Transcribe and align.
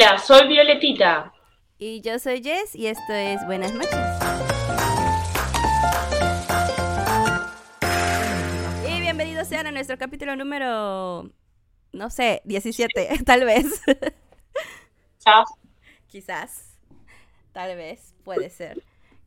Hola, 0.00 0.16
soy 0.16 0.46
Violetita. 0.46 1.32
Y 1.76 2.02
yo 2.02 2.20
soy 2.20 2.40
Jess 2.40 2.72
y 2.76 2.86
esto 2.86 3.12
es 3.12 3.44
Buenas 3.46 3.74
noches. 3.74 3.98
Y 8.88 9.00
bienvenidos 9.00 9.48
sean 9.48 9.66
a 9.66 9.72
nuestro 9.72 9.98
capítulo 9.98 10.36
número, 10.36 11.28
no 11.90 12.10
sé, 12.10 12.42
17, 12.44 13.24
tal 13.26 13.44
vez. 13.44 13.82
Chao. 15.18 15.44
Quizás, 16.06 16.78
tal 17.52 17.76
vez, 17.76 18.14
puede 18.22 18.50
ser. 18.50 18.80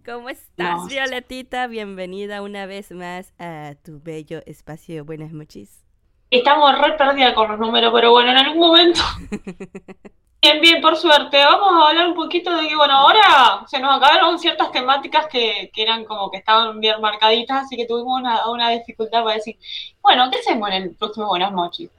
¿Cómo 0.06 0.30
estás, 0.30 0.88
Violetita? 0.88 1.68
Bienvenida 1.68 2.42
una 2.42 2.66
vez 2.66 2.92
más 2.92 3.34
a 3.40 3.74
tu 3.84 4.00
bello 4.02 4.42
espacio 4.46 5.04
Buenas 5.04 5.34
noches. 5.34 5.84
Estamos 6.30 6.80
re 6.80 6.94
perdidas 6.94 7.34
con 7.34 7.50
los 7.50 7.60
números, 7.60 7.92
pero 7.94 8.12
bueno, 8.12 8.32
en 8.32 8.38
algún 8.38 8.60
momento. 8.60 9.02
Bien, 10.42 10.60
bien, 10.60 10.82
por 10.82 10.98
suerte. 10.98 11.38
Vamos 11.38 11.70
a 11.72 11.90
hablar 11.90 12.08
un 12.08 12.16
poquito 12.16 12.56
de 12.58 12.68
que, 12.68 12.76
bueno, 12.76 12.96
ahora 12.96 13.64
se 13.68 13.78
nos 13.80 13.96
acabaron 13.96 14.40
ciertas 14.40 14.72
temáticas 14.72 15.28
que, 15.28 15.70
que 15.72 15.84
eran 15.84 16.04
como 16.04 16.32
que 16.32 16.38
estaban 16.38 16.80
bien 16.80 17.00
marcaditas, 17.00 17.66
así 17.66 17.78
que 17.78 17.86
tuvimos 17.86 18.20
una, 18.20 18.50
una 18.50 18.72
dificultad 18.72 19.24
para 19.24 19.36
decir, 19.36 19.58
bueno, 20.02 20.32
¿qué 20.32 20.40
hacemos 20.40 20.68
en 20.70 20.76
el 20.76 20.96
próximo 20.96 21.28
Buenas 21.28 21.52
noches? 21.52 21.92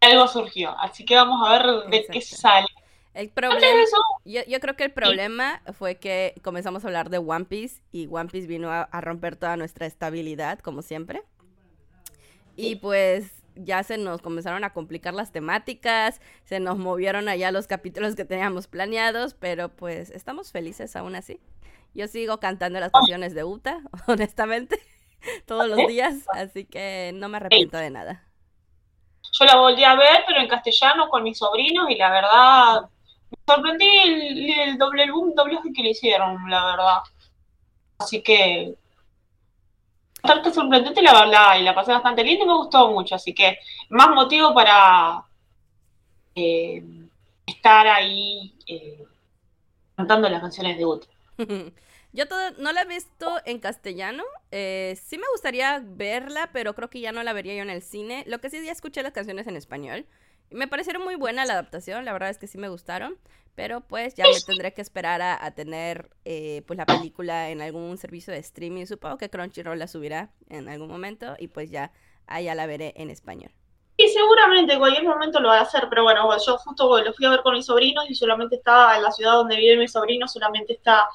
Algo 0.00 0.26
surgió, 0.26 0.76
así 0.80 1.04
que 1.04 1.14
vamos 1.14 1.40
a 1.46 1.58
ver 1.58 1.90
de 1.90 2.06
qué 2.10 2.20
sale. 2.20 2.66
El 3.14 3.30
problema, 3.30 3.84
yo, 4.24 4.42
yo 4.46 4.60
creo 4.60 4.74
que 4.74 4.84
el 4.84 4.92
problema 4.92 5.62
fue 5.72 5.94
que 5.94 6.34
comenzamos 6.42 6.84
a 6.84 6.88
hablar 6.88 7.08
de 7.08 7.18
One 7.18 7.44
Piece 7.44 7.80
y 7.92 8.08
One 8.10 8.28
Piece 8.28 8.48
vino 8.48 8.70
a, 8.70 8.82
a 8.82 9.00
romper 9.00 9.36
toda 9.36 9.56
nuestra 9.56 9.86
estabilidad, 9.86 10.58
como 10.58 10.82
siempre. 10.82 11.22
Y 12.56 12.76
pues 12.76 13.45
ya 13.56 13.82
se 13.82 13.98
nos 13.98 14.22
comenzaron 14.22 14.64
a 14.64 14.72
complicar 14.72 15.14
las 15.14 15.32
temáticas, 15.32 16.20
se 16.44 16.60
nos 16.60 16.78
movieron 16.78 17.28
allá 17.28 17.50
los 17.50 17.66
capítulos 17.66 18.14
que 18.14 18.24
teníamos 18.24 18.66
planeados, 18.68 19.34
pero 19.34 19.68
pues 19.68 20.10
estamos 20.10 20.52
felices 20.52 20.94
aún 20.96 21.16
así. 21.16 21.40
Yo 21.94 22.08
sigo 22.08 22.38
cantando 22.38 22.78
las 22.78 22.92
canciones 22.92 23.34
de 23.34 23.44
Uta, 23.44 23.80
honestamente, 24.06 24.78
todos 25.46 25.68
los 25.68 25.78
días, 25.88 26.26
así 26.34 26.64
que 26.64 27.12
no 27.14 27.28
me 27.28 27.38
arrepiento 27.38 27.78
de 27.78 27.90
nada. 27.90 28.24
yo 29.38 29.46
la 29.46 29.56
volví 29.56 29.82
a 29.82 29.94
ver, 29.94 30.24
pero 30.26 30.40
en 30.40 30.48
castellano 30.48 31.08
con 31.08 31.22
mis 31.22 31.38
sobrinos, 31.38 31.90
y 31.90 31.96
la 31.96 32.10
verdad, 32.10 32.90
me 33.30 33.54
sorprendí 33.54 33.88
el, 34.04 34.50
el 34.50 34.78
doble 34.78 35.04
el 35.04 35.12
boom 35.12 35.34
doblaje 35.34 35.72
que 35.74 35.82
le 35.82 35.90
hicieron, 35.90 36.50
la 36.50 36.66
verdad. 36.66 36.98
Así 37.98 38.22
que 38.22 38.76
bastante 40.26 40.52
sorprendente 40.52 41.02
la 41.02 41.26
la, 41.26 41.58
y 41.58 41.62
la 41.64 41.74
pasé 41.74 41.92
bastante 41.92 42.24
linda 42.24 42.44
y 42.44 42.48
me 42.48 42.54
gustó 42.56 42.90
mucho, 42.90 43.14
así 43.14 43.34
que 43.34 43.58
más 43.90 44.10
motivo 44.10 44.54
para 44.54 45.24
eh, 46.34 46.82
estar 47.46 47.86
ahí 47.86 48.56
eh, 48.66 49.04
cantando 49.96 50.28
las 50.28 50.40
canciones 50.42 50.78
de 50.78 50.86
Ut. 50.86 51.06
Yo 52.12 52.26
todo- 52.28 52.52
no 52.58 52.72
la 52.72 52.82
he 52.82 52.86
visto 52.86 53.40
en 53.44 53.58
castellano. 53.60 54.22
eh, 54.50 54.98
sí 55.04 55.18
me 55.18 55.24
gustaría 55.32 55.80
verla, 55.84 56.50
pero 56.52 56.74
creo 56.74 56.88
que 56.90 57.00
ya 57.00 57.12
no 57.12 57.22
la 57.22 57.32
vería 57.32 57.54
yo 57.56 57.62
en 57.62 57.70
el 57.70 57.82
cine. 57.82 58.24
Lo 58.26 58.40
que 58.40 58.48
sí, 58.50 58.64
ya 58.64 58.72
escuché 58.72 59.02
las 59.02 59.12
canciones 59.12 59.46
en 59.46 59.56
español. 59.56 60.06
Me 60.50 60.68
parecieron 60.68 61.02
muy 61.04 61.16
buena 61.16 61.44
la 61.44 61.54
adaptación, 61.54 62.04
la 62.04 62.12
verdad 62.12 62.30
es 62.30 62.38
que 62.38 62.46
sí 62.46 62.58
me 62.58 62.68
gustaron. 62.68 63.18
Pero 63.54 63.80
pues 63.80 64.14
ya 64.14 64.28
me 64.28 64.42
tendré 64.42 64.74
que 64.74 64.82
esperar 64.82 65.22
a, 65.22 65.42
a 65.42 65.50
tener 65.52 66.10
eh, 66.26 66.62
pues 66.66 66.76
la 66.76 66.84
película 66.84 67.48
en 67.48 67.62
algún 67.62 67.96
servicio 67.96 68.30
de 68.32 68.38
streaming. 68.40 68.84
Supongo 68.84 69.16
que 69.16 69.30
Crunchyroll 69.30 69.78
la 69.78 69.88
subirá 69.88 70.30
en 70.50 70.68
algún 70.68 70.88
momento 70.88 71.36
y 71.38 71.48
pues 71.48 71.70
ya 71.70 71.90
allá 72.26 72.54
la 72.54 72.66
veré 72.66 72.92
en 72.96 73.08
español. 73.08 73.50
Y 73.98 74.08
seguramente 74.08 74.74
en 74.74 74.78
cualquier 74.78 75.04
momento 75.04 75.40
lo 75.40 75.48
va 75.48 75.58
a 75.58 75.62
hacer, 75.62 75.86
pero 75.88 76.02
bueno, 76.02 76.30
yo 76.44 76.58
justo 76.58 77.02
lo 77.02 77.12
fui 77.14 77.24
a 77.24 77.30
ver 77.30 77.40
con 77.42 77.54
mis 77.54 77.64
sobrinos 77.64 78.04
y 78.10 78.14
solamente 78.14 78.56
estaba 78.56 78.94
en 78.96 79.02
la 79.02 79.10
ciudad 79.10 79.32
donde 79.32 79.56
viven 79.56 79.78
mis 79.78 79.92
sobrinos, 79.92 80.32
solamente 80.32 80.74
está, 80.74 81.08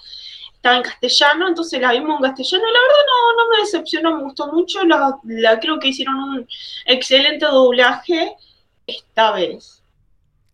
estaba 0.56 0.78
en 0.78 0.82
castellano, 0.84 1.48
entonces 1.48 1.80
la 1.80 1.92
vimos 1.92 2.18
en 2.18 2.24
castellano 2.24 2.64
y 2.68 2.74
la 2.74 2.80
verdad 2.80 3.06
no, 3.08 3.44
no 3.44 3.50
me 3.52 3.58
decepcionó, 3.60 4.18
me 4.18 4.24
gustó 4.24 4.48
mucho, 4.52 4.84
la, 4.86 5.16
la- 5.26 5.60
creo 5.60 5.78
que 5.80 5.90
hicieron 5.90 6.16
un 6.16 6.48
excelente 6.88 7.46
doblaje 7.46 8.36
esta 8.98 9.32
vez. 9.32 9.84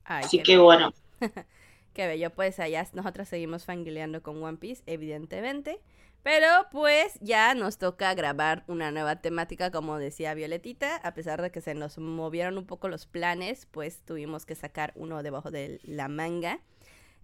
Ay, 0.03 0.23
Así 0.23 0.41
que 0.41 0.57
bueno, 0.57 0.93
Qué 1.93 2.05
bello, 2.05 2.29
pues 2.29 2.59
allá 2.59 2.87
nosotros 2.93 3.27
seguimos 3.27 3.65
fangileando 3.65 4.21
con 4.21 4.43
One 4.43 4.57
Piece, 4.57 4.83
evidentemente. 4.85 5.79
Pero 6.21 6.47
pues 6.71 7.17
ya 7.21 7.55
nos 7.55 7.79
toca 7.79 8.13
grabar 8.13 8.63
una 8.67 8.91
nueva 8.91 9.15
temática, 9.15 9.71
como 9.71 9.97
decía 9.97 10.35
Violetita. 10.35 10.97
A 10.97 11.15
pesar 11.15 11.41
de 11.41 11.51
que 11.51 11.59
se 11.59 11.73
nos 11.73 11.97
movieron 11.97 12.59
un 12.59 12.67
poco 12.67 12.87
los 12.87 13.07
planes, 13.07 13.65
pues 13.71 14.01
tuvimos 14.05 14.45
que 14.45 14.53
sacar 14.53 14.91
uno 14.95 15.23
debajo 15.23 15.49
de 15.49 15.79
la 15.83 16.07
manga. 16.07 16.59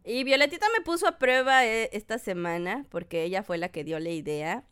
Y 0.04 0.24
Violetita 0.24 0.66
me 0.76 0.84
puso 0.84 1.08
a 1.08 1.20
prueba 1.20 1.66
eh, 1.68 1.90
esta 1.94 2.18
semana, 2.18 2.88
porque 2.90 3.24
ella 3.24 3.44
fue 3.44 3.60
la 3.60 3.70
que 3.70 3.84
dio 3.84 4.00
la 4.00 4.10
idea. 4.10 4.64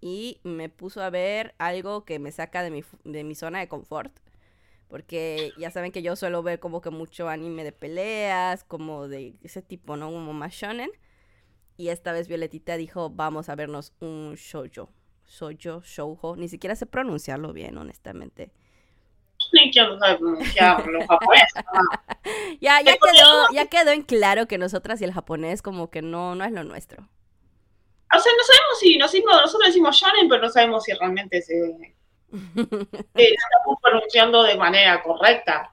Y 0.00 0.40
me 0.42 0.68
puso 0.68 1.02
a 1.02 1.10
ver 1.10 1.54
algo 1.58 2.04
que 2.04 2.18
me 2.18 2.32
saca 2.32 2.64
de 2.64 2.70
mi, 2.70 2.82
de 3.04 3.22
mi 3.22 3.36
zona 3.36 3.60
de 3.60 3.68
confort. 3.68 4.12
Porque 4.88 5.52
ya 5.58 5.70
saben 5.70 5.92
que 5.92 6.02
yo 6.02 6.16
suelo 6.16 6.42
ver 6.42 6.60
como 6.60 6.80
que 6.80 6.90
mucho 6.90 7.28
anime 7.28 7.64
de 7.64 7.72
peleas, 7.72 8.64
como 8.64 9.08
de 9.08 9.34
ese 9.42 9.62
tipo, 9.62 9.96
¿no? 9.96 10.06
Como 10.10 10.32
más 10.32 10.52
shonen. 10.52 10.90
Y 11.76 11.88
esta 11.88 12.12
vez 12.12 12.28
Violetita 12.28 12.76
dijo, 12.76 13.10
vamos 13.10 13.48
a 13.48 13.54
vernos 13.56 13.92
un 14.00 14.34
shoujo. 14.36 14.90
Shoujo, 15.28 15.82
shoujo. 15.84 16.36
Ni 16.36 16.48
siquiera 16.48 16.76
sé 16.76 16.86
pronunciarlo 16.86 17.52
bien, 17.52 17.76
honestamente. 17.78 18.52
ni 19.52 19.70
quién 19.70 19.88
lo 19.88 19.98
sabe 19.98 20.18
pronunciar 20.18 20.86
los 20.86 21.06
japoneses. 21.06 21.64
ah. 21.66 21.80
Ya, 22.60 22.80
ya 22.82 22.92
Es 22.92 22.98
quedó, 22.98 23.46
ya 23.52 23.66
quedó 23.66 23.90
en 23.92 24.02
claro 24.02 24.46
que 24.48 24.58
nosotras 24.58 25.00
y 25.00 25.04
el 25.04 25.12
japonés 25.12 25.62
como 25.62 25.90
que 25.90 26.02
no, 26.02 26.34
no 26.34 26.44
es 26.44 26.52
lo 26.52 26.64
nuestro. 26.64 27.08
O 28.14 28.18
sea, 28.18 28.32
no 28.36 28.44
sabemos 28.44 28.78
si 28.80 28.98
nos 28.98 29.12
decimos- 29.12 29.40
nosotros 29.42 29.68
decimos 29.68 29.96
shonen, 29.96 30.28
pero 30.28 30.42
no 30.42 30.48
sabemos 30.48 30.84
si 30.84 30.92
realmente 30.94 31.42
se, 31.42 31.54
eh, 31.58 31.95
lo 32.32 32.62
estamos 33.14 33.78
pronunciando 33.82 34.42
de 34.42 34.56
manera 34.56 35.02
correcta. 35.02 35.72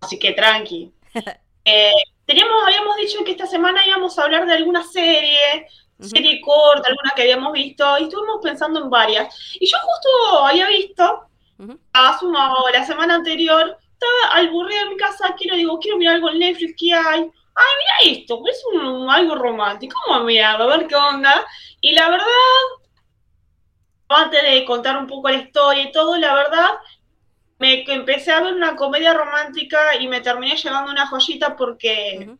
Así 0.00 0.18
que 0.18 0.32
tranqui. 0.32 0.92
Eh, 1.70 1.92
teníamos, 2.24 2.64
habíamos 2.64 2.96
dicho 2.96 3.22
que 3.24 3.32
esta 3.32 3.46
semana 3.46 3.86
íbamos 3.86 4.18
a 4.18 4.22
hablar 4.22 4.46
de 4.46 4.54
alguna 4.54 4.82
serie, 4.82 5.66
Ujú. 5.98 6.08
serie 6.08 6.40
corta, 6.40 6.88
alguna 6.88 7.12
que 7.14 7.20
habíamos 7.22 7.52
visto, 7.52 7.98
y 7.98 8.04
estuvimos 8.04 8.38
pensando 8.42 8.80
en 8.80 8.88
varias. 8.88 9.34
Y 9.60 9.66
yo 9.70 9.76
justo 9.76 10.46
había 10.46 10.66
visto, 10.68 11.26
Ujú. 11.58 11.78
hace 11.92 12.24
una, 12.24 12.54
la 12.72 12.86
semana 12.86 13.16
anterior, 13.16 13.76
estaba 13.92 14.38
aburrida 14.38 14.80
en 14.80 14.88
mi 14.90 14.96
casa, 14.96 15.34
quiero, 15.36 15.56
digo, 15.56 15.78
quiero 15.78 15.98
mirar 15.98 16.14
algo 16.14 16.30
en 16.30 16.38
Netflix, 16.38 16.74
¿qué 16.78 16.94
hay? 16.94 17.20
Ay, 17.20 18.04
mira 18.06 18.18
esto, 18.18 18.42
es 18.48 18.64
un- 18.72 19.10
algo 19.10 19.34
romántico, 19.34 20.00
vamos 20.06 20.22
a 20.22 20.24
mirarlo, 20.24 20.64
a 20.72 20.76
ver 20.78 20.86
qué 20.86 20.94
onda. 20.94 21.44
Y 21.82 21.92
la 21.92 22.08
verdad, 22.08 22.26
antes 24.08 24.42
de 24.42 24.64
contar 24.64 24.96
un 24.98 25.06
poco 25.06 25.28
la 25.30 25.36
historia 25.38 25.84
y 25.84 25.92
todo, 25.92 26.16
la 26.18 26.34
verdad, 26.34 26.68
me 27.58 27.84
empecé 27.92 28.32
a 28.32 28.40
ver 28.40 28.54
una 28.54 28.76
comedia 28.76 29.14
romántica 29.14 29.96
y 30.00 30.08
me 30.08 30.20
terminé 30.20 30.56
llevando 30.56 30.92
una 30.92 31.06
joyita 31.08 31.56
porque 31.56 32.32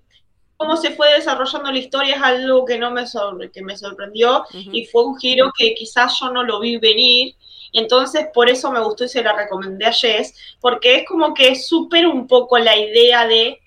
cómo 0.57 0.77
se 0.77 0.93
fue 0.93 1.13
desarrollando 1.15 1.73
la 1.73 1.79
historia 1.79 2.17
es 2.17 2.23
algo 2.23 2.65
que 2.65 2.79
no 2.79 2.91
me 2.93 3.05
que 3.53 3.63
me 3.63 3.77
sorprendió 3.77 4.45
y 4.73 4.87
fue 4.87 5.05
un 5.07 5.19
giro 5.19 5.53
que 5.57 5.75
quizás 5.75 6.19
yo 6.21 6.31
no 6.31 6.45
lo 6.45 6.61
vi 6.61 6.79
venir. 6.79 7.37
Y 7.73 7.81
entonces 7.81 8.29
por 8.35 8.49
eso 8.51 8.71
me 8.73 8.81
gustó 8.81 9.05
y 9.05 9.09
se 9.11 9.23
la 9.23 9.35
recomendé 9.35 9.87
a 9.87 9.93
Jess, 9.93 10.35
porque 10.61 10.97
es 10.97 11.07
como 11.07 11.35
que 11.35 11.55
supera 11.57 12.09
un 12.09 12.27
poco 12.27 12.59
la 12.59 12.77
idea 12.77 13.27
de, 13.27 13.61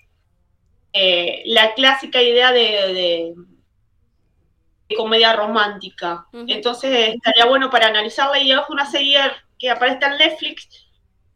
eh, 0.92 1.42
la 1.46 1.74
clásica 1.74 2.22
idea 2.22 2.52
de, 2.52 2.60
de- 2.60 2.94
de 2.94 3.34
comedia 4.94 5.32
romántica. 5.34 6.26
Entonces 6.32 7.14
estaría 7.14 7.46
bueno 7.46 7.70
para 7.70 7.88
analizarla 7.88 8.38
y 8.38 8.52
es 8.52 8.58
una 8.68 8.86
serie 8.86 9.18
que 9.58 9.70
aparece 9.70 10.04
en 10.04 10.18
Netflix, 10.18 10.68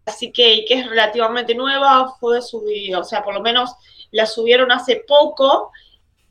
así 0.05 0.33
que, 0.33 0.55
y 0.55 0.65
que 0.65 0.75
es 0.75 0.89
relativamente 0.89 1.55
nueva, 1.55 2.15
fue 2.19 2.43
subida, 2.43 2.99
o 2.99 3.05
sea, 3.05 3.23
por 3.23 3.35
lo 3.35 3.41
menos 3.41 3.75
la 4.11 4.27
subieron 4.27 4.73
hace 4.73 5.05
poco, 5.07 5.71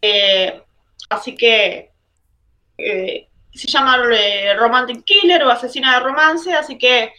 eh, 0.01 0.61
así 1.09 1.35
que 1.35 1.91
eh, 2.77 3.29
se 3.53 3.67
llama 3.67 3.97
eh, 4.11 4.53
Romantic 4.55 5.03
Killer 5.05 5.43
o 5.43 5.51
Asesina 5.51 5.93
de 5.93 5.99
Romance, 6.01 6.53
así 6.53 6.77
que 6.77 7.13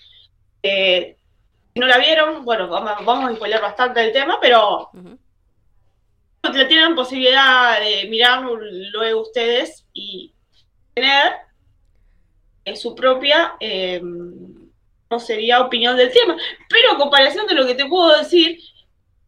si 0.62 1.80
no 1.80 1.86
la 1.86 1.98
vieron, 1.98 2.44
bueno, 2.44 2.68
vamos, 2.68 3.04
vamos 3.04 3.30
a 3.30 3.34
spoiler 3.34 3.60
bastante 3.60 4.00
del 4.00 4.12
tema, 4.12 4.38
pero. 4.40 4.90
La 6.54 6.68
tienen 6.68 6.94
posibilidad 6.94 7.80
de 7.80 8.06
mirarlo 8.08 8.56
luego 8.56 9.22
ustedes 9.22 9.86
y 9.92 10.32
tener 10.94 11.34
eh, 12.64 12.76
su 12.76 12.94
propia, 12.94 13.54
eh, 13.60 14.00
no 14.02 15.20
sería 15.20 15.60
opinión 15.60 15.96
del 15.96 16.12
tema, 16.12 16.36
pero 16.68 16.92
a 16.92 16.98
comparación 16.98 17.46
de 17.46 17.54
lo 17.54 17.66
que 17.66 17.74
te 17.74 17.86
puedo 17.86 18.18
decir, 18.18 18.58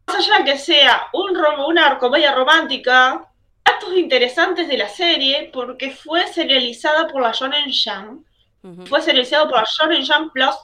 más 0.07 0.17
allá 0.17 0.39
de 0.45 0.53
que 0.53 0.59
sea 0.59 1.09
un 1.13 1.37
una 1.37 1.99
comedia 1.99 2.35
romántica, 2.35 3.31
datos 3.65 3.97
interesantes 3.97 4.67
de 4.67 4.79
la 4.79 4.89
serie, 4.89 5.51
porque 5.53 5.91
fue 5.91 6.27
serializada 6.27 7.07
por 7.09 7.23
la 7.23 7.33
Shonen 7.33 7.71
Jump, 7.71 8.27
Ujú. 8.63 8.87
fue 8.87 9.01
serializado 9.03 9.49
por 9.49 9.59
la 9.59 9.67
Shonen 9.79 10.05
Jump 10.05 10.33
Plus, 10.33 10.57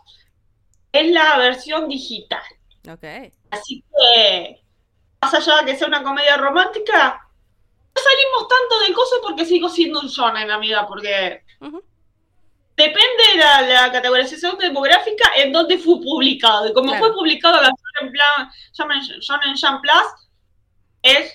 es 0.90 1.10
la 1.12 1.38
versión 1.38 1.88
digital. 1.88 2.42
Ok. 2.90 3.32
Así 3.50 3.82
que 3.82 4.63
más 5.24 5.34
allá 5.34 5.62
de 5.62 5.72
que 5.72 5.78
sea 5.78 5.88
una 5.88 6.02
comedia 6.02 6.36
romántica, 6.36 7.26
no 7.94 8.02
salimos 8.02 8.48
tanto 8.48 8.84
del 8.84 8.94
coso 8.94 9.16
porque 9.22 9.44
sigo 9.44 9.68
siendo 9.68 10.00
un 10.00 10.08
shonen, 10.08 10.50
amiga, 10.50 10.86
porque 10.86 11.42
depende 12.76 13.22
de 13.32 13.72
la, 13.72 13.90
categorización 13.92 14.58
demográfica 14.58 15.30
en 15.36 15.52
donde 15.52 15.78
fue 15.78 16.00
publicado. 16.00 16.68
Y 16.68 16.72
como 16.72 16.94
fue 16.96 17.12
publicado 17.12 17.60
la 17.62 17.70
Shonen, 18.72 19.00
shonen 19.20 19.54
Jump 19.60 19.80
Plus, 19.80 20.28
es, 21.02 21.32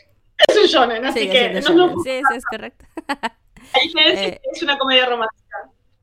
es 0.48 0.58
un 0.58 0.66
shonen, 0.66 1.06
así 1.06 1.30
que 1.30 1.62
no, 1.62 2.04
Sí, 2.04 2.22
sí, 2.30 2.36
es 2.36 2.46
correcto. 2.46 2.86
La 3.74 3.82
diferencia 3.84 4.28
eh, 4.28 4.42
que 4.44 4.50
es 4.52 4.64
una 4.64 4.78
comedia 4.78 5.06
romántica. 5.06 5.39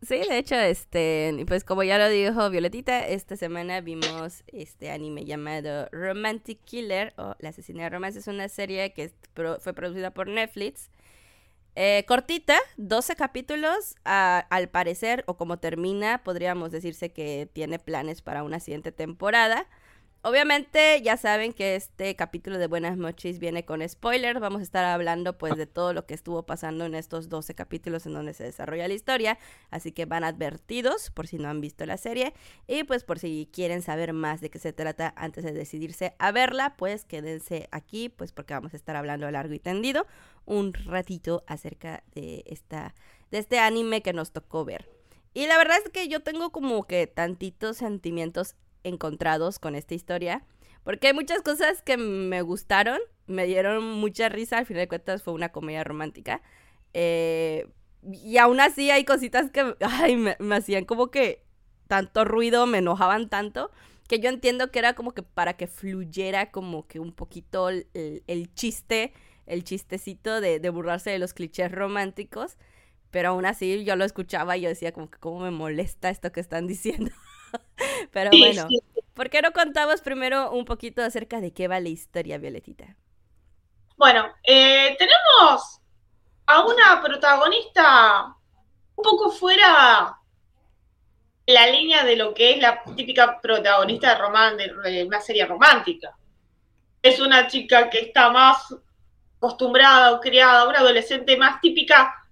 Sí, 0.07 0.21
de 0.29 0.39
hecho, 0.39 0.55
este, 0.55 1.45
pues 1.49 1.65
como 1.65 1.83
ya 1.83 1.99
lo 1.99 2.09
dijo 2.09 2.49
Violetita, 2.49 3.09
esta 3.09 3.37
semana 3.37 3.81
vimos 3.81 4.45
este 4.47 4.93
anime 4.93 5.25
llamado 5.25 5.89
Romantic 5.91 6.61
Killer 6.65 7.13
o 7.17 7.35
La 7.41 7.49
asesina 7.49 7.83
de 7.83 7.91
romance. 7.91 8.21
Es 8.21 8.29
una 8.29 8.49
serie 8.49 8.93
que 8.93 9.11
fue 9.35 9.73
producida 9.75 10.13
por 10.13 10.29
Netflix. 10.29 10.91
Eh, 11.75 12.05
cortita, 12.07 12.57
12 12.77 13.17
capítulos. 13.17 13.97
al 14.05 14.69
parecer, 14.69 15.25
o 15.27 15.37
como 15.37 15.59
termina, 15.59 16.23
podríamos 16.23 16.71
decirse 16.71 17.11
que 17.13 17.49
tiene 17.53 17.81
planes 17.81 18.23
para 18.23 18.45
una 18.45 18.61
siguiente 18.61 18.93
temporada. 18.93 19.67
Obviamente 20.29 21.01
ya 21.03 21.17
saben 21.17 21.53
que 21.53 21.77
este 21.77 22.17
capítulo 22.17 22.59
de 22.59 22.67
Buenas 22.67 22.97
noches 22.97 23.39
viene 23.39 23.65
con 23.65 23.89
spoilers. 23.89 24.41
Vamos 24.41 24.59
a 24.59 24.65
estar 24.65 24.85
hablando 24.85 25.39
pues 25.39 25.57
de 25.57 25.69
todo 25.69 25.93
lo 25.93 26.05
que 26.05 26.15
estuvo 26.15 26.43
pasando 26.43 26.85
en 26.85 26.97
estos 26.97 27.29
12 27.29 27.55
capítulos 27.55 28.07
en 28.07 28.15
donde 28.15 28.35
se 28.35 28.43
desarrolla 28.43 28.89
la 28.89 28.95
historia. 28.95 29.39
Así 29.71 29.93
que 29.93 30.05
van 30.05 30.25
advertidos 30.25 31.13
por 31.13 31.29
si 31.29 31.39
no 31.39 31.49
han 31.49 31.61
visto 31.61 31.87
la 31.87 31.97
serie. 31.97 32.35
Y 32.67 32.83
pues 32.83 33.05
por 33.05 33.21
si 33.21 33.49
quieren 33.53 33.83
saber 33.83 34.13
más 34.15 34.41
de 34.41 34.51
qué 34.51 34.59
se 34.59 34.73
trata 34.73 35.15
antes 35.17 35.45
de 35.45 35.53
decidirse 35.53 36.17
a 36.19 36.33
verla, 36.33 36.75
pues 36.77 37.05
quédense 37.05 37.69
aquí 37.71 38.09
pues 38.09 38.33
porque 38.33 38.53
vamos 38.53 38.75
a 38.75 38.79
estar 38.79 38.97
hablando 38.97 39.31
largo 39.31 39.55
y 39.55 39.61
tendido 39.61 40.09
un 40.45 40.75
ratito 40.75 41.45
acerca 41.47 42.03
de, 42.17 42.43
esta, 42.47 42.97
de 43.31 43.39
este 43.39 43.61
anime 43.61 44.03
que 44.03 44.13
nos 44.13 44.33
tocó 44.33 44.65
ver. 44.65 44.89
Y 45.35 45.47
la 45.47 45.57
verdad 45.57 45.77
es 45.85 45.93
que 45.93 46.09
yo 46.09 46.19
tengo 46.25 46.51
como 46.51 46.83
que 46.85 47.07
tantitos 47.07 47.77
sentimientos 47.77 48.57
encontrados 48.87 49.59
con 49.59 49.75
esta 49.75 49.95
historia. 49.95 50.45
Porque 50.85 51.09
hay 51.09 51.15
muchas 51.15 51.43
cosas 51.43 51.83
que 51.83 51.97
me 51.97 52.43
gustaron, 52.43 53.01
me 53.27 53.47
dieron 53.47 53.85
mucha 53.85 54.29
risa, 54.29 54.59
al 54.59 54.67
final 54.67 54.83
de 54.83 54.89
cuentas 54.89 55.23
fue 55.23 55.35
una 55.35 55.51
comedia 55.51 55.83
romántica. 55.85 56.43
Eh, 56.95 57.69
y 58.13 58.39
aún 58.39 58.61
así 58.61 58.91
hay 58.91 59.05
cositas 59.05 59.51
que 59.51 59.75
me, 60.39 60.55
hacían 60.55 60.85
como 60.85 61.11
que 61.11 61.43
tanto 61.89 62.25
ruido, 62.25 62.67
me 62.67 62.79
enojaban 62.79 63.29
tanto, 63.29 63.71
que 64.09 64.21
yo 64.21 64.29
entiendo 64.29 64.71
que 64.71 64.79
era 64.79 64.95
como 64.95 65.13
que 65.13 65.23
para 65.25 65.57
que 65.57 65.67
fluyera 65.67 66.53
como 66.53 66.87
que 66.87 67.01
un 67.01 67.13
poquito 67.13 67.69
el, 67.69 68.55
chiste, 68.55 69.13
el 69.47 69.65
chistecito 69.65 70.41
de, 70.41 70.61
de, 70.61 70.71
burlarse 70.71 71.11
de 71.11 71.19
los 71.19 71.35
clichés 71.35 71.73
románticos. 71.73 72.59
Pero 73.11 73.31
aún 73.31 73.47
así 73.47 73.85
yo 73.85 73.97
lo 73.97 74.05
escuchaba 74.05 74.57
y 74.57 74.63
yo 74.63 74.69
decía 74.69 74.93
como 74.93 75.11
que 75.11 75.19
cómo 75.19 75.41
me 75.41 75.51
molesta 75.51 76.11
esto 76.11 76.31
que 76.33 76.41
están 76.41 76.67
diciendo. 76.67 77.11
Pero 78.13 78.31
bueno, 78.31 78.69
¿por 79.15 79.31
qué 79.31 79.43
no 79.43 79.53
contamos 79.53 80.01
primero 80.01 80.51
un 80.53 80.65
poquito 80.65 81.03
acerca 81.03 81.41
de 81.41 81.53
qué 81.53 81.69
va 81.69 81.81
la 81.81 81.89
historia, 81.89 82.39
Violetita? 82.39 82.97
Bueno, 83.97 84.27
eh, 84.43 84.97
tenemos 84.99 85.81
a 86.47 86.65
una 86.65 87.03
protagonista 87.03 88.35
un 88.95 89.03
poco 89.03 89.31
fuera 89.31 90.19
de 91.47 91.53
la 91.53 91.67
línea 91.69 92.05
de 92.05 92.17
lo 92.17 92.35
que 92.35 92.53
es 92.53 92.59
la 92.61 92.83
típica 92.95 93.41
protagonista 93.41 94.11
de, 94.11 94.21
román 94.21 94.57
de 94.57 95.05
una 95.05 95.21
serie 95.21 95.47
romántica. 95.47 96.17
Es 97.03 97.21
una 97.21 97.47
chica 97.47 97.89
que 97.89 98.01
está 98.01 98.31
más 98.31 98.75
acostumbrada 99.37 100.13
o 100.13 100.21
criada, 100.21 100.69
una 100.69 100.81
adolescente 100.81 101.37
más 101.37 101.61
típica 101.61 102.27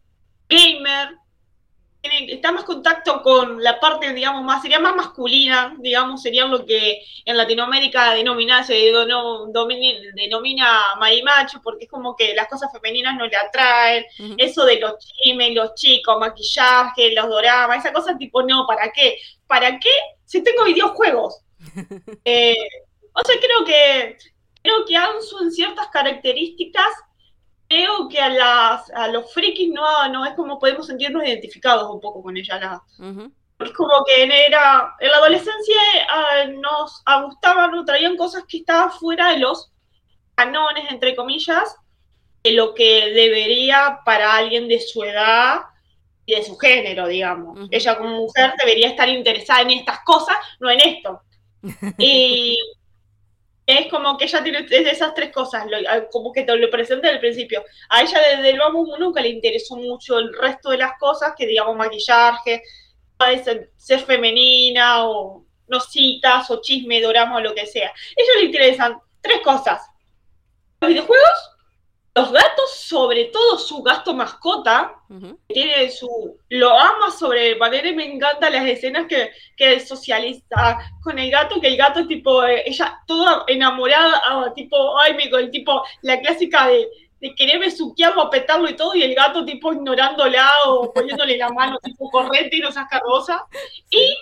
gamer, 0.49 1.17
está 2.29 2.53
más 2.53 2.65
contacto 2.65 3.23
con 3.23 3.63
la 3.63 3.81
parte, 3.81 4.13
digamos, 4.13 4.43
más, 4.45 4.63
sería 4.63 4.79
más 4.79 4.95
masculina, 4.95 5.75
digamos, 5.79 6.23
sería 6.23 6.45
lo 6.47 6.65
que 6.65 7.03
en 7.25 7.37
Latinoamérica 7.37 8.13
denomina, 8.15 8.63
se 8.65 8.75
denomina 10.15 10.95
marimacho, 10.99 11.61
porque 11.63 11.85
es 11.85 11.91
como 11.91 12.15
que 12.15 12.35
las 12.35 12.49
cosas 12.49 12.71
femeninas 12.73 13.17
no 13.17 13.27
le 13.27 13.37
atraen, 13.37 14.05
eso 14.37 14.65
de 14.65 14.81
los 14.81 14.95
chimes, 14.99 15.55
los 15.55 15.75
chicos, 15.75 16.19
maquillaje, 16.19 17.15
los 17.15 17.29
doramas, 17.29 17.79
esa 17.79 17.93
cosa 17.93 18.17
tipo, 18.19 18.43
no, 18.43 18.67
¿para 18.67 18.93
qué? 18.93 19.19
¿Para 19.47 19.79
qué? 19.79 19.91
Si 20.25 20.43
tengo 20.43 20.65
videojuegos. 20.65 21.41
eh, 22.25 22.55
o 23.13 23.25
sea, 23.25 23.37
creo 23.41 23.65
que, 23.65 24.19
creo 24.63 24.85
que 24.85 24.97
Ansu 24.97 25.39
en 25.43 25.53
ciertas 25.53 25.89
características 25.89 26.91
creo 27.75 28.09
que 28.09 28.21
a, 28.21 28.29
las, 28.29 28.91
a 28.91 29.09
los 29.09 29.33
frikis 29.33 29.71
no, 29.71 30.09
no 30.09 30.25
es 30.25 30.35
como 30.35 30.59
podemos 30.59 30.87
sentirnos 30.87 31.25
identificados 31.25 31.91
un 31.93 32.01
poco 32.01 32.23
con 32.23 32.37
ella. 32.37 32.59
La, 32.59 32.83
Es 33.59 33.73
como 33.73 34.05
que 34.07 34.23
era, 34.23 34.95
en 35.01 35.11
la 35.11 35.17
adolescencia 35.17 35.77
ah, 36.11 36.45
nos 36.47 37.03
gustaban, 37.27 37.73
nos 37.73 37.85
traían 37.85 38.17
cosas 38.17 38.45
que 38.49 38.59
estaban 38.59 38.93
fuera 38.93 39.31
de 39.31 39.39
los 39.39 39.73
canones, 40.35 40.85
entre 40.91 41.17
comillas, 41.17 41.77
de 42.43 42.53
lo 42.53 42.75
que 42.75 43.11
debería 43.13 44.01
para 44.05 44.37
alguien 44.37 44.69
de 44.69 44.81
su 44.81 45.03
edad 45.03 45.61
y 46.27 46.35
de 46.35 46.45
su 46.45 46.57
género, 46.57 47.09
digamos. 47.09 47.69
Ella 47.71 47.99
como 47.99 48.11
mujer 48.11 48.55
debería 48.61 48.89
estar 48.89 49.09
interesada 49.09 49.63
en 49.63 49.71
estas 49.71 50.01
cosas, 50.05 50.37
no 50.61 50.71
en 50.71 50.81
esto. 50.81 51.21
Y 51.99 52.59
es 53.67 53.91
como 53.91 54.19
que 54.19 54.25
ella 54.25 54.43
tiene 54.43 54.67
esas 54.69 55.15
tres 55.15 55.33
cosas, 55.33 55.67
como 56.13 56.33
que 56.33 56.43
te 56.43 56.55
lo 56.55 56.71
presenta 56.71 57.09
desde 57.09 57.21
principio. 57.21 57.65
A 57.89 58.03
ella 58.03 58.21
desde 58.37 58.51
el 58.51 58.59
vamos 58.59 58.89
nunca 58.99 59.21
le 59.21 59.31
interesó 59.31 59.77
mucho 59.77 60.19
el 60.19 60.35
resto 60.35 60.71
de 60.71 60.79
las 60.79 60.99
cosas, 60.99 61.33
que 61.37 61.47
digamos 61.47 61.75
maquillaje, 61.77 62.63
ser 63.77 64.01
femenina 64.01 65.09
o 65.09 65.47
nositas 65.67 66.51
o 66.51 66.61
chisme, 66.61 67.01
dorama 67.01 67.37
o 67.37 67.41
lo 67.41 67.55
que 67.55 67.67
sea. 67.67 67.89
A 67.89 67.93
ella 68.17 68.33
le 68.41 68.45
interesan 68.47 68.99
tres 69.23 69.41
cosas. 69.43 69.81
Los 70.81 70.91
videojuegos, 70.91 71.54
los 72.17 72.31
gatos, 72.31 72.77
sobre 72.77 73.25
todo 73.27 73.59
su 73.59 73.83
gato 73.83 74.15
mascota, 74.15 74.95
tiene 75.49 75.91
su, 75.91 76.39
lo 76.49 76.71
ama 76.79 77.11
sobre 77.11 77.57
manera 77.57 77.89
y 77.89 77.95
me 77.95 78.05
encantan 78.05 78.53
las 78.53 78.67
escenas 78.67 79.07
que, 79.09 79.31
que 79.57 79.81
socializa 79.81 80.79
con 81.03 81.19
el 81.19 81.31
gato, 81.31 81.61
que 81.61 81.69
el 81.69 81.77
gato 81.77 82.07
tipo, 82.07 82.45
eh, 82.45 82.63
ella 82.67 83.01
toda 83.07 83.45
enamorada, 83.49 84.23
ah, 84.27 84.53
tipo, 84.55 84.97
ay, 85.01 85.15
me, 85.15 85.25
el 85.25 85.51
tipo, 85.51 85.83
la 86.03 86.21
clásica 86.21 86.69
de, 86.69 86.89
de 87.21 87.35
quererme 87.35 87.71
suquearlo, 87.71 88.23
apetarlo 88.23 88.71
y 88.71 88.77
todo, 88.77 88.95
y 88.95 89.03
el 89.03 89.15
gato 89.15 89.45
tipo 89.45 89.73
ignorándola 89.73 90.49
o 90.67 90.93
poniéndole 90.95 91.37
la 91.37 91.49
mano 91.49 91.79
tipo 91.83 92.11
corriente 92.11 92.57
y 92.57 92.61
no 92.61 92.71
saca 92.71 93.01
rosa. 93.01 93.45
Y 93.91 94.17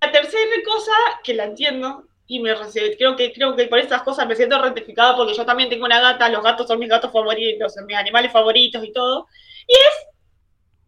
la 0.00 0.10
tercera 0.10 0.42
cosa, 0.64 0.92
que 1.22 1.34
la 1.34 1.44
entiendo, 1.44 2.04
y 2.28 2.40
me 2.40 2.54
creo 2.96 3.14
que 3.16 3.32
creo 3.32 3.54
que 3.54 3.66
por 3.66 3.78
estas 3.78 4.02
cosas 4.02 4.26
me 4.26 4.34
siento 4.34 4.60
ratificada 4.60 5.16
porque 5.16 5.34
yo 5.34 5.46
también 5.46 5.68
tengo 5.68 5.84
una 5.84 6.00
gata, 6.00 6.28
los 6.28 6.42
gatos 6.42 6.66
son 6.66 6.78
mis 6.78 6.88
gatos 6.88 7.12
favoritos, 7.12 7.74
mis 7.86 7.96
animales 7.96 8.32
favoritos 8.32 8.84
y 8.84 8.92
todo. 8.92 9.28
Y 9.66 9.72
es, 9.72 10.06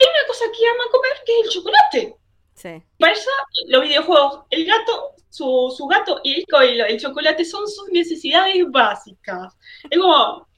una 0.01 0.27
cosa 0.27 0.45
que 0.57 0.69
ama 0.69 0.85
comer 0.91 1.13
que 1.25 1.41
es 1.41 1.47
el 1.47 1.53
chocolate. 1.53 2.17
Sí. 2.55 2.83
Para 2.99 3.13
eso 3.13 3.31
los 3.69 3.83
videojuegos, 3.83 4.45
el 4.51 4.67
gato, 4.67 5.13
su, 5.29 5.73
su 5.77 5.87
gato 5.87 6.21
y 6.25 6.45
el, 6.49 6.81
el, 6.81 7.01
chocolate 7.01 7.45
son 7.45 7.69
sus 7.69 7.89
necesidades 7.91 8.65
básicas. 8.71 9.57
Es 9.89 9.99
como 9.99 10.49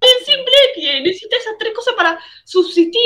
es 0.00 0.26
simple 0.26 0.54
que 0.74 1.00
necesita 1.00 1.36
esas 1.36 1.58
tres 1.58 1.74
cosas 1.74 1.94
para 1.94 2.20
subsistir. 2.44 3.00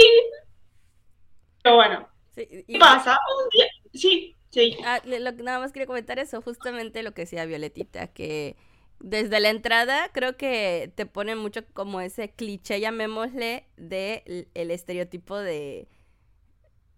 Pero 1.63 1.77
bueno. 1.77 2.09
¿Qué 2.35 2.65
pasa? 2.79 3.19
Un 3.43 3.49
día, 3.51 3.67
sí, 3.93 4.37
Sí. 4.51 4.77
Ah, 4.85 5.01
nada 5.05 5.59
más 5.59 5.73
quería 5.73 5.87
comentar 5.87 6.19
eso, 6.19 6.41
justamente 6.43 7.03
lo 7.03 7.13
que 7.13 7.23
decía 7.23 7.45
Violetita, 7.45 8.09
que 8.09 8.57
desde 9.01 9.41
la 9.41 9.51
entrada 9.51 10.11
creo 10.13 10.37
que 10.37 10.93
te 10.97 11.07
ponen 11.07 11.39
mucho 11.39 11.63
como 11.75 12.01
ese 12.01 12.31
cliché, 12.31 12.81
llamémosle, 12.81 13.67
de 13.77 14.49
el 14.55 14.71
estereotipo 14.71 15.37
de 15.37 15.89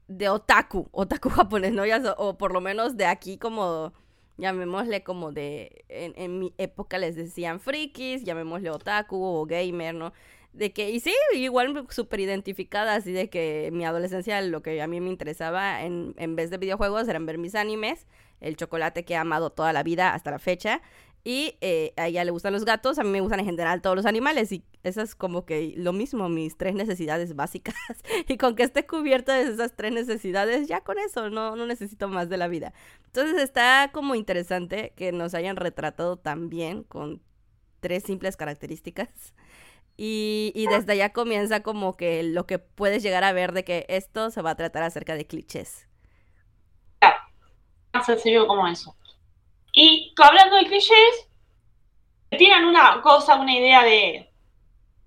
de 0.08 0.28
otaku, 0.28 0.88
otaku 0.92 1.28
japonés, 1.30 1.72
¿no? 1.72 1.82
o 2.16 2.36
por 2.38 2.52
lo 2.52 2.60
menos 2.60 2.96
de 2.96 3.06
aquí 3.06 3.38
como, 3.38 3.92
llamémosle 4.38 5.02
como 5.04 5.32
de, 5.32 5.84
en 5.88 6.38
mi 6.38 6.52
época 6.58 6.98
les 6.98 7.16
decían 7.16 7.60
frikis, 7.60 8.24
llamémosle 8.24 8.70
otaku 8.70 9.22
o 9.22 9.46
gamer, 9.46 9.94
¿no? 9.94 10.12
De 10.52 10.72
que, 10.72 10.90
y 10.90 11.00
sí, 11.00 11.12
igual 11.34 11.86
súper 11.90 12.20
identificada, 12.20 12.94
así 12.94 13.12
de 13.12 13.30
que 13.30 13.70
mi 13.72 13.84
adolescencia 13.84 14.40
lo 14.42 14.62
que 14.62 14.82
a 14.82 14.86
mí 14.86 15.00
me 15.00 15.10
interesaba 15.10 15.82
en, 15.82 16.14
en 16.16 16.36
vez 16.36 16.50
de 16.50 16.58
videojuegos 16.58 17.08
eran 17.08 17.26
ver 17.26 17.38
mis 17.38 17.54
animes, 17.54 18.06
el 18.40 18.56
chocolate 18.56 19.04
que 19.04 19.14
he 19.14 19.16
amado 19.16 19.50
toda 19.50 19.72
la 19.72 19.82
vida 19.82 20.14
hasta 20.14 20.30
la 20.30 20.38
fecha, 20.38 20.82
y 21.22 21.56
eh, 21.60 21.92
a 21.96 22.08
ella 22.08 22.24
le 22.24 22.30
gustan 22.30 22.52
los 22.52 22.64
gatos, 22.64 22.98
a 22.98 23.04
mí 23.04 23.10
me 23.10 23.20
gustan 23.20 23.40
en 23.40 23.46
general 23.46 23.82
todos 23.82 23.94
los 23.94 24.06
animales 24.06 24.52
y 24.52 24.64
eso 24.82 25.02
es 25.02 25.14
como 25.14 25.44
que 25.44 25.74
lo 25.76 25.92
mismo, 25.92 26.28
mis 26.30 26.56
tres 26.56 26.74
necesidades 26.74 27.36
básicas. 27.36 27.74
y 28.28 28.38
con 28.38 28.56
que 28.56 28.62
esté 28.62 28.86
cubierta 28.86 29.34
de 29.34 29.52
esas 29.52 29.76
tres 29.76 29.92
necesidades, 29.92 30.66
ya 30.66 30.80
con 30.80 30.98
eso, 30.98 31.28
no, 31.28 31.56
no 31.56 31.66
necesito 31.66 32.08
más 32.08 32.30
de 32.30 32.38
la 32.38 32.48
vida. 32.48 32.72
Entonces 33.06 33.40
está 33.42 33.90
como 33.92 34.14
interesante 34.14 34.94
que 34.96 35.12
nos 35.12 35.34
hayan 35.34 35.56
retratado 35.56 36.16
tan 36.16 36.48
bien 36.48 36.84
con 36.84 37.20
tres 37.80 38.04
simples 38.04 38.36
características. 38.36 39.08
Y, 40.02 40.52
y 40.54 40.66
desde 40.66 40.94
allá 40.94 41.12
comienza 41.12 41.62
como 41.62 41.94
que 41.94 42.22
lo 42.22 42.46
que 42.46 42.58
puedes 42.58 43.02
llegar 43.02 43.22
a 43.22 43.34
ver 43.34 43.52
de 43.52 43.64
que 43.64 43.84
esto 43.90 44.30
se 44.30 44.40
va 44.40 44.52
a 44.52 44.56
tratar 44.56 44.82
acerca 44.82 45.14
de 45.14 45.26
clichés. 45.26 45.86
Claro, 46.98 47.18
tan 47.90 48.02
sencillo 48.06 48.46
como 48.46 48.66
eso. 48.66 48.96
Y 49.74 50.14
hablando 50.16 50.56
de 50.56 50.64
clichés, 50.64 51.28
tienen 52.30 52.64
una 52.64 53.02
cosa, 53.02 53.34
una 53.34 53.54
idea 53.54 53.82
de 53.82 54.30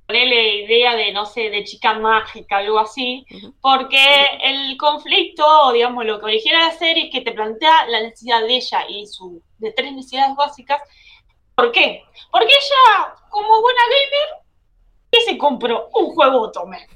ponerle 0.06 0.66
idea 0.66 0.96
de, 0.96 1.12
no 1.12 1.26
sé, 1.26 1.50
de 1.50 1.64
chica 1.64 1.96
mágica, 1.96 2.58
algo 2.58 2.78
así, 2.78 3.26
porque 3.62 3.98
el 4.44 4.78
conflicto, 4.78 5.72
digamos, 5.72 6.06
lo 6.06 6.20
que 6.20 6.26
origina 6.26 6.68
la 6.68 6.72
serie 6.72 7.06
es 7.06 7.12
que 7.12 7.22
te 7.22 7.32
plantea 7.32 7.88
la 7.88 8.00
necesidad 8.00 8.42
de 8.42 8.58
ella 8.58 8.86
y 8.88 9.08
su, 9.08 9.42
de 9.58 9.72
tres 9.72 9.92
necesidades 9.92 10.36
básicas. 10.36 10.80
¿Por 11.56 11.72
qué? 11.72 12.04
Porque 12.32 12.46
ella, 12.46 13.16
como 13.32 13.60
buena 13.60 13.82
gamer, 13.86 14.43
¿qué 15.14 15.22
se 15.22 15.38
compró? 15.38 15.90
Un 15.94 16.08
juego 16.08 16.42
Otome. 16.42 16.88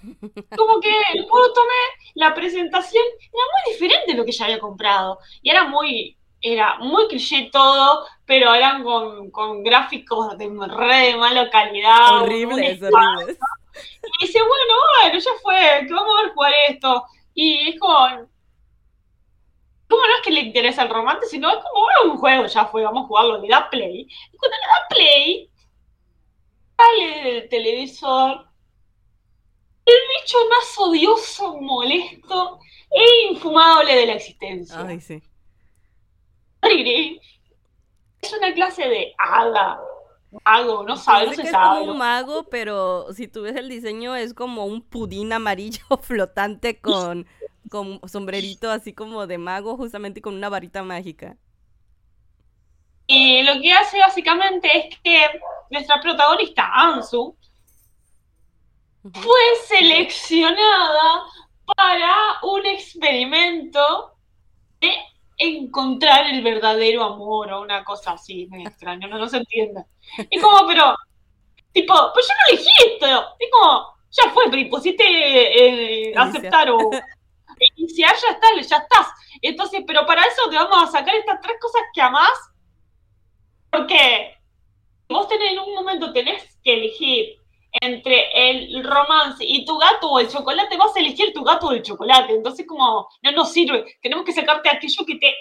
Como 0.58 0.80
que 0.80 0.90
el 1.14 1.24
juego 1.30 1.46
Otome, 1.46 1.74
la 2.16 2.34
presentación 2.34 3.04
era 3.22 3.44
muy 3.54 3.74
diferente 3.74 4.12
de 4.12 4.18
lo 4.18 4.26
que 4.26 4.32
ella 4.32 4.46
había 4.46 4.60
comprado. 4.60 5.20
Y 5.44 5.52
era 5.52 5.66
muy, 5.66 6.18
era 6.42 6.80
muy 6.80 7.08
cliché 7.08 7.50
todo, 7.52 8.08
pero 8.26 8.56
eran 8.56 8.84
con, 8.84 9.30
con 9.30 9.64
gráficos 9.64 10.36
de 10.36 10.50
re 10.68 11.12
de 11.12 11.18
mala 11.18 11.50
calidad. 11.52 12.24
Horribles, 12.24 12.82
horribles. 12.82 13.38
Y 13.76 14.26
dice, 14.26 14.40
bueno, 14.40 14.74
bueno, 15.04 15.20
ya 15.20 15.32
fue, 15.44 15.86
que 15.86 15.94
vamos 15.94 16.18
a 16.18 16.24
ver 16.24 16.34
jugar 16.34 16.54
esto. 16.70 17.04
Y 17.36 17.70
es 17.70 17.80
como, 17.80 17.98
como 19.88 20.02
no 20.02 20.16
es 20.16 20.22
que 20.24 20.32
le 20.32 20.40
interesa 20.40 20.82
el 20.82 20.90
romance, 20.90 21.28
sino 21.28 21.50
es 21.50 21.58
como, 21.58 21.86
bueno, 21.86 22.14
un 22.14 22.18
juego, 22.18 22.48
ya 22.48 22.66
fue, 22.66 22.82
vamos 22.82 23.04
a 23.04 23.08
jugarlo, 23.08 23.38
le 23.38 23.48
da 23.48 23.70
play. 23.70 24.08
Y 24.34 24.38
cuando 24.38 24.58
le 24.58 24.68
da 24.68 24.88
play, 24.90 25.50
sale 26.78 27.24
del 27.24 27.50
televisor 27.50 28.48
el 29.86 29.96
bicho 30.22 30.38
más 30.50 30.78
odioso, 30.78 31.62
molesto 31.62 32.60
e 32.92 33.32
infumable 33.32 33.96
de 33.96 34.06
la 34.06 34.14
existencia. 34.14 34.86
Ay, 34.86 35.00
sí. 35.00 35.22
Es 38.22 38.34
una 38.34 38.54
clase 38.54 38.88
de 38.88 39.14
hada, 39.18 39.80
mago, 40.46 40.84
no 40.84 40.98
sabe, 40.98 41.28
no 41.28 41.34
se 41.34 41.44
que 41.44 41.48
es 41.48 41.52
sabe. 41.52 41.80
como 41.80 41.92
un 41.92 41.98
mago, 41.98 42.44
pero 42.50 43.14
si 43.14 43.28
tú 43.28 43.44
ves 43.44 43.56
el 43.56 43.70
diseño 43.70 44.16
es 44.16 44.34
como 44.34 44.66
un 44.66 44.82
pudín 44.82 45.32
amarillo 45.34 45.86
flotante 46.02 46.82
con, 46.82 47.26
con 47.70 48.02
sombrerito 48.10 48.70
así 48.72 48.94
como 48.94 49.28
de 49.28 49.38
mago, 49.38 49.78
justamente 49.78 50.22
con 50.22 50.36
una 50.36 50.50
varita 50.50 50.84
mágica. 50.84 51.38
Y 53.08 53.42
lo 53.44 53.62
que 53.62 53.72
hace 53.72 54.00
básicamente 54.00 54.70
es 54.78 55.00
que 55.02 55.40
nuestra 55.70 56.02
protagonista, 56.02 56.70
Ansu, 56.74 57.36
fue 59.14 59.40
seleccionada 59.66 61.24
para 61.76 62.40
un 62.44 62.66
experimento 62.66 64.14
de 64.82 64.94
encontrar 65.38 66.28
el 66.28 66.42
verdadero 66.42 67.04
amor 67.04 67.52
o 67.54 67.62
una 67.62 67.84
cosa 67.84 68.14
así, 68.14 68.48
medio 68.48 68.68
extraño, 68.68 69.08
no, 69.08 69.18
no 69.18 69.30
se 69.30 69.38
entiende. 69.38 69.86
Y 70.30 70.40
como, 70.40 70.68
pero, 70.68 70.96
tipo, 71.72 71.94
pues 72.14 72.28
yo 72.28 72.34
no 72.34 72.56
elegí 72.56 72.72
esto. 72.92 73.36
Es 73.40 73.50
como, 73.52 73.94
ya 74.10 74.30
fue, 74.32 74.46
pero 74.50 74.70
pusiste 74.70 75.04
eh, 75.04 76.14
aceptar 76.16 76.70
o 76.72 76.78
iniciar, 77.76 78.16
ya 78.16 78.32
está, 78.32 78.48
ya 78.56 78.78
estás. 78.78 79.08
Entonces, 79.42 79.84
pero 79.86 80.06
para 80.06 80.24
eso 80.24 80.50
te 80.50 80.56
vamos 80.56 80.84
a 80.84 80.92
sacar 80.92 81.16
estas 81.16 81.40
tres 81.42 81.58
cosas 81.62 81.84
que 81.94 82.02
amás, 82.02 82.34
porque 83.72 84.36
vos 85.10 85.28
tenés 85.28 85.54
en 85.54 85.60
un 85.60 85.74
momento 85.74 86.14
tenés 86.14 86.58
que 86.64 86.74
elegir 86.74 87.38
entre 87.82 88.30
el 88.34 88.84
romance 88.84 89.44
y 89.46 89.66
tu 89.66 89.78
gato 89.78 90.10
o 90.10 90.20
el 90.20 90.30
chocolate, 90.30 90.78
vas 90.78 90.96
a 90.96 91.00
elegir 91.00 91.34
tu 91.34 91.44
gato 91.44 91.68
o 91.68 91.72
el 91.72 91.84
chocolate. 91.84 92.34
Entonces, 92.34 92.66
como, 92.66 93.08
no 93.22 93.32
nos 93.32 93.52
sirve. 93.52 93.98
Tenemos 94.02 94.26
que 94.26 94.34
sacarte 94.34 94.70
aquello 94.70 95.06
que 95.06 95.16
te, 95.16 95.34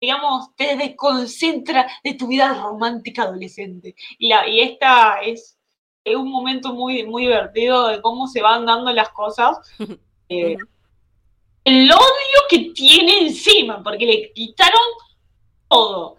digamos, 0.00 0.54
te 0.56 0.76
desconcentra 0.76 1.88
de 2.02 2.14
tu 2.14 2.28
vida 2.28 2.54
romántica 2.54 3.22
adolescente. 3.22 3.94
Y, 4.18 4.28
la, 4.28 4.48
y 4.48 4.60
esta 4.60 5.20
es, 5.20 5.58
es 6.04 6.16
un 6.16 6.30
momento 6.30 6.72
muy, 6.72 7.04
muy 7.04 7.22
divertido 7.22 7.88
de 7.88 8.00
cómo 8.00 8.26
se 8.26 8.42
van 8.42 8.66
dando 8.66 8.92
las 8.92 9.10
cosas. 9.10 9.58
Eh, 10.30 10.58
el 11.64 11.90
odio 11.90 12.38
que 12.50 12.70
tiene 12.74 13.20
encima, 13.20 13.82
porque 13.82 14.04
le 14.04 14.32
quitaron 14.34 14.78
todo. 15.66 16.17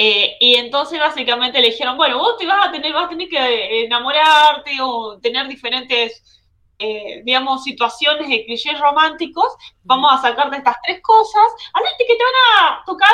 Eh, 0.00 0.36
y 0.38 0.54
entonces 0.54 1.00
básicamente 1.00 1.60
le 1.60 1.70
dijeron, 1.70 1.96
bueno, 1.96 2.18
vos 2.18 2.36
te 2.38 2.46
vas 2.46 2.68
a 2.68 2.70
tener, 2.70 2.92
vas 2.92 3.06
a 3.06 3.08
tener 3.08 3.28
que 3.28 3.84
enamorarte 3.84 4.80
o 4.80 5.18
tener 5.18 5.48
diferentes, 5.48 6.40
eh, 6.78 7.20
digamos, 7.24 7.64
situaciones 7.64 8.28
de 8.28 8.44
clichés 8.44 8.78
románticos. 8.78 9.52
Vamos 9.82 10.12
a 10.12 10.22
sacar 10.22 10.50
de 10.50 10.58
estas 10.58 10.76
tres 10.86 11.00
cosas. 11.02 11.42
Además 11.74 11.92
de 11.98 12.06
que 12.06 12.14
te 12.14 12.22
van 12.22 12.70
a 12.70 12.84
tocar 12.86 13.12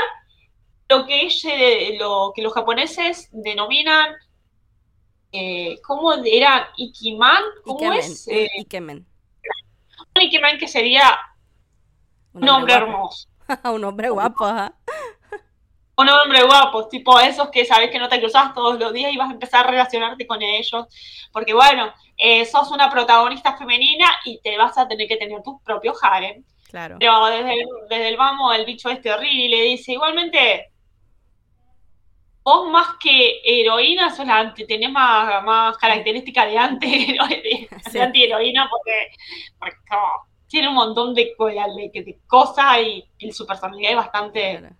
lo 0.90 1.06
que, 1.06 1.22
ella- 1.22 1.98
lo 1.98 2.32
que 2.34 2.42
los 2.42 2.52
japoneses 2.52 3.30
denominan, 3.32 4.14
eh, 5.32 5.80
¿cómo 5.86 6.12
era? 6.12 6.68
Ikiman, 6.76 7.42
¿cómo 7.64 7.78
Ikemen, 7.78 7.98
es? 7.98 8.28
Eh, 8.28 8.50
Ikemen. 8.58 9.06
un 10.16 10.22
Ikiman 10.22 10.58
que 10.58 10.68
sería 10.68 11.18
un 12.34 12.46
hombre 12.46 12.74
guapo. 12.74 12.90
hermoso. 12.92 13.28
un 13.74 13.84
hombre 13.84 14.10
guapo, 14.10 14.44
ajá. 14.44 14.74
Un 15.96 16.08
hombre 16.08 16.42
guapo, 16.42 16.88
tipo 16.88 17.20
esos 17.20 17.50
que 17.50 17.64
sabes 17.64 17.90
que 17.90 17.98
no 18.00 18.08
te 18.08 18.18
cruzas 18.18 18.52
todos 18.52 18.78
los 18.80 18.92
días 18.92 19.12
y 19.12 19.16
vas 19.16 19.30
a 19.30 19.34
empezar 19.34 19.64
a 19.66 19.70
relacionarte 19.70 20.26
con 20.26 20.42
ellos. 20.42 20.86
Porque 21.32 21.54
bueno, 21.54 21.92
eh, 22.16 22.44
sos 22.44 22.70
una 22.72 22.90
protagonista 22.90 23.56
femenina 23.56 24.06
y 24.24 24.40
te 24.40 24.56
vas 24.58 24.76
a 24.76 24.88
tener 24.88 25.06
que 25.06 25.16
tener 25.16 25.42
tus 25.42 25.60
propios 25.62 25.96
harem. 26.02 26.42
Claro. 26.68 26.96
Pero 26.98 27.26
desde 27.26 27.52
el, 27.54 27.68
desde 27.88 28.08
el 28.08 28.16
vamos, 28.16 28.56
el 28.56 28.64
bicho 28.64 28.88
este 28.90 29.12
horrible 29.12 29.56
le 29.56 29.62
dice, 29.62 29.92
igualmente, 29.92 30.72
vos 32.42 32.68
más 32.70 32.88
que 33.00 33.40
heroína 33.44 34.10
sos 34.14 34.26
la 34.26 34.38
anti, 34.38 34.66
tenés 34.66 34.90
más, 34.90 35.42
más 35.44 35.76
características 35.78 36.46
de 36.50 36.58
anti 36.58 37.06
de, 37.12 37.68
Sí. 37.90 37.98
antiheroína 37.98 38.68
porque, 38.68 39.12
porque 39.58 39.76
tiene 40.48 40.68
un 40.68 40.74
montón 40.74 41.14
de, 41.14 41.34
co- 41.36 41.46
de, 41.46 41.90
de 41.94 42.18
cosas 42.26 42.78
y, 42.82 43.04
y 43.18 43.32
su 43.32 43.46
personalidad 43.46 43.90
es 43.92 43.96
bastante 43.96 44.58
claro. 44.58 44.74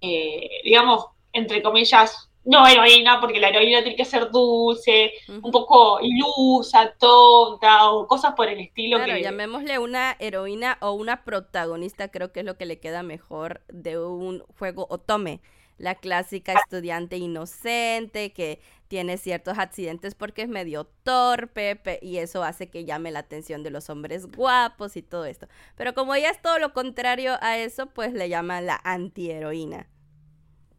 Eh, 0.00 0.48
digamos, 0.64 1.06
entre 1.32 1.62
comillas, 1.62 2.30
no 2.44 2.66
heroína, 2.66 3.20
porque 3.20 3.38
la 3.38 3.48
heroína 3.48 3.82
tiene 3.82 3.96
que 3.96 4.04
ser 4.04 4.30
dulce, 4.30 5.12
un 5.28 5.50
poco 5.50 6.00
ilusa, 6.00 6.94
tonta, 6.98 7.90
o 7.90 8.06
cosas 8.06 8.34
por 8.34 8.48
el 8.48 8.60
estilo 8.60 8.96
Claro, 8.96 9.14
que... 9.14 9.22
llamémosle 9.22 9.78
una 9.78 10.16
heroína 10.18 10.78
o 10.80 10.92
una 10.92 11.24
protagonista, 11.24 12.10
creo 12.10 12.32
que 12.32 12.40
es 12.40 12.46
lo 12.46 12.56
que 12.56 12.66
le 12.66 12.80
queda 12.80 13.02
mejor 13.02 13.60
de 13.68 13.98
un 13.98 14.42
juego 14.58 14.86
Otome. 14.90 15.40
La 15.76 15.94
clásica 15.94 16.52
estudiante 16.52 17.16
inocente 17.16 18.32
que 18.32 18.60
tiene 18.90 19.18
ciertos 19.18 19.58
accidentes 19.58 20.14
porque 20.16 20.42
es 20.42 20.50
medio 20.50 20.84
torpe 21.04 21.76
pe- 21.76 22.00
y 22.02 22.18
eso 22.18 22.44
hace 22.44 22.70
que 22.70 22.84
llame 22.84 23.12
la 23.12 23.20
atención 23.20 23.62
de 23.64 23.70
los 23.70 23.90
hombres 23.90 24.26
guapos 24.28 24.96
y 24.98 25.02
todo 25.02 25.26
esto. 25.26 25.48
Pero 25.76 25.94
como 25.94 26.14
ella 26.14 26.30
es 26.30 26.42
todo 26.42 26.58
lo 26.58 26.74
contrario 26.74 27.38
a 27.42 27.58
eso, 27.58 27.86
pues 27.88 28.12
le 28.14 28.28
llaman 28.28 28.66
la 28.66 28.80
antiheroína. 28.84 29.88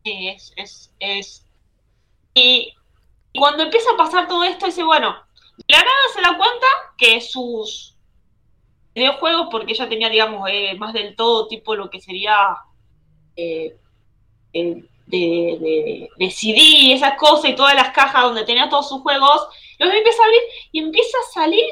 Sí, 0.04 0.30
es, 0.30 0.54
es, 0.58 0.94
es... 1.00 1.46
Y 2.36 2.74
cuando 3.40 3.64
empieza 3.64 3.92
a 3.94 3.98
pasar 3.98 4.28
todo 4.28 4.44
esto, 4.46 4.68
dice, 4.68 4.84
bueno, 4.84 5.16
la 5.68 5.78
nada 5.80 5.92
se 6.16 6.22
da 6.22 6.38
cuenta 6.38 6.68
que 6.98 7.22
sus 7.22 7.98
videojuegos, 8.96 9.48
porque 9.52 9.74
ella 9.74 9.90
tenía, 9.90 10.10
digamos, 10.10 10.50
eh, 10.52 10.76
más 10.78 10.94
del 10.94 11.16
todo 11.16 11.48
tipo 11.48 11.76
lo 11.76 11.90
que 11.90 12.02
sería 12.02 12.58
eh, 13.36 13.78
eh, 14.54 14.86
de, 15.08 15.58
de, 15.60 16.10
de 16.18 16.32
CD, 16.32 16.94
esas 16.94 17.16
cosas 17.18 17.52
y 17.52 17.56
todas 17.56 17.76
las 17.76 17.90
cajas 17.90 18.24
donde 18.24 18.46
tenía 18.46 18.70
todos 18.70 18.88
sus 18.90 19.02
juegos, 19.02 19.48
los 19.80 19.94
empieza 19.94 20.22
a 20.22 20.26
abrir 20.26 20.42
y 20.72 20.80
empieza 20.80 21.18
a 21.18 21.34
salir. 21.34 21.66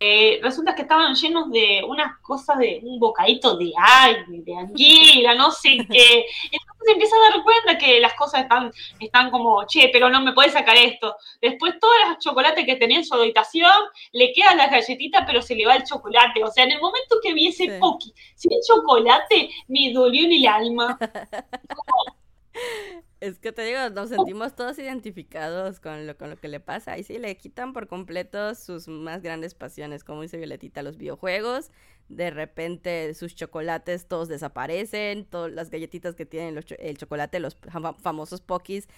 eh, 0.00 0.38
resulta 0.42 0.74
que 0.74 0.82
estaban 0.82 1.14
llenos 1.14 1.50
de 1.50 1.82
unas 1.86 2.18
cosas 2.20 2.58
de 2.58 2.80
un 2.82 2.98
bocadito 2.98 3.56
de 3.56 3.72
aire, 3.76 4.24
de 4.28 4.54
anguila, 4.56 5.34
no 5.34 5.50
sé 5.50 5.70
qué. 5.90 6.26
Entonces 6.50 6.92
empieza 6.92 7.16
a 7.16 7.30
dar 7.30 7.42
cuenta 7.44 7.78
que 7.78 8.00
las 8.00 8.12
cosas 8.14 8.42
están, 8.42 8.70
están 9.00 9.30
como, 9.30 9.64
che, 9.66 9.88
pero 9.92 10.10
no 10.10 10.20
me 10.20 10.32
puedes 10.34 10.52
sacar 10.52 10.76
esto. 10.76 11.16
Después 11.40 11.74
todas 11.80 12.08
las 12.08 12.18
chocolates 12.18 12.66
que 12.66 12.76
tenía 12.76 12.98
en 12.98 13.04
su 13.06 13.14
habitación, 13.14 13.70
le 14.12 14.32
quedan 14.32 14.58
las 14.58 14.70
galletitas, 14.70 15.22
pero 15.26 15.40
se 15.40 15.54
le 15.54 15.64
va 15.64 15.76
el 15.76 15.84
chocolate. 15.84 16.42
O 16.44 16.50
sea, 16.50 16.64
en 16.64 16.72
el 16.72 16.80
momento 16.80 17.16
que 17.22 17.32
vi 17.32 17.46
ese 17.48 17.64
Sí. 17.64 17.70
Poki 17.80 18.12
sin 18.34 18.50
chocolate, 18.68 19.48
me 19.68 19.92
dolió 19.92 20.24
en 20.26 20.32
el 20.32 20.46
alma. 20.46 20.98
Es 23.20 23.38
que 23.38 23.52
te 23.52 23.62
digo, 23.64 23.78
nos 23.90 24.10
sentimos 24.10 24.54
todos 24.54 24.78
identificados 24.78 25.80
con 25.80 26.06
lo, 26.06 26.16
con 26.16 26.30
lo 26.30 26.36
que 26.36 26.48
le 26.48 26.60
pasa. 26.60 26.98
Y 26.98 27.04
sí, 27.04 27.18
le 27.18 27.36
quitan 27.36 27.72
por 27.72 27.88
completo 27.88 28.54
sus 28.54 28.86
más 28.86 29.22
grandes 29.22 29.54
pasiones, 29.54 30.04
como 30.04 30.22
dice 30.22 30.36
Violetita, 30.36 30.82
los 30.82 30.98
videojuegos. 30.98 31.70
de 32.08 32.30
repente 32.30 33.14
sus 33.14 33.34
chocolates 33.34 34.06
todos 34.08 34.28
desaparecen, 34.28 35.24
todas 35.24 35.52
las 35.52 35.70
galletitas 35.70 36.14
que 36.14 36.26
tienen 36.26 36.62
el 36.78 36.98
chocolate, 36.98 37.40
los 37.40 37.56
famosos 38.02 38.40
pokis, 38.42 38.88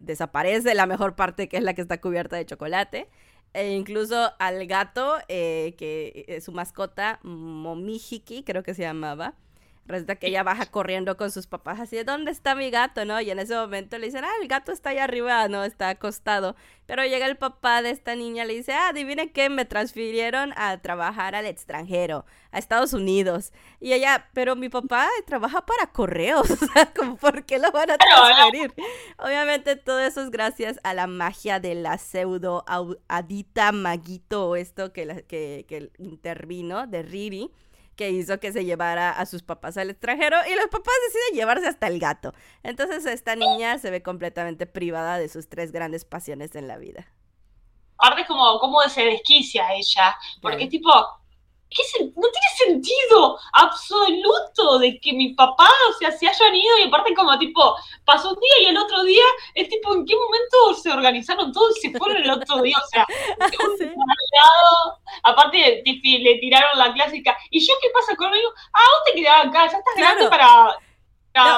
desaparece 0.00 0.74
la 0.74 0.86
mejor 0.86 1.14
parte 1.16 1.48
que 1.48 1.56
es 1.58 1.62
la 1.62 1.74
que 1.74 1.82
está 1.82 2.00
cubierta 2.00 2.36
de 2.36 2.46
chocolate. 2.46 3.08
E 3.54 3.70
incluso 3.72 4.32
al 4.38 4.66
gato, 4.66 5.16
eh, 5.28 5.74
que 5.78 6.24
es 6.28 6.44
su 6.44 6.52
mascota, 6.52 7.20
Momijiki, 7.22 8.42
creo 8.42 8.62
que 8.62 8.74
se 8.74 8.82
llamaba, 8.82 9.34
Resulta 9.86 10.16
que 10.16 10.26
ella 10.26 10.42
baja 10.42 10.66
corriendo 10.66 11.16
con 11.16 11.30
sus 11.30 11.46
papás 11.46 11.78
así 11.80 11.96
de 11.96 12.04
¿dónde 12.04 12.32
está 12.32 12.54
mi 12.54 12.70
gato? 12.70 13.04
¿no? 13.04 13.20
Y 13.20 13.30
en 13.30 13.38
ese 13.38 13.54
momento 13.54 13.98
le 13.98 14.06
dicen, 14.06 14.24
ah, 14.24 14.32
el 14.40 14.48
gato 14.48 14.72
está 14.72 14.90
allá 14.90 15.04
arriba, 15.04 15.46
no, 15.48 15.64
está 15.64 15.90
acostado. 15.90 16.56
Pero 16.86 17.04
llega 17.04 17.26
el 17.26 17.36
papá 17.36 17.82
de 17.82 17.90
esta 17.90 18.14
niña, 18.14 18.44
le 18.44 18.54
dice, 18.54 18.72
ah, 18.72 18.88
adivine 18.88 19.32
qué, 19.32 19.48
me 19.48 19.64
transfirieron 19.64 20.52
a 20.56 20.78
trabajar 20.78 21.34
al 21.34 21.46
extranjero, 21.46 22.24
a 22.52 22.58
Estados 22.58 22.92
Unidos. 22.92 23.52
Y 23.80 23.92
ella, 23.92 24.28
pero 24.34 24.56
mi 24.56 24.68
papá 24.68 25.08
trabaja 25.26 25.66
para 25.66 25.92
correos, 25.92 26.50
o 26.50 26.56
sea, 26.56 26.92
¿por 27.20 27.44
qué 27.44 27.58
lo 27.58 27.70
van 27.72 27.90
a 27.90 27.98
transferir? 27.98 28.72
Obviamente 29.18 29.76
todo 29.76 30.00
eso 30.00 30.22
es 30.22 30.30
gracias 30.30 30.78
a 30.84 30.94
la 30.94 31.06
magia 31.06 31.60
de 31.60 31.74
la 31.74 31.98
pseudo 31.98 32.64
adita 33.08 33.72
maguito 33.72 34.50
o 34.50 34.56
esto 34.56 34.92
que, 34.92 35.24
que, 35.28 35.64
que 35.68 35.90
intervino 35.98 36.86
de 36.86 37.02
Riri 37.02 37.50
que 37.96 38.10
hizo 38.10 38.38
que 38.38 38.52
se 38.52 38.64
llevara 38.64 39.10
a 39.10 39.26
sus 39.26 39.42
papás 39.42 39.76
al 39.76 39.90
extranjero 39.90 40.36
y 40.46 40.54
los 40.54 40.66
papás 40.66 40.94
deciden 41.08 41.40
llevarse 41.40 41.66
hasta 41.66 41.86
el 41.88 41.98
gato. 41.98 42.34
Entonces 42.62 43.06
esta 43.06 43.34
niña 43.34 43.78
se 43.78 43.90
ve 43.90 44.02
completamente 44.02 44.66
privada 44.66 45.18
de 45.18 45.28
sus 45.28 45.48
tres 45.48 45.72
grandes 45.72 46.04
pasiones 46.04 46.54
en 46.54 46.68
la 46.68 46.76
vida. 46.76 47.06
Aparte 47.98 48.26
como, 48.26 48.58
como 48.60 48.82
se 48.82 49.02
desquicia 49.04 49.74
ella, 49.74 50.16
porque 50.42 50.66
tipo, 50.66 50.90
no 52.16 52.28
tiene 52.30 52.80
sentido 52.80 53.38
absoluto 53.52 54.78
de 54.78 54.98
que 55.00 55.12
mi 55.12 55.34
papá, 55.34 55.68
o 55.90 55.92
sea, 55.94 56.10
se 56.12 56.28
hayan 56.28 56.54
ido 56.54 56.78
y 56.78 56.84
aparte 56.84 57.14
como 57.14 57.38
tipo, 57.38 57.76
pasó 58.04 58.30
un 58.30 58.40
día 58.40 58.62
y 58.62 58.66
el 58.66 58.76
otro 58.76 59.02
día, 59.04 59.24
es 59.54 59.68
tipo, 59.68 59.94
¿en 59.94 60.06
qué 60.06 60.14
momento 60.14 60.80
se 60.80 60.90
organizaron 60.90 61.52
todos 61.52 61.76
y 61.78 61.88
se 61.88 61.98
fueron 61.98 62.18
el 62.18 62.30
otro 62.30 62.62
día? 62.62 62.76
O 62.82 62.88
sea, 62.88 63.06
sí. 63.78 63.90
aparte 65.22 65.82
le 65.84 66.38
tiraron 66.38 66.78
la 66.78 66.92
clásica, 66.92 67.36
¿y 67.50 67.60
yo 67.60 67.74
qué 67.82 67.88
pasa 67.92 68.16
conmigo? 68.16 68.50
Ah, 68.72 68.80
vos 68.92 69.12
te 69.12 69.20
quedás 69.20 69.46
acá, 69.46 69.70
ya 69.70 69.78
estás 69.78 69.94
grande 69.96 70.28
para 70.28 70.78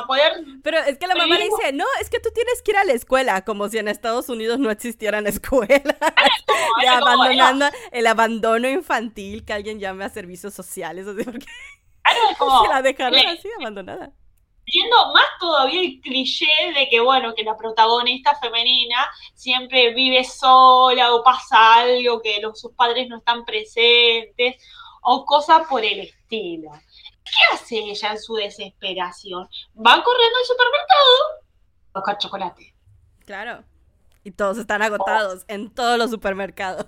poder. 0.07 0.33
Pero 0.63 0.79
es 0.79 0.99
que 0.99 1.07
la 1.07 1.15
mamá 1.15 1.37
le 1.37 1.45
dice, 1.45 1.73
no, 1.73 1.85
es 2.01 2.11
que 2.11 2.21
tú 2.21 2.31
tienes 2.35 2.63
que 2.63 2.73
ir 2.73 2.77
a 2.77 2.85
la 2.85 2.93
escuela, 2.93 3.45
como 3.45 3.69
si 3.69 3.79
en 3.79 3.89
Estados 3.89 4.29
Unidos 4.29 4.59
no 4.59 4.71
existieran 4.71 5.27
escuelas. 5.27 5.97
abandonando 6.89 7.67
el 7.93 8.07
abandono 8.07 8.69
infantil, 8.69 9.45
que 9.45 9.53
alguien 9.53 9.81
llame 9.81 10.05
a 10.05 10.09
servicios 10.09 10.55
sociales, 10.55 11.07
así 11.07 11.25
porque 11.25 11.47
se 12.63 12.69
la 12.69 12.83
dejaron 12.83 13.19
así 13.27 13.49
abandonada. 13.59 14.13
Siendo 14.67 14.97
más 15.15 15.25
todavía 15.41 15.81
el 15.81 16.01
cliché 16.03 16.47
de 16.75 16.89
que, 16.91 17.01
bueno, 17.01 17.35
que 17.35 17.43
la 17.43 17.57
protagonista 17.57 18.35
femenina 18.35 19.09
siempre 19.35 19.95
vive 19.95 20.25
sola 20.25 21.15
o 21.15 21.23
pasa 21.25 21.77
algo, 21.77 22.21
que 22.21 22.39
los, 22.43 22.61
sus 22.61 22.73
padres 22.73 23.09
no 23.09 23.17
están 23.17 23.47
presentes 23.47 24.57
o 25.03 25.25
cosas 25.25 25.67
por 25.69 25.83
el 25.83 26.01
estilo. 26.01 26.71
¿Qué 27.31 27.55
hace 27.55 27.79
ella 27.79 28.13
en 28.13 28.19
su 28.21 28.35
desesperación? 28.35 29.49
Va 29.77 30.03
corriendo 30.03 30.39
al 30.39 30.45
supermercado 30.45 31.39
a 31.93 31.99
buscar 31.99 32.19
chocolate. 32.19 32.75
Claro. 33.25 33.65
Y 34.25 34.31
todos 34.31 34.59
están 34.59 34.83
agotados 34.83 35.45
en 35.49 35.73
todos 35.73 35.99
los 35.99 36.11
supermercados. 36.11 36.87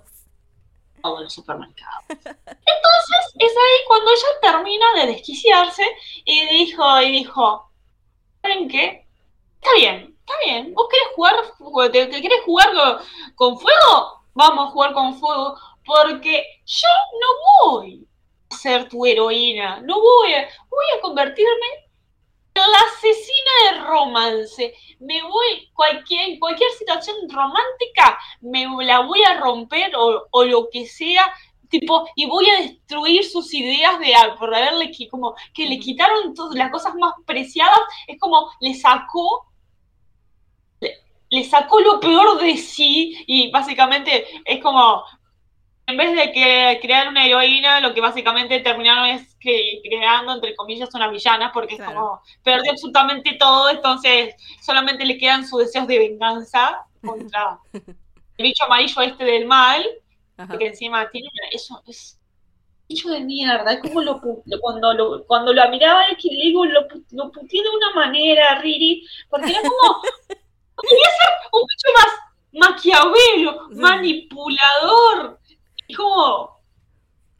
Todos 1.01 1.21
los 1.21 1.33
supermercados. 1.33 2.05
Entonces 2.09 3.33
es 3.39 3.51
ahí 3.51 3.85
cuando 3.87 4.11
ella 4.11 4.27
termina 4.41 4.85
de 4.95 5.07
desquiciarse 5.13 5.83
y 6.25 6.45
dijo, 6.47 7.01
y 7.01 7.11
dijo, 7.11 7.71
¿saben 8.41 8.67
qué? 8.67 9.07
Está 9.55 9.73
bien, 9.75 10.15
está 10.19 10.33
bien. 10.45 10.73
¿Vos 10.73 10.87
querés 10.89 11.07
jugar, 11.15 11.91
querés 11.91 12.45
jugar 12.45 12.69
con 13.35 13.59
fuego? 13.59 14.25
Vamos 14.33 14.67
a 14.67 14.71
jugar 14.71 14.93
con 14.93 15.15
fuego. 15.19 15.57
Porque 15.83 16.45
yo 16.65 16.87
no 17.19 17.71
voy 17.71 18.07
ser 18.51 18.89
tu 18.89 19.05
heroína, 19.05 19.81
no 19.81 19.99
voy 19.99 20.33
a, 20.33 20.47
voy 20.69 20.85
a 20.97 21.01
convertirme 21.01 21.67
en 22.53 22.71
la 22.71 22.77
asesina 22.77 23.51
de 23.71 23.87
romance. 23.87 24.73
Me 24.99 25.21
voy, 25.23 25.69
cualquier, 25.73 26.37
cualquier 26.39 26.69
situación 26.71 27.15
romántica, 27.29 28.19
me 28.41 28.65
la 28.85 28.99
voy 28.99 29.21
a 29.23 29.39
romper 29.39 29.91
o, 29.95 30.43
lo 30.43 30.69
que 30.69 30.85
sea, 30.85 31.33
tipo, 31.69 32.07
y 32.15 32.25
voy 32.25 32.49
a 32.49 32.61
destruir 32.61 33.23
sus 33.23 33.53
ideas 33.53 33.99
de 33.99 34.13
por 34.37 34.53
haberle 34.53 34.91
que 34.91 35.07
como 35.07 35.35
que 35.53 35.65
le 35.65 35.79
quitaron 35.79 36.33
todas 36.33 36.55
las 36.55 36.71
cosas 36.71 36.93
más 36.95 37.13
preciadas, 37.25 37.79
es 38.07 38.19
como 38.19 38.51
le 38.59 38.73
sacó 38.73 39.47
le 41.31 41.45
sacó 41.45 41.79
lo 41.79 41.99
peor 41.99 42.39
de 42.41 42.57
sí 42.57 43.23
y 43.25 43.49
básicamente 43.51 44.25
es 44.43 44.61
como 44.61 45.03
en 45.91 45.97
vez 45.97 46.15
de 46.15 46.31
que 46.31 46.79
crear 46.81 47.07
una 47.09 47.25
heroína, 47.25 47.81
lo 47.81 47.93
que 47.93 48.01
básicamente 48.01 48.59
terminaron 48.61 49.05
es 49.07 49.35
creando, 49.39 50.33
entre 50.33 50.55
comillas, 50.55 50.93
una 50.93 51.09
villana, 51.09 51.51
porque 51.53 51.75
es 51.75 51.81
como 51.81 52.21
perdió 52.43 52.71
absolutamente 52.71 53.33
todo, 53.33 53.69
entonces 53.69 54.35
solamente 54.61 55.05
le 55.05 55.17
quedan 55.17 55.45
sus 55.45 55.59
deseos 55.59 55.87
de 55.87 55.99
venganza 55.99 56.85
contra 57.01 57.59
el 57.73 58.43
bicho 58.43 58.63
amarillo 58.63 59.01
este 59.01 59.23
del 59.25 59.45
mal, 59.45 59.85
que 60.57 60.67
encima 60.67 61.09
tiene 61.09 61.29
eso 61.51 61.83
es 61.87 62.17
bicho 62.87 63.09
de 63.09 63.21
mierda, 63.21 63.73
es 63.73 63.79
como 63.79 64.01
lo, 64.01 64.19
cuando 64.59 64.93
lo 64.93 65.23
cuando 65.25 65.53
lo 65.53 65.69
miraba 65.69 66.03
es 66.05 66.17
que 66.17 66.29
le 66.29 66.45
digo 66.45 66.65
lo, 66.65 66.81
lo 67.11 67.31
de 67.31 67.69
una 67.75 67.93
manera, 67.93 68.59
Riri, 68.59 69.05
porque 69.29 69.51
era 69.51 69.61
como 69.61 70.01
quería 70.81 71.05
ser 71.05 71.49
un 71.51 71.61
bicho 71.67 71.87
más 71.95 72.31
maquiavelo, 72.53 73.67
manipulador, 73.71 75.39
como... 75.95 76.61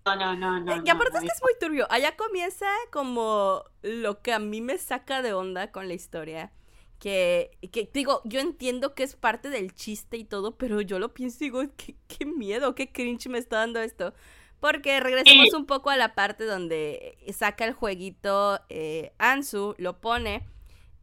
No, 0.05 0.15
no, 0.15 0.35
no, 0.35 0.59
no. 0.59 0.83
Y 0.83 0.89
aparte 0.89 1.17
es 1.17 1.23
que 1.23 1.27
es 1.27 1.41
muy 1.43 1.53
turbio. 1.59 1.85
Allá 1.91 2.15
comienza 2.15 2.65
como 2.91 3.63
lo 3.83 4.21
que 4.21 4.33
a 4.33 4.39
mí 4.39 4.59
me 4.59 4.77
saca 4.79 5.21
de 5.21 5.33
onda 5.33 5.71
con 5.71 5.87
la 5.87 5.93
historia. 5.93 6.51
Que, 6.97 7.57
que 7.71 7.89
digo, 7.93 8.21
yo 8.25 8.39
entiendo 8.39 8.95
que 8.95 9.03
es 9.03 9.15
parte 9.15 9.49
del 9.49 9.73
chiste 9.73 10.17
y 10.17 10.23
todo, 10.23 10.55
pero 10.57 10.81
yo 10.81 10.97
lo 10.99 11.13
pienso 11.13 11.43
y 11.43 11.47
digo, 11.47 11.63
qué, 11.77 11.95
qué 12.07 12.25
miedo, 12.25 12.73
qué 12.73 12.91
cringe 12.91 13.27
me 13.27 13.37
está 13.37 13.57
dando 13.57 13.79
esto. 13.79 14.13
Porque 14.59 14.99
regresemos 14.99 15.53
un 15.53 15.65
poco 15.65 15.89
a 15.89 15.97
la 15.97 16.13
parte 16.13 16.45
donde 16.45 17.17
saca 17.33 17.65
el 17.65 17.73
jueguito 17.73 18.59
eh, 18.69 19.11
Ansu, 19.17 19.73
lo 19.79 19.99
pone 19.99 20.47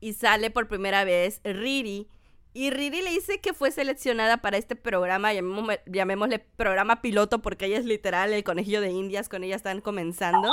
y 0.00 0.12
sale 0.12 0.50
por 0.50 0.68
primera 0.68 1.02
vez 1.02 1.40
Riri 1.42 2.08
y 2.54 2.70
Riri 2.70 3.02
le 3.02 3.10
dice 3.10 3.40
que 3.40 3.54
fue 3.54 3.70
seleccionada 3.70 4.38
para 4.38 4.56
este 4.56 4.76
programa, 4.76 5.32
llamémosle, 5.32 6.38
programa 6.56 7.00
piloto 7.02 7.40
porque 7.40 7.66
ella 7.66 7.78
es 7.78 7.84
literal 7.84 8.32
el 8.32 8.44
conejillo 8.44 8.80
de 8.80 8.90
indias, 8.90 9.28
con 9.28 9.44
ella 9.44 9.56
están 9.56 9.80
comenzando. 9.80 10.50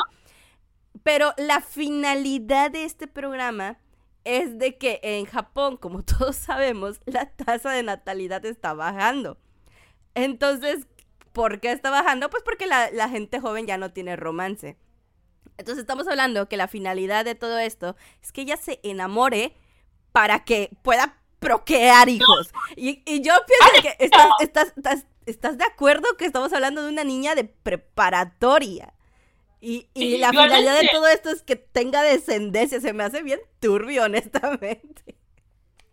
Pero 1.03 1.34
la 1.38 1.62
finalidad 1.62 2.71
de 2.71 2.84
este 2.86 3.08
programa 3.08 3.79
es 4.23 4.58
de 4.58 4.77
que 4.77 4.99
en 5.03 5.25
Japón, 5.25 5.77
como 5.77 6.03
todos 6.05 6.36
sabemos, 6.36 6.99
la 7.05 7.25
tasa 7.31 7.71
de 7.71 7.84
natalidad 7.84 8.45
está 8.45 8.73
bajando. 8.73 9.38
Entonces, 10.13 10.88
¿por 11.34 11.60
qué 11.60 11.71
está 11.71 11.89
bajando? 11.89 12.29
Pues 12.29 12.43
porque 12.43 12.67
la 12.67 13.10
gente 13.10 13.39
joven 13.39 13.67
ya 13.67 13.77
no 13.77 13.91
tiene 13.91 14.15
romance. 14.15 14.77
Entonces 15.58 15.81
estamos 15.81 16.08
hablando 16.08 16.49
que 16.49 16.58
la 16.58 16.67
finalidad 16.67 17.25
de 17.25 17.36
todo 17.36 17.58
esto 17.58 17.95
es 18.21 18.31
que 18.31 18.41
ella 18.41 18.58
se 18.58 18.79
enamore 18.84 19.55
para 20.12 20.43
que 20.43 20.69
pueda 20.81 21.17
procrear 21.45 22.10
hijos. 22.10 22.49
Y, 22.75 23.03
yo 23.21 23.34
pienso 23.47 23.81
que 23.81 24.05
estás, 24.05 24.29
estás, 24.39 25.05
estás, 25.25 25.58
de 25.58 25.63
acuerdo 25.63 26.05
que 26.17 26.25
estamos 26.25 26.51
hablando 26.53 26.84
de 26.84 26.89
una 26.89 27.03
niña 27.03 27.36
de 27.36 27.43
preparatoria. 27.43 28.93
Y, 29.62 29.88
la 30.17 30.29
finalidad 30.29 30.79
de 30.79 30.89
todo 30.91 31.08
esto 31.08 31.29
es 31.29 31.41
que 31.41 31.55
tenga 31.55 32.01
descendencia. 32.01 32.79
Se 32.79 32.93
me 32.93 33.03
hace 33.03 33.23
bien 33.23 33.39
turbio, 33.60 34.03
honestamente. 34.03 35.15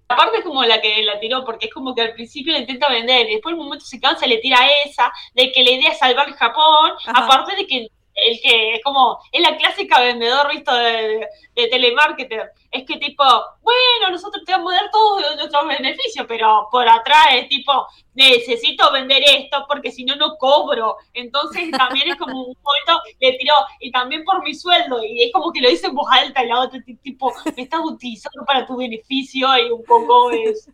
Aparte 0.09 0.39
es 0.39 0.45
como 0.45 0.63
la 0.65 0.81
que 0.83 1.03
la 1.05 1.19
tiró, 1.21 1.45
porque 1.45 1.67
es 1.67 1.73
como 1.73 1.95
que 1.95 2.03
al 2.03 2.13
principio 2.13 2.53
le 2.53 2.61
intenta 2.61 2.91
vender, 2.91 3.31
y 3.31 3.35
después 3.35 3.55
en 3.55 3.61
un 3.61 3.67
momento 3.67 3.87
se 3.87 3.99
cansa, 3.99 4.27
le 4.27 4.39
tira 4.39 4.59
esa, 4.85 5.11
de 5.35 5.51
que 5.53 5.65
la 5.65 5.71
idea 5.71 5.93
es 5.93 5.99
salvar 5.99 6.31
Japón, 6.35 6.93
aparte 7.07 7.57
de 7.57 7.67
que 7.67 7.89
el 8.15 8.41
que 8.41 8.75
es 8.75 8.83
como, 8.83 9.19
es 9.31 9.41
la 9.41 9.57
clásica 9.57 10.01
vendedor, 10.01 10.51
visto, 10.51 10.75
de, 10.75 11.29
de, 11.55 11.67
telemarketer. 11.69 12.53
Es 12.71 12.85
que 12.85 12.99
tipo, 12.99 13.25
bueno, 13.63 14.11
nosotros 14.11 14.45
te 14.45 14.53
vamos 14.53 14.73
a 14.73 14.77
dar 14.77 14.91
todos 14.91 15.37
nuestros 15.37 15.67
beneficios, 15.67 16.27
pero 16.29 16.69
por 16.71 16.89
atrás 16.89 17.29
es 17.33 17.49
tipo, 17.49 17.87
necesito 18.15 18.91
vender 18.93 19.23
esto 19.27 19.65
porque 19.67 19.91
si 19.91 20.05
no, 20.05 20.17
no 20.17 20.37
cobro. 20.37 20.97
Entonces 21.15 21.71
también 21.71 22.11
es 22.11 22.17
como 22.17 22.39
un 22.39 22.57
momento, 22.63 23.03
le 23.21 23.33
tiró, 23.39 23.55
y 23.81 23.91
también 23.91 24.25
por 24.25 24.43
mi 24.43 24.55
sueldo, 24.55 25.03
y 25.05 25.25
es 25.25 25.33
como 25.33 25.53
que 25.53 25.61
lo 25.61 25.71
dice 25.71 25.87
en 25.87 25.95
voz 25.95 26.09
alta, 26.11 26.45
y 26.45 26.49
la 26.49 26.61
otra 26.61 26.81
tipo, 27.03 27.33
me 27.57 27.63
estás 27.63 27.81
utilizando 27.83 28.45
para 28.45 28.67
tu 28.67 28.77
beneficio, 28.77 29.49
y 29.59 29.71
un 29.71 29.85
poco 29.85 30.31
es... 30.31 30.69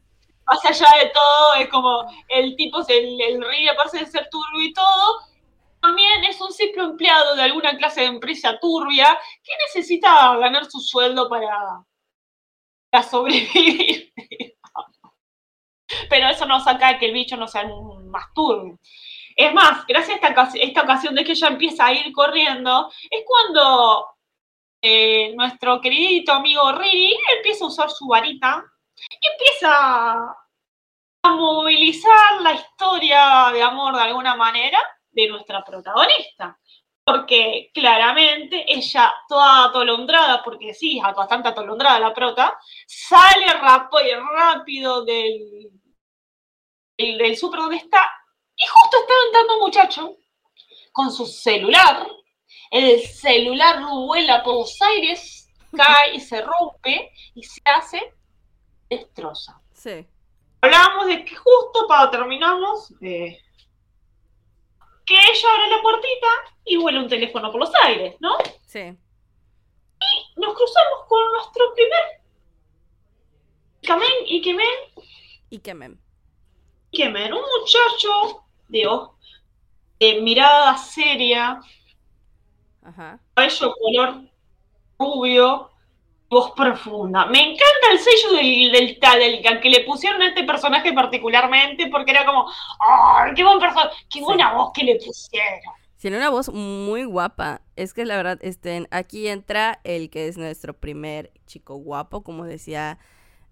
Más 0.51 0.65
allá 0.65 0.87
de 1.05 1.11
todo, 1.11 1.55
es 1.61 1.69
como 1.69 2.07
el 2.27 2.57
tipo, 2.57 2.79
el, 2.89 3.21
el 3.21 3.45
rey 3.45 3.69
aparte 3.69 3.99
de 3.99 4.07
ser 4.07 4.31
turbio 4.31 4.67
y 4.67 4.73
todo, 4.73 5.19
también 5.89 6.23
es 6.25 6.39
un 6.41 6.53
simple 6.53 6.83
empleado 6.83 7.35
de 7.35 7.43
alguna 7.43 7.77
clase 7.79 8.03
de 8.03 8.09
empresa 8.09 8.59
turbia 8.61 9.19
que 9.43 9.53
necesita 9.67 10.37
ganar 10.37 10.67
su 10.67 10.81
sueldo 10.81 11.31
para, 11.31 11.83
para 12.91 13.03
sobrevivir. 13.03 14.13
Pero 16.11 16.29
eso 16.29 16.45
no 16.45 16.61
saca 16.61 16.99
que 16.99 17.07
el 17.07 17.15
bicho 17.15 17.39
no 17.39 17.49
sea 17.49 17.67
más 18.05 18.27
turbio. 18.35 18.79
Es 19.35 19.55
más, 19.55 19.87
gracias 19.87 20.23
a 20.23 20.29
esta, 20.29 20.51
esta 20.61 20.83
ocasión 20.83 21.15
de 21.15 21.25
que 21.25 21.33
ella 21.33 21.49
empieza 21.49 21.87
a 21.87 21.93
ir 21.95 22.13
corriendo, 22.13 22.93
es 23.09 23.25
cuando 23.27 24.09
eh, 24.83 25.33
nuestro 25.37 25.81
querido 25.81 26.35
amigo 26.35 26.71
Riri 26.73 27.17
empieza 27.35 27.65
a 27.65 27.69
usar 27.69 27.91
su 27.91 28.07
varita 28.09 28.63
y 28.95 29.27
empieza 29.27 30.37
a 31.23 31.35
movilizar 31.35 32.43
la 32.43 32.53
historia 32.53 33.51
de 33.55 33.63
amor 33.63 33.97
de 33.97 34.03
alguna 34.03 34.37
manera 34.37 34.79
de 35.23 35.29
nuestra 35.29 35.65
protagonista. 35.65 36.59
Porque 37.05 37.71
claramente 37.73 38.65
ella, 38.69 39.15
toda 39.29 39.65
atolondrada, 39.67 40.43
porque 40.43 40.75
sí, 40.75 41.01
bastante 41.01 41.49
atolondrada 41.49 41.99
la 41.99 42.13
prota, 42.13 42.59
sale 42.87 43.47
rápido 43.55 45.05
del, 45.05 45.71
del, 46.99 47.19
del 47.19 47.37
súper 47.37 47.61
donde 47.61 47.77
está 47.77 48.07
y 48.55 48.67
justo 48.67 48.99
está 48.99 49.15
entrando 49.27 49.55
un 49.55 49.61
muchacho 49.61 50.17
con 50.93 51.11
su 51.13 51.25
celular. 51.27 52.07
El 52.71 53.01
celular 53.01 53.81
vuela 53.81 54.43
por 54.43 54.55
los 54.55 54.83
aires, 54.83 55.49
cae 55.75 56.15
y 56.15 56.21
se 56.21 56.43
rompe 56.43 57.11
y 57.35 57.43
se 57.43 57.61
hace 57.65 58.15
destroza. 58.91 59.61
Sí. 59.73 60.07
Hablábamos 60.61 61.07
de 61.07 61.25
que 61.25 61.37
justo 61.37 61.87
para 61.89 62.11
terminamos, 62.11 62.93
eh, 63.01 63.39
que 65.09 65.15
ella 65.15 65.49
abre 65.55 65.71
la 65.71 65.81
puertita 65.83 66.27
y 66.67 66.77
vuela 66.77 67.01
un 67.01 67.09
teléfono 67.09 67.51
por 67.51 67.61
los 67.61 67.73
aires, 67.85 68.15
¿no? 68.21 68.37
Sí. 68.67 68.81
Y 68.81 70.41
nos 70.41 70.55
cruzamos 70.55 71.07
con 71.09 71.33
nuestro 71.33 71.75
primer 71.75 72.19
Ikemen, 73.81 74.27
Ikemen. 74.27 74.67
Ikemen. 75.51 76.01
Ikemen, 76.91 77.33
un 77.33 77.41
muchacho 77.41 78.45
Dios, 78.69 79.11
de 79.99 80.21
mirada 80.21 80.77
seria, 80.77 81.61
Ajá. 82.83 83.19
cabello 83.35 83.75
color 83.75 84.23
rubio, 84.99 85.71
voz 86.29 86.53
profunda. 86.53 87.27
Me 87.27 87.41
encanta 87.41 87.93
el 87.93 87.99
sello 87.99 88.33
del, 88.37 88.73
del, 88.73 88.99
del, 89.43 89.61
que 89.61 89.71
le 89.71 89.85
pusieron 89.85 90.21
a 90.23 90.29
este 90.29 90.45
personaje 90.45 90.93
particularmente, 90.93 91.89
porque 91.89 92.11
era 92.11 92.25
como, 92.25 92.47
¡ay, 92.81 93.33
qué 93.35 93.45
buen 93.45 93.59
personaje! 93.59 93.97
¡Qué 94.11 94.21
buena 94.21 94.53
voz 94.53 94.73
que 94.73 94.85
le 94.85 94.97
pusieron! 94.97 95.75
Tiene 95.99 96.17
una 96.17 96.31
voz 96.31 96.53
muy 96.53 97.05
guapa. 97.05 97.63
Es 97.75 97.93
que 97.93 98.05
la 98.05 98.17
verdad, 98.17 98.39
este, 98.43 98.87
aquí 98.91 99.27
entra 99.27 99.81
el 99.85 100.11
que 100.11 100.29
es 100.29 100.39
nuestro 100.39 100.75
primer 100.75 101.33
chico 101.47 101.77
guapo, 101.77 102.23
como 102.23 102.45
decía 102.45 102.99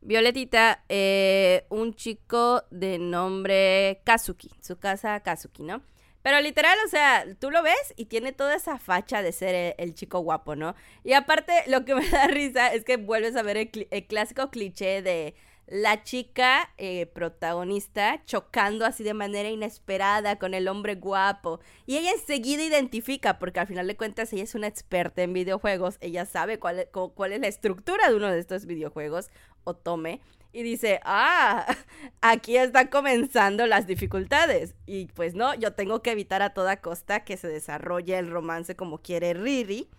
Violetita, 0.00 0.84
eh, 0.88 1.66
un 1.70 1.94
chico 1.94 2.62
de 2.70 2.98
nombre 2.98 4.00
Kazuki, 4.04 4.50
su 4.60 4.78
casa 4.78 5.18
Kazuki, 5.20 5.64
¿no? 5.64 5.82
Pero 6.26 6.40
literal, 6.40 6.76
o 6.84 6.88
sea, 6.88 7.24
tú 7.38 7.52
lo 7.52 7.62
ves 7.62 7.94
y 7.94 8.06
tiene 8.06 8.32
toda 8.32 8.56
esa 8.56 8.80
facha 8.80 9.22
de 9.22 9.30
ser 9.30 9.76
el, 9.78 9.94
chico 9.94 10.18
guapo, 10.18 10.56
¿no? 10.56 10.74
Y 11.04 11.12
aparte, 11.12 11.52
lo 11.68 11.84
que 11.84 11.94
me 11.94 12.08
da 12.08 12.26
risa 12.26 12.74
es 12.74 12.82
que 12.82 12.96
vuelves 12.96 13.36
a 13.36 13.44
ver 13.44 13.56
el 13.56 14.06
clásico 14.08 14.50
cliché 14.50 15.02
de 15.02 15.36
la 15.68 16.02
chica 16.02 16.72
eh, 16.78 17.06
protagonista 17.06 18.24
chocando 18.24 18.84
así 18.84 19.04
de 19.04 19.14
manera 19.14 19.50
inesperada 19.50 20.36
con 20.36 20.52
el 20.52 20.66
hombre 20.66 20.96
guapo. 20.96 21.60
Y 21.86 21.96
ella 21.96 22.10
enseguida 22.10 22.64
identifica, 22.64 23.38
porque 23.38 23.60
al 23.60 23.68
final 23.68 23.86
de 23.86 23.96
cuentas 23.96 24.32
ella 24.32 24.42
es 24.42 24.56
una 24.56 24.66
experta 24.66 25.22
en 25.22 25.32
videojuegos, 25.32 25.96
ella 26.00 26.26
sabe 26.26 26.58
cuál, 26.58 26.88
cuál 26.90 27.34
es 27.34 27.40
la 27.40 27.46
estructura 27.46 28.08
de 28.08 28.16
uno 28.16 28.32
de 28.32 28.40
estos 28.40 28.66
videojuegos, 28.66 29.30
o 29.62 29.74
tome, 29.74 30.20
y 30.56 30.62
dice, 30.62 31.00
ah, 31.04 31.66
aquí 32.22 32.56
están 32.56 32.86
comenzando 32.86 33.66
las 33.66 33.86
dificultades. 33.86 34.74
Y 34.86 35.04
pues 35.08 35.34
no, 35.34 35.54
yo 35.54 35.74
tengo 35.74 36.00
que 36.00 36.12
evitar 36.12 36.40
a 36.40 36.54
toda 36.54 36.80
costa 36.80 37.24
que 37.24 37.36
se 37.36 37.46
desarrolle 37.46 38.16
el 38.16 38.30
romance 38.30 38.74
como 38.74 39.02
quiere 39.02 39.34
Riri. 39.34 39.90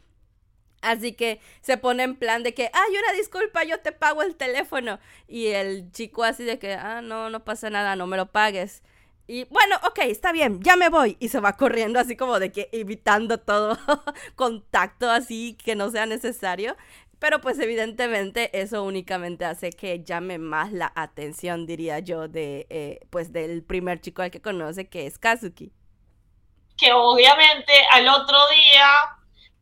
Así 0.82 1.14
que 1.14 1.40
se 1.62 1.78
pone 1.78 2.02
en 2.02 2.16
plan 2.16 2.42
de 2.42 2.56
que, 2.56 2.72
ay, 2.74 2.92
una 2.98 3.16
disculpa, 3.16 3.66
yo 3.66 3.82
te 3.82 3.92
pago 3.92 4.24
el 4.24 4.36
teléfono. 4.36 4.98
Y 5.28 5.50
el 5.50 5.92
chico 5.92 6.24
así 6.24 6.44
de 6.44 6.58
que, 6.58 6.74
ah, 6.74 7.04
no, 7.04 7.30
no 7.30 7.46
pasa 7.46 7.70
nada, 7.70 7.96
no 7.96 8.08
me 8.08 8.18
lo 8.18 8.32
pagues. 8.32 8.82
Y 9.28 9.44
bueno, 9.52 9.76
ok, 9.86 10.00
está 10.06 10.32
bien, 10.32 10.62
ya 10.64 10.76
me 10.76 10.90
voy. 10.90 11.18
Y 11.20 11.28
se 11.28 11.40
va 11.40 11.56
corriendo 11.56 12.00
así 12.00 12.16
como 12.16 12.40
de 12.40 12.52
que 12.52 12.70
evitando 12.72 13.38
todo 13.40 13.78
contacto 14.36 15.12
así 15.12 15.56
que 15.64 15.76
no 15.76 15.92
sea 15.92 16.08
necesario. 16.08 16.76
Pero 17.20 17.42
pues 17.42 17.58
evidentemente 17.60 18.60
eso 18.60 18.84
únicamente 18.84 19.46
hace 19.46 19.72
que 19.72 20.04
llame 20.04 20.38
más 20.38 20.72
la 20.72 20.92
atención, 20.96 21.66
diría 21.66 22.00
yo, 22.00 22.28
de 22.28 22.68
eh, 22.70 23.00
pues 23.10 23.34
del 23.34 23.64
primer 23.64 24.02
chico 24.02 24.22
al 24.22 24.30
que 24.30 24.42
conoce, 24.42 24.88
que 24.88 25.08
es 25.08 25.18
Kazuki. 25.18 25.72
Que 26.78 26.94
obviamente 26.94 27.74
al 27.92 28.08
otro 28.08 28.38
día 28.50 28.88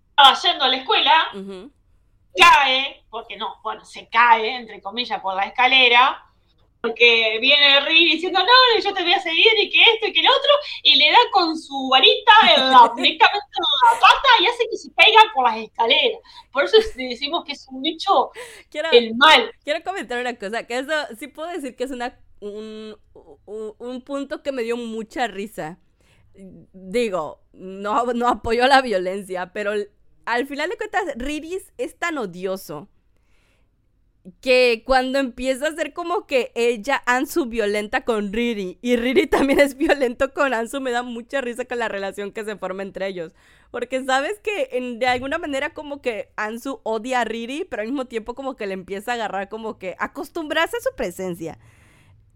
estaba 0.09 0.37
yendo 0.41 0.65
a 0.65 0.67
la 0.67 0.75
escuela, 0.75 1.31
cae, 2.35 3.05
porque 3.09 3.37
no, 3.37 3.55
bueno, 3.63 3.85
se 3.85 4.09
cae, 4.09 4.57
entre 4.57 4.81
comillas, 4.81 5.21
por 5.21 5.35
la 5.35 5.43
escalera, 5.43 6.24
porque 6.86 7.38
viene 7.41 7.80
Riri 7.82 8.13
diciendo, 8.13 8.39
no, 8.39 8.82
yo 8.82 8.93
te 8.93 9.04
voy 9.04 9.13
a 9.13 9.21
seguir 9.21 9.48
y 9.62 9.69
que 9.69 9.82
esto 9.93 10.08
y 10.08 10.13
que 10.13 10.19
el 10.19 10.28
otro, 10.28 10.52
y 10.84 10.95
le 10.98 11.12
da 11.12 11.17
con 11.32 11.58
su 11.58 11.89
varita 11.89 12.32
directamente 12.95 13.45
en 13.58 13.93
la 13.93 14.00
pata 14.00 14.30
y 14.41 14.45
hace 14.45 14.67
que 14.69 14.78
se 14.78 14.93
caiga 14.93 15.21
por 15.34 15.45
las 15.45 15.58
escaleras. 15.58 16.19
Por 16.52 16.65
eso 16.65 16.78
decimos 16.95 17.43
que 17.45 17.54
es 17.54 17.67
un 17.69 17.82
bicho 17.82 18.32
el 18.91 19.15
mal. 19.15 19.52
Quiero 19.63 19.84
comentar 19.84 20.19
una 20.19 20.36
cosa, 20.38 20.65
que 20.65 20.80
eso 20.80 20.93
sí 21.17 21.28
puedo 21.28 21.50
decir 21.50 21.76
que 21.76 21.86
es 21.86 21.91
una, 21.91 22.19
un, 22.39 22.95
un 23.45 24.02
punto 24.02 24.43
que 24.43 24.52
me 24.52 24.63
dio 24.63 24.78
mucha 24.78 25.28
risa 25.28 25.80
digo, 26.74 27.41
no, 27.54 28.13
no 28.13 28.28
apoyo 28.28 28.67
la 28.67 28.82
violencia, 28.82 29.54
pero 29.54 29.71
al 30.26 30.48
final 30.48 30.69
de 30.69 30.78
cuentas, 30.78 31.04
Riris 31.15 31.71
es 31.78 31.98
tan 31.98 32.17
odioso 32.17 32.89
que 34.41 34.83
cuando 34.85 35.19
empieza 35.19 35.67
a 35.67 35.75
ser 35.75 35.93
como 35.93 36.25
que 36.25 36.51
ella, 36.55 37.01
Ansu, 37.05 37.45
violenta 37.45 38.05
con 38.05 38.33
Riri 38.33 38.79
y 38.81 38.95
Riri 38.95 39.27
también 39.27 39.59
es 39.59 39.77
violento 39.77 40.33
con 40.33 40.53
Ansu, 40.53 40.81
me 40.81 40.91
da 40.91 41.03
mucha 41.03 41.41
risa 41.41 41.65
con 41.65 41.79
la 41.79 41.88
relación 41.88 42.31
que 42.31 42.43
se 42.43 42.55
forma 42.55 42.83
entre 42.83 43.07
ellos. 43.07 43.33
Porque 43.71 44.03
sabes 44.03 44.39
que 44.39 44.69
en, 44.71 44.99
de 44.99 45.07
alguna 45.07 45.38
manera 45.38 45.73
como 45.73 46.01
que 46.01 46.29
Ansu 46.38 46.79
odia 46.83 47.21
a 47.21 47.25
Riri, 47.25 47.65
pero 47.65 47.81
al 47.81 47.88
mismo 47.88 48.05
tiempo 48.05 48.33
como 48.33 48.55
que 48.55 48.67
le 48.67 48.73
empieza 48.73 49.11
a 49.11 49.15
agarrar 49.15 49.49
como 49.49 49.77
que 49.77 49.95
acostumbrarse 49.99 50.77
a 50.77 50.81
su 50.81 50.95
presencia. 50.95 51.59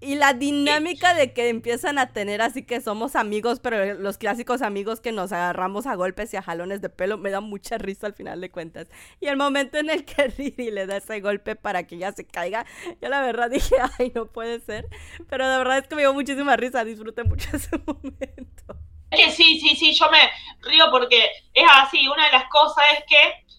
Y 0.01 0.15
la 0.15 0.33
dinámica 0.33 1.13
de 1.13 1.33
que 1.33 1.49
empiezan 1.49 1.97
a 1.97 2.13
tener 2.13 2.41
así 2.41 2.63
que 2.63 2.79
somos 2.79 3.17
amigos, 3.17 3.59
pero 3.59 3.95
los 3.95 4.17
clásicos 4.17 4.61
amigos 4.61 5.01
que 5.01 5.11
nos 5.11 5.33
agarramos 5.33 5.87
a 5.87 5.95
golpes 5.95 6.33
y 6.33 6.37
a 6.37 6.41
jalones 6.41 6.81
de 6.81 6.89
pelo, 6.89 7.17
me 7.17 7.31
da 7.31 7.41
mucha 7.41 7.77
risa 7.77 8.07
al 8.07 8.13
final 8.13 8.39
de 8.39 8.49
cuentas. 8.49 8.87
Y 9.19 9.27
el 9.27 9.35
momento 9.35 9.77
en 9.77 9.89
el 9.89 10.05
que 10.05 10.27
Riri 10.37 10.71
le 10.71 10.85
da 10.85 10.97
ese 10.97 11.19
golpe 11.19 11.57
para 11.57 11.85
que 11.85 11.95
ella 11.95 12.13
se 12.13 12.25
caiga, 12.25 12.65
yo 13.01 13.09
la 13.09 13.21
verdad 13.21 13.49
dije, 13.49 13.75
ay, 13.99 14.13
no 14.15 14.27
puede 14.27 14.61
ser. 14.61 14.87
Pero 15.27 15.49
de 15.49 15.57
verdad 15.57 15.79
es 15.79 15.87
que 15.87 15.95
me 15.95 16.03
dio 16.03 16.13
muchísima 16.13 16.55
risa, 16.55 16.85
disfruté 16.85 17.25
mucho 17.25 17.49
ese 17.53 17.77
momento. 17.85 18.77
Sí, 19.11 19.59
sí, 19.59 19.75
sí, 19.75 19.93
yo 19.93 20.09
me 20.11 20.29
río 20.61 20.85
porque 20.91 21.25
es 21.53 21.65
así. 21.73 22.07
Una 22.07 22.27
de 22.27 22.31
las 22.31 22.45
cosas 22.49 22.85
es 22.97 23.03
que, 23.05 23.55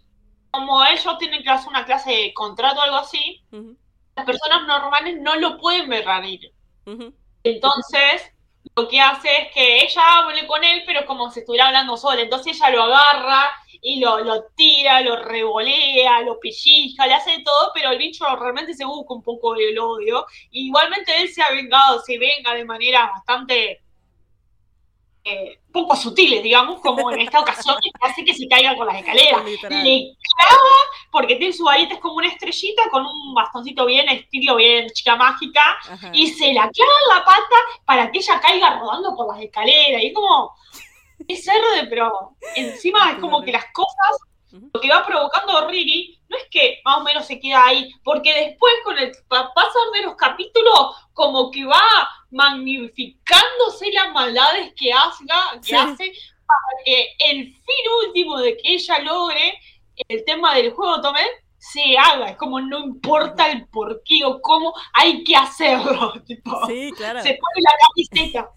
como 0.51 0.83
ellos 0.87 1.19
tienen 1.19 1.43
que 1.43 1.51
hacer 1.51 1.69
una 1.69 1.85
clase 1.85 2.11
de 2.11 2.33
contrato 2.33 2.81
o 2.81 2.83
algo 2.83 2.97
así, 2.97 3.43
las 4.17 4.27
personas 4.27 4.67
normales 4.67 5.21
no 5.21 5.37
lo 5.37 5.59
pueden 5.59 5.89
ver 5.89 6.05
reír. 6.05 6.53
Entonces, 7.43 8.33
lo 8.77 8.89
que 8.89 9.01
hace 9.01 9.29
es 9.43 9.53
que 9.53 9.83
ella 9.83 10.19
hable 10.19 10.47
con 10.47 10.63
él, 10.63 10.83
pero 10.87 11.07
como 11.07 11.31
si 11.31 11.41
estuviera 11.41 11.69
hablando 11.69 11.97
sola. 11.97 12.21
Entonces 12.21 12.57
ella 12.57 12.71
lo 12.71 12.83
agarra 12.83 13.51
y 13.83 14.01
lo, 14.01 14.21
lo 14.21 14.45
tira, 14.57 15.01
lo 15.01 15.17
revolea, 15.17 16.21
lo 16.23 16.39
pellizca, 16.39 17.07
le 17.07 17.15
hace 17.15 17.43
todo, 17.45 17.71
pero 17.75 17.91
el 17.91 17.99
bicho 17.99 18.25
realmente 18.37 18.75
se 18.75 18.85
busca 18.85 19.15
un 19.15 19.23
poco 19.23 19.55
el 19.55 19.79
odio. 19.79 20.27
igualmente 20.51 21.17
él 21.17 21.29
se 21.29 21.43
ha 21.43 21.51
vengado, 21.51 22.01
se 22.01 22.19
venga 22.19 22.55
de 22.55 22.65
manera 22.65 23.11
bastante 23.15 23.81
eh, 25.25 25.61
poco 25.73 25.95
sutiles, 25.97 26.43
digamos, 26.43 26.81
como 26.81 27.11
en 27.11 27.21
esta 27.21 27.41
ocasión, 27.41 27.77
que 27.83 27.91
hace 28.01 28.25
que 28.25 28.35
se 28.35 28.49
caiga 28.49 28.77
con 28.77 28.87
las 28.87 28.97
escaleras. 28.97 29.45
Le 29.45 29.59
clava, 29.61 30.77
porque 31.11 31.37
tiene 31.37 31.53
su 31.53 31.65
varita, 31.65 31.95
es 31.95 32.01
como 32.01 32.15
una 32.15 32.29
estrellita 32.29 32.83
con 32.91 33.05
un 33.05 33.35
bastoncito 33.35 33.87
bien, 33.87 34.09
estilo 34.09 34.57
bien 34.57 34.89
chica 34.91 35.17
mágica, 35.17 35.79
y 36.13 36.29
se 36.29 36.53
la 36.53 36.69
clava 36.71 36.93
en 37.03 37.19
la 37.19 37.25
pata 37.25 37.57
para 37.85 38.11
que 38.11 38.19
ella 38.19 38.41
caiga 38.41 38.79
rodando 38.79 39.15
por 39.15 39.35
las 39.35 39.43
escaleras. 39.43 40.03
Y 40.03 40.07
es 40.07 40.15
como, 40.15 40.55
es 41.29 41.45
cerdo, 41.45 41.67
pero 41.89 42.37
encima 42.57 43.13
es 43.13 43.19
como 43.19 43.43
que 43.43 43.53
las 43.53 43.67
cosas 43.73 44.19
lo 44.53 44.81
que 44.81 44.89
va 44.89 45.07
provocando 45.07 45.69
Riri 45.69 46.19
no 46.29 46.37
es 46.37 46.45
que 46.51 46.81
más 46.85 46.99
o 46.99 47.05
menos 47.05 47.27
se 47.27 47.39
queda 47.39 47.67
ahí, 47.67 47.93
porque 48.03 48.35
después 48.35 48.73
con 48.85 48.99
el 48.99 49.13
pasar 49.29 49.93
de 49.95 50.03
los 50.03 50.17
capítulos, 50.17 50.97
como 51.13 51.51
que 51.51 51.65
va 51.65 51.81
magnificándose 52.31 53.93
las 53.93 54.13
maldades 54.13 54.73
que, 54.77 54.93
hace, 54.93 55.25
que 55.67 55.77
hace 55.77 56.13
para 56.47 56.85
que 56.85 57.07
el 57.31 57.53
fin 57.53 58.07
último 58.07 58.39
de 58.39 58.57
que 58.57 58.75
ella 58.75 58.99
logre 59.01 59.59
el 60.09 60.25
tema 60.25 60.55
del 60.55 60.73
juego 60.73 61.01
Tomé 61.01 61.23
se 61.59 61.97
haga, 61.99 62.31
es 62.31 62.37
como 62.37 62.59
no 62.61 62.79
importa 62.79 63.51
el 63.51 63.69
por 63.69 64.03
qué 64.05 64.25
o 64.25 64.41
cómo, 64.41 64.73
hay 64.95 65.23
que 65.25 65.37
hacerlo. 65.37 66.15
sí, 66.67 66.91
claro. 66.97 67.23
Se 67.23 67.39
pone 67.39 67.61
la 67.63 67.73
camiseta. 67.87 68.51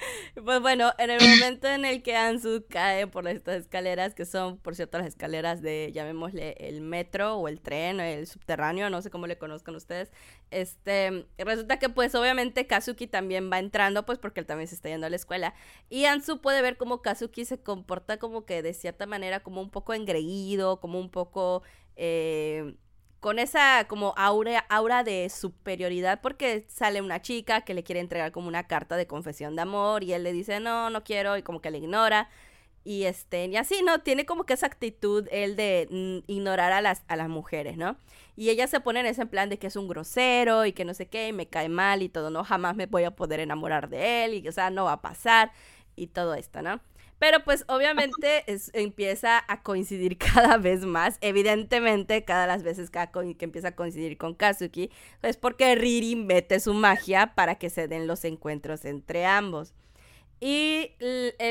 Pues 0.44 0.60
bueno, 0.60 0.92
en 0.98 1.10
el 1.10 1.20
momento 1.20 1.68
en 1.68 1.84
el 1.84 2.02
que 2.02 2.16
Ansu 2.16 2.64
cae 2.68 3.06
por 3.06 3.26
estas 3.28 3.62
escaleras, 3.62 4.14
que 4.14 4.24
son, 4.24 4.58
por 4.58 4.74
cierto, 4.74 4.98
las 4.98 5.06
escaleras 5.08 5.62
de, 5.62 5.90
llamémosle, 5.92 6.52
el 6.58 6.80
metro 6.80 7.36
o 7.36 7.48
el 7.48 7.60
tren, 7.60 8.00
el 8.00 8.26
subterráneo, 8.26 8.90
no 8.90 9.02
sé 9.02 9.10
cómo 9.10 9.26
le 9.26 9.38
conozcan 9.38 9.74
ustedes, 9.74 10.10
este, 10.50 11.26
resulta 11.38 11.78
que 11.78 11.88
pues 11.88 12.14
obviamente 12.14 12.66
Kazuki 12.66 13.06
también 13.06 13.50
va 13.50 13.58
entrando, 13.58 14.06
pues 14.06 14.18
porque 14.18 14.40
él 14.40 14.46
también 14.46 14.68
se 14.68 14.74
está 14.74 14.88
yendo 14.88 15.06
a 15.06 15.10
la 15.10 15.16
escuela, 15.16 15.54
y 15.88 16.04
Ansu 16.04 16.40
puede 16.40 16.62
ver 16.62 16.76
cómo 16.76 17.02
Kazuki 17.02 17.44
se 17.44 17.62
comporta 17.62 18.18
como 18.18 18.44
que 18.44 18.62
de 18.62 18.74
cierta 18.74 19.06
manera 19.06 19.40
como 19.40 19.60
un 19.60 19.70
poco 19.70 19.94
engreído, 19.94 20.80
como 20.80 20.98
un 21.00 21.10
poco... 21.10 21.62
Eh, 21.96 22.74
con 23.20 23.38
esa 23.38 23.86
como 23.86 24.14
aura, 24.16 24.66
aura 24.68 25.04
de 25.04 25.28
superioridad 25.30 26.20
porque 26.22 26.64
sale 26.68 27.02
una 27.02 27.22
chica 27.22 27.62
que 27.62 27.74
le 27.74 27.82
quiere 27.84 28.00
entregar 28.00 28.32
como 28.32 28.48
una 28.48 28.66
carta 28.66 28.96
de 28.96 29.06
confesión 29.06 29.56
de 29.56 29.62
amor 29.62 30.02
y 30.04 30.12
él 30.14 30.24
le 30.24 30.32
dice 30.32 30.60
no, 30.60 30.90
no 30.90 31.04
quiero 31.04 31.36
y 31.36 31.42
como 31.42 31.60
que 31.60 31.70
le 31.70 31.78
ignora. 31.78 32.28
Y 32.82 33.04
este, 33.04 33.44
y 33.46 33.56
así, 33.56 33.82
¿no? 33.84 34.00
Tiene 34.00 34.24
como 34.24 34.44
que 34.44 34.54
esa 34.54 34.66
actitud 34.66 35.28
él 35.30 35.54
de 35.54 35.86
mm, 35.90 36.30
ignorar 36.32 36.72
a 36.72 36.80
las, 36.80 37.02
a 37.08 37.16
las 37.16 37.28
mujeres, 37.28 37.76
¿no? 37.76 37.98
Y 38.36 38.48
ella 38.48 38.66
se 38.66 38.80
pone 38.80 39.00
en 39.00 39.06
ese 39.06 39.26
plan 39.26 39.50
de 39.50 39.58
que 39.58 39.66
es 39.66 39.76
un 39.76 39.86
grosero 39.86 40.64
y 40.64 40.72
que 40.72 40.86
no 40.86 40.94
sé 40.94 41.06
qué, 41.06 41.28
y 41.28 41.32
me 41.34 41.46
cae 41.46 41.68
mal 41.68 42.02
y 42.02 42.08
todo, 42.08 42.30
¿no? 42.30 42.42
Jamás 42.42 42.76
me 42.76 42.86
voy 42.86 43.04
a 43.04 43.10
poder 43.14 43.40
enamorar 43.40 43.90
de 43.90 44.24
él 44.24 44.34
y, 44.34 44.48
o 44.48 44.52
sea, 44.52 44.70
no 44.70 44.84
va 44.86 44.92
a 44.94 45.02
pasar 45.02 45.52
y 45.94 46.06
todo 46.08 46.34
esto, 46.34 46.62
¿no? 46.62 46.80
Pero 47.20 47.44
pues 47.44 47.66
obviamente 47.68 48.44
empieza 48.72 49.44
a 49.46 49.62
coincidir 49.62 50.16
cada 50.18 50.56
vez 50.56 50.86
más. 50.86 51.18
Evidentemente, 51.20 52.24
cada 52.24 52.46
las 52.46 52.62
veces 52.64 52.90
que, 52.90 52.98
empieza 53.44 53.68
a 53.68 53.76
coincidir 53.76 54.16
con 54.16 54.34
Kazuki, 54.34 54.90
es 55.22 55.36
porque 55.36 55.74
Riri 55.74 56.16
mete 56.16 56.58
su 56.58 56.72
magia 56.72 57.34
para 57.36 57.56
que 57.56 57.68
se 57.68 57.88
den 57.88 58.06
los 58.06 58.24
encuentros 58.24 58.86
entre 58.86 59.26
ambos. 59.26 59.74
Y 60.40 60.92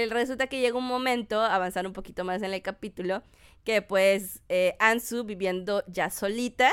resulta 0.10 0.48
que 0.48 0.60
llega 0.60 0.76
un 0.76 0.88
momento, 0.88 1.40
avanzar 1.40 1.86
un 1.86 1.94
poquito 1.94 2.24
más 2.26 2.42
en 2.42 2.52
el 2.52 2.64
capítulo, 2.64 3.22
que 3.64 3.84
pues 3.84 4.42
eh, 4.50 4.76
Ansu 4.80 5.24
viviendo 5.24 5.84
ya 5.86 6.10
solita, 6.10 6.72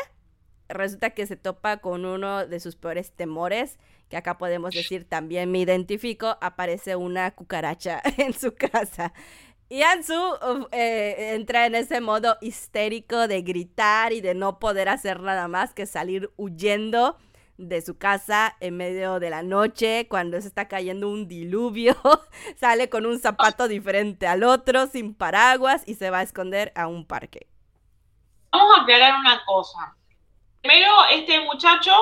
resulta 0.70 1.11
que 1.11 1.26
se 1.26 1.37
topa 1.37 1.76
con 1.76 2.06
uno 2.06 2.46
de 2.46 2.61
sus 2.61 2.76
peores 2.76 3.12
temores, 3.12 3.78
que 4.09 4.16
acá 4.16 4.38
podemos 4.38 4.75
decir 4.75 5.09
también 5.09 5.51
me 5.51 5.59
identifico, 5.59 6.37
aparece 6.40 6.97
una 6.97 7.31
cucaracha 7.33 8.03
en 8.19 8.33
su 8.33 8.55
casa. 8.55 9.12
Y 9.69 9.83
Ansu 9.83 10.14
eh, 10.71 11.35
entra 11.35 11.66
en 11.66 11.75
ese 11.75 12.01
modo 12.01 12.37
histérico 12.40 13.27
de 13.27 13.42
gritar 13.42 14.12
y 14.12 14.21
de 14.21 14.35
no 14.35 14.61
poder 14.61 14.88
hacer 14.88 15.21
nada 15.21 15.49
más 15.49 15.75
que 15.75 15.87
salir 15.87 16.31
huyendo 16.37 17.19
de 17.59 17.81
su 17.81 17.99
casa 17.99 18.55
en 18.61 18.77
medio 18.77 19.19
de 19.19 19.31
la 19.31 19.42
noche 19.42 20.07
cuando 20.09 20.40
se 20.40 20.47
está 20.47 20.69
cayendo 20.69 21.09
un 21.09 21.27
diluvio. 21.27 21.97
Sale 22.57 22.88
con 22.88 23.07
un 23.07 23.19
zapato 23.19 23.66
diferente 23.66 24.29
al 24.29 24.45
otro, 24.45 24.87
sin 24.87 25.14
paraguas 25.14 25.83
y 25.87 25.95
se 25.95 26.11
va 26.11 26.19
a 26.19 26.23
esconder 26.23 26.73
a 26.77 26.87
un 26.87 27.05
parque. 27.05 27.49
Vamos 28.53 28.79
a 28.79 28.83
aclarar 28.83 29.19
una 29.19 29.45
cosa. 29.45 29.97
Primero, 30.62 30.92
este 31.11 31.40
muchacho 31.40 31.92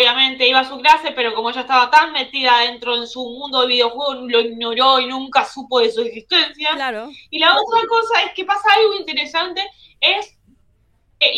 obviamente 0.00 0.48
iba 0.48 0.60
a 0.60 0.68
su 0.68 0.78
clase, 0.78 1.12
pero 1.12 1.34
como 1.34 1.50
ella 1.50 1.60
estaba 1.60 1.90
tan 1.90 2.12
metida 2.12 2.60
dentro 2.60 2.96
en 2.96 3.06
su 3.06 3.22
mundo 3.22 3.60
de 3.60 3.68
videojuegos, 3.68 4.24
lo 4.30 4.40
ignoró 4.40 4.98
y 4.98 5.06
nunca 5.06 5.44
supo 5.44 5.80
de 5.80 5.92
su 5.92 6.00
existencia. 6.00 6.70
Claro. 6.74 7.10
Y 7.28 7.38
la 7.38 7.52
otra 7.52 7.86
cosa 7.86 8.22
es 8.22 8.32
que 8.32 8.44
pasa 8.44 8.72
algo 8.74 8.94
interesante, 8.94 9.62
es 10.00 10.38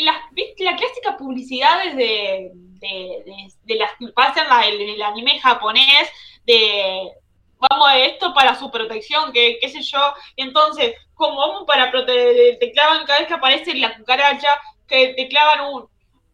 la, 0.05 0.15
la 0.59 0.77
clásica 0.77 1.17
publicidad 1.17 1.93
de, 1.95 2.53
de, 2.55 3.49
de, 3.65 3.75
las 3.75 3.91
que 3.99 4.09
pasan 4.09 4.47
en, 4.65 4.81
el 4.81 5.03
anime 5.03 5.41
japonés, 5.41 6.09
de 6.47 7.11
vamos 7.59 7.89
a 7.89 7.99
esto 7.99 8.33
para 8.35 8.55
su 8.55 8.71
protección, 8.71 9.33
que 9.33 9.59
qué 9.61 9.69
sé 9.69 9.83
yo, 9.83 10.01
y 10.37 10.43
entonces, 10.43 10.95
como 11.15 11.39
vamos 11.39 11.65
para 11.67 11.91
proteger, 11.91 12.59
te 12.59 12.73
clavan 12.73 13.05
cada 13.07 13.21
vez 13.21 13.29
que 13.29 13.35
aparece 13.35 13.75
la 13.75 13.97
cucaracha, 13.97 14.49
que 14.87 15.15
te 15.15 15.29
clavan 15.29 15.73
un, 15.73 15.92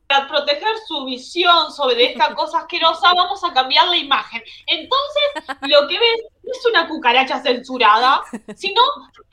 para 0.08 0.26
proteger 0.26 0.74
su 0.86 1.04
visión 1.04 1.70
sobre 1.70 2.06
esta 2.06 2.34
cosa 2.34 2.60
asquerosa, 2.60 3.12
vamos 3.14 3.44
a 3.44 3.52
cambiar 3.52 3.86
la 3.88 3.96
imagen. 3.96 4.42
Entonces, 4.66 5.56
lo 5.62 5.86
que 5.86 5.98
ves 5.98 6.22
no 6.42 6.52
es 6.52 6.66
una 6.66 6.88
cucaracha 6.88 7.42
censurada, 7.42 8.22
sino 8.56 8.80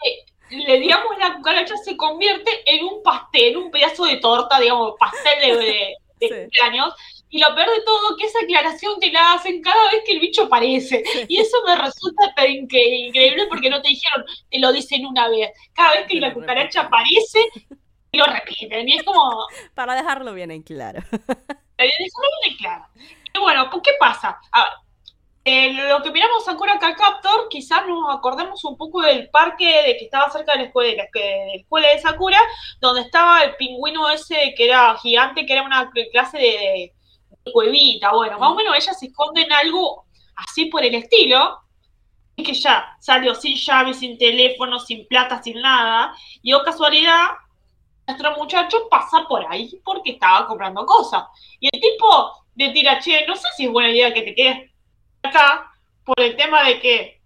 que, 0.02 0.58
le 0.58 0.80
digamos, 0.80 1.18
la 1.18 1.36
cucaracha 1.36 1.76
se 1.78 1.98
convierte 1.98 2.52
en 2.66 2.86
un 2.86 3.02
pastel, 3.02 3.58
un 3.58 3.72
pedazo 3.72 4.06
de 4.06 4.18
torta, 4.18 4.60
digamos, 4.60 4.94
pastel 5.00 5.58
de, 5.58 5.96
cumpleaños. 6.20 6.94
Y 7.30 7.40
lo 7.40 7.54
peor 7.56 7.70
de 7.70 7.82
todo, 7.82 8.16
que 8.18 8.28
esa 8.28 8.40
aclaración 8.40 9.00
te 9.00 9.12
la 9.12 9.34
hacen 9.34 9.62
cada 9.62 9.92
vez 9.92 10.04
que 10.06 10.14
el 10.14 10.20
bicho 10.20 10.44
aparece. 10.44 11.04
Y 11.28 11.38
eso 11.38 11.58
me 11.66 11.76
resulta 11.76 12.48
increíble 12.48 13.48
porque 13.50 13.70
no 13.70 13.82
te 13.82 13.90
dijeron, 13.90 14.26
te 14.50 14.60
lo 14.60 14.72
dicen 14.72 15.06
una 15.06 15.28
vez. 15.30 15.50
Cada 15.74 15.96
vez 15.96 16.08
que 16.08 16.20
la 16.20 16.34
cucaracha 16.34 16.82
aparece, 16.82 17.50
lo 18.16 18.26
repiten. 18.26 18.88
Y 18.88 18.98
es 18.98 19.04
como. 19.04 19.48
Para 19.74 19.96
dejarlo 19.96 20.34
bien 20.34 20.52
en 20.52 20.64
claro. 20.64 21.02
Para 21.12 21.90
dejarlo 21.90 22.30
bien 22.42 22.52
en 22.52 22.58
claro. 22.58 22.86
Y 23.34 23.40
bueno, 23.40 23.70
¿qué 23.84 23.92
pasa? 24.00 24.40
Eh, 25.44 25.74
lo 25.74 26.02
que 26.02 26.10
miramos 26.10 26.44
Sakura 26.44 26.80
Captor, 26.80 27.48
quizás 27.50 27.86
nos 27.88 28.16
acordemos 28.16 28.64
un 28.66 28.78
poco 28.78 29.02
del 29.02 29.30
parque 29.30 29.84
de 29.86 29.98
que 29.98 30.06
estaba 30.06 30.30
cerca 30.32 30.54
de 30.54 30.60
la 30.60 30.64
escuela, 30.66 30.90
de 30.90 30.98
la, 30.98 31.54
escuela 31.54 31.90
de 31.90 32.00
Sakura, 32.00 32.40
donde 32.82 33.02
estaba 33.02 33.44
el 33.44 33.56
pingüino 33.56 34.10
ese 34.10 34.56
que 34.58 34.66
era 34.66 34.98
gigante, 34.98 35.46
que 35.46 35.54
era 35.54 35.62
una 35.62 35.92
clase 36.12 36.38
de, 36.40 36.94
cuevita. 37.54 38.12
Bueno, 38.14 38.40
más 38.40 38.52
o 38.52 38.56
menos 38.56 38.76
ella 38.76 38.94
se 38.94 39.08
esconde 39.08 39.42
en 39.42 39.54
algo 39.54 40.06
así 40.36 40.66
por 40.66 40.84
el 40.84 40.96
estilo, 40.96 41.60
y 42.36 42.44
que 42.44 42.54
ya 42.54 42.98
salió 43.00 43.34
sin 43.36 43.56
llave, 43.56 43.94
sin 43.94 44.18
teléfono, 44.18 44.80
sin 44.80 45.08
plata, 45.08 45.42
sin 45.42 45.62
nada, 45.62 46.14
y 46.42 46.54
o 46.54 46.60
oh 46.60 46.64
casualidad, 46.64 47.28
nuestro 48.08 48.36
muchacho 48.36 48.88
pasa 48.90 49.26
por 49.28 49.46
ahí 49.52 49.80
porque 49.84 50.12
estaba 50.12 50.48
comprando 50.48 50.86
cosas. 50.86 51.24
Y 51.60 51.70
el 51.72 51.82
tipo 51.82 52.46
le 52.56 52.70
tira, 52.70 53.00
che, 53.00 53.26
no 53.26 53.36
sé 53.36 53.48
si 53.56 53.66
es 53.66 53.72
buena 53.72 53.90
idea 53.90 54.14
que 54.14 54.22
te 54.22 54.36
quedes 54.36 54.72
acá 55.24 55.72
por 56.04 56.20
el 56.20 56.36
tema 56.36 56.64
de 56.64 56.80
que 56.80 57.22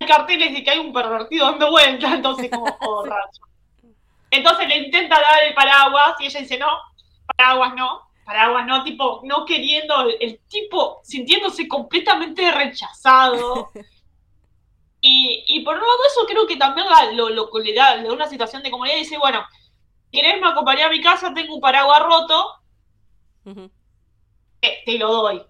hay 0.00 0.06
carteles 0.06 0.52
de 0.52 0.64
que 0.64 0.70
hay 0.70 0.78
un 0.78 0.92
pervertido 0.92 1.46
dando 1.46 1.70
vuelta, 1.70 2.08
entonces 2.14 2.50
como, 2.50 2.76
oh, 2.80 3.04
Entonces 4.30 4.66
le 4.66 4.78
intenta 4.78 5.20
dar 5.20 5.44
el 5.46 5.54
paraguas 5.54 6.14
y 6.18 6.26
ella 6.26 6.40
dice, 6.40 6.58
no, 6.58 6.68
paraguas 7.36 7.74
no, 7.74 8.00
paraguas 8.24 8.66
no, 8.66 8.82
tipo, 8.82 9.20
no 9.24 9.44
queriendo, 9.44 10.08
el, 10.08 10.40
tipo 10.48 11.00
sintiéndose 11.04 11.68
completamente 11.68 12.50
rechazado. 12.50 13.70
Y, 15.04 15.42
y, 15.48 15.64
por 15.64 15.74
un 15.74 15.80
lado 15.80 15.98
eso 16.06 16.24
creo 16.28 16.46
que 16.46 16.54
también 16.54 16.86
lo, 17.14 17.28
lo, 17.28 17.50
le 17.58 17.74
da 17.74 17.96
una 18.08 18.28
situación 18.28 18.62
de 18.62 18.70
comodidad 18.70 18.94
y 18.94 19.00
dice, 19.00 19.18
bueno, 19.18 19.44
¿Querés 20.12 20.40
me 20.40 20.48
acompañar 20.48 20.88
a 20.88 20.90
mi 20.90 21.00
casa? 21.00 21.32
Tengo 21.32 21.54
un 21.54 21.60
paraguas 21.60 22.02
roto. 22.02 22.62
te, 24.60 24.98
lo 24.98 25.10
doy. 25.10 25.42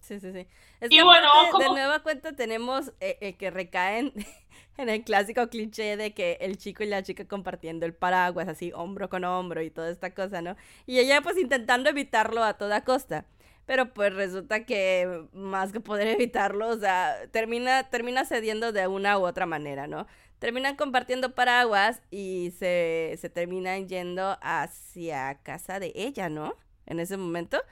Sí, 0.00 0.18
sí, 0.20 0.32
sí. 0.32 0.46
y 0.90 1.02
bueno, 1.02 1.28
de 1.58 1.68
nueva 1.68 2.00
cuenta 2.00 2.34
tenemos 2.34 2.92
eh, 3.00 3.18
eh, 3.20 3.36
que 3.36 3.50
recaen 3.50 4.12
en 4.76 4.88
el 4.88 5.04
clásico 5.04 5.48
cliché 5.48 5.96
de 5.96 6.12
que 6.12 6.38
el 6.40 6.58
chico 6.58 6.82
y 6.82 6.86
la 6.86 7.02
chica 7.02 7.26
compartiendo 7.26 7.86
el 7.86 7.94
paraguas 7.94 8.48
así 8.48 8.72
hombro 8.74 9.08
con 9.08 9.24
hombro 9.24 9.62
y 9.62 9.70
toda 9.70 9.90
esta 9.90 10.12
cosa, 10.14 10.42
¿no? 10.42 10.56
Y 10.86 10.98
ella 10.98 11.22
pues 11.22 11.38
intentando 11.38 11.88
evitarlo 11.90 12.42
a 12.44 12.54
toda 12.54 12.84
costa. 12.84 13.26
Pero 13.64 13.92
pues 13.94 14.14
resulta 14.14 14.64
que 14.64 15.26
más 15.32 15.72
que 15.72 15.80
poder 15.80 16.06
evitarlo, 16.20 16.68
o 16.68 16.78
sea, 16.78 17.16
termina, 17.32 17.90
termina 17.90 18.24
cediendo 18.24 18.72
de 18.72 18.86
una 18.86 19.18
u 19.18 19.26
otra 19.26 19.46
manera, 19.46 19.86
¿no? 19.88 20.06
Terminan 20.38 20.76
compartiendo 20.76 21.34
paraguas 21.34 22.02
y 22.10 22.52
se, 22.58 23.16
se 23.20 23.30
terminan 23.30 23.88
yendo 23.88 24.38
hacia 24.42 25.38
casa 25.42 25.80
de 25.80 25.92
ella, 25.94 26.28
¿no? 26.28 26.54
En 26.86 27.00
ese 27.00 27.16
momento. 27.16 27.62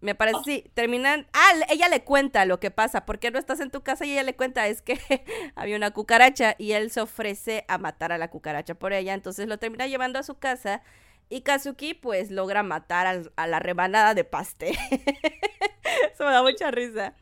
Me 0.00 0.14
parece, 0.14 0.38
sí, 0.44 0.70
terminan... 0.74 1.26
Ah, 1.32 1.52
ella 1.70 1.88
le 1.88 2.04
cuenta 2.04 2.44
lo 2.44 2.60
que 2.60 2.70
pasa. 2.70 3.06
¿Por 3.06 3.18
qué 3.18 3.30
no 3.30 3.38
estás 3.38 3.60
en 3.60 3.70
tu 3.70 3.82
casa? 3.82 4.04
Y 4.04 4.12
ella 4.12 4.22
le 4.22 4.36
cuenta, 4.36 4.68
es 4.68 4.82
que 4.82 4.98
había 5.56 5.76
una 5.76 5.90
cucaracha 5.90 6.54
y 6.58 6.72
él 6.72 6.90
se 6.90 7.00
ofrece 7.00 7.64
a 7.68 7.78
matar 7.78 8.12
a 8.12 8.18
la 8.18 8.28
cucaracha 8.28 8.74
por 8.74 8.92
ella. 8.92 9.14
Entonces 9.14 9.48
lo 9.48 9.58
termina 9.58 9.86
llevando 9.86 10.18
a 10.18 10.22
su 10.22 10.38
casa 10.38 10.82
y 11.28 11.40
Kazuki 11.40 11.94
pues 11.94 12.30
logra 12.30 12.62
matar 12.62 13.24
a, 13.36 13.46
la 13.46 13.58
rebanada 13.58 14.14
de 14.14 14.24
pastel. 14.24 14.76
Eso 16.12 16.24
me 16.24 16.30
da 16.30 16.42
mucha 16.42 16.70
risa. 16.70 17.14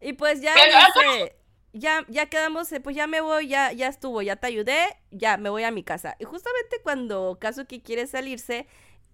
Y 0.00 0.12
pues 0.12 0.40
ya 0.40 0.54
dice, 0.54 1.37
ya, 1.78 2.04
ya 2.08 2.26
quedamos, 2.26 2.70
eh, 2.72 2.80
pues 2.80 2.96
ya 2.96 3.06
me 3.06 3.20
voy, 3.20 3.48
ya, 3.48 3.72
ya 3.72 3.88
estuvo, 3.88 4.22
ya 4.22 4.36
te 4.36 4.46
ayudé, 4.46 4.78
ya 5.10 5.36
me 5.36 5.50
voy 5.50 5.64
a 5.64 5.70
mi 5.70 5.82
casa. 5.82 6.16
Y 6.18 6.24
justamente 6.24 6.78
cuando 6.82 7.38
Kazuki 7.40 7.80
quiere 7.80 8.06
salirse, 8.06 8.66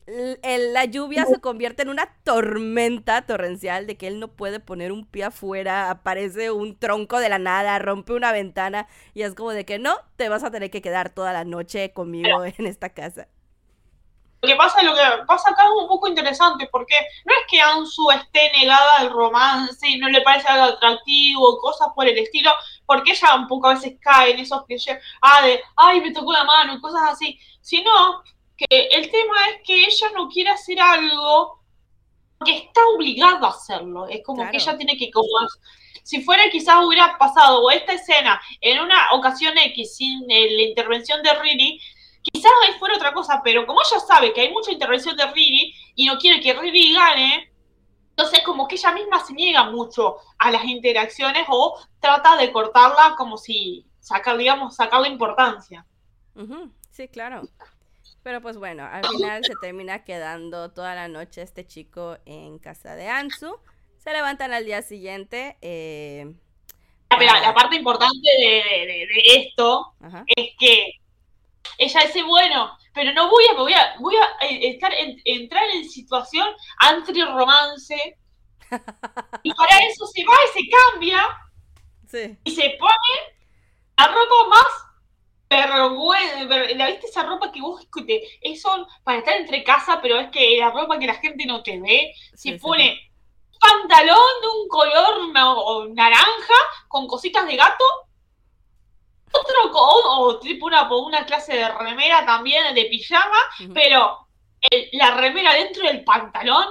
la 0.07 0.85
lluvia 0.85 1.25
se 1.25 1.41
convierte 1.41 1.83
en 1.83 1.89
una 1.89 2.09
tormenta 2.25 3.23
torrencial 3.23 3.87
de 3.87 3.97
que 3.97 4.07
él 4.07 4.21
no 4.21 4.29
puede 4.29 4.61
poner 4.61 4.93
un 4.93 5.07
pie 5.07 5.25
afuera, 5.25 5.91
aparece 5.91 6.51
un 6.51 6.79
tronco 6.79 7.19
de 7.19 7.29
la 7.31 7.39
nada, 7.39 7.79
rompe 7.79 8.13
una 8.13 8.33
ventana 8.33 8.87
y 9.15 9.23
es 9.23 9.35
como 9.35 9.53
de 9.53 9.65
que 9.65 9.79
no, 9.79 9.97
te 10.17 10.29
vas 10.29 10.45
a 10.45 10.51
tener 10.51 10.71
que 10.71 10.83
quedar 10.83 11.11
toda 11.11 11.33
la 11.33 11.45
noche 11.45 11.93
conmigo 11.93 12.45
en 12.45 12.67
esta 12.67 12.91
casa. 12.91 13.29
Lo 14.45 14.49
que 14.49 14.57
pasa, 14.57 14.83
lo 14.83 14.95
que 14.95 15.01
pasa 15.27 15.51
acá 15.51 15.65
es 15.65 15.71
un 15.83 15.89
poco 15.89 16.07
interesante 16.07 16.69
porque 16.71 16.95
no 17.25 17.33
es 17.33 17.47
que 17.51 17.63
Ansu 17.63 18.11
esté 18.11 18.53
negada 18.53 18.99
al 18.99 19.09
romance 19.09 19.89
y 19.89 19.97
no 19.97 20.11
le 20.11 20.21
parece 20.21 20.49
algo 20.49 20.77
atractivo, 20.77 21.59
cosas 21.63 21.89
por 21.95 22.07
el 22.07 22.19
estilo, 22.19 22.53
porque 22.85 23.13
ella 23.13 23.37
un 23.37 23.49
poco 23.49 23.69
a 23.69 23.75
veces 23.75 23.95
cae 24.03 24.33
en 24.33 24.41
esos 24.41 24.67
clichés, 24.67 24.99
ah, 25.23 25.41
de, 25.47 25.63
ay, 25.77 26.03
me 26.03 26.13
tocó 26.13 26.31
la 26.31 26.45
mano, 26.45 26.79
cosas 26.83 27.03
así, 27.13 27.39
sino 27.63 28.23
que 28.55 28.89
el 28.93 29.11
tema 29.11 29.35
es 29.49 29.63
que 29.65 29.87
ella 29.87 30.09
no 30.15 30.29
quiere 30.29 30.51
hacer 30.51 30.79
algo 30.79 31.61
que 32.45 32.59
está 32.59 32.81
obligada 32.95 33.47
a 33.47 33.51
hacerlo. 33.51 34.07
Es 34.09 34.23
como 34.23 34.49
que 34.51 34.59
ella 34.59 34.77
tiene 34.77 34.99
que 34.99 35.11
como 35.11 35.27
si 36.05 36.23
fuera 36.23 36.51
quizás 36.51 36.85
hubiera 36.85 37.17
pasado 37.19 37.63
o 37.63 37.71
esta 37.71 37.95
escena 37.95 38.41
en 38.61 38.81
una 38.81 39.13
ocasión 39.13 39.57
X 39.57 39.97
sin 39.97 40.31
eh, 40.31 40.51
la 40.51 40.63
intervención 40.63 41.23
de 41.23 41.35
Riri, 41.35 41.81
quizás 42.33 42.53
ahí 42.63 42.79
fuera 42.79 42.97
otra 42.97 43.13
cosa, 43.13 43.41
pero 43.45 43.67
como 43.67 43.81
ella 43.81 44.01
sabe 44.01 44.33
que 44.33 44.41
hay 44.41 44.53
mucha 44.53 44.73
intervención 44.73 45.17
de 45.17 45.27
Riri 45.27 45.75
y 45.95 46.07
no 46.07 46.19
quiere 46.19 46.41
que 46.41 46.55
Riri 46.55 46.95
gane, 46.95 47.53
entonces 48.11 48.43
como 48.43 48.67
que 48.67 48.77
ella 48.77 48.93
misma 48.93 49.25
se 49.25 49.33
niega 49.33 49.65
mucho 49.71 50.17
a 50.39 50.51
las 50.51 50.65
interacciones 50.65 51.47
o 51.49 51.79
trata 52.01 52.37
de 52.37 52.53
cortarla 52.53 53.15
como 53.17 53.37
si 53.37 53.87
sacar, 54.01 54.37
digamos, 54.37 54.77
sacarle 54.77 55.09
importancia. 55.09 55.85
Sí, 56.91 57.09
claro. 57.09 57.43
Pero 58.23 58.41
pues 58.41 58.57
bueno, 58.57 58.87
al 58.91 59.05
final 59.07 59.45
se 59.45 59.55
termina 59.61 60.05
quedando 60.05 60.71
toda 60.71 60.95
la 60.95 61.09
noche 61.09 61.43
este 61.43 61.67
chico 61.67 62.17
en 62.25 62.59
casa 62.59 62.95
de 62.95 63.09
Ansu. 63.09 63.59
Se 63.99 64.13
levantan 64.13 64.53
al 64.53 64.65
día 64.65 64.81
siguiente. 64.83 65.59
Eh, 65.61 66.33
la 67.11 67.55
parte 67.55 67.77
importante 67.77 68.29
de, 68.39 69.07
esto 69.37 69.95
es 70.37 70.51
que 70.59 71.01
ella 71.79 72.01
dice, 72.01 72.23
bueno, 72.23 72.77
pero 72.93 73.13
no 73.13 73.29
voy 73.29 73.45
a, 73.51 73.55
voy 73.55 73.73
a, 73.73 73.97
voy 73.99 74.17
a 74.17 74.47
eh, 74.47 74.71
estar 74.71 74.93
entrar 75.25 75.65
en 75.71 75.89
situación 75.89 76.49
anti-romance. 76.79 77.97
y 79.43 79.55
para 79.55 79.79
eso 79.87 80.07
se 80.07 80.25
va 80.25 80.35
y 80.45 80.63
se 80.63 80.71
cambia. 80.71 81.27
Y 82.45 82.51
se 82.55 82.77
pone 82.79 83.37
la 83.97 84.07
ropa 84.07 84.49
más 84.49 84.85
bueno, 85.95 86.65
¿la 86.77 86.87
viste 86.89 87.07
esa 87.07 87.23
ropa 87.23 87.53
que 87.53 87.61
vos 87.61 87.87
Eso 88.41 88.87
para 89.03 89.19
estar 89.19 89.37
entre 89.37 89.63
casa, 89.63 90.01
pero 90.03 90.19
es 90.19 90.31
que 90.31 90.59
la 90.59 90.71
ropa 90.71 90.99
que 90.99 91.07
la 91.07 91.15
gente 91.15 91.47
no 91.47 91.63
te 91.63 91.81
ve, 91.81 92.13
se 92.35 92.59
pone 92.59 92.99
pantalón 93.61 94.41
de 94.43 94.49
un 94.49 94.69
color 94.69 95.95
naranja 95.95 96.55
con 96.89 97.07
cositas 97.07 97.47
de 97.47 97.57
gato, 97.57 97.85
otro 99.41 99.71
o, 99.73 100.39
tipo 100.39 100.67
una, 100.67 100.91
una 100.93 101.25
clase 101.27 101.55
de 101.55 101.69
remera 101.69 102.25
también 102.25 102.75
de 102.75 102.85
pijama, 102.87 103.39
pero 103.73 104.27
la 104.93 105.17
remera 105.17 105.55
dentro 105.55 105.87
del 105.87 106.05
pantalón. 106.05 106.67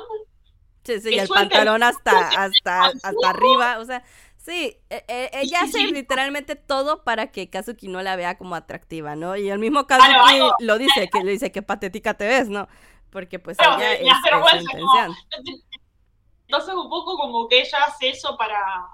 Sí, 0.83 0.99
sí, 0.99 1.17
el 1.17 1.27
pantalón 1.27 1.83
hasta, 1.83 2.27
hasta, 2.29 2.85
hasta 2.85 3.29
arriba, 3.29 3.79
o 3.79 3.85
sea, 3.85 4.03
Sí, 4.43 4.77
e, 4.89 5.05
e, 5.07 5.31
ella 5.41 5.61
hace 5.61 5.79
literalmente 5.87 6.57
todo 6.57 7.05
para 7.05 7.31
que 7.31 7.49
Kazuki 7.49 7.87
no 7.87 8.01
la 8.01 8.17
vea 8.17 8.37
como 8.37 8.55
atractiva, 8.55 9.15
¿no? 9.15 9.37
Y 9.37 9.49
el 9.49 9.57
mismo 9.57 9.87
Kazuki 9.87 10.41
lo 10.59 10.77
dice, 10.77 11.09
que 11.13 11.23
le 11.23 11.31
dice 11.31 11.53
que 11.53 11.61
patética 11.61 12.15
te 12.15 12.27
ves, 12.27 12.49
¿no? 12.49 12.67
Porque 13.09 13.39
pues 13.39 13.57
ella 13.57 13.93
es, 13.93 14.01
entonces 16.45 16.75
un 16.75 16.89
poco 16.89 17.17
como 17.17 17.47
que 17.47 17.61
ella 17.61 17.77
hace 17.87 18.09
eso 18.09 18.37
para... 18.37 18.85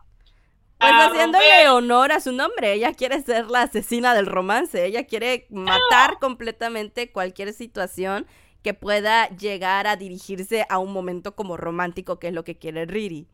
Pues 0.80 0.92
haciéndole 0.94 1.70
honor 1.70 2.13
a 2.13 2.22
su 2.22 2.32
nombre, 2.32 2.74
ella 2.74 2.94
quiere 2.94 3.22
ser 3.22 3.48
la 3.48 3.63
asesina 3.63 4.15
del 4.15 4.28
romance, 4.28 4.86
ella 4.86 5.06
quiere 5.06 5.46
matar 5.50 6.20
completamente 6.20 7.12
cualquier 7.12 7.54
situación 7.54 8.26
que 8.63 8.74
pueda 8.74 9.28
llegar 9.30 9.88
a 9.88 9.98
dirigirse 9.98 10.65
a 10.70 10.80
un 10.80 10.94
momento 10.94 11.36
como 11.36 11.58
romántico, 11.58 12.18
que 12.20 12.30
es 12.30 12.34
lo 12.34 12.44
que 12.44 12.58
quiere 12.58 12.86
Riri 12.86 13.28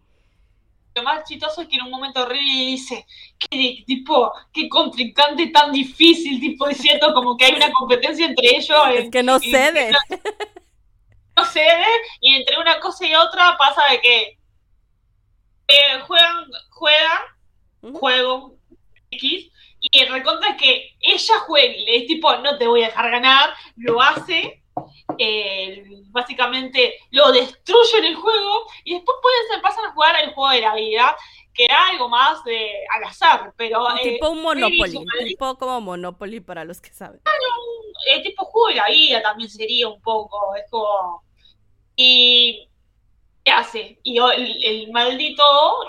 lo 0.96 1.04
más 1.04 1.26
chistoso 1.26 1.62
es 1.62 1.68
que 1.68 1.76
en 1.76 1.84
un 1.84 1.92
momento 1.92 2.26
Riri 2.26 2.66
dice, 2.68 3.06
qué 3.38 3.84
tipo, 3.86 4.32
qué 4.54 4.70
contrincante 4.70 5.48
tan 5.48 5.72
difícil, 5.74 6.40
tipo, 6.40 6.68
diciendo 6.68 7.14
como 7.14 7.36
que 7.36 7.46
hay 7.46 7.56
una 7.56 7.70
competencia 7.72 8.26
entre 8.26 8.56
ellos. 8.56 8.78
Es 8.94 9.12
que 9.12 9.24
no 9.24 9.40
cede. 9.40 9.92
No, 11.38 11.44
cede, 11.44 11.84
y 12.22 12.34
entre 12.36 12.58
una 12.58 12.80
cosa 12.80 13.06
y 13.06 13.14
otra 13.14 13.58
pasa 13.58 13.82
de 13.92 14.00
que 14.00 14.40
eh, 15.68 16.00
juegan, 16.08 16.46
juegan, 16.70 17.22
juego 17.82 18.56
X, 19.12 19.52
y 19.80 20.00
el 20.00 20.12
recontra 20.12 20.50
es 20.50 20.58
que 20.58 20.96
ella 21.00 21.40
juega, 21.46 21.74
es 21.88 22.08
tipo, 22.08 22.36
no 22.38 22.58
te 22.58 22.68
voy 22.68 22.84
a 22.84 22.88
dejar 22.88 23.12
ganar, 23.12 23.50
lo 23.76 24.02
hace, 24.02 24.64
eh, 25.18 25.84
básicamente 26.10 26.96
lo 27.12 27.32
destruyen 27.32 28.06
el 28.06 28.16
juego 28.16 28.68
y 28.84 28.96
después 28.96 29.18
pueden 29.22 29.62
pasan 29.62 29.86
a 29.86 29.94
jugar 29.94 30.16
el 30.24 30.34
juego 30.34 30.52
de 30.52 30.62
la 30.62 30.76
vida, 30.76 31.16
que 31.54 31.66
era 31.66 31.88
algo 31.90 32.10
más 32.10 32.44
de 32.44 32.72
al 32.96 33.04
azar, 33.04 33.54
pero... 33.56 33.88
Eh, 33.98 34.14
tipo 34.14 34.30
un 34.30 34.42
Monopoly, 34.42 35.06
tipo 35.26 35.58
como 35.58 35.82
Monopoly 35.82 36.40
para 36.42 36.66
los 36.66 36.82
que 36.82 36.94
saben. 36.94 37.22
el 38.08 38.24
tipo 38.24 38.44
juego 38.46 38.70
de 38.70 38.76
la 38.76 38.90
vida 38.90 39.22
también 39.22 39.50
sería 39.50 39.88
un 39.88 40.02
poco, 40.02 40.56
es 40.56 40.64
como... 40.70 41.24
Y 41.96 42.68
¿qué 42.68 42.75
hace? 43.52 44.00
Y 44.04 44.18
el, 44.18 44.92
maldito 44.92 45.44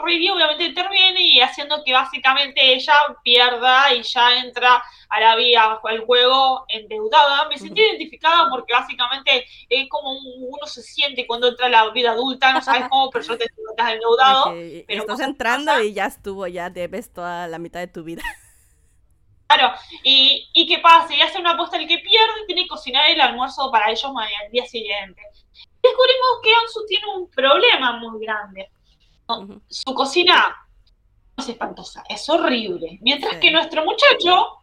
Riri 0.04 0.28
obviamente 0.28 0.64
interviene 0.64 1.20
y 1.20 1.40
haciendo 1.40 1.82
que 1.84 1.92
básicamente 1.92 2.74
ella 2.74 2.94
pierda 3.22 3.94
y 3.94 4.02
ya 4.02 4.38
entra 4.38 4.82
a 5.08 5.20
la 5.20 5.36
vía 5.36 5.78
al 5.82 6.00
juego 6.04 6.66
endeudada. 6.68 7.48
Me 7.48 7.56
sentí 7.56 7.80
identificada 7.80 8.50
porque 8.50 8.72
básicamente 8.72 9.46
es 9.70 9.88
como 9.88 10.12
uno 10.12 10.66
se 10.66 10.82
siente 10.82 11.26
cuando 11.26 11.48
entra 11.48 11.66
a 11.66 11.70
la 11.70 11.90
vida 11.90 12.10
adulta, 12.10 12.52
no 12.52 12.60
sabes 12.60 12.88
cómo, 12.90 13.10
pero 13.10 13.24
yo 13.24 13.38
te 13.38 13.44
estás 13.44 13.92
endeudado. 13.92 14.54
Pero 14.86 15.00
estás 15.00 15.20
entrando 15.20 15.80
y 15.82 15.94
ya 15.94 16.06
estuvo, 16.06 16.46
ya 16.46 16.68
debes 16.68 17.12
toda 17.12 17.48
la 17.48 17.58
mitad 17.58 17.80
de 17.80 17.88
tu 17.88 18.04
vida. 18.04 18.22
Claro, 19.48 19.72
y, 20.02 20.50
y 20.52 20.66
qué 20.66 20.80
pasa, 20.80 21.14
y 21.14 21.20
hace 21.20 21.38
una 21.38 21.52
apuesta 21.52 21.76
el 21.76 21.86
que 21.86 21.98
pierde 21.98 22.42
y 22.42 22.46
tiene 22.46 22.62
que 22.62 22.68
cocinar 22.68 23.08
el 23.08 23.20
almuerzo 23.20 23.70
para 23.70 23.92
ellos 23.92 24.04
al 24.04 24.50
día 24.50 24.66
siguiente 24.66 25.22
descubrimos 25.86 26.40
que 26.42 26.54
Ansu 26.54 26.86
tiene 26.86 27.06
un 27.14 27.30
problema 27.30 27.98
muy 27.98 28.24
grande. 28.24 28.70
Su 29.68 29.94
cocina 29.94 30.56
es 31.36 31.48
espantosa, 31.48 32.04
es 32.08 32.28
horrible. 32.28 32.98
Mientras 33.02 33.36
que 33.36 33.50
nuestro 33.50 33.84
muchacho 33.84 34.58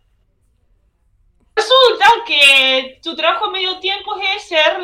resulta 1.55 2.05
que 2.25 2.99
su 3.03 3.15
trabajo 3.15 3.45
a 3.45 3.51
medio 3.51 3.79
tiempo 3.79 4.15
es 4.35 4.43
ser, 4.43 4.81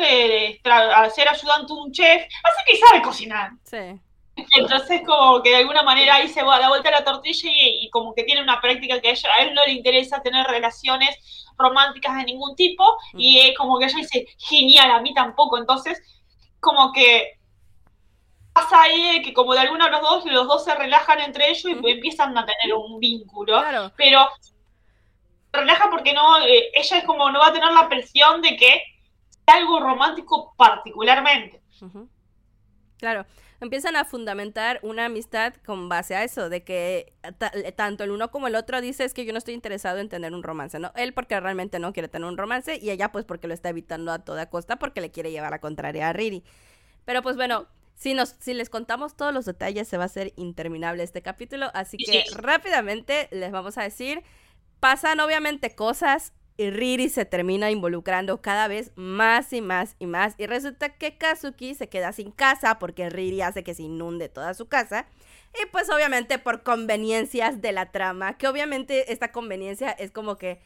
ser 1.12 1.28
ayudante 1.28 1.72
de 1.72 1.80
un 1.80 1.92
chef, 1.92 2.22
así 2.22 2.62
que 2.66 2.76
sabe 2.76 3.02
cocinar. 3.02 3.50
Sí. 3.64 4.00
Entonces, 4.56 5.02
como 5.06 5.42
que 5.42 5.50
de 5.50 5.56
alguna 5.56 5.82
manera 5.82 6.16
ahí 6.16 6.28
se 6.28 6.42
va 6.42 6.58
da 6.58 6.68
vuelta 6.68 6.90
la 6.90 7.04
tortilla 7.04 7.50
y, 7.52 7.88
como 7.90 8.14
que 8.14 8.24
tiene 8.24 8.42
una 8.42 8.60
práctica 8.60 9.00
que 9.00 9.08
a, 9.08 9.12
ella, 9.12 9.28
a 9.36 9.42
él 9.42 9.54
no 9.54 9.64
le 9.66 9.72
interesa 9.72 10.22
tener 10.22 10.46
relaciones 10.46 11.18
románticas 11.58 12.16
de 12.16 12.24
ningún 12.24 12.56
tipo, 12.56 12.96
y 13.14 13.40
es 13.40 13.58
como 13.58 13.78
que 13.78 13.86
ella 13.86 13.98
dice, 13.98 14.26
genial, 14.38 14.90
a 14.90 15.00
mí 15.00 15.12
tampoco. 15.12 15.58
Entonces, 15.58 16.00
como 16.60 16.92
que 16.92 17.38
pasa 18.52 18.82
ahí 18.82 19.22
que 19.22 19.32
como 19.32 19.54
de 19.54 19.60
alguna 19.60 19.86
de 19.86 19.92
los 19.92 20.02
dos, 20.02 20.24
los 20.26 20.46
dos 20.46 20.64
se 20.64 20.74
relajan 20.74 21.20
entre 21.20 21.50
ellos 21.50 21.64
y 21.64 21.90
empiezan 21.90 22.36
a 22.36 22.46
tener 22.46 22.74
un 22.74 22.98
vínculo. 23.00 23.62
Pero 23.96 24.28
se 24.40 25.58
relaja 25.58 25.90
porque 25.90 26.12
no, 26.12 26.38
eh, 26.40 26.70
ella 26.74 26.98
es 26.98 27.04
como 27.04 27.30
no 27.30 27.40
va 27.40 27.48
a 27.48 27.52
tener 27.52 27.72
la 27.72 27.88
presión 27.88 28.40
de 28.42 28.56
que 28.56 28.82
sea 29.44 29.56
algo 29.56 29.80
romántico 29.80 30.54
particularmente. 30.56 31.60
Claro 32.98 33.24
empiezan 33.60 33.96
a 33.96 34.04
fundamentar 34.04 34.80
una 34.82 35.06
amistad 35.06 35.54
con 35.64 35.88
base 35.88 36.14
a 36.14 36.24
eso, 36.24 36.48
de 36.48 36.62
que 36.62 37.12
tanto 37.76 38.04
el 38.04 38.10
uno 38.10 38.30
como 38.30 38.46
el 38.46 38.54
otro 38.54 38.80
dice 38.80 39.04
es 39.04 39.14
que 39.14 39.24
yo 39.24 39.32
no 39.32 39.38
estoy 39.38 39.54
interesado 39.54 39.98
en 39.98 40.08
tener 40.08 40.32
un 40.32 40.42
romance, 40.42 40.78
¿no? 40.78 40.92
Él 40.96 41.12
porque 41.12 41.38
realmente 41.38 41.78
no 41.78 41.92
quiere 41.92 42.08
tener 42.08 42.28
un 42.28 42.38
romance 42.38 42.78
y 42.80 42.90
ella 42.90 43.12
pues 43.12 43.24
porque 43.24 43.48
lo 43.48 43.54
está 43.54 43.68
evitando 43.68 44.12
a 44.12 44.20
toda 44.20 44.48
costa 44.48 44.78
porque 44.78 45.00
le 45.00 45.10
quiere 45.10 45.30
llevar 45.30 45.52
a 45.52 45.60
contraria 45.60 46.08
a 46.08 46.12
Riri. 46.12 46.42
Pero 47.04 47.22
pues 47.22 47.36
bueno, 47.36 47.66
si, 47.94 48.14
nos, 48.14 48.30
si 48.38 48.54
les 48.54 48.70
contamos 48.70 49.14
todos 49.16 49.34
los 49.34 49.44
detalles 49.44 49.86
se 49.86 49.98
va 49.98 50.04
a 50.04 50.06
hacer 50.06 50.32
interminable 50.36 51.02
este 51.02 51.20
capítulo, 51.20 51.70
así 51.74 51.98
que 51.98 52.24
rápidamente 52.34 53.28
les 53.30 53.52
vamos 53.52 53.76
a 53.76 53.82
decir, 53.82 54.22
pasan 54.80 55.20
obviamente 55.20 55.74
cosas 55.74 56.32
y 56.60 56.70
Riri 56.70 57.08
se 57.08 57.24
termina 57.24 57.70
involucrando 57.70 58.42
cada 58.42 58.68
vez 58.68 58.92
más 58.94 59.50
y 59.54 59.62
más 59.62 59.96
y 59.98 60.04
más. 60.04 60.34
Y 60.36 60.46
resulta 60.46 60.90
que 60.90 61.16
Kazuki 61.16 61.74
se 61.74 61.88
queda 61.88 62.12
sin 62.12 62.32
casa 62.32 62.78
porque 62.78 63.08
Riri 63.08 63.40
hace 63.40 63.64
que 63.64 63.72
se 63.72 63.84
inunde 63.84 64.28
toda 64.28 64.52
su 64.52 64.68
casa. 64.68 65.06
Y 65.54 65.64
pues 65.72 65.88
obviamente 65.88 66.38
por 66.38 66.62
conveniencias 66.62 67.62
de 67.62 67.72
la 67.72 67.90
trama, 67.92 68.36
que 68.36 68.46
obviamente 68.46 69.10
esta 69.10 69.32
conveniencia 69.32 69.90
es 69.90 70.10
como 70.10 70.36
que 70.36 70.60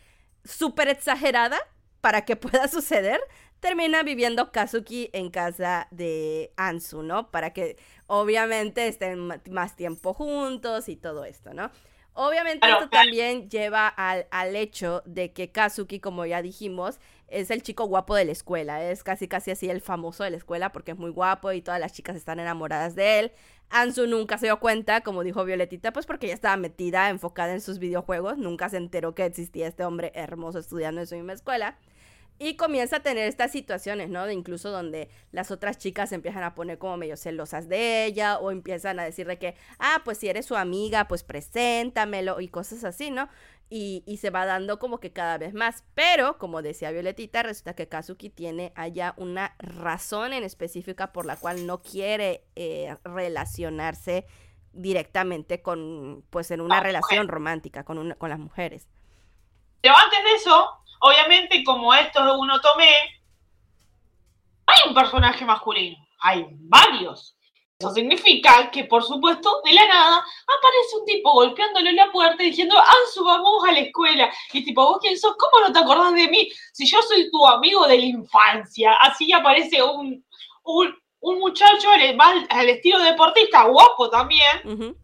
súper 0.45 0.89
exagerada, 0.89 1.61
para 2.01 2.25
que 2.25 2.35
pueda 2.45 2.67
suceder, 2.67 3.21
termina 3.61 4.03
viviendo 4.03 4.51
Kazuki 4.51 5.11
en 5.13 5.31
casa 5.31 5.87
de 5.93 6.53
Ansu, 6.57 7.05
¿no? 7.05 7.31
Para 7.31 7.53
que 7.53 7.77
obviamente 8.09 8.89
estén 8.89 9.31
más 9.49 9.77
tiempo 9.77 10.13
juntos 10.13 10.89
y 10.89 10.97
todo 10.97 11.25
esto, 11.25 11.55
¿no? 11.55 11.71
Obviamente 12.15 12.69
esto 12.69 12.89
también 12.89 13.51
lleva 13.51 13.89
al, 13.89 14.27
al, 14.31 14.55
hecho 14.55 15.03
de 15.05 15.33
que 15.33 15.51
Kazuki, 15.51 15.99
como 15.99 16.25
ya 16.25 16.43
dijimos, 16.43 17.01
es 17.27 17.51
el 17.51 17.63
chico 17.63 17.87
guapo 17.87 18.15
de 18.15 18.25
la 18.25 18.33
escuela. 18.33 18.83
Es 18.85 19.03
casi 19.03 19.27
casi 19.27 19.51
así 19.51 19.69
el 19.69 19.81
famoso 19.81 20.23
de 20.23 20.31
la 20.31 20.37
escuela 20.37 20.71
porque 20.71 20.93
es 20.93 20.99
muy 20.99 21.11
guapo 21.11 21.51
y 21.53 21.61
todas 21.61 21.81
las 21.81 21.93
chicas 21.93 22.15
están 22.15 22.39
enamoradas 22.39 22.95
de 22.95 23.19
él. 23.19 23.33
Ansu 23.71 24.07
nunca 24.07 24.39
se 24.39 24.47
dio 24.47 24.61
cuenta, 24.61 25.01
como 25.01 25.25
dijo 25.25 25.45
Violetita, 25.45 25.93
pues 25.93 26.07
porque 26.07 26.29
ya 26.29 26.35
estaba 26.35 26.57
metida, 26.57 27.09
enfocada 27.09 27.53
en 27.53 27.61
sus 27.61 27.81
videojuegos. 27.81 28.39
Nunca 28.39 28.69
se 28.69 28.77
enteró 28.77 29.15
que 29.17 29.25
existía 29.25 29.67
este 29.67 29.85
hombre 29.85 30.13
hermoso 30.15 30.61
estudiando 30.61 31.01
en 31.01 31.09
su 31.09 31.17
misma 31.17 31.33
escuela. 31.33 31.77
Y 32.39 32.57
comienza 32.57 32.97
a 32.97 33.01
tener 33.01 33.29
estas 33.29 33.53
situaciones, 33.53 34.09
¿no? 34.09 34.27
De 34.27 34.35
incluso 34.35 34.71
donde 34.71 35.09
las 35.31 35.53
otras 35.53 35.79
chicas 35.79 36.11
empiezan 36.13 36.43
a 36.43 36.55
poner 36.55 36.79
como 36.79 36.97
medio 36.97 37.17
celosas 37.17 37.69
de 37.69 38.05
ella 38.07 38.39
o 38.39 38.51
empiezan 38.51 38.99
a 38.99 39.05
decirle 39.05 39.39
que, 39.39 39.55
ah, 39.79 40.03
pues 40.05 40.19
si 40.19 40.29
eres 40.29 40.47
su 40.47 40.57
amiga, 40.57 41.07
pues 41.07 41.23
preséntamelo 41.23 42.41
y 42.41 42.49
cosas 42.49 42.83
así, 42.83 43.11
¿no? 43.13 43.29
Y, 43.71 44.03
y, 44.07 44.19
se 44.19 44.31
va 44.31 44.45
dando 44.47 44.79
como 44.79 44.99
que 44.99 45.13
cada 45.13 45.39
vez 45.39 45.55
más. 45.55 45.85
Pero, 45.95 46.37
como 46.39 46.61
decía 46.61 46.91
Violetita, 46.91 47.43
resulta 47.43 47.75
que 47.75 47.89
Kazuki 47.89 48.31
tiene 48.31 48.73
allá 48.75 49.15
una 49.17 49.55
razón 49.59 50.33
en 50.33 50.45
específica 50.45 51.13
por 51.13 51.27
la 51.27 51.37
cual 51.37 51.67
no 51.67 51.83
quiere 51.83 52.45
eh, 52.57 52.95
relacionarse 53.05 54.27
directamente 54.75 55.63
con, 55.63 56.25
pues 56.31 56.51
en 56.51 56.61
una 56.61 56.81
relación 56.81 57.29
romántica 57.29 57.85
con, 57.85 57.99
una, 57.99 58.17
con 58.17 58.29
las 58.29 58.39
mujeres. 58.39 58.89
Pero 59.81 59.95
antes 59.97 60.25
de 60.25 60.33
eso, 60.33 60.84
Obviamente, 61.07 61.63
como 61.65 61.93
esto 61.93 62.27
es 62.27 62.35
un 62.35 62.51
otome, 62.51 62.89
hay 64.65 64.89
un 64.89 64.95
personaje 64.95 65.45
masculino, 65.45 65.99
hay 66.19 66.47
varios. 66.51 67.37
Eso 67.79 67.91
significa 67.91 68.71
que, 68.71 68.85
por 68.85 69.03
supuesto, 69.05 69.61
de 69.67 69.75
la 69.75 69.87
nada 69.87 70.17
aparece 70.17 70.97
un 70.99 71.05
tipo 71.05 71.31
golpeándole 71.33 71.93
la 71.93 72.11
puerta 72.11 72.43
y 72.43 72.47
diciendo, 72.47 72.77
Ansu, 72.79 73.23
vamos 73.23 73.63
a 73.69 73.73
la 73.73 73.81
escuela. 73.81 74.33
Y 74.55 74.65
tipo, 74.65 74.83
¿vos 74.83 74.99
quién 75.03 75.19
sos? 75.19 75.37
¿Cómo 75.37 75.67
no 75.67 75.71
te 75.75 75.81
acordás 75.81 76.15
de 76.15 76.27
mí? 76.29 76.49
Si 76.73 76.87
yo 76.87 77.03
soy 77.03 77.31
tu 77.31 77.47
amigo 77.47 77.87
de 77.87 77.99
la 77.99 78.07
infancia. 78.07 78.95
Así 78.95 79.31
aparece 79.31 79.83
un, 79.83 80.25
un, 80.63 81.39
muchacho 81.39 81.91
al, 81.91 82.69
estilo 82.71 82.99
deportista, 83.01 83.65
guapo 83.65 84.09
también 84.09 84.97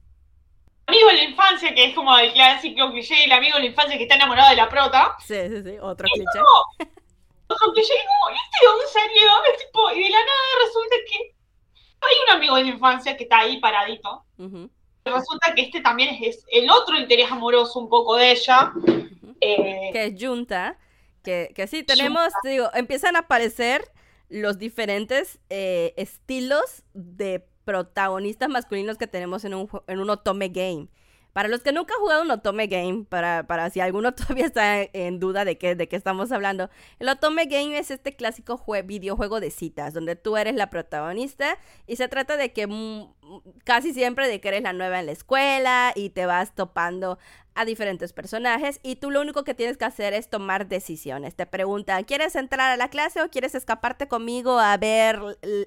amigo 0.90 1.08
de 1.08 1.14
la 1.14 1.24
infancia, 1.24 1.74
que 1.74 1.84
es 1.86 1.94
como 1.94 2.16
el 2.18 2.32
clásico 2.32 2.90
cliché, 2.90 3.24
el 3.24 3.32
amigo 3.32 3.56
de 3.56 3.62
la 3.64 3.68
infancia 3.70 3.96
que 3.96 4.02
está 4.02 4.16
enamorado 4.16 4.50
de 4.50 4.56
la 4.56 4.68
prota. 4.68 5.16
Sí, 5.20 5.34
sí, 5.48 5.62
sí, 5.62 5.76
otro 5.80 6.08
cliché. 6.12 6.40
otro 7.46 7.72
cliché, 7.72 7.94
y 7.94 8.06
como, 8.06 8.36
¿este 8.36 8.66
dónde 8.66 8.86
salió? 8.92 9.30
Es 9.52 9.66
tipo, 9.66 9.90
y 9.92 10.02
de 10.02 10.10
la 10.10 10.18
nada 10.18 10.64
resulta 10.66 10.96
que 11.08 11.34
hay 12.00 12.16
un 12.26 12.36
amigo 12.36 12.56
de 12.56 12.62
la 12.64 12.70
infancia 12.70 13.16
que 13.16 13.24
está 13.24 13.40
ahí 13.40 13.60
paradito. 13.60 14.24
Resulta 15.04 15.54
que 15.54 15.62
este 15.62 15.80
también 15.80 16.22
es, 16.22 16.44
el 16.50 16.70
otro 16.70 16.98
interés 16.98 17.30
amoroso 17.30 17.78
un 17.78 17.88
poco 17.88 18.16
de 18.16 18.32
ella. 18.32 18.72
Eh, 19.40 19.90
que 19.92 20.04
es 20.06 20.14
Junta. 20.18 20.78
Que, 21.22 21.52
que 21.54 21.66
sí, 21.66 21.82
tenemos, 21.82 22.32
digo, 22.42 22.70
empiezan 22.72 23.14
a 23.16 23.20
aparecer 23.20 23.90
los 24.30 24.58
diferentes 24.58 25.38
eh, 25.50 25.92
estilos 25.96 26.82
de 26.94 27.49
protagonistas 27.70 28.48
masculinos 28.48 28.98
que 28.98 29.06
tenemos 29.06 29.44
en 29.44 29.54
un, 29.54 29.68
en 29.86 30.00
un 30.00 30.10
Otome 30.10 30.48
Game. 30.48 30.88
Para 31.32 31.48
los 31.48 31.60
que 31.60 31.70
nunca 31.70 31.94
han 31.94 32.00
jugado 32.00 32.22
un 32.22 32.30
Otome 32.32 32.66
Game, 32.66 33.04
para, 33.08 33.46
para 33.46 33.70
si 33.70 33.78
alguno 33.78 34.12
todavía 34.16 34.44
está 34.44 34.82
en 34.82 35.20
duda 35.20 35.44
de 35.44 35.56
qué, 35.56 35.76
de 35.76 35.86
qué 35.86 35.94
estamos 35.94 36.32
hablando, 36.32 36.68
el 36.98 37.08
Otome 37.08 37.46
Game 37.46 37.78
es 37.78 37.92
este 37.92 38.16
clásico 38.16 38.60
videojuego 38.84 39.38
de 39.38 39.52
citas, 39.52 39.94
donde 39.94 40.16
tú 40.16 40.36
eres 40.36 40.56
la 40.56 40.68
protagonista 40.68 41.58
y 41.86 41.94
se 41.94 42.08
trata 42.08 42.36
de 42.36 42.52
que 42.52 42.66
casi 43.64 43.92
siempre 43.92 44.28
de 44.28 44.40
que 44.40 44.48
eres 44.48 44.62
la 44.62 44.72
nueva 44.72 45.00
en 45.00 45.06
la 45.06 45.12
escuela 45.12 45.92
y 45.94 46.10
te 46.10 46.26
vas 46.26 46.54
topando 46.54 47.18
a 47.54 47.64
diferentes 47.64 48.12
personajes 48.12 48.78
y 48.82 48.96
tú 48.96 49.10
lo 49.10 49.20
único 49.20 49.44
que 49.44 49.54
tienes 49.54 49.76
que 49.76 49.84
hacer 49.84 50.14
es 50.14 50.28
tomar 50.28 50.68
decisiones. 50.68 51.34
Te 51.34 51.46
preguntan, 51.46 52.04
¿quieres 52.04 52.36
entrar 52.36 52.70
a 52.70 52.76
la 52.76 52.88
clase 52.88 53.22
o 53.22 53.28
quieres 53.28 53.54
escaparte 53.54 54.08
conmigo 54.08 54.58
a 54.58 54.76
ver 54.76 55.20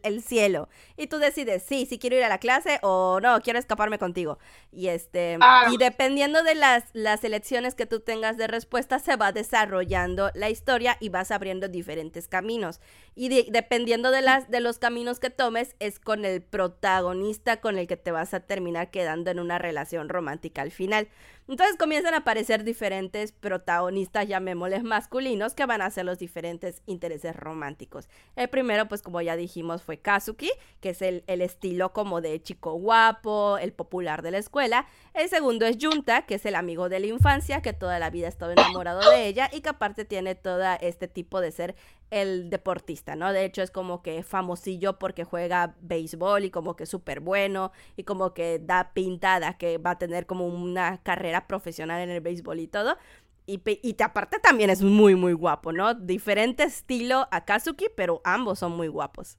el, 0.03 0.23
cielo? 0.23 0.69
Y 0.97 1.07
tú 1.07 1.17
decides, 1.17 1.63
sí, 1.63 1.85
si 1.85 1.99
quiero 1.99 2.15
ir 2.15 2.23
a 2.23 2.29
la 2.29 2.37
clase 2.37 2.79
o 2.81 3.19
no, 3.21 3.39
quiero 3.41 3.59
escaparme 3.59 3.99
contigo. 3.99 4.39
Y 4.71 4.87
este 4.87 5.37
ah. 5.41 5.67
y 5.71 5.77
dependiendo 5.77 6.41
de 6.43 6.55
las, 6.55 6.85
las 6.93 7.23
elecciones 7.23 7.75
que 7.75 7.85
tú 7.85 7.99
tengas 7.99 8.37
de 8.37 8.47
respuesta 8.47 8.99
se 8.99 9.15
va 9.15 9.31
desarrollando 9.31 10.31
la 10.33 10.49
historia 10.49 10.97
y 10.99 11.09
vas 11.09 11.31
abriendo 11.31 11.67
diferentes 11.67 12.27
caminos. 12.27 12.79
Y 13.15 13.29
dependiendo 13.51 14.09
de 14.09 14.21
las 14.21 14.49
de 14.49 14.59
los 14.59 14.79
caminos 14.79 15.19
que 15.19 15.29
tomes 15.29 15.75
es 15.79 15.99
con 15.99 16.25
el 16.25 16.41
protagonista 16.41 17.61
con 17.61 17.77
el 17.77 17.87
que 17.87 17.97
te 17.97 18.11
vas 18.11 18.33
a 18.33 18.39
terminar 18.39 18.89
quedando 18.89 19.29
en 19.29 19.39
una 19.39 19.59
relación 19.59 20.09
romántica 20.09 20.61
al 20.61 20.71
final. 20.71 21.07
Entonces 21.47 21.75
comienzan 21.77 22.13
a 22.13 22.17
aparecer 22.17 22.63
diferentes 22.63 23.33
protagonistas, 23.33 24.27
llamémosles 24.27 24.83
masculinos, 24.83 25.53
que 25.53 25.65
van 25.65 25.81
a 25.81 25.89
ser 25.89 26.05
los 26.05 26.17
diferentes 26.19 26.81
intereses 26.85 27.35
románticos. 27.35 28.07
El 28.35 28.49
primero, 28.49 28.87
pues 28.87 29.01
como 29.01 29.21
ya 29.21 29.35
dijimos, 29.35 29.83
fue 29.83 29.97
Kazuki, 29.97 30.49
que 30.79 30.91
es 30.91 31.01
el, 31.01 31.23
estilo 31.27 31.91
como 31.91 32.21
de 32.21 32.41
chico 32.41 32.73
guapo, 32.73 33.57
el 33.57 33.73
popular 33.73 34.21
de 34.21 34.31
la 34.31 34.37
escuela. 34.37 34.87
El 35.13 35.27
segundo 35.27 35.65
es 35.65 35.77
Junta, 35.79 36.21
que 36.25 36.35
es 36.35 36.45
el 36.45 36.55
amigo 36.55 36.87
de 36.87 37.01
la 37.01 37.07
infancia, 37.07 37.61
que 37.61 37.73
toda 37.73 37.99
la 37.99 38.09
vida 38.09 38.27
ha 38.27 38.29
estado 38.29 38.53
enamorado 38.53 39.01
de 39.11 39.27
ella 39.27 39.49
y 39.51 39.61
que 39.61 39.69
aparte 39.69 40.05
tiene 40.05 40.35
todo 40.35 40.63
este 40.79 41.09
tipo 41.09 41.41
de 41.41 41.51
ser 41.51 41.75
el 42.13 42.51
deportista, 42.51 43.15
¿no? 43.15 43.33
De 43.33 43.43
hecho 43.43 43.63
es 43.63 43.71
como 43.71 44.03
que 44.03 44.21
famosillo 44.21 44.99
porque 44.99 45.23
juega 45.23 45.75
béisbol 45.81 46.45
y 46.45 46.51
como 46.51 46.75
que 46.75 46.85
súper 46.85 47.21
bueno 47.21 47.71
y 47.97 48.03
como 48.03 48.35
que 48.35 48.59
da 48.59 48.93
pintada 48.93 49.57
que 49.57 49.79
va 49.79 49.91
a 49.91 49.97
tener 49.97 50.27
como 50.27 50.45
una 50.45 51.01
carrera 51.01 51.32
profesional 51.41 52.01
en 52.01 52.09
el 52.09 52.21
béisbol 52.21 52.59
y 52.59 52.67
todo. 52.67 52.97
Y, 53.45 53.61
y 53.65 54.01
aparte 54.01 54.39
también 54.39 54.69
es 54.69 54.81
muy, 54.81 55.15
muy 55.15 55.33
guapo, 55.33 55.71
¿no? 55.73 55.93
Diferente 55.93 56.63
estilo 56.63 57.27
a 57.31 57.43
Kazuki, 57.43 57.87
pero 57.95 58.21
ambos 58.23 58.59
son 58.59 58.71
muy 58.75 58.87
guapos. 58.87 59.37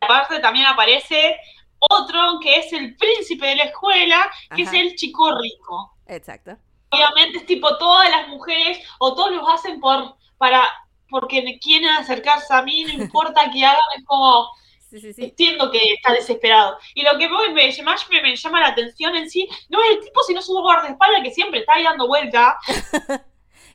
Aparte 0.00 0.38
también 0.38 0.66
aparece 0.66 1.36
otro 1.78 2.38
que 2.40 2.56
es 2.56 2.72
el 2.72 2.96
príncipe 2.96 3.46
de 3.46 3.56
la 3.56 3.64
escuela, 3.64 4.30
que 4.54 4.62
es 4.62 4.72
el 4.72 4.94
chico 4.94 5.36
rico. 5.40 5.96
Exacto. 6.06 6.56
Obviamente 6.90 7.38
es 7.38 7.46
tipo 7.46 7.76
todas 7.78 8.08
las 8.10 8.28
mujeres 8.28 8.78
o 8.98 9.14
todos 9.14 9.32
los 9.32 9.48
hacen 9.48 9.80
por 9.80 10.16
para 10.38 10.62
porque 11.10 11.58
quieren 11.60 11.88
acercarse 11.88 12.52
a 12.52 12.62
mí, 12.62 12.84
no 12.84 13.02
importa 13.02 13.50
que 13.50 13.64
hagan, 13.64 13.78
es 13.96 14.04
como, 14.04 14.48
entiendo 14.92 15.70
que 15.70 15.78
está 15.94 16.12
desesperado. 16.12 16.78
Y 16.94 17.02
lo 17.02 17.18
que 17.18 17.28
me, 17.28 17.82
más 17.82 18.08
me, 18.10 18.36
llama 18.36 18.60
la 18.60 18.68
atención 18.68 19.16
en 19.16 19.30
sí, 19.30 19.48
no 19.68 19.82
es 19.82 19.96
el 19.96 20.00
tipo, 20.00 20.22
sino 20.22 20.42
su 20.42 20.52
guardaespaldas 20.52 21.22
que 21.22 21.30
siempre 21.30 21.60
está 21.60 21.74
ahí 21.74 21.84
dando 21.84 22.06
vuelta. 22.06 22.58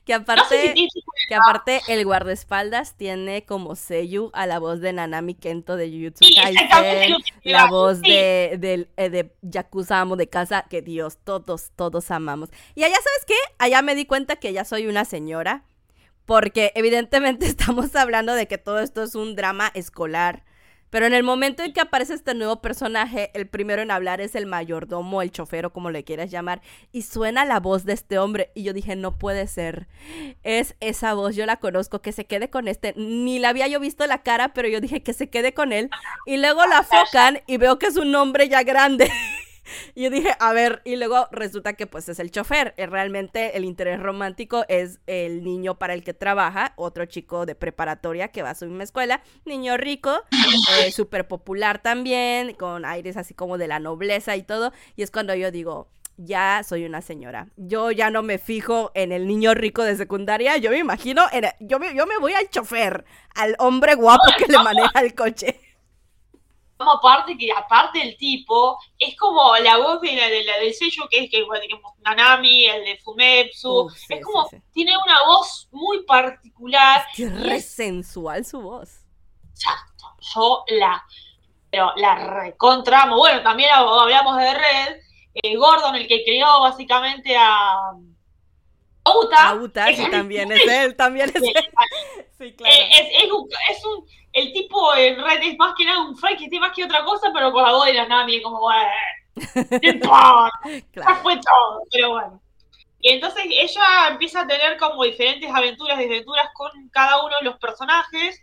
que 0.04 0.14
aparte, 0.14 0.74
que 1.28 1.34
aparte 1.34 1.80
el 1.88 2.04
guardaespaldas 2.04 2.96
tiene 2.96 3.44
como 3.44 3.74
Seiyu 3.74 4.30
a 4.34 4.46
la 4.46 4.58
voz 4.58 4.80
de 4.80 4.92
Nanami 4.92 5.34
Kento 5.34 5.76
de 5.76 5.88
Jujutsu 5.90 6.24
Kaisen, 6.34 6.68
la 7.44 7.66
voz 7.66 8.00
de, 8.00 8.56
de, 8.58 8.88
eh, 8.96 9.08
de 9.08 9.32
Yakuza 9.42 10.00
Amo 10.00 10.16
de 10.16 10.28
Casa, 10.28 10.66
que 10.68 10.82
Dios, 10.82 11.18
todos, 11.24 11.70
todos 11.76 12.10
amamos. 12.10 12.50
Y 12.74 12.84
allá, 12.84 12.96
¿sabes 12.96 13.24
qué? 13.26 13.54
Allá 13.58 13.82
me 13.82 13.94
di 13.94 14.04
cuenta 14.04 14.36
que 14.36 14.52
ya 14.52 14.64
soy 14.64 14.86
una 14.86 15.04
señora 15.04 15.64
porque 16.26 16.72
evidentemente 16.74 17.46
estamos 17.46 17.94
hablando 17.96 18.34
de 18.34 18.46
que 18.46 18.58
todo 18.58 18.80
esto 18.80 19.02
es 19.02 19.14
un 19.14 19.34
drama 19.36 19.70
escolar. 19.74 20.44
Pero 20.94 21.06
en 21.06 21.14
el 21.14 21.24
momento 21.24 21.64
en 21.64 21.72
que 21.72 21.80
aparece 21.80 22.14
este 22.14 22.34
nuevo 22.34 22.62
personaje, 22.62 23.32
el 23.34 23.48
primero 23.48 23.82
en 23.82 23.90
hablar 23.90 24.20
es 24.20 24.36
el 24.36 24.46
mayordomo, 24.46 25.22
el 25.22 25.32
chofero, 25.32 25.72
como 25.72 25.90
le 25.90 26.04
quieras 26.04 26.30
llamar, 26.30 26.62
y 26.92 27.02
suena 27.02 27.44
la 27.44 27.58
voz 27.58 27.84
de 27.84 27.94
este 27.94 28.16
hombre. 28.16 28.52
Y 28.54 28.62
yo 28.62 28.72
dije, 28.72 28.94
no 28.94 29.18
puede 29.18 29.48
ser. 29.48 29.88
Es 30.44 30.76
esa 30.78 31.14
voz, 31.14 31.34
yo 31.34 31.46
la 31.46 31.56
conozco, 31.56 32.00
que 32.00 32.12
se 32.12 32.26
quede 32.26 32.48
con 32.48 32.68
este. 32.68 32.94
Ni 32.96 33.40
la 33.40 33.48
había 33.48 33.66
yo 33.66 33.80
visto 33.80 34.06
la 34.06 34.22
cara, 34.22 34.54
pero 34.54 34.68
yo 34.68 34.80
dije 34.80 35.02
que 35.02 35.14
se 35.14 35.28
quede 35.28 35.52
con 35.52 35.72
él. 35.72 35.90
Y 36.26 36.36
luego 36.36 36.64
la 36.64 36.84
focan 36.84 37.40
y 37.48 37.56
veo 37.56 37.76
que 37.80 37.86
es 37.86 37.96
un 37.96 38.14
hombre 38.14 38.48
ya 38.48 38.62
grande. 38.62 39.10
Y 39.94 40.04
yo 40.04 40.10
dije, 40.10 40.30
a 40.40 40.52
ver, 40.52 40.82
y 40.84 40.96
luego 40.96 41.28
resulta 41.30 41.74
que 41.74 41.86
pues 41.86 42.08
es 42.08 42.18
el 42.18 42.30
chofer. 42.30 42.74
Eh, 42.76 42.86
realmente 42.86 43.56
el 43.56 43.64
interés 43.64 44.00
romántico 44.00 44.64
es 44.68 45.00
el 45.06 45.44
niño 45.44 45.78
para 45.78 45.94
el 45.94 46.02
que 46.04 46.14
trabaja, 46.14 46.72
otro 46.76 47.06
chico 47.06 47.46
de 47.46 47.54
preparatoria 47.54 48.28
que 48.28 48.42
va 48.42 48.50
a 48.50 48.54
su 48.54 48.66
misma 48.66 48.84
escuela, 48.84 49.22
niño 49.44 49.76
rico, 49.76 50.22
eh, 50.80 50.90
súper 50.90 51.28
popular 51.28 51.82
también, 51.82 52.54
con 52.54 52.84
aires 52.84 53.16
así 53.16 53.34
como 53.34 53.58
de 53.58 53.68
la 53.68 53.78
nobleza 53.78 54.36
y 54.36 54.42
todo. 54.42 54.72
Y 54.96 55.02
es 55.02 55.10
cuando 55.10 55.34
yo 55.34 55.50
digo, 55.50 55.88
ya 56.16 56.62
soy 56.64 56.84
una 56.84 57.00
señora. 57.02 57.48
Yo 57.56 57.90
ya 57.90 58.10
no 58.10 58.22
me 58.22 58.38
fijo 58.38 58.90
en 58.94 59.12
el 59.12 59.26
niño 59.26 59.54
rico 59.54 59.82
de 59.82 59.96
secundaria, 59.96 60.56
yo 60.56 60.70
me 60.70 60.78
imagino, 60.78 61.24
en 61.32 61.46
yo, 61.60 61.78
me, 61.78 61.94
yo 61.94 62.06
me 62.06 62.18
voy 62.18 62.32
al 62.32 62.48
chofer, 62.50 63.04
al 63.34 63.56
hombre 63.58 63.94
guapo 63.94 64.24
que 64.38 64.50
le 64.50 64.58
maneja 64.58 65.00
el 65.00 65.14
coche. 65.14 65.60
Aparte 66.78 67.36
que 67.36 67.50
aparte 67.52 67.98
del 68.00 68.16
tipo, 68.16 68.78
es 68.98 69.16
como 69.16 69.56
la 69.56 69.76
voz 69.78 70.00
de 70.00 70.14
la, 70.14 70.28
de 70.28 70.44
la 70.44 70.58
del 70.58 70.74
sello 70.74 71.04
que 71.10 71.24
es 71.24 71.30
que 71.30 71.44
digamos, 71.62 71.92
Nanami, 72.00 72.66
el 72.66 72.84
de 72.84 72.98
Fumetsu, 72.98 73.90
es 74.08 74.24
como, 74.24 74.48
tiene 74.72 74.92
una 74.96 75.24
voz 75.24 75.68
muy 75.70 76.04
particular. 76.04 77.06
Es 77.16 77.40
re 77.40 77.60
sensual 77.60 78.44
su 78.44 78.60
voz. 78.60 79.04
Exacto, 79.50 80.04
yo 80.34 80.64
la, 80.68 81.04
pero 81.70 81.92
la 81.96 82.42
recontramos. 82.42 83.18
Bueno, 83.18 83.42
también 83.42 83.70
hablamos 83.72 84.36
de 84.36 84.54
Red, 84.54 85.00
eh, 85.34 85.56
Gordon, 85.56 85.96
el 85.96 86.06
que 86.06 86.24
creó 86.24 86.60
básicamente 86.60 87.36
a 87.36 87.92
Auta. 89.04 89.48
Auta, 89.50 89.86
que 89.94 90.08
también 90.08 90.50
es 90.50 90.66
él, 90.66 90.96
también 90.96 91.28
es 91.28 91.42
él. 91.42 91.52
Sí, 92.36 92.52
claro. 92.52 92.74
Eh, 92.74 93.22
es, 93.22 93.30
un, 93.30 93.48
es, 93.70 93.84
un, 93.84 94.04
el 94.34 94.52
tipo 94.52 94.94
en 94.96 95.16
red 95.16 95.42
es 95.42 95.56
más 95.56 95.74
que 95.78 95.84
nada 95.84 96.02
un 96.02 96.16
Frank 96.16 96.38
que 96.38 96.58
más 96.58 96.72
que 96.72 96.84
otra 96.84 97.04
cosa, 97.04 97.30
pero 97.32 97.52
con 97.52 97.62
la 97.62 97.70
voz 97.70 97.86
de 97.86 97.94
la 97.94 98.06
Nami, 98.06 98.42
como, 98.42 98.58
bueno, 98.58 98.90
ya 100.94 101.14
fue 101.22 101.36
todo, 101.36 101.82
pero 101.92 102.10
bueno. 102.10 102.42
Y 102.98 103.10
entonces 103.10 103.44
ella 103.48 104.08
empieza 104.10 104.40
a 104.40 104.46
tener 104.46 104.76
como 104.76 105.04
diferentes 105.04 105.48
aventuras, 105.50 105.98
desventuras 105.98 106.48
con 106.54 106.70
cada 106.90 107.22
uno 107.22 107.34
de 107.40 107.44
los 107.44 107.58
personajes. 107.58 108.42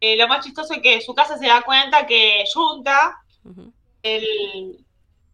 Eh, 0.00 0.16
lo 0.16 0.26
más 0.26 0.44
chistoso 0.44 0.74
es 0.74 0.82
que 0.82 1.00
su 1.00 1.14
casa 1.14 1.38
se 1.38 1.46
da 1.46 1.62
cuenta 1.62 2.06
que 2.06 2.44
Junta, 2.52 3.16
el, 4.02 4.84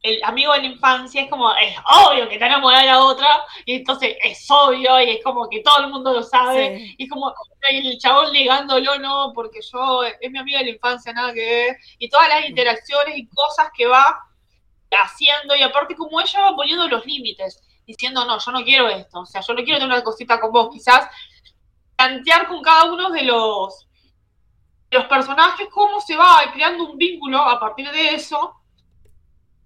el 0.07 0.23
amigo 0.23 0.53
de 0.53 0.61
la 0.61 0.67
infancia 0.67 1.23
es 1.23 1.29
como, 1.29 1.53
es 1.55 1.77
obvio 1.85 2.29
que 2.29 2.35
está 2.35 2.47
enamorada 2.47 2.83
de 2.83 2.89
la 2.89 3.05
otra, 3.05 3.45
y 3.65 3.75
entonces 3.75 4.17
es 4.23 4.47
obvio, 4.49 5.01
y 5.01 5.11
es 5.11 5.25
como 5.25 5.49
que 5.49 5.61
todo 5.61 5.81
el 5.81 5.89
mundo 5.89 6.13
lo 6.13 6.23
sabe, 6.23 6.95
y 6.97 7.05
es 7.05 7.11
como 7.11 7.35
el 7.69 7.99
chabón 7.99 8.33
ligándolo, 8.33 8.99
no, 8.99 9.33
porque 9.35 9.61
yo, 9.73 10.05
es 10.05 10.31
mi 10.31 10.39
amigo 10.39 10.59
de 10.59 10.65
la 10.65 10.71
infancia, 10.71 11.13
nada 11.13 11.33
que 11.33 11.45
ver, 11.45 11.77
y 11.99 12.09
todas 12.09 12.29
las 12.29 12.49
interacciones 12.49 13.19
y 13.19 13.29
cosas 13.29 13.69
que 13.77 13.87
va 13.87 14.05
haciendo, 14.91 15.57
y 15.57 15.63
aparte 15.63 15.97
como 15.97 16.21
ella 16.21 16.41
va 16.41 16.57
poniendo 16.57 16.87
los 16.87 17.05
límites, 17.05 17.61
diciendo, 17.85 18.25
no, 18.25 18.39
yo 18.39 18.53
no 18.53 18.63
quiero 18.65 18.89
esto, 18.89 19.21
o 19.21 19.27
sea, 19.27 19.41
yo 19.41 19.55
no 19.55 19.65
quiero 19.65 19.81
tener 19.81 19.93
una 19.93 20.05
cosita 20.05 20.41
con 20.41 20.53
vos, 20.53 20.69
quizás 20.73 21.09
plantear 21.97 22.47
con 22.47 22.63
cada 22.63 22.93
uno 22.93 23.11
de 23.11 23.23
los, 23.23 23.89
de 24.91 24.99
los 24.99 25.07
personajes 25.07 25.67
cómo 25.73 26.01
se 26.01 26.17
va 26.17 26.51
creando 26.53 26.85
un 26.91 26.97
vínculo 26.97 27.41
a 27.41 27.59
partir 27.59 27.91
de 27.91 28.15
eso, 28.15 28.55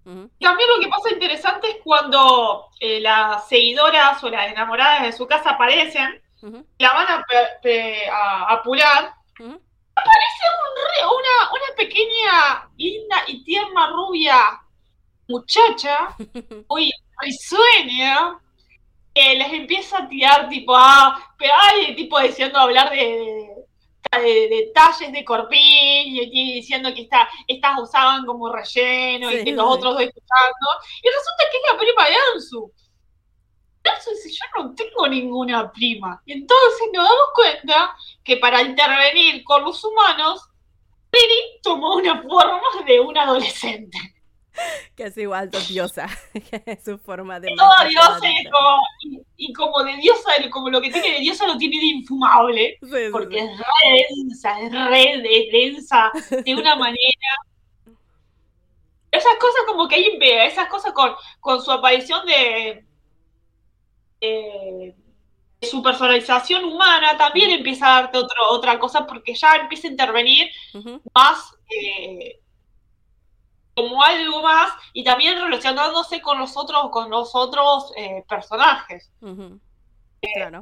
también 0.03 0.69
lo 0.69 0.79
que 0.81 0.87
pasa 0.89 1.13
interesante 1.13 1.69
es 1.69 1.77
cuando 1.83 2.69
eh, 2.79 2.99
las 2.99 3.47
seguidoras 3.47 4.23
o 4.23 4.29
las 4.29 4.51
enamoradas 4.51 5.03
de 5.03 5.11
su 5.11 5.27
casa 5.27 5.51
aparecen, 5.51 6.21
la 6.79 6.93
van 6.93 7.07
a, 7.07 7.25
apurar. 8.53 9.13
Aparece 9.35 10.45
una, 11.03 11.51
una 11.51 11.75
pequeña, 11.77 12.69
linda 12.77 13.23
y 13.27 13.43
tierna 13.43 13.87
rubia 13.87 14.61
muchacha, 15.27 16.15
muy 16.69 16.91
sueña 17.47 18.39
que 19.13 19.35
les 19.35 19.53
empieza 19.53 19.99
a 19.99 20.07
tirar 20.07 20.49
tipo, 20.49 20.73
ah, 20.75 21.33
pero 21.37 21.53
hay 21.61 21.95
tipo 21.95 22.19
diciendo 22.19 22.59
hablar 22.59 22.89
de, 22.91 23.49
de 24.19 24.49
detalles 24.49 25.11
de 25.11 25.23
Corpín 25.23 25.59
y, 25.59 26.55
diciendo 26.55 26.93
que 26.93 27.03
está, 27.03 27.29
estas 27.47 27.79
usaban 27.79 28.25
como 28.25 28.51
relleno 28.51 29.31
y 29.31 29.43
que 29.43 29.51
los 29.53 29.65
otros 29.65 29.93
dos 29.93 30.03
escuchando. 30.03 30.67
Y 31.01 31.07
resulta 31.07 31.43
que 31.51 31.57
es 31.57 31.63
la 31.71 31.77
prima 31.77 32.07
de 32.07 32.15
Ansu. 32.33 32.71
Ansu 33.83 34.09
dice, 34.11 34.29
yo 34.31 34.63
no 34.63 34.75
tengo 34.75 35.07
ninguna 35.07 35.71
prima. 35.71 36.21
Y 36.25 36.33
entonces 36.33 36.87
nos 36.93 37.05
damos 37.05 37.27
cuenta 37.33 37.95
que 38.23 38.37
para 38.37 38.61
intervenir 38.61 39.43
con 39.43 39.63
los 39.63 39.83
humanos, 39.83 40.41
Peri 41.09 41.59
tomó 41.63 41.95
una 41.95 42.21
forma 42.21 42.61
de 42.85 42.99
un 42.99 43.17
adolescente. 43.17 43.97
que 44.95 45.03
es 45.03 45.17
igual 45.17 45.49
de 45.49 45.59
diosa, 45.61 46.07
es 46.65 46.83
su 46.83 46.97
forma 46.97 47.39
de... 47.39 47.53
Toda 47.55 47.85
diosa 47.85 48.19
y 49.43 49.53
como, 49.53 49.83
de 49.83 49.97
diosa, 49.97 50.33
como 50.51 50.69
lo 50.69 50.79
que 50.79 50.91
tiene 50.91 51.13
de 51.13 51.19
diosa 51.19 51.47
lo 51.47 51.57
tiene 51.57 51.77
de 51.77 51.85
infumable, 51.87 52.77
porque 53.11 53.39
es 53.39 53.57
re 53.57 54.05
densa, 54.15 54.61
es 54.61 54.71
re 54.71 55.49
densa, 55.51 56.11
de 56.45 56.53
una 56.53 56.75
manera... 56.75 57.31
Esas 59.09 59.35
cosas 59.39 59.63
como 59.65 59.87
que 59.87 59.95
ahí 59.95 60.17
vea, 60.19 60.45
esas 60.45 60.67
cosas 60.67 60.93
con, 60.93 61.13
con 61.39 61.59
su 61.59 61.71
aparición 61.71 62.23
de, 62.27 62.85
su 65.63 65.81
personalización 65.81 66.63
humana, 66.63 67.17
también 67.17 67.49
empieza 67.49 67.87
a 67.87 68.01
darte 68.03 68.19
otro, 68.19 68.43
otra 68.51 68.77
cosa 68.77 69.07
porque 69.07 69.33
ya 69.33 69.55
empieza 69.55 69.87
a 69.87 69.91
intervenir 69.91 70.51
más... 71.15 71.55
Eh, 71.67 72.40
como 73.81 74.03
algo 74.03 74.41
más 74.41 74.71
y 74.93 75.03
también 75.03 75.39
relacionándose 75.41 76.21
con 76.21 76.39
los 76.39 76.55
otros, 76.55 76.89
con 76.91 77.09
los 77.09 77.31
otros 77.33 77.91
eh, 77.97 78.23
personajes. 78.27 79.11
claro. 80.35 80.61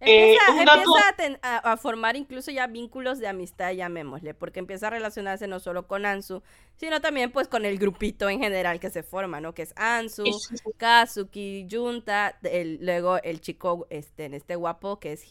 Eh, 0.00 0.36
empieza, 0.58 1.38
a, 1.42 1.76
formar 1.78 2.16
incluso 2.16 2.50
ya 2.50 2.66
vínculos 2.66 3.18
de 3.18 3.28
amistad, 3.28 3.72
llamémosle, 3.72 4.34
porque 4.34 4.60
empieza 4.60 4.88
a 4.88 4.90
relacionarse 4.90 5.46
no 5.46 5.58
solo 5.58 5.86
con 5.86 6.04
Ansu, 6.04 6.42
sino 6.76 7.00
también 7.00 7.32
pues 7.32 7.48
con 7.48 7.64
el 7.64 7.78
grupito 7.78 8.28
en 8.28 8.40
general 8.40 8.78
que 8.78 8.90
se 8.90 9.02
forma, 9.02 9.40
¿no? 9.40 9.54
Que 9.54 9.62
es 9.62 9.72
Ansu, 9.76 10.24
Kazuki, 10.76 11.66
Junta, 11.70 12.38
luego 12.80 13.16
el 13.22 13.40
chico, 13.40 13.86
este, 13.88 14.26
en 14.26 14.34
este 14.34 14.54
guapo, 14.54 15.00
que 15.00 15.12
es 15.12 15.24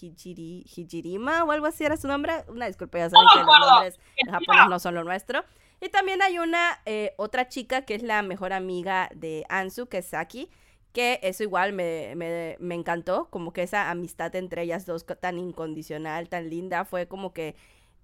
Hijiri, 0.00 0.64
Hijirima 0.64 1.44
o 1.44 1.50
algo 1.50 1.66
así 1.66 1.84
era 1.84 1.96
su 1.96 2.08
nombre. 2.08 2.44
Una 2.48 2.66
disculpa, 2.66 2.98
ya 2.98 3.10
saben 3.10 3.26
que 3.32 3.38
los 3.38 3.46
nombres 3.46 4.00
japoneses 4.30 4.70
no 4.70 4.78
son 4.78 4.94
lo 4.94 5.04
nuestro. 5.04 5.44
Y 5.80 5.88
también 5.88 6.22
hay 6.22 6.38
una 6.38 6.80
eh, 6.86 7.14
otra 7.16 7.48
chica 7.48 7.82
que 7.82 7.94
es 7.94 8.02
la 8.02 8.22
mejor 8.22 8.52
amiga 8.52 9.10
de 9.14 9.44
Ansu, 9.48 9.86
que 9.86 9.98
es 9.98 10.06
Saki, 10.06 10.50
que 10.92 11.20
eso 11.22 11.42
igual 11.42 11.72
me, 11.72 12.14
me, 12.16 12.56
me, 12.60 12.74
encantó, 12.74 13.28
como 13.30 13.52
que 13.52 13.62
esa 13.62 13.90
amistad 13.90 14.34
entre 14.36 14.62
ellas 14.62 14.86
dos 14.86 15.04
tan 15.04 15.38
incondicional, 15.38 16.28
tan 16.28 16.48
linda, 16.48 16.84
fue 16.84 17.08
como 17.08 17.32
que 17.32 17.56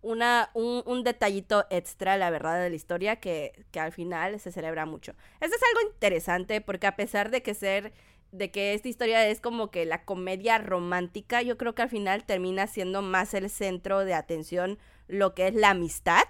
una, 0.03 0.51
un, 0.55 0.83
un 0.87 1.05
detallito 1.05 1.67
extra, 1.71 2.17
la 2.17 2.31
verdad, 2.31 2.61
de 2.63 2.71
la 2.71 2.77
historia 2.77 3.17
que, 3.17 3.53
que 3.71 3.81
al 3.81 3.93
final 3.93 4.41
se 4.41 4.51
celebra 4.51 4.87
mucho. 4.87 5.13
Eso 5.41 5.55
es 5.55 5.63
algo 5.63 5.91
interesante 5.93 6.61
porque 6.61 6.87
a 6.87 6.97
pesar 6.97 7.31
de 7.31 7.43
que 7.43 7.55
ser 7.55 7.93
de 8.33 8.51
que 8.51 8.75
esta 8.75 8.89
historia 8.89 9.27
es 9.27 9.41
como 9.41 9.71
que 9.71 9.85
la 9.87 10.05
comedia 10.05 10.59
romántica, 10.59 11.43
yo 11.43 11.57
creo 11.57 11.75
que 11.75 11.83
al 11.83 11.91
final 11.91 12.25
termina 12.25 12.67
siendo 12.67 13.03
más 13.03 13.35
el 13.35 13.51
centro 13.51 14.05
de 14.05 14.15
atención 14.15 14.79
lo 15.09 15.35
que 15.35 15.49
es 15.49 15.55
la 15.55 15.71
amistad 15.71 16.25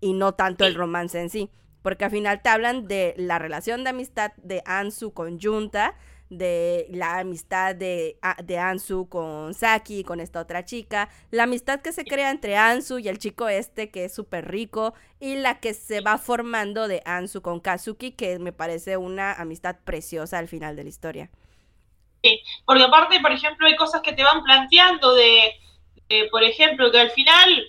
y 0.00 0.12
no 0.12 0.34
tanto 0.34 0.64
el 0.64 0.74
romance 0.74 1.20
en 1.20 1.30
sí. 1.30 1.50
Porque 1.82 2.06
al 2.06 2.10
final 2.10 2.42
te 2.42 2.48
hablan 2.48 2.88
de 2.88 3.14
la 3.16 3.38
relación 3.38 3.84
de 3.84 3.90
amistad 3.90 4.32
de 4.36 4.62
Ansu 4.64 5.12
con 5.12 5.38
Junta, 5.40 5.94
de 6.30 6.86
la 6.90 7.18
amistad 7.18 7.76
de, 7.76 8.18
de 8.42 8.58
Ansu 8.58 9.08
con 9.08 9.54
Saki, 9.54 10.02
con 10.02 10.18
esta 10.20 10.40
otra 10.40 10.64
chica, 10.64 11.10
la 11.30 11.44
amistad 11.44 11.80
que 11.80 11.92
se 11.92 12.04
crea 12.04 12.30
entre 12.30 12.56
Ansu 12.56 12.98
y 12.98 13.08
el 13.08 13.18
chico 13.18 13.48
este 13.48 13.90
que 13.90 14.06
es 14.06 14.14
súper 14.14 14.50
rico, 14.50 14.94
y 15.20 15.36
la 15.36 15.60
que 15.60 15.74
se 15.74 16.00
va 16.00 16.18
formando 16.18 16.88
de 16.88 17.02
Ansu 17.04 17.42
con 17.42 17.60
Kazuki, 17.60 18.12
que 18.12 18.38
me 18.38 18.52
parece 18.52 18.96
una 18.96 19.32
amistad 19.34 19.76
preciosa 19.84 20.38
al 20.38 20.48
final 20.48 20.76
de 20.76 20.84
la 20.84 20.88
historia. 20.88 21.30
Porque 22.64 22.84
aparte, 22.84 23.20
por 23.20 23.32
ejemplo, 23.32 23.66
hay 23.66 23.76
cosas 23.76 24.00
que 24.02 24.12
te 24.12 24.24
van 24.24 24.42
planteando 24.42 25.14
de, 25.14 25.54
por 26.30 26.42
ejemplo, 26.42 26.90
que 26.90 27.00
al 27.00 27.10
final 27.10 27.64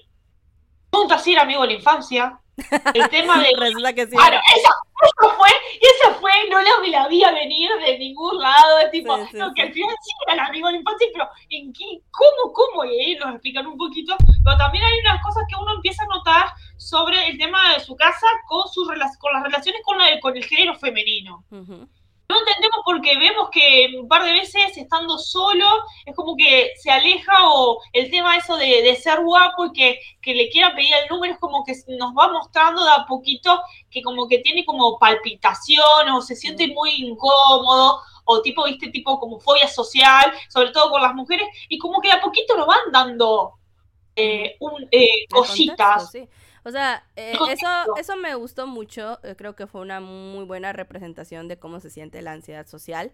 Junta 0.91 1.17
sí 1.17 1.33
era 1.33 1.41
amigo 1.41 1.61
de 1.61 1.67
la 1.67 1.73
infancia. 1.73 2.39
El 2.93 3.09
tema 3.09 3.39
de. 3.39 3.49
Resulta 3.57 3.93
que 3.93 4.05
sí. 4.05 4.15
Claro, 4.15 4.37
esa, 4.55 4.69
fue, 5.19 5.49
esa 5.81 6.13
fue, 6.15 6.31
no 6.49 6.61
la, 6.61 6.69
la 6.89 7.07
vi 7.09 7.21
a 7.21 7.31
venir 7.31 7.69
de 7.85 7.99
ningún 7.99 8.39
lado. 8.39 8.79
Es 8.79 8.91
tipo, 8.91 9.17
no, 9.33 9.53
que 9.53 9.63
al 9.63 9.73
final 9.73 9.95
sí 10.01 10.11
eran 10.25 10.47
amigos 10.47 10.69
de 10.69 10.73
la 10.73 10.79
infancia, 10.79 11.07
pero 11.11 11.29
¿en 11.49 11.73
qué? 11.73 11.99
¿Cómo? 12.11 12.53
¿Cómo? 12.53 12.85
Y 12.85 12.99
ahí 12.99 13.15
nos 13.15 13.31
explican 13.31 13.67
un 13.67 13.77
poquito. 13.77 14.15
Pero 14.43 14.57
también 14.57 14.85
hay 14.85 14.99
unas 14.99 15.21
cosas 15.21 15.43
que 15.49 15.61
uno 15.61 15.75
empieza 15.75 16.03
a 16.03 16.07
notar 16.07 16.47
sobre 16.77 17.27
el 17.27 17.37
tema 17.37 17.73
de 17.73 17.81
su 17.81 17.95
casa 17.95 18.27
con, 18.47 18.67
sus, 18.69 18.87
con 18.87 19.33
las 19.33 19.43
relaciones 19.43 19.81
con, 19.83 19.97
la, 19.97 20.19
con 20.21 20.37
el 20.37 20.45
género 20.45 20.75
femenino. 20.75 21.43
No 22.27 22.39
entendemos 22.39 22.79
porque 22.83 23.17
vemos 23.17 23.49
que 23.51 23.87
un 23.99 24.07
par 24.07 24.23
de 24.23 24.31
veces 24.31 24.75
estando 24.77 25.17
solo 25.17 25.65
es 26.05 26.15
como 26.15 26.35
que 26.35 26.71
se 26.75 26.89
aleja 26.89 27.33
o 27.43 27.79
el 27.93 28.09
tema 28.09 28.35
eso 28.35 28.57
de, 28.57 28.95
ser 28.95 29.21
guapo 29.21 29.67
y 29.67 29.73
que, 29.73 29.99
que, 30.21 30.33
le 30.33 30.49
quiera 30.49 30.73
pedir 30.73 30.93
el 31.03 31.09
número 31.09 31.33
es 31.33 31.39
como 31.39 31.63
que 31.63 31.73
nos 31.99 32.13
va 32.13 32.31
mostrando 32.31 32.83
de 32.83 32.91
a 32.91 33.05
poquito 33.05 33.61
que 33.91 34.01
como 34.01 34.27
que 34.27 34.39
tiene 34.39 34.65
como 34.65 34.97
palpitación 34.97 36.09
o 36.13 36.21
se 36.21 36.35
siente 36.35 36.67
muy 36.69 36.91
incómodo 36.95 38.01
o 38.25 38.41
tipo, 38.41 38.65
viste, 38.65 38.89
tipo 38.89 39.19
como 39.19 39.39
fobia 39.39 39.67
social, 39.67 40.33
sobre 40.49 40.71
todo 40.71 40.89
con 40.89 41.01
las 41.01 41.13
mujeres, 41.13 41.47
y 41.69 41.77
como 41.77 42.01
que 42.01 42.09
de 42.09 42.15
a 42.15 42.21
poquito 42.21 42.57
nos 42.57 42.67
van 42.67 42.91
dando 42.91 43.53
eh, 44.15 44.57
un, 44.59 44.87
eh, 44.91 45.25
cositas. 45.29 46.11
O 46.65 46.71
sea, 46.71 47.03
eh, 47.15 47.33
eso, 47.51 47.67
eso 47.95 48.17
me 48.17 48.33
gustó 48.33 48.65
mucho. 48.65 49.19
Eh, 49.23 49.35
creo 49.37 49.55
que 49.55 49.67
fue 49.67 49.81
una 49.81 49.99
muy 49.99 50.45
buena 50.45 50.73
representación 50.73 51.47
de 51.47 51.59
cómo 51.59 51.79
se 51.79 51.91
siente 51.91 52.23
la 52.23 52.31
ansiedad 52.31 52.65
social. 52.65 53.11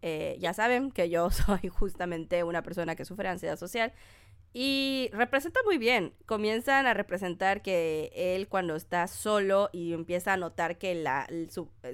Eh, 0.00 0.38
ya 0.40 0.54
saben 0.54 0.90
que 0.90 1.10
yo 1.10 1.30
soy 1.30 1.68
justamente 1.68 2.42
una 2.44 2.62
persona 2.62 2.96
que 2.96 3.04
sufre 3.04 3.28
ansiedad 3.28 3.58
social. 3.58 3.92
Y 4.54 5.10
representa 5.12 5.60
muy 5.66 5.76
bien. 5.76 6.14
Comienzan 6.24 6.86
a 6.86 6.94
representar 6.94 7.60
que 7.60 8.10
él 8.14 8.48
cuando 8.48 8.74
está 8.74 9.06
solo 9.06 9.68
y 9.72 9.92
empieza 9.92 10.32
a 10.32 10.36
notar 10.38 10.78
que 10.78 10.94
la, 10.94 11.26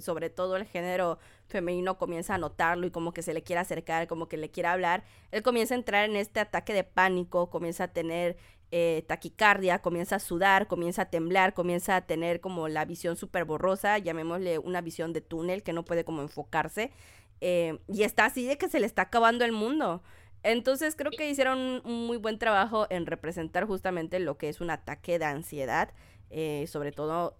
sobre 0.01 0.31
todo 0.31 0.57
el 0.57 0.67
género 0.67 1.19
femenino 1.49 1.99
comienza 1.99 2.35
a 2.35 2.39
notarlo 2.39 2.87
y 2.87 2.91
como 2.93 3.13
que 3.13 3.23
se 3.23 3.35
le 3.35 3.43
quiere 3.43 3.61
acercar, 3.61 4.07
como 4.07 4.29
que 4.29 4.37
le 4.37 4.51
quiere 4.51 4.69
hablar, 4.69 5.05
él 5.33 5.43
comienza 5.43 5.75
a 5.75 5.79
entrar 5.79 6.09
en 6.09 6.17
este 6.17 6.39
ataque 6.39 6.73
de 6.75 6.85
pánico, 6.85 7.51
comienza 7.51 7.85
a 7.85 7.89
tener 7.89 8.37
eh, 8.73 9.05
taquicardia, 9.09 9.81
comienza 9.81 10.16
a 10.16 10.21
sudar, 10.21 10.68
comienza 10.68 11.03
a 11.03 11.11
temblar, 11.11 11.55
comienza 11.55 11.97
a 11.97 12.03
tener 12.03 12.41
como 12.41 12.68
la 12.68 12.85
visión 12.85 13.16
súper 13.16 13.45
borrosa, 13.45 13.99
llamémosle 13.99 14.59
una 14.59 14.81
visión 14.81 15.12
de 15.12 15.21
túnel 15.21 15.64
que 15.64 15.73
no 15.73 15.85
puede 15.85 16.05
como 16.05 16.23
enfocarse. 16.23 16.93
Eh, 17.41 17.81
y 17.89 18.05
está 18.05 18.27
así 18.27 18.47
de 18.47 18.59
que 18.59 18.68
se 18.68 18.79
le 18.79 18.87
está 18.87 19.03
acabando 19.03 19.45
el 19.45 19.51
mundo. 19.51 20.03
Entonces 20.45 20.95
creo 20.95 21.11
que 21.11 21.29
hicieron 21.29 21.83
un 21.85 22.07
muy 22.07 22.16
buen 22.16 22.39
trabajo 22.39 22.87
en 22.91 23.07
representar 23.07 23.66
justamente 23.66 24.21
lo 24.21 24.39
que 24.39 24.49
es 24.49 24.61
un 24.61 24.71
ataque 24.71 25.18
de 25.18 25.25
ansiedad, 25.25 25.93
eh, 26.31 26.66
sobre 26.68 26.93
todo 26.93 27.37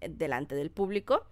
delante 0.00 0.54
del 0.54 0.70
público. 0.70 1.24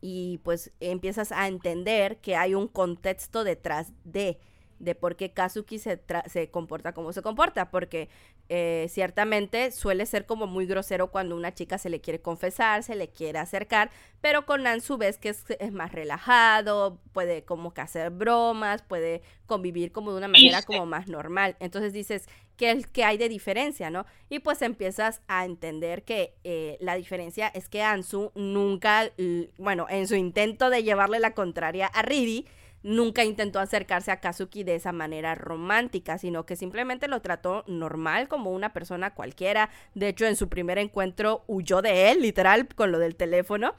Y 0.00 0.38
pues 0.38 0.72
empiezas 0.80 1.30
a 1.30 1.46
entender 1.46 2.18
que 2.18 2.34
hay 2.34 2.54
un 2.54 2.66
contexto 2.66 3.44
detrás 3.44 3.92
de 4.04 4.38
de 4.78 4.94
por 4.94 5.16
qué 5.16 5.32
Kazuki 5.32 5.78
se, 5.78 6.00
se 6.26 6.50
comporta 6.50 6.92
como 6.92 7.12
se 7.12 7.22
comporta, 7.22 7.70
porque 7.70 8.08
eh, 8.50 8.86
ciertamente 8.88 9.70
suele 9.72 10.06
ser 10.06 10.24
como 10.24 10.46
muy 10.46 10.64
grosero 10.64 11.10
cuando 11.10 11.36
una 11.36 11.52
chica 11.52 11.76
se 11.76 11.90
le 11.90 12.00
quiere 12.00 12.20
confesar, 12.20 12.82
se 12.82 12.94
le 12.94 13.08
quiere 13.08 13.38
acercar, 13.38 13.90
pero 14.22 14.46
con 14.46 14.66
Ansu 14.66 14.96
ves 14.96 15.18
que 15.18 15.28
es, 15.28 15.72
más 15.72 15.92
relajado, 15.92 16.98
puede 17.12 17.44
como 17.44 17.74
que 17.74 17.82
hacer 17.82 18.10
bromas, 18.10 18.82
puede 18.82 19.22
convivir 19.46 19.92
como 19.92 20.12
de 20.12 20.18
una 20.18 20.28
manera 20.28 20.62
como 20.62 20.86
más 20.86 21.08
normal. 21.08 21.56
Entonces 21.60 21.92
dices, 21.92 22.26
¿qué, 22.56 22.70
es, 22.70 22.86
que 22.86 23.04
hay 23.04 23.18
de 23.18 23.28
diferencia, 23.28 23.90
no? 23.90 24.06
Y 24.30 24.38
pues 24.38 24.62
empiezas 24.62 25.20
a 25.28 25.44
entender 25.44 26.02
que 26.04 26.34
eh, 26.44 26.78
la 26.80 26.94
diferencia 26.94 27.48
es 27.48 27.68
que 27.68 27.82
Ansu 27.82 28.32
nunca, 28.34 29.12
bueno, 29.58 29.86
en 29.90 30.08
su 30.08 30.14
intento 30.14 30.70
de 30.70 30.82
llevarle 30.82 31.20
la 31.20 31.34
contraria 31.34 31.86
a 31.86 32.02
Riri, 32.02 32.46
nunca 32.82 33.24
intentó 33.24 33.60
acercarse 33.60 34.10
a 34.10 34.20
Kazuki 34.20 34.62
de 34.64 34.74
esa 34.74 34.92
manera 34.92 35.34
romántica, 35.34 36.18
sino 36.18 36.46
que 36.46 36.56
simplemente 36.56 37.08
lo 37.08 37.20
trató 37.20 37.64
normal 37.66 38.28
como 38.28 38.52
una 38.52 38.72
persona 38.72 39.14
cualquiera. 39.14 39.70
De 39.94 40.08
hecho, 40.08 40.26
en 40.26 40.36
su 40.36 40.48
primer 40.48 40.78
encuentro 40.78 41.44
huyó 41.46 41.82
de 41.82 42.10
él, 42.10 42.22
literal, 42.22 42.68
con 42.74 42.92
lo 42.92 42.98
del 42.98 43.16
teléfono. 43.16 43.74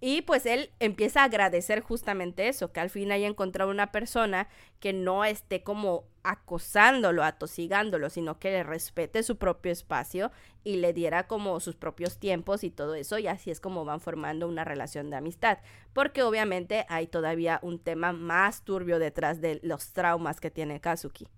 Y 0.00 0.22
pues 0.22 0.44
él 0.44 0.70
empieza 0.80 1.22
a 1.22 1.24
agradecer 1.24 1.80
justamente 1.80 2.48
eso, 2.48 2.72
que 2.72 2.80
al 2.80 2.90
fin 2.90 3.12
haya 3.12 3.26
encontrado 3.26 3.70
una 3.70 3.90
persona 3.90 4.48
que 4.80 4.92
no 4.92 5.24
esté 5.24 5.62
como 5.62 6.04
acosándolo, 6.22 7.22
atosigándolo, 7.22 8.10
sino 8.10 8.38
que 8.38 8.50
le 8.50 8.62
respete 8.62 9.22
su 9.22 9.36
propio 9.36 9.72
espacio 9.72 10.30
y 10.62 10.76
le 10.76 10.92
diera 10.92 11.26
como 11.26 11.60
sus 11.60 11.76
propios 11.76 12.18
tiempos 12.18 12.64
y 12.64 12.70
todo 12.70 12.94
eso, 12.94 13.18
y 13.18 13.26
así 13.26 13.50
es 13.50 13.60
como 13.60 13.84
van 13.84 14.00
formando 14.00 14.48
una 14.48 14.64
relación 14.64 15.10
de 15.10 15.16
amistad, 15.16 15.58
porque 15.92 16.22
obviamente 16.22 16.86
hay 16.88 17.06
todavía 17.06 17.60
un 17.62 17.78
tema 17.78 18.12
más 18.12 18.62
turbio 18.62 18.98
detrás 18.98 19.40
de 19.40 19.60
los 19.62 19.92
traumas 19.92 20.40
que 20.40 20.50
tiene 20.50 20.80
Kazuki. 20.80 21.28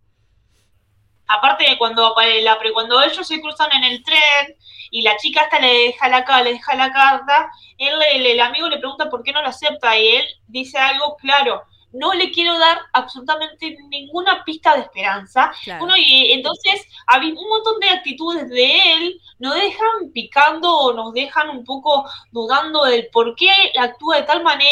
Aparte 1.29 1.69
de 1.69 1.79
cuando, 1.79 2.15
la, 2.43 2.59
cuando 2.73 3.03
ellos 3.03 3.27
se 3.27 3.41
cruzan 3.41 3.71
en 3.73 3.85
el 3.85 4.03
tren 4.03 4.57
y 4.91 5.03
la 5.03 5.17
chica 5.17 5.43
hasta 5.43 5.59
le 5.59 5.73
deja 5.73 6.09
la, 6.09 6.43
le 6.43 6.53
deja 6.53 6.75
la 6.75 6.93
carta, 6.93 7.51
él, 7.79 7.95
el, 8.13 8.41
amigo 8.41 8.69
le 8.69 8.79
pregunta 8.79 9.11
por 9.11 9.23
qué 9.23 9.33
no 9.33 9.43
lo 9.43 9.49
acepta 9.49 9.99
y 9.99 10.17
él 10.17 10.27
dice 10.47 10.79
algo 10.79 11.17
claro, 11.17 11.63
no 11.93 12.13
le 12.13 12.31
quiero 12.31 12.59
dar 12.59 12.79
absolutamente 12.93 13.77
ninguna 13.89 14.45
pista 14.45 14.75
de 14.75 14.83
esperanza. 14.83 15.53
y 15.97 16.33
entonces 16.33 16.87
había 17.07 17.33
un 17.33 17.49
montón 17.49 17.81
de 17.81 17.91
actitudes 17.91 18.49
de 18.51 18.93
él, 18.93 19.21
nos 19.39 19.55
dejan 19.55 20.11
picando 20.13 20.77
o 20.77 20.93
nos 20.93 21.13
dejan 21.13 21.51
un 21.51 21.65
poco 21.65 22.09
dudando 22.31 22.85
del 22.85 23.09
por 23.13 23.35
qué 23.35 23.51
actúa 23.79 24.17
de 24.17 24.23
tal 24.25 24.43
manera, 24.43 24.71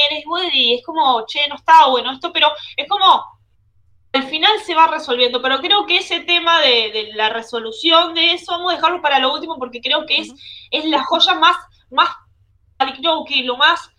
y 0.52 0.74
es 0.74 0.84
como, 0.84 1.24
che, 1.26 1.46
no 1.48 1.56
está 1.56 1.86
bueno 1.86 2.12
esto, 2.12 2.32
pero 2.32 2.48
es 2.76 2.88
como, 2.88 3.33
al 4.14 4.28
final 4.28 4.52
se 4.64 4.74
va 4.74 4.86
resolviendo, 4.86 5.42
pero 5.42 5.58
creo 5.60 5.86
que 5.86 5.98
ese 5.98 6.20
tema 6.20 6.60
de, 6.60 7.10
la 7.14 7.30
resolución 7.30 8.14
de 8.14 8.34
eso, 8.34 8.52
vamos 8.52 8.72
a 8.72 8.76
dejarlo 8.76 9.02
para 9.02 9.18
lo 9.18 9.32
último 9.32 9.58
porque 9.58 9.80
creo 9.80 10.06
que 10.06 10.18
es, 10.18 10.32
es 10.70 10.84
la 10.84 11.02
joya 11.02 11.34
más, 11.34 11.56
más, 11.90 12.10
creo 12.78 13.24
que 13.24 13.42
lo 13.42 13.56
más 13.56 13.90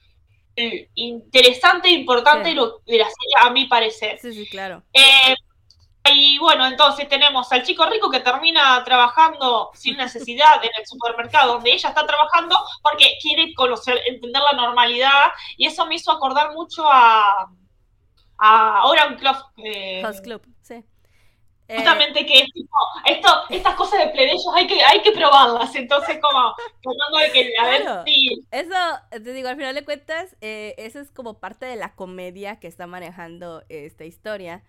eh, 0.55 0.89
interesante 0.95 1.89
e 1.89 1.93
importante 1.93 2.49
de, 2.49 2.55
la 2.55 2.73
serie, 2.85 3.35
a 3.41 3.49
mi 3.49 3.65
parecer. 3.65 4.17
Sí, 4.21 4.33
sí, 4.33 4.47
claro. 4.47 4.83
Eh, 4.93 5.35
y 6.13 6.37
bueno, 6.39 6.65
entonces 6.65 7.09
tenemos 7.09 7.51
al 7.51 7.63
chico 7.63 7.85
rico 7.85 8.09
que 8.09 8.21
termina 8.21 8.81
trabajando 8.85 9.71
sin 9.73 9.97
necesidad 9.97 10.63
en 10.63 10.71
el 10.77 10.85
supermercado 10.85 11.53
donde 11.53 11.73
ella 11.73 11.89
está 11.89 12.05
trabajando 12.05 12.55
porque 12.81 13.17
quiere 13.21 13.53
conocer, 13.53 13.99
entender 14.07 14.41
la 14.49 14.55
normalidad 14.55 15.31
y 15.57 15.65
eso 15.65 15.85
me 15.87 15.95
hizo 15.95 16.11
acordar 16.11 16.53
mucho 16.53 16.85
a 16.89 17.49
a 18.37 18.85
Orange 18.85 19.17
Club. 19.17 19.35
Eh, 19.57 20.03
Club, 20.23 20.41
sí. 20.61 20.83
Justamente 21.67 22.25
que 22.27 22.45
tipo, 22.53 22.77
esto, 23.05 23.29
estas 23.49 23.73
cosas 23.73 23.99
de 23.99 24.11
plebeyos 24.11 24.45
hay 24.53 24.67
que, 24.67 24.83
hay 24.83 25.01
que 25.01 25.11
probarlas, 25.11 25.73
entonces 25.75 26.19
como 26.21 26.53
tratando 26.83 27.17
de 27.17 27.31
que, 27.31 27.53
a 27.59 27.65
ver 27.67 28.03
si... 28.05 28.45
Eso, 28.51 28.75
te 29.09 29.33
digo, 29.33 29.49
al 29.49 29.55
final 29.55 29.73
de 29.73 29.83
cuentas, 29.83 30.35
eh, 30.41 30.75
eso 30.77 30.99
es 30.99 31.09
como 31.11 31.39
parte 31.39 31.65
de 31.65 31.75
la 31.75 31.95
comedia 31.95 32.59
que 32.59 32.67
está 32.67 32.85
manejando 32.85 33.63
esta 33.69 34.05
historia 34.05 34.63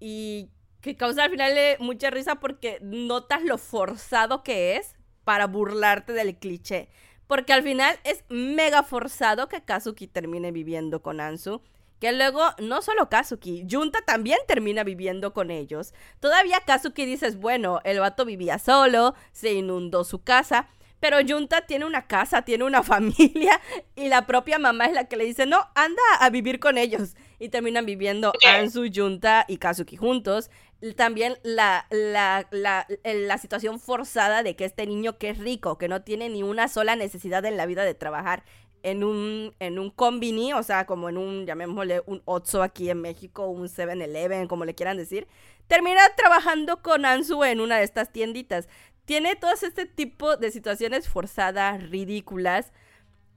y 0.00 0.50
que 0.82 0.96
causa 0.96 1.24
al 1.24 1.30
final 1.30 1.54
mucha 1.80 2.10
risa 2.10 2.34
porque 2.36 2.78
notas 2.82 3.42
lo 3.42 3.56
forzado 3.56 4.42
que 4.42 4.76
es 4.76 4.96
para 5.24 5.46
burlarte 5.46 6.12
del 6.12 6.38
cliché. 6.38 6.90
Porque 7.26 7.52
al 7.52 7.62
final 7.62 7.98
es 8.04 8.24
mega 8.28 8.82
forzado 8.82 9.48
que 9.48 9.62
Kazuki 9.62 10.06
termine 10.06 10.52
viviendo 10.52 11.02
con 11.02 11.20
Ansu 11.20 11.62
que 12.00 12.12
luego 12.12 12.42
no 12.58 12.82
solo 12.82 13.08
Kazuki, 13.08 13.66
Junta 13.68 14.00
también 14.02 14.38
termina 14.46 14.84
viviendo 14.84 15.32
con 15.32 15.50
ellos. 15.50 15.94
Todavía 16.20 16.60
Kazuki 16.60 17.04
dices, 17.04 17.36
bueno, 17.36 17.80
el 17.84 18.00
vato 18.00 18.24
vivía 18.24 18.58
solo, 18.58 19.14
se 19.32 19.52
inundó 19.54 20.04
su 20.04 20.22
casa, 20.22 20.68
pero 21.00 21.18
Junta 21.26 21.62
tiene 21.62 21.84
una 21.84 22.06
casa, 22.06 22.42
tiene 22.42 22.64
una 22.64 22.82
familia 22.84 23.60
y 23.96 24.08
la 24.08 24.26
propia 24.26 24.58
mamá 24.58 24.86
es 24.86 24.92
la 24.92 25.04
que 25.04 25.16
le 25.16 25.24
dice, 25.24 25.46
no, 25.46 25.68
anda 25.74 26.02
a 26.20 26.30
vivir 26.30 26.58
con 26.60 26.78
ellos. 26.78 27.16
Y 27.40 27.50
terminan 27.50 27.86
viviendo 27.86 28.32
Ansu, 28.48 28.86
Junta 28.92 29.44
y 29.46 29.58
Kazuki 29.58 29.96
juntos. 29.96 30.50
También 30.96 31.38
la, 31.44 31.86
la, 31.90 32.48
la, 32.50 32.86
la 33.04 33.38
situación 33.38 33.78
forzada 33.78 34.42
de 34.42 34.56
que 34.56 34.64
este 34.64 34.86
niño 34.86 35.18
que 35.18 35.30
es 35.30 35.38
rico, 35.38 35.78
que 35.78 35.88
no 35.88 36.02
tiene 36.02 36.28
ni 36.28 36.42
una 36.42 36.66
sola 36.68 36.96
necesidad 36.96 37.44
en 37.44 37.56
la 37.56 37.66
vida 37.66 37.84
de 37.84 37.94
trabajar, 37.94 38.44
en 38.82 39.04
un, 39.04 39.54
en 39.58 39.78
un 39.78 39.90
combini, 39.90 40.52
o 40.52 40.62
sea, 40.62 40.86
como 40.86 41.08
en 41.08 41.18
un, 41.18 41.46
llamémosle, 41.46 42.02
un 42.06 42.22
Otso 42.24 42.62
aquí 42.62 42.90
en 42.90 43.00
México, 43.00 43.46
un 43.46 43.68
7-Eleven, 43.68 44.48
como 44.48 44.64
le 44.64 44.74
quieran 44.74 44.96
decir, 44.96 45.26
termina 45.66 46.00
trabajando 46.16 46.82
con 46.82 47.04
Ansu 47.04 47.44
en 47.44 47.60
una 47.60 47.78
de 47.78 47.84
estas 47.84 48.12
tienditas. 48.12 48.68
Tiene 49.04 49.36
todo 49.36 49.52
este 49.52 49.86
tipo 49.86 50.36
de 50.36 50.50
situaciones 50.50 51.08
forzadas, 51.08 51.88
ridículas, 51.90 52.72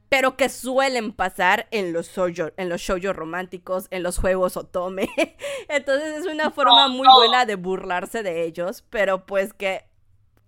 pero 0.10 0.36
que 0.36 0.50
suelen 0.50 1.14
pasar 1.14 1.68
en 1.72 1.94
los 1.94 2.10
shoujo, 2.10 2.52
en 2.58 2.68
los 2.68 2.86
románticos, 3.16 3.88
en 3.92 4.04
los 4.04 4.18
juegos 4.18 4.58
otome. 4.58 5.10
Entonces 5.70 6.20
es 6.20 6.26
una 6.26 6.52
forma 6.52 6.90
muy 6.90 7.08
buena 7.16 7.46
de 7.46 7.56
burlarse 7.56 8.22
de 8.22 8.44
ellos, 8.44 8.84
pero 8.90 9.26
pues 9.26 9.54
que 9.54 9.86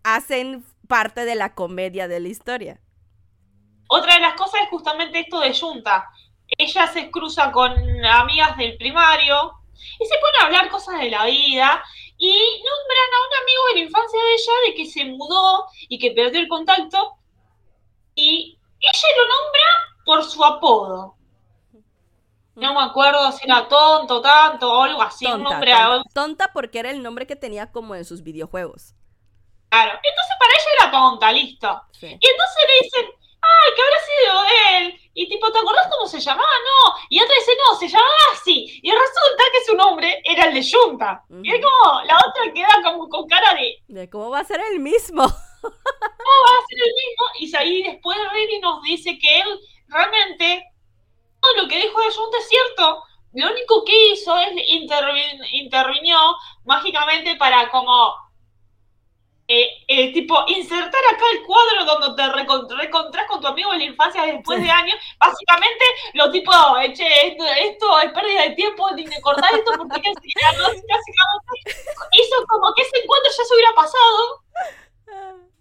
hacen 0.03 0.65
parte 0.89 1.23
de 1.23 1.35
la 1.35 1.55
comedia 1.55 2.09
de 2.09 2.19
la 2.19 2.27
historia. 2.27 2.82
Otra 3.95 4.15
de 4.15 4.21
las 4.21 4.33
cosas 4.33 4.61
es 4.63 4.69
justamente 4.69 5.19
esto 5.19 5.39
de 5.39 5.55
Junta. 5.55 6.09
Ella 6.57 6.87
se 6.87 7.11
cruza 7.11 7.51
con 7.51 7.71
amigas 8.03 8.57
del 8.57 8.75
primario 8.75 9.53
y 9.99 10.05
se 10.05 10.17
pone 10.17 10.37
a 10.39 10.45
hablar 10.45 10.71
cosas 10.71 10.99
de 10.99 11.11
la 11.11 11.25
vida 11.25 11.83
y 12.17 12.31
nombran 12.31 13.13
a 13.13 13.27
un 13.27 13.43
amigo 13.43 13.65
de 13.67 13.73
la 13.75 13.85
infancia 13.85 14.19
de 14.19 14.33
ella 14.33 14.53
de 14.65 14.73
que 14.73 14.85
se 14.87 15.05
mudó 15.05 15.67
y 15.89 15.99
que 15.99 16.09
perdió 16.09 16.39
el 16.39 16.47
contacto 16.47 17.17
y 18.15 18.57
ella 18.79 19.07
lo 19.15 19.27
nombra 19.27 19.63
por 20.05 20.23
su 20.23 20.43
apodo. 20.43 21.15
No 22.55 22.73
me 22.73 22.81
acuerdo 22.81 23.31
si 23.31 23.45
era 23.45 23.67
tonto, 23.67 24.21
tanto 24.21 24.73
o 24.73 24.81
algo 24.81 25.03
así. 25.03 25.25
Tonta, 25.25 25.49
nombre 25.51 25.71
tonta, 25.71 26.09
tonta 26.15 26.51
porque 26.51 26.79
era 26.79 26.89
el 26.89 27.03
nombre 27.03 27.27
que 27.27 27.35
tenía 27.35 27.71
como 27.71 27.93
en 27.93 28.05
sus 28.05 28.23
videojuegos. 28.23 28.95
Claro, 29.69 29.91
entonces 29.91 30.35
para 30.39 30.51
ella 30.51 30.71
era 30.79 30.91
tonta, 30.91 31.31
listo. 31.31 31.81
Y 32.01 32.05
entonces 32.07 32.63
le 32.67 32.83
dicen, 32.85 33.22
¡ay, 33.43 33.73
que 33.75 33.81
habrá 33.81 33.99
sido 33.99 34.43
él! 34.77 34.99
Y 35.15 35.29
tipo, 35.29 35.51
¿te 35.51 35.59
acordás 35.59 35.87
cómo 35.91 36.07
se 36.07 36.19
llamaba? 36.19 36.47
No. 36.47 36.95
Y 37.09 37.21
otra 37.21 37.35
dice, 37.35 37.51
no, 37.57 37.77
se 37.77 37.87
llamaba 37.87 38.09
así. 38.31 38.79
Y 38.81 38.91
resulta 38.91 39.43
que 39.51 39.65
su 39.65 39.75
nombre 39.75 40.21
era 40.23 40.45
el 40.45 40.53
de 40.55 40.65
Junta. 40.69 41.23
Y 41.43 41.53
es 41.53 41.61
como, 41.63 42.01
la 42.01 42.17
otra 42.17 42.51
queda 42.53 42.81
como 42.83 43.07
con 43.09 43.27
cara 43.27 43.53
de... 43.53 43.77
De 43.87 44.09
cómo 44.09 44.31
va 44.31 44.39
a 44.39 44.43
ser 44.43 44.61
el 44.71 44.79
mismo. 44.79 45.23
¿Cómo 45.61 45.71
va 45.71 46.57
a 46.57 46.67
ser 46.67 46.79
el 46.79 46.93
mismo? 46.93 47.25
Y 47.39 47.55
ahí 47.55 47.83
después 47.83 48.17
Rini 48.31 48.59
nos 48.59 48.81
dice 48.81 49.17
que 49.19 49.41
él 49.41 49.59
realmente, 49.87 50.63
todo 51.39 51.61
lo 51.61 51.67
que 51.67 51.77
dijo 51.77 52.01
de 52.01 52.11
Junta 52.11 52.37
es 52.39 52.49
cierto. 52.49 53.03
Lo 53.33 53.51
único 53.51 53.83
que 53.83 54.11
hizo 54.11 54.37
es 54.37 54.51
intervinió 55.51 56.17
mágicamente 56.65 57.35
para 57.35 57.69
como 57.69 58.13
eh, 59.53 59.69
eh, 59.87 60.13
tipo, 60.13 60.35
insertar 60.47 61.01
acá 61.11 61.25
el 61.33 61.43
cuadro 61.43 61.85
donde 61.85 62.15
te 62.15 62.29
reencontrás 62.31 63.27
con 63.27 63.39
tu 63.39 63.47
amigo 63.47 63.71
de 63.71 63.77
la 63.79 63.83
infancia 63.83 64.23
después 64.23 64.61
de 64.61 64.69
años. 64.69 64.95
Básicamente, 65.19 65.85
lo 66.13 66.31
tipo, 66.31 66.51
che, 66.95 67.27
esto, 67.27 67.45
esto 67.45 67.99
es 67.99 68.11
pérdida 68.13 68.41
de 68.43 68.55
tiempo, 68.55 68.89
ni 68.91 69.05
de 69.05 69.21
cortar 69.21 69.53
esto 69.53 69.71
porque 69.77 70.01
básicamente 70.15 70.83
hizo 72.13 72.45
como 72.47 72.73
que 72.73 72.81
ese 72.81 73.03
encuentro 73.03 73.31
ya 73.31 73.43
se 73.43 73.53
hubiera 73.53 73.73
pasado. 73.73 74.43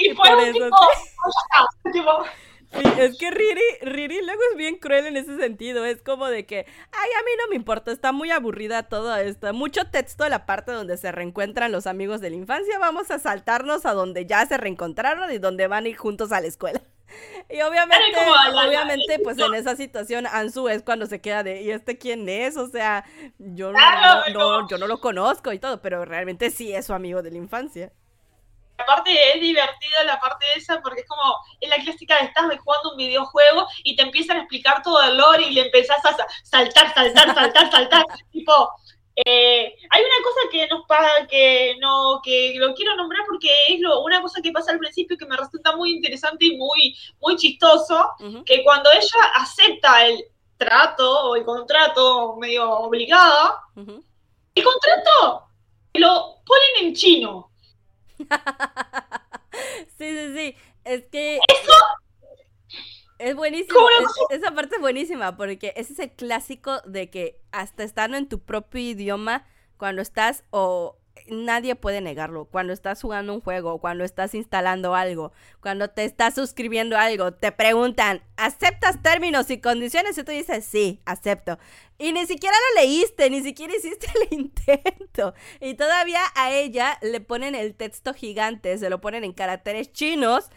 Y, 0.00 0.12
fue 0.12 0.34
un 0.34 0.52
tipo, 0.52 0.76
tipo 1.92 2.24
es 2.72 3.18
que 3.18 3.30
Riri, 3.30 3.60
Riri 3.82 4.24
luego 4.24 4.40
es 4.50 4.56
bien 4.56 4.76
cruel 4.76 5.06
en 5.06 5.16
ese 5.16 5.36
sentido. 5.38 5.84
Es 5.84 6.02
como 6.02 6.26
de 6.26 6.46
que, 6.46 6.66
ay, 6.92 7.10
a 7.18 7.22
mí 7.22 7.30
no 7.38 7.48
me 7.50 7.56
importa, 7.56 7.90
está 7.92 8.12
muy 8.12 8.30
aburrida 8.30 8.84
todo 8.84 9.14
esto. 9.16 9.52
Mucho 9.54 9.84
texto 9.90 10.24
de 10.24 10.30
la 10.30 10.46
parte 10.46 10.72
donde 10.72 10.96
se 10.96 11.12
reencuentran 11.12 11.72
los 11.72 11.86
amigos 11.86 12.20
de 12.20 12.30
la 12.30 12.36
infancia. 12.36 12.78
Vamos 12.78 13.10
a 13.10 13.18
saltarnos 13.18 13.86
a 13.86 13.92
donde 13.92 14.26
ya 14.26 14.44
se 14.46 14.56
reencontraron 14.56 15.30
y 15.32 15.38
donde 15.38 15.66
van 15.66 15.84
a 15.84 15.88
ir 15.88 15.96
juntos 15.96 16.32
a 16.32 16.40
la 16.40 16.46
escuela. 16.46 16.80
Y 17.48 17.62
obviamente, 17.62 18.18
obviamente, 18.66 19.18
pues 19.24 19.38
en 19.38 19.54
esa 19.54 19.74
situación 19.76 20.26
Ansu 20.26 20.68
es 20.68 20.82
cuando 20.82 21.06
se 21.06 21.22
queda 21.22 21.42
de, 21.42 21.62
¿y 21.62 21.70
este 21.70 21.96
quién 21.96 22.28
es? 22.28 22.58
O 22.58 22.68
sea, 22.68 23.06
yo 23.38 23.72
no, 23.72 24.68
yo 24.68 24.76
no 24.76 24.86
lo 24.86 25.00
conozco 25.00 25.54
y 25.54 25.58
todo, 25.58 25.80
pero 25.80 26.04
realmente 26.04 26.50
sí 26.50 26.74
es 26.74 26.84
su 26.84 26.92
amigo 26.92 27.22
de 27.22 27.30
la 27.30 27.38
infancia 27.38 27.92
aparte 28.78 29.10
es 29.34 29.40
divertida 29.40 30.04
la 30.04 30.18
parte 30.20 30.46
de 30.46 30.60
esa 30.60 30.80
porque 30.80 31.00
es 31.00 31.08
como, 31.08 31.36
es 31.60 31.68
la 31.68 31.76
clásica 31.76 32.16
de 32.18 32.26
estás 32.26 32.44
jugando 32.60 32.92
un 32.92 32.96
videojuego 32.96 33.66
y 33.82 33.96
te 33.96 34.02
empiezan 34.02 34.38
a 34.38 34.40
explicar 34.40 34.82
todo 34.82 35.02
el 35.02 35.18
lore 35.18 35.44
y 35.44 35.54
le 35.54 35.62
empezás 35.62 36.04
a 36.04 36.16
saltar, 36.44 36.94
saltar, 36.94 37.34
saltar, 37.34 37.70
saltar, 37.70 38.04
tipo, 38.32 38.70
eh, 39.26 39.74
hay 39.90 40.02
una 40.02 40.22
cosa 40.22 40.48
que 40.50 40.66
nos 40.68 40.86
pasa, 40.86 41.26
que 41.26 41.74
no, 41.80 42.20
que 42.22 42.54
lo 42.56 42.72
quiero 42.74 42.94
nombrar 42.94 43.22
porque 43.26 43.50
es 43.68 43.80
lo, 43.80 44.02
una 44.04 44.22
cosa 44.22 44.40
que 44.40 44.52
pasa 44.52 44.70
al 44.70 44.78
principio 44.78 45.16
que 45.18 45.26
me 45.26 45.36
resulta 45.36 45.74
muy 45.74 45.90
interesante 45.90 46.44
y 46.46 46.56
muy, 46.56 46.96
muy 47.20 47.36
chistoso, 47.36 48.12
que 48.46 48.62
cuando 48.62 48.90
ella 48.92 49.24
acepta 49.34 50.06
el 50.06 50.24
trato 50.56 51.30
o 51.30 51.36
el 51.36 51.44
contrato 51.44 52.36
medio 52.36 52.70
obligado, 52.70 53.54
el 54.54 54.64
contrato 54.64 55.48
lo 55.94 56.36
ponen 56.44 56.86
en 56.86 56.94
chino. 56.94 57.50
sí, 59.98 60.16
sí, 60.16 60.34
sí. 60.34 60.56
Es 60.84 61.06
que. 61.06 61.38
Es 63.18 63.34
buenísimo. 63.34 63.80
esa 64.30 64.54
parte 64.54 64.76
es 64.76 64.80
buenísima 64.80 65.36
porque 65.36 65.72
ese 65.76 65.92
es 65.92 65.98
el 65.98 66.12
clásico 66.12 66.80
de 66.82 67.10
que 67.10 67.40
hasta 67.50 67.82
estando 67.82 68.16
en 68.16 68.28
tu 68.28 68.38
propio 68.38 68.80
idioma, 68.80 69.44
cuando 69.76 70.02
estás 70.02 70.44
o 70.50 70.97
nadie 71.28 71.74
puede 71.74 72.00
negarlo. 72.00 72.44
Cuando 72.46 72.72
estás 72.72 73.02
jugando 73.02 73.34
un 73.34 73.40
juego, 73.40 73.78
cuando 73.78 74.04
estás 74.04 74.34
instalando 74.34 74.94
algo, 74.94 75.32
cuando 75.60 75.88
te 75.88 76.04
estás 76.04 76.34
suscribiendo 76.34 76.96
a 76.96 77.04
algo, 77.04 77.32
te 77.32 77.52
preguntan, 77.52 78.22
¿aceptas 78.36 79.02
términos 79.02 79.50
y 79.50 79.60
condiciones? 79.60 80.16
Y 80.18 80.24
tú 80.24 80.32
dices, 80.32 80.64
sí, 80.64 81.00
acepto. 81.04 81.58
Y 81.98 82.12
ni 82.12 82.26
siquiera 82.26 82.56
lo 82.56 82.82
leíste, 82.82 83.30
ni 83.30 83.42
siquiera 83.42 83.74
hiciste 83.76 84.06
el 84.14 84.28
intento. 84.38 85.34
Y 85.60 85.74
todavía 85.74 86.20
a 86.34 86.52
ella 86.52 86.98
le 87.02 87.20
ponen 87.20 87.54
el 87.54 87.74
texto 87.74 88.14
gigante, 88.14 88.78
se 88.78 88.90
lo 88.90 89.00
ponen 89.00 89.24
en 89.24 89.32
caracteres 89.32 89.92
chinos. 89.92 90.50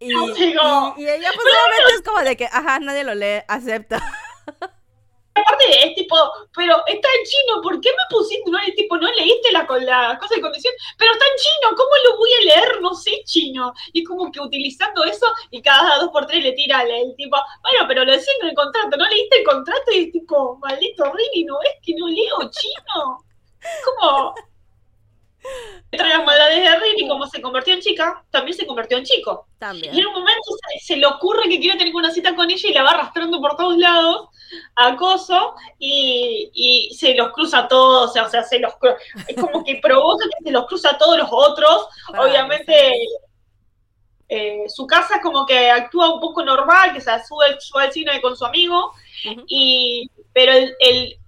Y, 0.00 0.12
y, 0.12 0.14
ella 0.14 1.30
pues 1.34 1.94
es 1.94 2.02
como 2.02 2.20
de 2.20 2.36
que, 2.36 2.46
ajá, 2.46 2.78
nadie 2.78 3.04
lo 3.04 3.14
lee, 3.14 3.42
acepta. 3.48 4.00
aparte 5.38 5.86
es 5.86 5.94
tipo, 5.94 6.16
pero 6.54 6.76
está 6.86 7.08
en 7.08 7.24
chino, 7.24 7.62
¿por 7.62 7.80
qué 7.80 7.90
me 7.90 8.16
pusiste? 8.16 8.50
No, 8.50 8.58
tipo, 8.76 8.96
no 8.96 9.10
leíste 9.12 9.52
la, 9.52 9.66
la 9.80 10.18
cosa 10.18 10.34
de 10.34 10.40
condición, 10.40 10.74
pero 10.96 11.12
está 11.12 11.24
en 11.24 11.36
chino, 11.36 11.76
¿cómo 11.76 11.90
lo 12.04 12.16
voy 12.18 12.30
a 12.32 12.44
leer? 12.44 12.80
No 12.80 12.94
sé 12.94 13.22
chino. 13.24 13.72
Y 13.92 14.04
como 14.04 14.30
que 14.30 14.40
utilizando 14.40 15.04
eso, 15.04 15.26
y 15.50 15.62
cada 15.62 15.98
dos 15.98 16.10
por 16.10 16.26
tres 16.26 16.42
le 16.42 16.52
tira 16.52 16.82
el, 16.82 17.14
tipo, 17.16 17.36
bueno, 17.62 17.84
pero 17.88 18.04
lo 18.04 18.12
decía 18.12 18.32
en 18.40 18.48
el 18.48 18.54
contrato, 18.54 18.96
¿no 18.96 19.08
leíste 19.08 19.38
el 19.38 19.44
contrato? 19.44 19.92
Y 19.92 20.04
es 20.04 20.12
tipo, 20.12 20.58
maldito 20.58 21.04
Rini, 21.12 21.44
¿no 21.44 21.58
es 21.62 21.76
que 21.82 21.94
no 21.94 22.08
leo 22.08 22.50
chino? 22.50 23.24
Como 23.84 24.34
trae 25.90 26.24
maldades 26.24 26.62
de 26.62 26.78
Rini, 26.78 27.08
como 27.08 27.26
se 27.26 27.40
convirtió 27.40 27.74
en 27.74 27.80
chica, 27.80 28.24
también 28.30 28.56
se 28.56 28.66
convirtió 28.66 28.98
en 28.98 29.04
chico. 29.04 29.46
También. 29.58 29.94
Y 29.94 30.00
en 30.00 30.06
un 30.06 30.12
momento 30.12 30.42
se, 30.80 30.96
le 30.96 31.06
ocurre 31.06 31.48
que 31.48 31.58
quiere 31.58 31.78
tener 31.78 31.94
una 31.94 32.10
cita 32.10 32.34
con 32.34 32.50
ella 32.50 32.68
y 32.68 32.74
la 32.74 32.82
va 32.82 32.90
arrastrando 32.90 33.40
por 33.40 33.56
todos 33.56 33.76
lados, 33.78 34.28
acoso, 34.76 35.54
y, 35.78 36.50
y 36.52 36.94
se 36.94 37.14
los 37.14 37.32
cruza 37.32 37.60
a 37.60 37.68
todos, 37.68 38.16
o 38.16 38.28
sea, 38.28 38.42
se 38.42 38.58
los 38.58 38.72
es 39.26 39.36
como 39.36 39.64
que 39.64 39.76
provoca 39.82 40.26
que 40.26 40.44
se 40.44 40.50
los 40.50 40.66
cruza 40.66 40.90
a 40.90 40.98
todos 40.98 41.18
los 41.18 41.28
otros. 41.30 41.88
Obviamente, 42.18 42.92
eh, 44.28 44.64
su 44.68 44.86
casa 44.86 45.20
como 45.22 45.46
que 45.46 45.70
actúa 45.70 46.14
un 46.14 46.20
poco 46.20 46.44
normal, 46.44 46.92
que 46.92 47.00
se 47.00 47.10
sube, 47.24 47.58
sube 47.60 47.84
al 47.84 47.92
cine 47.92 48.20
con 48.20 48.36
su 48.36 48.44
amigo, 48.44 48.92
y 49.46 50.10
pero 50.34 50.52
el, 50.52 50.74
el, 50.80 51.18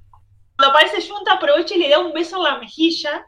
cuando 0.56 0.76
aparece 0.76 1.08
Junta 1.08 1.32
aprovecha 1.32 1.74
y 1.74 1.78
le 1.78 1.88
da 1.88 1.98
un 1.98 2.12
beso 2.12 2.36
en 2.36 2.44
la 2.44 2.58
mejilla 2.58 3.26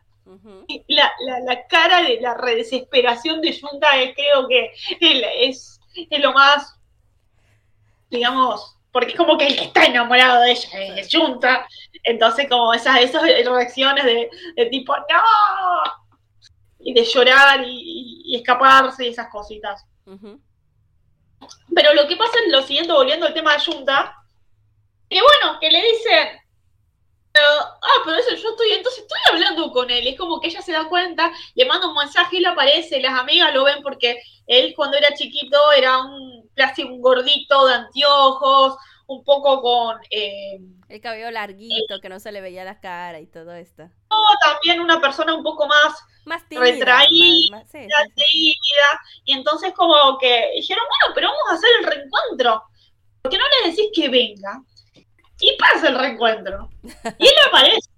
la, 0.89 1.13
la, 1.45 1.67
cara 1.67 2.03
de 2.03 2.21
la 2.21 2.35
desesperación 2.35 3.41
de 3.41 3.59
Junta 3.59 3.97
es, 4.01 4.15
creo 4.15 4.49
que 4.49 4.73
es, 5.01 5.81
es, 6.11 6.21
lo 6.21 6.33
más, 6.33 6.79
digamos, 8.11 8.77
porque 8.91 9.11
es 9.11 9.17
como 9.17 9.39
que 9.39 9.47
el 9.47 9.57
que 9.57 9.65
está 9.65 9.85
enamorado 9.85 10.43
de 10.43 10.53
ella 10.53 10.97
es 10.97 11.09
Junta, 11.11 11.67
entonces 12.05 12.49
como 12.49 12.73
esas, 12.75 13.01
esas 13.01 13.23
reacciones 13.23 14.05
de, 14.05 14.67
tipo, 14.67 14.95
no, 14.97 16.43
y 16.81 16.93
de 16.93 17.05
llorar 17.05 17.63
y, 17.67 18.37
escaparse 18.37 19.07
y 19.07 19.09
esas 19.09 19.29
cositas. 19.29 19.85
Pero 21.75 21.95
lo 21.95 22.07
que 22.07 22.17
pasa 22.17 22.33
es 22.45 22.53
lo 22.53 22.63
siguiente, 22.63 22.93
volviendo 22.93 23.27
al 23.27 23.35
tema 23.35 23.55
de 23.55 23.61
Junta, 23.61 24.17
que 25.09 25.21
bueno, 25.21 25.59
que 25.61 25.71
le 25.71 25.83
dicen, 25.83 26.42
ah, 27.35 28.03
pero 28.05 28.17
eso 28.17 28.31
yo 28.31 28.51
estoy, 28.51 28.73
entonces 28.73 29.03
estoy 29.03 29.21
hablando 29.31 29.71
con 29.73 29.91
él. 29.91 30.07
Es 30.07 30.19
como 30.19 30.41
que 30.41 30.49
ella 30.49 30.63
se 30.63 30.73
da 30.73 30.89
cuenta, 30.89 31.33
le 31.55 31.65
manda 31.65 31.89
un 31.89 31.97
mensaje 31.97 32.37
y 32.37 32.41
le 32.41 32.49
aparece. 32.49 33.01
Las 33.01 33.19
amigas 33.19 33.55
lo 33.55 33.65
ven 33.65 33.83
porque 33.83 34.21
él 34.47 34.75
cuando 34.77 34.97
era 34.97 35.15
chiquito 35.15 35.57
era 35.73 36.03
un 36.03 36.51
casi 36.55 36.83
un 36.83 37.01
gordito 37.01 37.67
de 37.67 37.75
anteojos, 37.75 38.77
un 39.07 39.25
poco 39.25 39.61
con... 39.63 39.99
Eh, 40.11 40.59
el 40.89 41.01
cabello 41.01 41.31
larguito, 41.31 42.01
que 42.03 42.11
no 42.11 42.21
se 42.21 42.33
le 42.33 42.43
veía 42.43 42.65
la 42.65 42.79
cara 42.79 43.19
y 43.19 43.27
todo 43.27 43.55
esto. 43.55 43.85
No, 44.11 44.19
también 44.43 44.81
una 44.81 45.01
persona 45.01 45.35
un 45.35 45.43
poco 45.43 45.67
más, 45.67 45.95
más 46.27 46.43
retraída, 46.51 47.65
tímida. 47.71 49.01
Y 49.25 49.33
entonces 49.33 49.73
como 49.73 50.19
que 50.19 50.51
dijeron, 50.55 50.85
bueno, 50.87 51.15
pero 51.15 51.29
vamos 51.29 51.43
a 51.51 51.55
hacer 51.55 51.71
el 51.81 51.87
reencuentro. 51.87 52.63
¿Por 53.23 53.33
qué 53.33 53.39
no 53.39 53.45
le 53.49 53.71
decís 53.71 53.87
que 53.95 54.09
venga? 54.11 54.63
Y 55.43 55.57
pasa 55.59 55.89
el 55.89 55.99
reencuentro. 55.99 56.71
Y 57.19 57.27
él 57.27 57.35
aparece. 57.49 57.91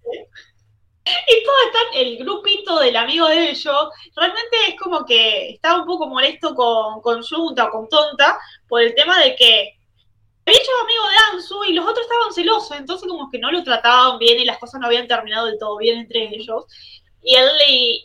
Y 1.06 1.44
todo 1.44 1.56
está, 1.66 1.98
el 1.98 2.16
grupito 2.16 2.78
del 2.78 2.96
amigo 2.96 3.28
de 3.28 3.50
ellos, 3.50 3.88
realmente 4.16 4.56
es 4.68 4.80
como 4.80 5.04
que 5.04 5.50
estaba 5.50 5.80
un 5.80 5.86
poco 5.86 6.06
molesto 6.06 6.54
con, 6.54 7.02
con 7.02 7.22
Junta 7.22 7.66
o 7.66 7.70
con 7.70 7.88
Tonta 7.90 8.38
por 8.66 8.80
el 8.80 8.94
tema 8.94 9.20
de 9.20 9.36
que 9.36 9.74
había 10.46 10.60
hecho 10.60 10.70
amigo 10.82 11.02
de 11.08 11.36
Ansu 11.36 11.64
y 11.64 11.72
los 11.74 11.86
otros 11.86 12.06
estaban 12.06 12.32
celosos, 12.32 12.76
entonces 12.76 13.08
como 13.08 13.30
que 13.30 13.38
no 13.38 13.50
lo 13.50 13.62
trataban 13.62 14.18
bien 14.18 14.40
y 14.40 14.44
las 14.44 14.58
cosas 14.58 14.80
no 14.80 14.86
habían 14.86 15.06
terminado 15.06 15.46
del 15.46 15.58
todo 15.58 15.76
bien 15.76 16.00
entre 16.00 16.34
ellos. 16.34 16.64
Y 17.22 17.34
él 17.34 17.48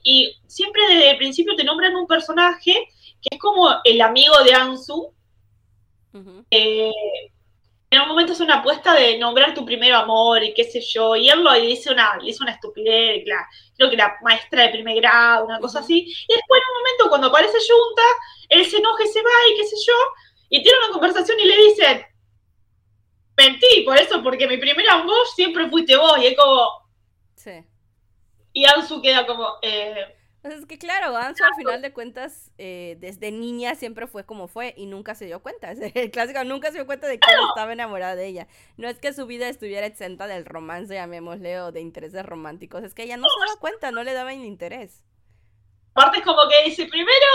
y, 0.03 0.35
siempre 0.47 0.81
desde 0.87 1.11
el 1.11 1.17
principio 1.17 1.55
te 1.55 1.63
nombran 1.63 1.95
un 1.95 2.07
personaje 2.07 2.87
que 3.21 3.29
es 3.35 3.39
como 3.39 3.69
el 3.83 4.01
amigo 4.01 4.41
de 4.43 4.53
Ansu, 4.53 5.13
en 7.91 8.01
un 8.01 8.07
momento 8.07 8.33
es 8.33 8.39
una 8.39 8.57
apuesta 8.57 8.93
de 8.93 9.17
nombrar 9.17 9.53
tu 9.53 9.65
primer 9.65 9.91
amor 9.93 10.43
y 10.43 10.53
qué 10.53 10.63
sé 10.63 10.79
yo, 10.79 11.15
y 11.15 11.29
él 11.29 11.43
lo 11.43 11.53
dice 11.53 11.91
una, 11.91 12.17
le 12.17 12.29
hizo 12.29 12.43
una 12.43 12.53
estupidez, 12.53 13.23
creo 13.75 13.89
que 13.89 13.97
la 13.97 14.15
maestra 14.21 14.63
de 14.63 14.69
primer 14.69 14.95
grado, 14.97 15.45
una 15.45 15.59
cosa 15.59 15.79
así, 15.79 16.01
y 16.01 16.33
después 16.33 16.61
en 16.61 16.69
un 16.69 16.77
momento 16.77 17.09
cuando 17.09 17.27
aparece 17.27 17.57
Junta, 17.57 18.03
él 18.49 18.65
se 18.65 18.77
enoja 18.77 19.03
y 19.03 19.07
se 19.07 19.21
va 19.21 19.29
y 19.51 19.57
qué 19.57 19.65
sé 19.65 19.75
yo, 19.87 19.93
y 20.49 20.61
tiene 20.61 20.77
una 20.79 20.91
conversación 20.91 21.39
y 21.39 21.45
le 21.45 21.57
dice, 21.57 22.07
mentí 23.35 23.81
por 23.83 23.97
eso, 23.97 24.21
porque 24.21 24.47
mi 24.47 24.57
primer 24.57 24.87
amor 24.89 25.25
siempre 25.33 25.67
fuiste 25.69 25.97
vos, 25.97 26.19
y 26.19 26.27
es 26.27 26.37
como... 26.37 26.69
Sí. 27.35 27.63
Y 28.53 28.65
Ansu 28.65 29.01
queda 29.01 29.25
como, 29.25 29.57
eh, 29.61 30.18
pues 30.41 30.53
es 30.53 30.65
que 30.65 30.77
claro, 30.77 31.15
Ansu 31.17 31.43
al 31.43 31.55
final 31.55 31.81
de 31.81 31.91
cuentas, 31.91 32.51
eh, 32.57 32.97
desde 32.99 33.31
niña 33.31 33.75
siempre 33.75 34.07
fue 34.07 34.25
como 34.25 34.47
fue 34.47 34.73
y 34.77 34.85
nunca 34.85 35.15
se 35.15 35.25
dio 35.25 35.41
cuenta. 35.41 35.71
El 35.93 36.11
clásico 36.11 36.43
nunca 36.43 36.69
se 36.69 36.75
dio 36.75 36.85
cuenta 36.85 37.07
de 37.07 37.19
que 37.19 37.27
estaba 37.49 37.73
enamorada 37.73 38.15
de 38.15 38.25
ella. 38.25 38.47
No 38.77 38.87
es 38.87 38.99
que 38.99 39.13
su 39.13 39.25
vida 39.25 39.49
estuviera 39.49 39.85
exenta 39.85 40.27
del 40.27 40.45
romance, 40.45 40.93
llamémosle, 40.93 41.59
o 41.61 41.71
de 41.71 41.81
intereses 41.81 42.25
románticos. 42.25 42.83
Es 42.83 42.93
que 42.93 43.03
ella 43.03 43.17
no 43.17 43.27
se 43.27 43.45
daba 43.45 43.59
cuenta, 43.59 43.91
no 43.91 44.03
le 44.03 44.13
daba 44.13 44.31
ni 44.33 44.45
interés. 44.45 45.03
Aparte 45.93 46.19
es 46.19 46.23
como 46.23 46.41
que 46.47 46.69
dice, 46.69 46.85
primero, 46.85 47.27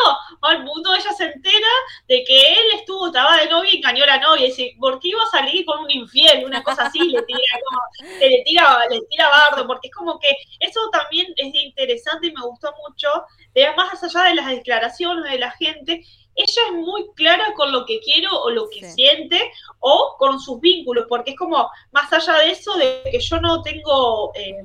al 0.42 0.64
mundo 0.64 0.94
ella 0.94 1.12
se 1.12 1.24
entera 1.24 1.68
de 2.08 2.24
que 2.24 2.52
él 2.52 2.66
estuvo, 2.74 3.08
estaba 3.08 3.36
de 3.36 3.48
novia 3.48 3.70
y 3.72 3.76
engañó 3.76 4.04
a 4.04 4.06
la 4.06 4.18
novia. 4.18 4.46
Y 4.46 4.48
dice, 4.50 4.76
¿por 4.78 5.00
qué 5.00 5.08
iba 5.08 5.22
a 5.22 5.26
salir 5.26 5.64
con 5.64 5.80
un 5.80 5.90
infiel? 5.90 6.44
Una 6.44 6.62
cosa 6.62 6.86
así, 6.86 6.98
le 6.98 7.22
tira 7.22 7.38
como, 7.64 7.80
le 8.20 8.42
tira, 8.44 8.78
le 8.90 9.00
tira 9.10 9.28
bardo, 9.28 9.66
porque 9.66 9.88
es 9.88 9.94
como 9.94 10.18
que 10.18 10.28
eso 10.60 10.80
también 10.90 11.26
es 11.36 11.54
interesante 11.54 12.28
y 12.28 12.32
me 12.32 12.42
gustó 12.42 12.72
mucho, 12.86 13.08
de 13.54 13.74
más 13.74 14.02
allá 14.02 14.28
de 14.28 14.34
las 14.36 14.46
declaraciones 14.46 15.30
de 15.30 15.38
la 15.38 15.50
gente, 15.52 16.04
ella 16.36 16.62
es 16.66 16.72
muy 16.72 17.10
clara 17.14 17.52
con 17.54 17.70
lo 17.70 17.86
que 17.86 18.00
quiere 18.00 18.26
o 18.30 18.50
lo 18.50 18.68
que 18.68 18.90
siente 18.90 19.52
o 19.80 20.16
con 20.18 20.40
sus 20.40 20.60
vínculos, 20.60 21.06
porque 21.08 21.32
es 21.32 21.36
como, 21.36 21.70
más 21.92 22.12
allá 22.12 22.38
de 22.38 22.50
eso, 22.50 22.74
de 22.76 23.02
que 23.10 23.20
yo 23.20 23.40
no 23.40 23.62
tengo... 23.62 24.32
Eh, 24.34 24.64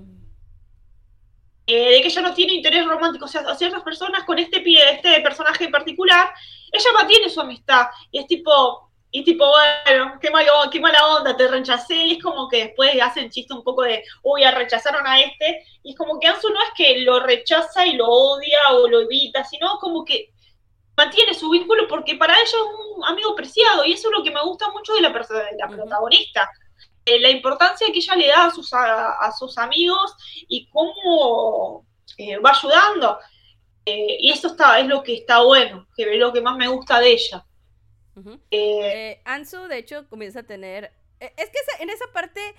eh, 1.69 1.91
de 1.91 2.01
que 2.01 2.07
ella 2.07 2.21
no 2.23 2.33
tiene 2.33 2.53
interés 2.53 2.85
romántico 2.85 3.25
hacia 3.25 3.55
ciertas 3.55 3.83
personas 3.83 4.23
con 4.23 4.39
este, 4.39 4.63
este 4.91 5.21
personaje 5.21 5.65
en 5.65 5.71
particular, 5.71 6.31
ella 6.71 6.89
mantiene 6.93 7.29
su 7.29 7.41
amistad 7.41 7.87
y 8.11 8.19
es 8.19 8.27
tipo, 8.27 8.89
y 9.11 9.23
tipo, 9.23 9.45
bueno, 9.85 10.17
qué, 10.19 10.31
malo, 10.31 10.51
qué 10.71 10.79
mala 10.79 11.05
onda, 11.15 11.37
te 11.37 11.47
rechacé, 11.47 11.95
y 11.95 12.13
es 12.13 12.23
como 12.23 12.49
que 12.49 12.65
después 12.65 12.99
hacen 13.01 13.29
chiste 13.29 13.53
un 13.53 13.63
poco 13.63 13.83
de, 13.83 14.03
uy, 14.23 14.41
ya 14.41 14.51
rechazaron 14.51 15.05
a 15.05 15.19
este, 15.19 15.63
y 15.83 15.91
es 15.91 15.97
como 15.97 16.19
que 16.19 16.27
Ansu 16.27 16.49
no 16.49 16.61
es 16.61 16.69
que 16.75 17.01
lo 17.01 17.19
rechaza 17.19 17.85
y 17.85 17.93
lo 17.93 18.07
odia 18.07 18.59
o 18.71 18.87
lo 18.87 19.01
evita, 19.01 19.43
sino 19.43 19.77
como 19.79 20.03
que 20.03 20.31
mantiene 20.97 21.33
su 21.33 21.49
vínculo 21.49 21.87
porque 21.87 22.15
para 22.15 22.33
ella 22.33 22.43
es 22.43 22.53
un 22.53 23.05
amigo 23.05 23.35
preciado, 23.35 23.85
y 23.85 23.93
eso 23.93 24.09
es 24.09 24.17
lo 24.17 24.23
que 24.23 24.31
me 24.31 24.41
gusta 24.43 24.71
mucho 24.71 24.93
de 24.93 25.01
la, 25.01 25.09
de 25.09 25.57
la 25.57 25.67
protagonista. 25.67 26.49
Eh, 27.05 27.19
la 27.19 27.29
importancia 27.29 27.87
que 27.91 27.99
ella 27.99 28.15
le 28.15 28.27
da 28.27 28.45
a 28.45 28.51
sus, 28.51 28.71
a, 28.73 29.31
sus 29.37 29.57
amigos 29.57 30.15
y 30.47 30.69
cómo 30.69 31.85
eh, 32.17 32.37
va 32.37 32.51
ayudando. 32.51 33.19
Eh, 33.85 34.17
y 34.19 34.31
eso 34.31 34.47
está, 34.47 34.79
es 34.79 34.87
lo 34.87 35.01
que 35.01 35.15
está 35.15 35.41
bueno, 35.41 35.87
que 35.95 36.03
es 36.03 36.19
lo 36.19 36.31
que 36.31 36.41
más 36.41 36.57
me 36.57 36.67
gusta 36.67 36.99
de 36.99 37.11
ella. 37.11 37.45
Ansu, 39.25 39.67
de 39.67 39.77
hecho, 39.77 40.07
comienza 40.09 40.41
a 40.41 40.43
tener... 40.43 40.93
Es 41.19 41.49
que 41.49 41.83
en 41.83 41.89
esa 41.89 42.05
parte 42.13 42.55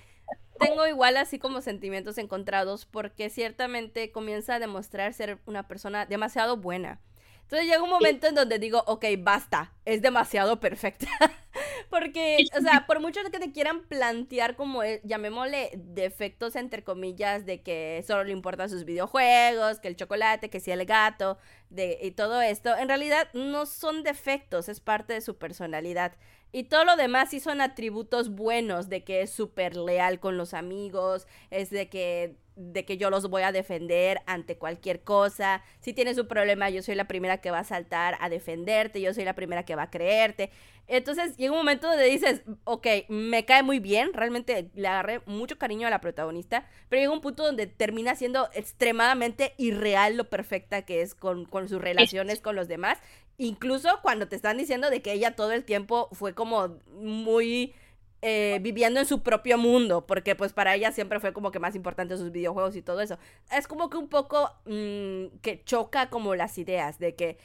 tengo 0.59 0.87
igual 0.87 1.17
así 1.17 1.39
como 1.39 1.61
sentimientos 1.61 2.17
encontrados 2.17 2.85
porque 2.85 3.29
ciertamente 3.29 4.11
comienza 4.11 4.55
a 4.55 4.59
demostrar 4.59 5.13
ser 5.13 5.39
una 5.45 5.67
persona 5.67 6.05
demasiado 6.05 6.57
buena. 6.57 6.99
Entonces 7.41 7.67
llega 7.67 7.83
un 7.83 7.89
momento 7.89 8.27
en 8.27 8.35
donde 8.35 8.59
digo, 8.59 8.83
ok, 8.87 9.05
basta, 9.19 9.73
es 9.85 10.01
demasiado 10.01 10.59
perfecta. 10.59 11.07
Porque, 11.89 12.45
o 12.57 12.61
sea, 12.61 12.85
por 12.87 12.99
mucho 13.01 13.19
que 13.31 13.39
te 13.39 13.51
quieran 13.51 13.81
plantear 13.83 14.55
como, 14.55 14.83
eh, 14.83 15.01
llamémosle, 15.03 15.71
defectos 15.75 16.55
entre 16.55 16.83
comillas, 16.83 17.45
de 17.45 17.61
que 17.61 18.03
solo 18.07 18.23
le 18.23 18.31
importan 18.31 18.69
sus 18.69 18.85
videojuegos, 18.85 19.79
que 19.79 19.89
el 19.89 19.95
chocolate, 19.97 20.49
que 20.49 20.59
si 20.59 20.71
el 20.71 20.85
gato, 20.85 21.37
de, 21.69 21.97
y 22.01 22.11
todo 22.11 22.41
esto, 22.41 22.75
en 22.77 22.87
realidad 22.87 23.27
no 23.33 23.65
son 23.65 24.03
defectos, 24.03 24.69
es 24.69 24.79
parte 24.79 25.13
de 25.13 25.21
su 25.21 25.37
personalidad. 25.37 26.13
Y 26.53 26.63
todo 26.65 26.85
lo 26.85 26.95
demás 26.95 27.29
sí 27.29 27.39
son 27.39 27.61
atributos 27.61 28.29
buenos, 28.29 28.89
de 28.89 29.03
que 29.03 29.21
es 29.21 29.31
súper 29.31 29.75
leal 29.75 30.19
con 30.19 30.37
los 30.37 30.53
amigos, 30.53 31.27
es 31.49 31.69
de 31.69 31.89
que 31.89 32.37
de 32.55 32.85
que 32.85 32.97
yo 32.97 33.09
los 33.09 33.29
voy 33.29 33.43
a 33.43 33.51
defender 33.51 34.21
ante 34.25 34.57
cualquier 34.57 35.03
cosa. 35.03 35.63
Si 35.79 35.93
tienes 35.93 36.17
un 36.17 36.27
problema, 36.27 36.69
yo 36.69 36.83
soy 36.83 36.95
la 36.95 37.07
primera 37.07 37.39
que 37.39 37.49
va 37.51 37.59
a 37.59 37.63
saltar 37.63 38.17
a 38.19 38.29
defenderte, 38.29 39.01
yo 39.01 39.13
soy 39.13 39.23
la 39.25 39.35
primera 39.35 39.63
que 39.63 39.70
va 39.75 39.83
a 39.83 39.89
creerte. 39.89 40.51
Entonces 40.87 41.37
llega 41.37 41.53
un 41.53 41.59
momento 41.59 41.87
donde 41.87 42.05
dices, 42.05 42.41
ok, 42.65 42.85
me 43.07 43.45
cae 43.45 43.63
muy 43.63 43.79
bien, 43.79 44.11
realmente 44.13 44.69
le 44.75 44.87
agarré 44.87 45.21
mucho 45.25 45.57
cariño 45.57 45.87
a 45.87 45.89
la 45.89 46.01
protagonista, 46.01 46.65
pero 46.89 47.01
llega 47.01 47.13
un 47.13 47.21
punto 47.21 47.43
donde 47.43 47.65
termina 47.67 48.15
siendo 48.15 48.49
extremadamente 48.53 49.53
irreal 49.57 50.17
lo 50.17 50.29
perfecta 50.29 50.81
que 50.81 51.01
es 51.01 51.15
con, 51.15 51.47
sus 51.69 51.81
relaciones 51.81 52.41
con 52.41 52.55
los 52.55 52.67
demás. 52.67 52.97
Incluso 53.37 53.99
cuando 54.01 54.27
te 54.27 54.35
están 54.35 54.57
diciendo 54.57 54.89
de 54.89 55.01
que 55.01 55.13
ella 55.13 55.35
todo 55.35 55.53
el 55.53 55.63
tiempo 55.63 56.09
fue 56.11 56.33
como 56.33 56.79
muy 56.89 57.73
eh, 58.21 58.59
viviendo 58.61 58.99
en 58.99 59.05
su 59.05 59.23
propio 59.23 59.57
mundo, 59.57 60.05
porque 60.05 60.35
pues 60.35 60.53
para 60.53 60.75
ella 60.75 60.91
siempre 60.91 61.19
fue 61.19 61.33
como 61.33 61.51
que 61.51 61.59
más 61.59 61.73
importante 61.73 62.17
sus 62.17 62.31
videojuegos 62.31 62.75
y 62.75 62.81
todo 62.81 63.01
eso. 63.01 63.17
Es 63.51 63.67
como 63.67 63.89
que 63.89 63.97
un 63.97 64.09
poco 64.09 64.51
mm, 64.65 65.39
que 65.41 65.63
choca 65.63 66.09
como 66.09 66.35
las 66.35 66.57
ideas 66.57 66.99
de 66.99 67.15
que 67.15 67.37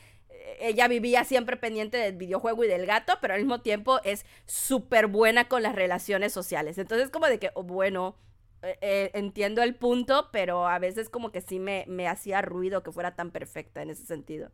ella 0.61 0.88
vivía 0.88 1.24
siempre 1.24 1.57
pendiente 1.57 1.97
del 1.97 2.16
videojuego 2.16 2.64
y 2.64 2.68
del 2.68 2.86
gato, 2.86 3.18
pero 3.20 3.34
al 3.34 3.40
mismo 3.40 3.61
tiempo 3.61 4.01
es 4.05 4.26
súper 4.47 5.07
buena 5.07 5.49
con 5.49 5.62
las 5.62 5.74
relaciones 5.74 6.32
sociales. 6.32 6.78
Entonces 6.78 7.11
como 7.11 7.26
de 7.26 7.38
que, 7.38 7.51
oh, 7.55 7.62
bueno, 7.62 8.16
eh, 8.62 9.11
entiendo 9.14 9.62
el 9.62 9.74
punto, 9.74 10.30
pero 10.32 10.66
a 10.66 10.78
veces 10.78 11.09
como 11.09 11.30
que 11.30 11.40
sí 11.40 11.59
me, 11.59 11.84
me 11.86 12.09
hacía 12.09 12.42
ruido 12.42 12.82
que 12.82 12.92
fuera 12.92 13.14
tan 13.14 13.30
perfecta 13.30 13.82
en 13.82 13.90
ese 13.90 14.07
sentido. 14.07 14.51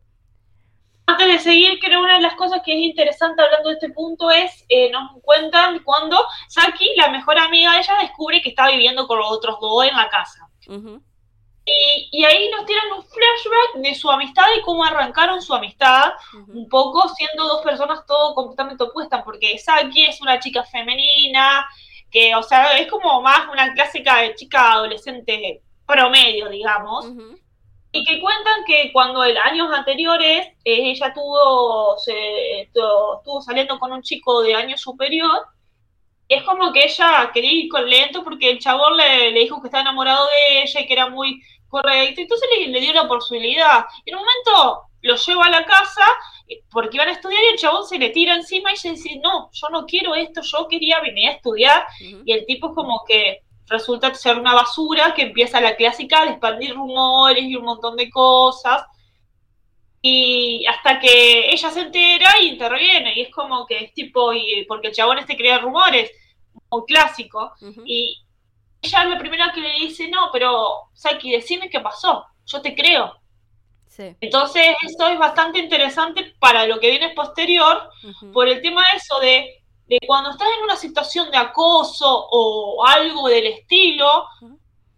Antes 1.05 1.27
de 1.27 1.39
seguir, 1.39 1.79
creo 1.79 2.01
una 2.01 2.15
de 2.15 2.21
las 2.21 2.35
cosas 2.35 2.61
que 2.63 2.73
es 2.73 2.79
interesante 2.79 3.41
hablando 3.41 3.69
de 3.69 3.75
este 3.75 3.89
punto 3.89 4.31
es, 4.31 4.65
eh, 4.69 4.89
nos 4.89 5.11
cuentan 5.21 5.79
cuando 5.83 6.17
Saki, 6.47 6.95
la 6.95 7.09
mejor 7.09 7.37
amiga 7.37 7.73
de 7.73 7.79
ella, 7.79 7.97
descubre 8.01 8.41
que 8.41 8.49
está 8.49 8.69
viviendo 8.69 9.05
con 9.05 9.19
los 9.19 9.29
otros 9.29 9.57
dos 9.59 9.85
en 9.85 9.95
la 9.97 10.09
casa. 10.09 10.47
Y, 11.65 12.23
ahí 12.25 12.49
nos 12.51 12.65
tiran 12.65 12.91
un 12.97 13.03
flashback 13.03 13.75
de 13.75 13.95
su 13.95 14.11
amistad 14.11 14.45
y 14.57 14.61
cómo 14.61 14.83
arrancaron 14.83 15.41
su 15.41 15.53
amistad, 15.53 16.11
un 16.47 16.67
poco 16.67 17.07
siendo 17.09 17.45
dos 17.45 17.61
personas 17.61 18.05
todo 18.05 18.35
completamente 18.35 18.83
opuestas, 18.83 19.23
porque 19.23 19.57
Saki 19.57 20.05
es 20.05 20.21
una 20.21 20.39
chica 20.39 20.63
femenina, 20.63 21.65
que, 22.11 22.35
o 22.35 22.43
sea, 22.43 22.77
es 22.77 22.87
como 22.89 23.21
más 23.21 23.47
una 23.51 23.73
clásica 23.73 24.17
de 24.17 24.35
chica 24.35 24.73
adolescente 24.73 25.61
promedio, 25.85 26.49
digamos. 26.49 27.07
Y 27.93 28.03
que 28.03 28.19
cuentan 28.19 28.63
que 28.65 28.91
cuando 28.91 29.23
en 29.23 29.37
años 29.37 29.69
anteriores 29.71 30.47
eh, 30.65 30.91
ella 30.91 31.13
tuvo, 31.13 31.97
se, 31.97 32.61
estuvo 32.61 33.41
saliendo 33.41 33.79
con 33.79 33.91
un 33.93 34.01
chico 34.01 34.41
de 34.41 34.55
año 34.55 34.77
superior, 34.77 35.47
es 36.27 36.43
como 36.43 36.71
que 36.71 36.85
ella 36.85 37.29
quería 37.33 37.51
ir 37.51 37.69
con 37.69 37.87
lento 37.87 38.23
porque 38.23 38.49
el 38.49 38.59
chabón 38.59 38.97
le, 38.97 39.31
dijo 39.33 39.61
que 39.61 39.67
estaba 39.67 39.81
enamorado 39.81 40.25
de 40.25 40.63
ella 40.63 40.81
y 40.81 40.87
que 40.87 40.93
era 40.93 41.09
muy 41.09 41.41
correcto, 41.73 42.21
entonces 42.21 42.47
le, 42.67 42.79
dio 42.79 42.93
la 42.93 43.07
posibilidad. 43.07 43.85
En 44.05 44.15
un 44.15 44.21
momento 44.21 44.83
lo 45.01 45.15
lleva 45.15 45.45
a 45.45 45.49
la 45.49 45.65
casa 45.65 46.05
porque 46.71 46.97
iban 46.97 47.09
a 47.09 47.13
estudiar 47.13 47.41
y 47.43 47.53
el 47.53 47.57
chabón 47.57 47.85
se 47.87 47.97
le 47.97 48.11
tira 48.11 48.35
encima 48.35 48.69
y 48.69 48.75
ella 48.75 48.91
dice, 48.91 49.19
no, 49.23 49.49
yo 49.51 49.69
no 49.69 49.85
quiero 49.87 50.13
esto, 50.13 50.41
yo 50.43 50.67
quería 50.67 50.99
venir 50.99 51.29
a 51.29 51.33
estudiar. 51.33 51.83
Y 51.99 52.31
el 52.31 52.45
tipo 52.45 52.69
es 52.69 52.75
como 52.75 53.03
que 53.07 53.39
resulta 53.65 54.13
ser 54.13 54.37
una 54.37 54.53
basura 54.53 55.15
que 55.15 55.23
empieza 55.23 55.59
la 55.61 55.75
clásica 55.75 56.23
de 56.23 56.31
expandir 56.33 56.75
rumores 56.75 57.43
y 57.43 57.55
un 57.55 57.65
montón 57.65 57.97
de 57.97 58.09
cosas. 58.11 58.83
Y 59.99 60.65
hasta 60.67 60.99
que 60.99 61.49
ella 61.51 61.71
se 61.71 61.81
entera 61.81 62.39
y 62.39 62.49
interviene, 62.49 63.13
y 63.15 63.21
es 63.21 63.31
como 63.31 63.65
que 63.65 63.85
es 63.85 63.93
tipo, 63.93 64.31
y, 64.31 64.63
porque 64.67 64.89
el 64.89 64.93
chabón 64.93 65.17
este 65.17 65.35
crea 65.35 65.57
rumores, 65.57 66.11
muy 66.69 66.83
clásico, 66.85 67.53
y 67.85 68.22
ella 68.83 69.03
es 69.03 69.09
la 69.09 69.17
primera 69.17 69.51
que 69.53 69.61
le 69.61 69.73
dice, 69.73 70.07
no, 70.09 70.29
pero 70.31 70.89
Saki, 70.93 71.31
decime 71.31 71.69
qué 71.69 71.79
pasó, 71.79 72.25
yo 72.45 72.61
te 72.61 72.75
creo. 72.75 73.17
Entonces, 73.97 74.75
esto 74.87 75.07
es 75.07 75.19
bastante 75.19 75.59
interesante 75.59 76.33
para 76.39 76.65
lo 76.65 76.79
que 76.79 76.89
viene 76.89 77.13
posterior, 77.13 77.89
por 78.33 78.47
el 78.47 78.61
tema 78.61 78.81
de 78.81 78.97
eso 78.97 79.19
de 79.19 79.63
de 79.87 79.99
cuando 80.07 80.31
estás 80.31 80.47
en 80.57 80.63
una 80.63 80.75
situación 80.75 81.29
de 81.31 81.37
acoso 81.37 82.27
o 82.31 82.85
algo 82.85 83.27
del 83.27 83.47
estilo, 83.47 84.25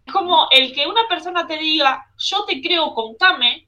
es 0.04 0.12
como 0.12 0.46
el 0.50 0.72
que 0.72 0.86
una 0.86 1.08
persona 1.08 1.46
te 1.46 1.58
diga, 1.58 2.06
yo 2.18 2.44
te 2.44 2.60
creo, 2.60 2.94
contame, 2.94 3.65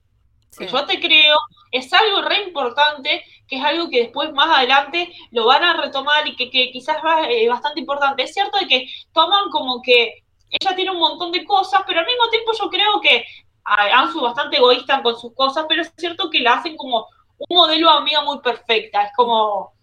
yo 0.66 0.84
te 0.86 1.00
creo, 1.00 1.36
es 1.70 1.92
algo 1.92 2.22
re 2.22 2.42
importante, 2.42 3.24
que 3.46 3.56
es 3.56 3.64
algo 3.64 3.88
que 3.88 4.02
después 4.02 4.32
más 4.32 4.56
adelante 4.56 5.12
lo 5.30 5.46
van 5.46 5.64
a 5.64 5.80
retomar 5.80 6.26
y 6.26 6.36
que, 6.36 6.50
quizás 6.50 6.96
es 7.28 7.44
eh, 7.44 7.48
bastante 7.48 7.80
importante. 7.80 8.22
Es 8.22 8.34
cierto 8.34 8.58
de 8.58 8.66
que 8.66 8.88
toman 9.12 9.50
como 9.50 9.80
que 9.82 10.22
ella 10.50 10.74
tiene 10.74 10.90
un 10.90 10.98
montón 10.98 11.32
de 11.32 11.44
cosas, 11.44 11.82
pero 11.86 12.00
al 12.00 12.06
mismo 12.06 12.28
tiempo 12.30 12.52
yo 12.58 12.68
creo 12.70 13.00
que 13.00 13.24
han 13.64 14.10
sido 14.10 14.24
bastante 14.24 14.56
egoístas 14.56 15.02
con 15.02 15.18
sus 15.18 15.34
cosas, 15.34 15.66
pero 15.68 15.82
es 15.82 15.92
cierto 15.96 16.30
que 16.30 16.40
la 16.40 16.54
hacen 16.54 16.76
como 16.76 17.06
un 17.36 17.56
modelo 17.56 17.90
amiga 17.90 18.22
muy 18.22 18.40
perfecta. 18.40 19.02
Es 19.02 19.12
como, 19.14 19.74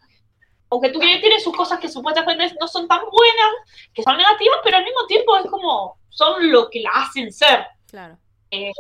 aunque 0.70 0.90
tú 0.90 1.00
tienes 1.00 1.44
sus 1.44 1.56
cosas 1.56 1.80
que 1.80 1.90
supuestamente 1.90 2.56
no 2.60 2.68
son 2.68 2.88
tan 2.88 3.02
buenas, 3.02 3.52
que 3.94 4.04
son 4.04 4.18
negativas, 4.18 4.58
pero 4.64 4.78
al 4.78 4.84
mismo 4.84 5.06
tiempo 5.06 5.38
es 5.38 5.46
como, 5.50 6.00
son 6.10 6.52
lo 6.52 6.70
que 6.70 6.82
la 6.82 6.90
hacen 6.94 7.32
ser. 7.32 7.66
Claro. 7.88 8.18
Eh, 8.50 8.72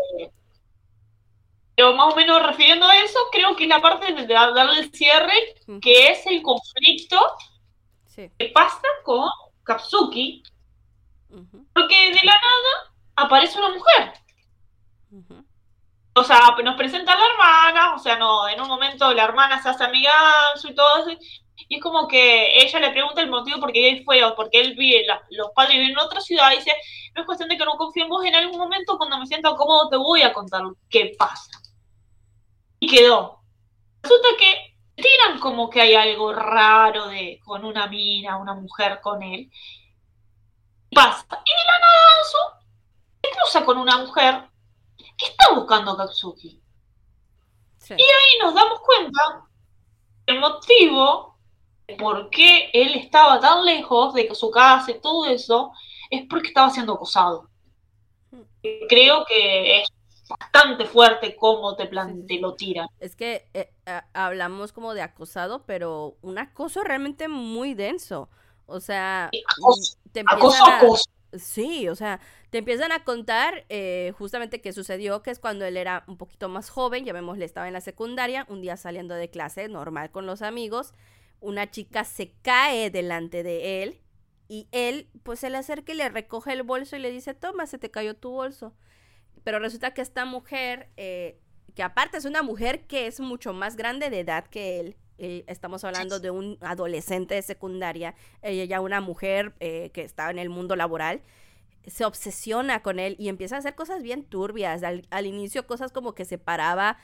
pero 1.75 1.93
más 1.93 2.13
o 2.13 2.15
menos 2.15 2.41
refiriendo 2.41 2.87
a 2.87 2.95
eso, 2.97 3.19
creo 3.31 3.55
que 3.55 3.63
es 3.63 3.69
la 3.69 3.81
parte 3.81 4.13
de 4.13 4.25
darle 4.25 4.79
el 4.79 4.91
cierre, 4.93 5.33
que 5.81 6.09
es 6.11 6.25
el 6.25 6.41
conflicto 6.41 7.19
que 8.15 8.47
pasa 8.53 8.87
con 9.03 9.29
Katsuki, 9.63 10.41
porque 11.73 12.11
de 12.11 12.19
la 12.23 12.33
nada 12.33 12.93
aparece 13.17 13.57
una 13.57 13.69
mujer. 13.69 14.13
O 16.13 16.23
sea, 16.23 16.55
nos 16.63 16.77
presenta 16.77 17.11
a 17.11 17.19
la 17.19 17.25
hermana, 17.25 17.95
o 17.95 17.99
sea, 17.99 18.17
no, 18.17 18.47
en 18.47 18.61
un 18.61 18.69
momento 18.69 19.13
la 19.13 19.25
hermana 19.25 19.61
se 19.61 19.67
hace 19.67 19.83
amiga 19.83 20.13
y 20.63 20.73
todo 20.73 20.97
eso, 20.99 21.19
y 21.67 21.75
es 21.75 21.81
como 21.81 22.07
que 22.07 22.57
ella 22.61 22.79
le 22.79 22.91
pregunta 22.91 23.21
el 23.21 23.29
motivo 23.29 23.59
por 23.59 23.73
qué 23.73 23.89
él 23.89 24.03
fue 24.05 24.23
o 24.23 24.35
por 24.35 24.49
qué 24.49 24.61
él 24.61 24.75
vive, 24.75 25.05
los 25.31 25.49
padres 25.53 25.73
viven 25.75 25.91
en 25.91 25.99
otra 25.99 26.21
ciudad. 26.21 26.51
Y 26.53 26.57
dice, 26.57 26.73
no 27.13 27.21
es 27.21 27.25
cuestión 27.25 27.49
de 27.49 27.57
que 27.57 27.65
no 27.65 27.75
confíe 27.75 28.03
en 28.03 28.09
vos 28.09 28.23
en 28.23 28.35
algún 28.35 28.57
momento, 28.57 28.97
cuando 28.97 29.17
me 29.17 29.25
siento 29.25 29.55
cómodo 29.55 29.89
te 29.89 29.97
voy 29.97 30.21
a 30.21 30.31
contar 30.31 30.61
qué 30.89 31.15
pasa. 31.17 31.51
Y 32.85 32.87
quedó. 32.87 33.41
Resulta 34.03 34.27
que 34.37 34.75
tiran 34.95 35.39
como 35.39 35.69
que 35.69 35.81
hay 35.81 35.95
algo 35.95 36.31
raro 36.33 37.07
de 37.07 37.39
con 37.43 37.65
una 37.65 37.87
mina, 37.87 38.37
una 38.37 38.53
mujer 38.53 38.99
con 39.01 39.23
él. 39.23 39.51
Pasa. 40.93 41.25
Y 41.29 41.51
de 41.51 41.65
la 41.65 41.79
nada 41.79 42.05
se 43.23 43.29
cruza 43.31 43.65
con 43.65 43.77
una 43.79 43.97
mujer 43.97 44.47
que 45.17 45.25
está 45.25 45.53
buscando 45.53 45.91
a 45.91 45.97
Katsuki. 45.97 46.61
Y 47.89 47.93
ahí 47.93 48.39
nos 48.41 48.53
damos 48.53 48.79
cuenta 48.81 49.47
el 50.25 50.39
motivo 50.39 51.37
de 51.87 51.95
por 51.95 52.29
qué 52.29 52.69
él 52.73 52.95
estaba 52.95 53.39
tan 53.39 53.63
lejos 53.63 54.13
de 54.13 54.33
su 54.33 54.49
casa 54.49 54.91
y 54.91 55.01
todo 55.01 55.25
eso 55.25 55.71
es 56.09 56.25
porque 56.29 56.47
estaba 56.47 56.69
siendo 56.69 56.93
acosado. 56.93 57.49
Mm. 58.31 58.41
Creo 58.89 59.25
que 59.25 59.81
es 59.81 59.87
bastante 60.27 60.85
fuerte 60.85 61.35
cómo 61.35 61.75
te, 61.75 61.89
lo 62.39 62.53
tiran. 62.55 62.87
Es 62.99 63.15
que 63.15 63.47
eh, 63.53 63.71
hablamos 64.13 64.73
como 64.73 64.93
de 64.93 65.01
acosado, 65.01 65.65
pero 65.65 66.17
un 66.21 66.37
acoso 66.37 66.83
realmente 66.83 67.27
muy 67.27 67.73
denso. 67.73 68.29
O 68.65 68.79
sea, 68.79 69.29
mm, 69.31 70.11
te 70.11 70.23
acoso, 70.25 70.65
acoso. 70.65 71.09
Sí, 71.33 71.89
o 71.89 71.95
sea, 71.95 72.19
te 72.49 72.59
empiezan 72.59 72.91
a 72.91 73.03
contar 73.03 73.65
eh, 73.69 74.13
justamente 74.17 74.61
qué 74.61 74.71
sucedió, 74.71 75.21
que 75.21 75.31
es 75.31 75.39
cuando 75.39 75.65
él 75.65 75.77
era 75.77 76.03
un 76.07 76.17
poquito 76.17 76.47
más 76.49 76.69
joven, 76.69 77.05
llamémosle, 77.05 77.45
estaba 77.45 77.67
en 77.67 77.73
la 77.73 77.81
secundaria, 77.81 78.45
un 78.49 78.61
día 78.61 78.77
saliendo 78.77 79.15
de 79.15 79.29
clase, 79.29 79.67
normal 79.67 80.11
con 80.11 80.25
los 80.25 80.41
amigos, 80.41 80.93
una 81.41 81.69
chica 81.69 82.05
se 82.05 82.31
cae 82.41 82.89
delante 82.89 83.43
de 83.43 83.83
él 83.83 84.01
y 84.47 84.67
él 84.71 85.09
pues 85.23 85.39
se 85.39 85.49
le 85.49 85.57
acerca 85.57 85.91
y 85.91 85.95
le 85.95 86.09
recoge 86.09 86.53
el 86.53 86.63
bolso 86.63 86.95
y 86.95 86.99
le 86.99 87.11
dice, 87.11 87.33
toma, 87.33 87.65
se 87.65 87.77
te 87.77 87.91
cayó 87.91 88.15
tu 88.15 88.31
bolso. 88.31 88.73
Pero 89.45 89.59
resulta 89.59 89.93
que 89.93 90.01
esta 90.01 90.25
mujer, 90.25 90.89
eh, 90.97 91.39
que 91.75 91.83
aparte 91.83 92.17
es 92.17 92.25
una 92.25 92.41
mujer 92.41 92.87
que 92.87 93.05
es 93.05 93.19
mucho 93.19 93.53
más 93.53 93.77
grande 93.77 94.09
de 94.09 94.21
edad 94.21 94.45
que 94.47 94.79
él, 94.79 94.97
estamos 95.17 95.85
hablando 95.85 96.19
de 96.19 96.31
un 96.31 96.57
adolescente 96.59 97.35
de 97.35 97.41
secundaria, 97.41 98.15
ella 98.41 98.65
ya 98.65 98.81
una 98.81 98.99
mujer 98.99 99.53
eh, 99.61 99.91
que 99.93 100.01
estaba 100.01 100.31
en 100.31 100.39
el 100.39 100.49
mundo 100.49 100.75
laboral, 100.75 101.21
se 101.85 102.05
obsesiona 102.05 102.81
con 102.81 102.99
él 102.99 103.15
y 103.19 103.29
empieza 103.29 103.55
a 103.55 103.59
hacer 103.59 103.75
cosas 103.75 104.01
bien 104.01 104.23
turbias. 104.23 104.81
Al, 104.81 105.07
al, 105.11 105.27
inicio 105.27 105.67
cosas 105.67 105.91
como 105.91 106.15
que 106.15 106.25
se 106.25 106.39
paraba 106.39 106.97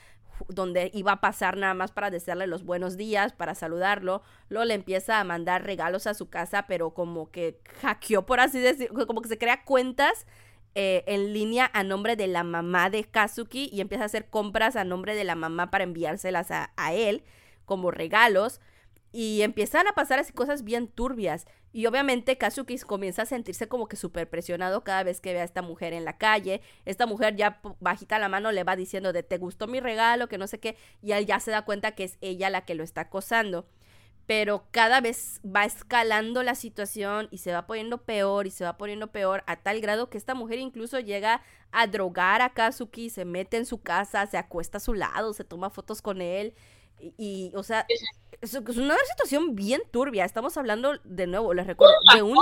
donde 0.50 0.90
iba 0.96 1.12
a 1.12 1.22
pasar 1.22 1.58
nada 1.58 1.76
más 1.76 1.92
para 1.92 2.10
desearle 2.10 2.48
los 2.48 2.64
buenos 2.64 2.98
días, 2.98 3.34
para 3.34 3.54
saludarlo. 3.54 4.24
Luego 4.50 4.66
le 4.66 4.74
empieza 4.74 5.20
a 5.20 5.24
mandar 5.24 5.64
regalos 5.64 6.08
a 6.08 6.16
su 6.16 6.30
casa, 6.32 6.66
pero 6.68 6.96
como 6.96 7.30
que 7.30 7.60
hackeó, 7.82 8.26
por 8.26 8.40
así 8.40 8.60
decirlo, 8.60 9.06
como 9.06 9.22
que 9.22 9.30
se 9.30 9.38
crea 9.38 9.64
cuentas 9.64 10.26
eh, 10.74 11.04
en 11.06 11.34
línea 11.34 11.70
a 11.74 11.84
nombre 11.84 12.16
de 12.16 12.28
la 12.28 12.44
mamá 12.44 12.90
de 12.90 13.04
Kazuki 13.04 13.70
y 13.74 13.82
empieza 13.82 14.04
a 14.04 14.06
hacer 14.06 14.30
compras 14.30 14.78
a 14.78 14.86
nombre 14.86 15.16
de 15.16 15.26
la 15.26 15.36
mamá 15.36 15.70
para 15.70 15.84
enviárselas 15.84 16.50
a, 16.52 16.94
él 16.94 17.24
como 17.66 17.92
regalos. 17.92 18.62
Y 19.12 19.42
empiezan 19.42 19.88
a 19.88 19.92
pasar 19.92 20.20
así 20.20 20.32
cosas 20.32 20.64
bien 20.64 20.88
turbias. 20.88 21.46
Y 21.74 21.86
obviamente 21.86 22.38
Kazuki 22.38 22.78
comienza 22.80 23.24
a 23.24 23.26
sentirse 23.26 23.68
como 23.68 23.88
que 23.88 23.98
súper 23.98 24.30
presionado 24.30 24.84
cada 24.86 25.04
vez 25.04 25.20
que 25.20 25.34
ve 25.34 25.42
a 25.42 25.44
esta 25.44 25.62
mujer 25.62 25.92
en 25.92 26.06
la 26.06 26.18
calle. 26.18 26.62
Esta 26.86 27.06
mujer 27.06 27.36
ya 27.36 27.60
bajita 27.82 28.20
la 28.20 28.30
mano 28.30 28.54
le 28.54 28.64
va 28.64 28.78
diciendo 28.78 29.12
de 29.12 29.24
te 29.24 29.38
gustó 29.38 29.68
mi 29.68 29.82
regalo, 29.82 30.30
que 30.30 30.38
no 30.38 30.48
sé 30.48 30.60
qué. 30.60 30.78
Y 31.02 31.12
él 31.12 31.26
ya 31.26 31.42
se 31.42 31.52
da 31.52 31.64
cuenta 31.64 31.92
que 31.92 32.06
es 32.06 32.18
ella 32.22 32.50
la 32.50 32.62
que 32.66 32.76
lo 32.76 32.84
está 32.84 33.02
acosando 33.02 33.66
pero 34.32 34.64
cada 34.72 35.02
vez 35.02 35.42
va 35.44 35.66
escalando 35.66 36.42
la 36.42 36.56
situación 36.56 37.28
y 37.32 37.40
se 37.40 37.52
va 37.52 37.68
poniendo 37.68 37.98
peor 37.98 38.48
y 38.48 38.52
se 38.52 38.64
va 38.64 38.78
poniendo 38.78 39.08
peor 39.08 39.44
a 39.46 39.58
tal 39.58 39.82
grado 39.82 40.10
que 40.10 40.18
esta 40.18 40.36
mujer 40.36 40.58
incluso 40.60 41.02
llega 41.02 41.44
a 41.74 41.86
drogar 41.88 42.42
a 42.42 42.54
Kazuki, 42.54 43.10
se 43.10 43.26
mete 43.26 43.58
en 43.58 43.66
su 43.66 43.82
casa, 43.82 44.26
se 44.28 44.38
acuesta 44.38 44.78
a 44.78 44.80
su 44.80 44.94
lado, 44.94 45.34
se 45.34 45.44
toma 45.44 45.70
fotos 45.70 46.02
con 46.02 46.22
él 46.22 46.54
y, 47.18 47.52
o 47.56 47.64
sea, 47.64 47.86
es, 47.90 48.54
una 48.54 48.96
situación 49.10 49.54
bien 49.54 49.82
turbia. 49.92 50.24
Estamos 50.24 50.56
hablando, 50.56 50.98
de 51.04 51.28
nuevo, 51.28 51.54
les 51.54 51.68
recuerdo, 51.68 51.96
de 52.16 52.22
un, 52.22 52.38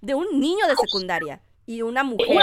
de 0.00 0.14
un 0.14 0.40
niño 0.40 0.66
de 0.66 0.76
secundaria 0.76 1.42
y 1.66 1.82
una 1.82 2.02
mujer. 2.02 2.40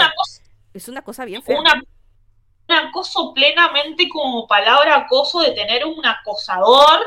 es 0.72 0.86
una 0.86 1.02
cosa 1.02 1.24
bien 1.24 1.42
fea. 1.42 1.58
un 1.58 2.72
acoso 2.72 3.34
plenamente 3.34 4.08
como 4.08 4.46
palabra 4.46 4.98
acoso 4.98 5.40
de 5.40 5.50
tener 5.50 5.84
un 5.84 6.06
acosador 6.06 7.00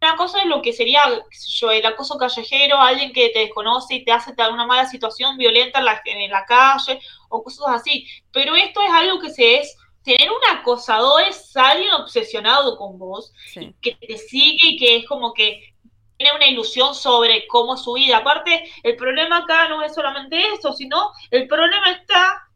una 0.00 0.16
cosa 0.16 0.40
es 0.40 0.46
lo 0.46 0.62
que 0.62 0.72
sería 0.72 1.02
yo, 1.46 1.70
el 1.70 1.84
acoso 1.84 2.16
callejero, 2.18 2.80
alguien 2.80 3.12
que 3.12 3.30
te 3.30 3.40
desconoce 3.40 3.96
y 3.96 4.04
te 4.04 4.12
hace 4.12 4.32
una 4.50 4.66
mala 4.66 4.86
situación 4.86 5.36
violenta 5.36 5.80
en 5.80 5.84
la, 5.86 6.00
en 6.04 6.30
la 6.30 6.44
calle 6.44 7.00
o 7.28 7.42
cosas 7.42 7.66
así. 7.68 8.06
Pero 8.32 8.54
esto 8.54 8.80
es 8.82 8.90
algo 8.90 9.20
que 9.20 9.30
se 9.30 9.56
es, 9.56 9.76
tener 10.04 10.30
un 10.30 10.56
acosador 10.56 11.22
es 11.22 11.56
alguien 11.56 11.92
obsesionado 11.92 12.76
con 12.76 12.98
vos, 12.98 13.32
que 13.80 13.94
te 13.94 14.18
sigue 14.18 14.68
y 14.68 14.78
que 14.78 14.96
es 14.96 15.06
como 15.06 15.34
que 15.34 15.74
tiene 16.16 16.34
una 16.34 16.46
ilusión 16.46 16.94
sobre 16.94 17.46
cómo 17.46 17.74
es 17.74 17.82
su 17.82 17.92
vida. 17.92 18.18
Aparte, 18.18 18.70
el 18.82 18.96
problema 18.96 19.38
acá 19.38 19.68
no 19.68 19.82
es 19.82 19.94
solamente 19.94 20.40
eso, 20.52 20.72
sino 20.72 21.12
el 21.30 21.46
problema 21.46 21.90
está 21.90 22.48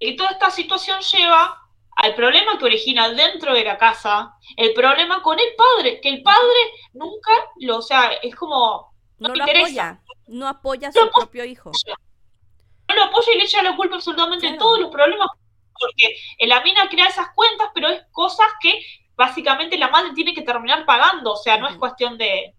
que 0.00 0.12
toda 0.12 0.30
esta 0.30 0.50
situación 0.50 1.00
lleva 1.00 1.67
al 1.98 2.14
problema 2.14 2.56
que 2.58 2.64
origina 2.64 3.08
dentro 3.08 3.52
de 3.52 3.64
la 3.64 3.76
casa, 3.76 4.32
el 4.56 4.72
problema 4.72 5.20
con 5.20 5.38
el 5.38 5.48
padre, 5.56 6.00
que 6.00 6.08
el 6.08 6.22
padre 6.22 6.72
nunca 6.92 7.32
lo, 7.56 7.78
o 7.78 7.82
sea, 7.82 8.12
es 8.22 8.36
como, 8.36 8.94
no, 9.18 9.34
lo 9.34 9.44
apoya, 9.44 10.00
no 10.28 10.46
apoya 10.46 10.88
a 10.88 10.92
su 10.92 11.10
propio 11.12 11.44
hijo. 11.44 11.72
No 12.88 12.94
lo 12.94 13.02
apoya 13.02 13.32
y 13.34 13.38
le 13.38 13.44
echa 13.44 13.62
la 13.64 13.74
culpa 13.74 13.96
absolutamente 13.96 14.52
de 14.52 14.58
todos 14.58 14.78
los 14.78 14.90
problemas, 14.90 15.26
porque 15.72 16.46
la 16.46 16.60
mina 16.60 16.88
crea 16.88 17.08
esas 17.08 17.30
cuentas, 17.34 17.68
pero 17.74 17.88
es 17.88 18.00
cosas 18.12 18.46
que 18.62 18.80
básicamente 19.16 19.76
la 19.76 19.88
madre 19.88 20.12
tiene 20.14 20.34
que 20.34 20.42
terminar 20.42 20.86
pagando, 20.86 21.32
o 21.32 21.36
sea, 21.36 21.58
no 21.58 21.66
es 21.66 21.76
cuestión 21.76 22.16
de... 22.16 22.54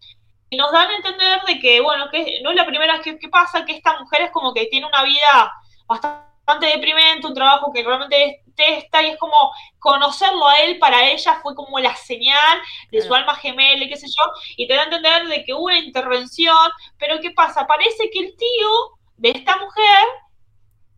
Y 0.49 0.57
nos 0.57 0.69
dan 0.73 0.89
a 0.89 0.95
entender 0.97 1.41
de 1.47 1.59
que, 1.59 1.79
bueno, 1.79 2.09
que 2.11 2.41
no 2.43 2.49
es 2.49 2.57
la 2.57 2.65
primera 2.65 2.93
vez 2.95 3.03
que, 3.03 3.17
que 3.17 3.29
pasa, 3.29 3.63
que 3.63 3.77
esta 3.77 3.97
mujer 3.99 4.23
es 4.23 4.31
como 4.31 4.53
que 4.53 4.65
tiene 4.65 4.85
una 4.85 5.03
vida 5.03 5.53
bastante 5.87 6.28
deprimente, 6.57 7.27
un 7.27 7.33
trabajo 7.33 7.71
que 7.73 7.83
realmente 7.83 8.43
y 8.59 9.07
es 9.07 9.17
como 9.17 9.51
conocerlo 9.79 10.47
a 10.47 10.59
él 10.59 10.79
para 10.79 11.09
ella 11.09 11.39
fue 11.41 11.55
como 11.55 11.79
la 11.79 11.95
señal 11.95 12.59
de 12.91 13.01
su 13.01 13.13
alma 13.13 13.35
gemela 13.35 13.83
y 13.83 13.89
qué 13.89 13.95
sé 13.95 14.07
yo, 14.07 14.31
y 14.57 14.67
te 14.67 14.75
da 14.75 14.81
a 14.81 14.85
entender 14.85 15.27
de 15.27 15.43
que 15.43 15.53
hubo 15.53 15.65
una 15.65 15.79
intervención, 15.79 16.69
pero 16.97 17.19
¿qué 17.21 17.31
pasa? 17.31 17.67
Parece 17.67 18.09
que 18.11 18.19
el 18.19 18.35
tío 18.35 18.69
de 19.17 19.29
esta 19.29 19.57
mujer 19.57 20.07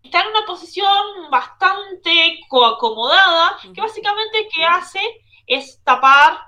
está 0.04 0.22
en 0.22 0.28
una 0.30 0.46
posición 0.46 1.30
bastante 1.30 2.40
acomodada, 2.50 3.58
que 3.74 3.82
básicamente 3.82 4.48
que 4.54 4.66
hace 4.66 5.02
es 5.46 5.82
tapar 5.84 6.40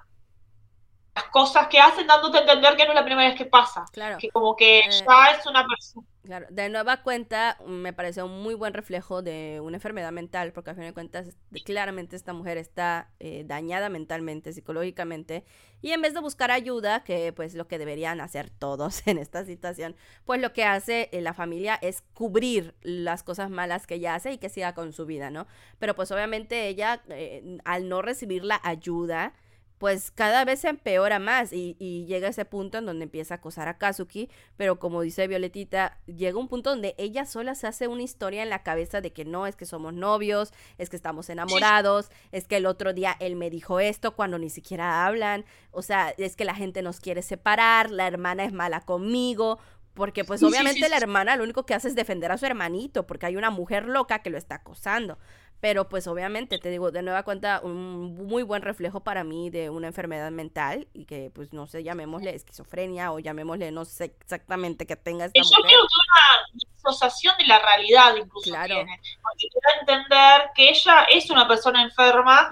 las 1.16 1.26
cosas 1.26 1.68
que 1.68 1.80
hacen 1.80 2.08
dándote 2.08 2.40
a 2.40 2.42
entender 2.42 2.76
que 2.76 2.86
no 2.86 2.90
es 2.90 2.96
la 2.96 3.06
primera 3.06 3.30
vez 3.30 3.38
que 3.38 3.46
pasa. 3.46 3.86
Claro. 3.94 4.18
Que 4.18 4.30
como 4.30 4.56
que 4.56 4.80
eh, 4.80 4.90
ya 4.90 5.32
es 5.32 5.46
una 5.46 5.66
persona. 5.66 6.08
Claro, 6.24 6.48
de 6.50 6.70
nueva 6.70 7.04
cuenta 7.04 7.58
me 7.68 7.92
pareció 7.92 8.26
un 8.28 8.44
muy 8.44 8.54
buen 8.54 8.74
reflejo 8.74 9.22
de 9.22 9.60
una 9.62 9.76
enfermedad 9.76 10.14
mental, 10.14 10.54
porque 10.54 10.70
al 10.70 10.78
fin 10.78 10.86
de 10.86 10.94
cuentas 10.94 11.36
claramente 11.66 12.16
esta 12.16 12.32
mujer 12.32 12.58
está 12.58 13.10
eh, 13.20 13.44
dañada 13.46 13.90
mentalmente, 13.90 14.54
psicológicamente, 14.54 15.44
y 15.82 15.92
en 15.92 16.02
vez 16.02 16.14
de 16.14 16.22
buscar 16.22 16.50
ayuda, 16.50 17.04
que 17.04 17.34
pues 17.34 17.56
lo 17.56 17.68
que 17.68 17.78
deberían 17.78 18.22
hacer 18.22 18.50
todos 18.50 19.06
en 19.08 19.18
esta 19.18 19.44
situación, 19.44 19.98
pues 20.24 20.40
lo 20.40 20.54
que 20.54 20.64
hace 20.64 21.10
eh, 21.12 21.20
la 21.20 21.34
familia 21.34 21.76
es 21.82 22.02
cubrir 22.14 22.74
las 22.84 23.22
cosas 23.24 23.50
malas 23.50 23.86
que 23.86 23.96
ella 23.96 24.16
hace 24.16 24.32
y 24.32 24.38
que 24.38 24.48
siga 24.48 24.74
con 24.74 24.94
su 24.94 25.06
vida, 25.06 25.30
¿no? 25.30 25.46
Pero 25.78 25.94
pues 25.94 26.10
obviamente 26.14 26.70
ella, 26.70 27.04
al 27.66 27.90
no 27.90 28.02
recibir 28.02 28.46
la 28.46 28.62
ayuda, 28.64 29.34
pues 29.84 30.12
cada 30.12 30.46
vez 30.46 30.62
se 30.62 30.70
empeora 30.70 31.20
más 31.20 31.52
y, 31.52 32.06
llega 32.08 32.30
ese 32.30 32.46
punto 32.46 32.78
en 32.78 32.86
donde 32.86 33.04
empieza 33.04 33.34
a 33.34 33.38
acosar 33.40 33.68
a 33.68 33.78
Kazuki, 33.78 34.30
pero 34.56 34.80
como 34.80 35.02
dice 35.02 35.28
Violetita, 35.28 35.98
llega 36.06 36.40
un 36.40 36.48
punto 36.48 36.70
donde 36.70 36.96
ella 36.98 37.26
sola 37.26 37.54
se 37.54 37.68
hace 37.68 37.90
una 37.90 38.02
historia 38.02 38.44
en 38.44 38.50
la 38.50 38.64
cabeza 38.64 39.02
de 39.02 39.12
que 39.12 39.26
no, 39.26 39.46
es 39.46 39.58
que 39.58 39.66
somos 39.66 39.94
novios, 39.94 40.54
es 40.78 40.90
que 40.90 40.96
estamos 40.96 41.30
enamorados, 41.30 42.12
es 42.32 42.48
que 42.48 42.56
el 42.56 42.66
otro 42.66 42.94
día 42.94 43.18
él 43.20 43.36
me 43.36 43.50
dijo 43.50 43.82
esto 43.82 44.16
cuando 44.16 44.40
ni 44.40 44.50
siquiera 44.50 45.06
hablan, 45.06 45.44
o 45.72 45.82
sea, 45.82 46.14
es 46.18 46.38
que 46.38 46.46
la 46.46 46.56
gente 46.56 46.82
nos 46.82 47.02
quiere 47.02 47.22
separar, 47.22 47.92
la 47.92 48.08
hermana 48.08 48.46
es 48.46 48.54
mala 48.54 48.80
conmigo, 48.80 49.60
porque 49.94 50.24
pues 50.24 50.42
obviamente 50.44 50.88
la 50.88 50.96
hermana 50.96 51.36
lo 51.36 51.44
único 51.44 51.66
que 51.66 51.74
hace 51.74 51.90
es 51.90 51.96
defender 51.96 52.32
a 52.32 52.38
su 52.38 52.46
hermanito, 52.46 53.06
porque 53.06 53.26
hay 53.26 53.36
una 53.36 53.50
mujer 53.50 53.86
loca 53.86 54.20
que 54.20 54.30
lo 54.30 54.38
está 54.38 54.56
acosando. 54.56 55.20
Pero 55.64 55.88
pues 55.88 56.08
obviamente, 56.08 56.60
te 56.60 56.70
digo, 56.70 56.92
de 56.92 57.02
nueva 57.04 57.24
cuenta, 57.24 57.62
un 57.64 58.16
muy 58.28 58.44
buen 58.44 58.62
reflejo 58.62 59.00
para 59.00 59.24
mí 59.24 59.50
de 59.50 59.70
una 59.70 59.88
enfermedad 59.88 60.30
mental 60.30 60.90
y 60.92 61.06
que 61.06 61.32
pues 61.34 61.54
no 61.54 61.68
sé, 61.68 61.86
llamémosle 61.86 62.36
esquizofrenia 62.36 63.14
o 63.14 63.20
llamémosle, 63.20 63.72
no 63.72 63.86
sé 63.86 64.14
exactamente 64.20 64.86
que 64.86 64.98
tenga 64.98 65.24
esta 65.24 65.40
Yo 65.40 65.64
creo 65.64 65.80
que 65.80 65.96
una 66.04 66.60
disociación 66.76 67.38
de 67.38 67.46
la 67.46 67.60
realidad 67.60 68.14
incluso 68.18 68.50
claro. 68.50 68.76
tiene. 68.76 69.00
Porque 69.22 69.48
quiero 69.54 69.80
entender 69.80 70.50
que 70.54 70.70
ella 70.70 71.04
es 71.04 71.30
una 71.30 71.48
persona 71.48 71.82
enferma, 71.82 72.52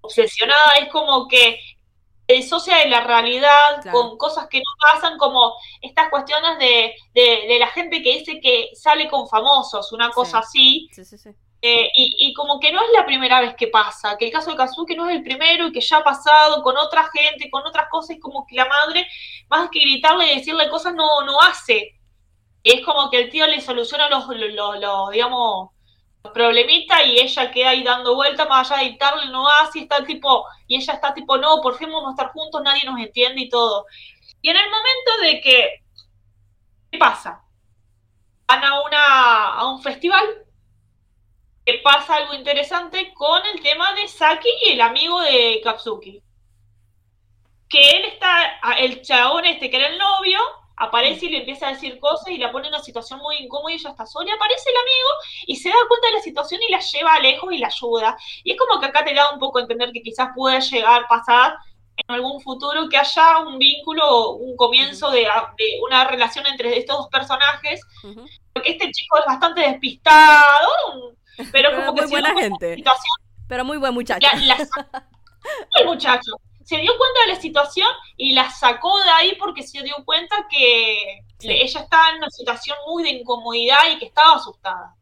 obsesionada, 0.00 0.74
es 0.80 0.88
como 0.92 1.26
que 1.26 1.58
se 2.28 2.34
disocia 2.34 2.76
de 2.76 2.90
la 2.90 3.00
realidad 3.00 3.90
con 3.90 4.16
cosas 4.16 4.46
que 4.46 4.58
no 4.58 4.70
pasan, 4.78 5.18
como 5.18 5.56
estas 5.80 6.10
cuestiones 6.10 6.60
de, 6.60 6.94
de, 7.12 7.58
la 7.58 7.66
gente 7.66 8.00
que 8.04 8.18
dice 8.18 8.40
que 8.40 8.70
sale 8.74 9.10
con 9.10 9.28
famosos, 9.28 9.90
una 9.90 10.10
cosa 10.10 10.38
así. 10.38 10.88
Sí, 10.92 11.04
sí, 11.04 11.18
sí 11.18 11.30
Eh, 11.64 11.88
y, 11.94 12.34
como 12.34 12.58
que 12.58 12.72
no 12.72 12.82
es 12.82 12.88
la 12.92 13.06
primera 13.06 13.40
vez 13.40 13.54
que 13.54 13.68
pasa, 13.68 14.16
que 14.18 14.26
el 14.26 14.32
caso 14.32 14.50
de 14.50 14.56
Kazuki 14.56 14.96
no 14.96 15.08
es 15.08 15.14
el 15.16 15.22
primero 15.22 15.68
y 15.68 15.72
que 15.72 15.80
ya 15.80 15.98
ha 15.98 16.04
pasado 16.04 16.60
con 16.60 16.76
otra 16.76 17.08
gente, 17.14 17.48
con 17.50 17.64
otras 17.64 17.88
cosas, 17.88 18.16
y 18.16 18.20
como 18.20 18.44
que 18.44 18.56
la 18.56 18.66
madre, 18.66 19.06
más 19.48 19.70
que 19.70 19.78
gritarle 19.78 20.32
y 20.32 20.38
decirle 20.38 20.68
cosas, 20.68 20.92
no, 20.94 21.22
no 21.24 21.40
hace. 21.40 22.00
es 22.64 22.84
como 22.84 23.10
que 23.10 23.18
el 23.22 23.30
tío 23.30 23.46
le 23.46 23.60
soluciona 23.60 24.08
los, 24.08 24.26
los, 24.26 25.10
digamos, 25.12 25.70
los 26.24 26.32
problemitas 26.32 27.06
y 27.06 27.20
ella 27.20 27.50
queda 27.52 27.70
ahí 27.70 27.84
dando 27.84 28.16
vueltas, 28.16 28.48
más 28.48 28.70
allá 28.70 28.82
de 28.82 28.88
gritarle, 28.90 29.26
no 29.30 29.46
y 29.74 29.78
está 29.80 30.04
tipo, 30.04 30.44
y 30.66 30.76
ella 30.76 30.94
está 30.94 31.14
tipo, 31.14 31.38
no, 31.38 31.60
por 31.62 31.76
fin 31.78 31.92
vamos 31.92 32.08
a 32.08 32.10
estar 32.12 32.32
juntos, 32.32 32.60
nadie 32.64 32.84
nos 32.84 32.98
entiende 32.98 33.40
y 33.42 33.48
todo. 33.48 33.86
Y 34.40 34.50
en 34.50 34.56
el 34.56 34.66
momento 34.68 35.10
de 35.22 35.40
que, 35.40 35.82
¿qué 36.90 36.98
pasa? 36.98 37.40
Van 38.48 38.64
a, 38.64 38.82
una, 38.82 39.54
a 39.54 39.66
un 39.72 39.80
festival 39.80 40.24
que 41.64 41.74
pasa 41.84 42.16
algo 42.16 42.34
interesante 42.34 43.12
con 43.14 43.40
el 43.46 43.62
tema 43.62 43.92
de 43.94 44.08
Saki 44.08 44.48
y 44.62 44.72
el 44.72 44.80
amigo 44.80 45.20
de 45.20 45.60
Katsuki. 45.62 46.22
Que 47.68 47.90
él 47.90 48.04
está, 48.06 48.58
el 48.78 49.02
chabón 49.02 49.44
este 49.46 49.70
que 49.70 49.76
era 49.76 49.88
el 49.88 49.98
novio, 49.98 50.38
aparece 50.76 51.26
y 51.26 51.30
le 51.30 51.38
empieza 51.38 51.68
a 51.68 51.72
decir 51.72 52.00
cosas 52.00 52.28
y 52.28 52.38
la 52.38 52.50
pone 52.50 52.66
en 52.66 52.74
una 52.74 52.82
situación 52.82 53.20
muy 53.20 53.36
incómoda 53.36 53.72
y 53.72 53.76
ella 53.76 53.90
está 53.90 54.06
sola. 54.06 54.34
Aparece 54.34 54.70
el 54.70 54.76
amigo 54.76 55.08
y 55.46 55.56
se 55.56 55.68
da 55.68 55.76
cuenta 55.88 56.08
de 56.08 56.14
la 56.14 56.20
situación 56.20 56.60
y 56.62 56.70
la 56.70 56.80
lleva 56.80 57.20
lejos 57.20 57.52
y 57.52 57.58
la 57.58 57.68
ayuda. 57.68 58.16
Y 58.42 58.52
es 58.52 58.58
como 58.58 58.80
que 58.80 58.86
acá 58.86 59.04
te 59.04 59.14
da 59.14 59.30
un 59.30 59.38
poco 59.38 59.58
a 59.58 59.62
entender 59.62 59.92
que 59.92 60.02
quizás 60.02 60.30
pueda 60.34 60.58
llegar 60.58 61.04
a 61.04 61.08
pasar 61.08 61.56
en 61.96 62.14
algún 62.14 62.40
futuro 62.40 62.88
que 62.88 62.96
haya 62.96 63.38
un 63.40 63.58
vínculo, 63.58 64.30
un 64.30 64.56
comienzo 64.56 65.10
de, 65.10 65.28
una 65.86 66.04
relación 66.04 66.46
entre 66.46 66.78
estos 66.78 66.96
dos 66.96 67.08
personajes. 67.08 67.80
Porque 68.52 68.72
este 68.72 68.90
chico 68.90 69.18
es 69.18 69.24
bastante 69.26 69.60
despistado, 69.60 70.68
pero, 71.52 71.70
como 71.74 71.94
que 71.94 72.02
muy 72.02 72.10
buena 72.10 72.34
gente. 72.34 72.82
Pero 73.48 73.64
muy 73.64 73.78
buen 73.78 73.94
muchacho. 73.94 74.26
el 75.78 75.86
muchacho. 75.86 76.32
Se 76.64 76.76
dio 76.78 76.92
cuenta 76.96 77.20
de 77.26 77.34
la 77.34 77.40
situación 77.40 77.88
y 78.16 78.32
la 78.32 78.50
sacó 78.50 79.02
de 79.02 79.10
ahí 79.10 79.36
porque 79.38 79.62
se 79.62 79.82
dio 79.82 79.96
cuenta 80.04 80.46
que 80.48 81.24
ella 81.40 81.80
estaba 81.80 82.10
en 82.10 82.16
una 82.16 82.30
situación 82.30 82.76
muy 82.86 83.02
de 83.02 83.10
incomodidad 83.10 83.90
y 83.90 83.98
que 83.98 84.06
estaba 84.06 84.36
asustada. 84.36 84.94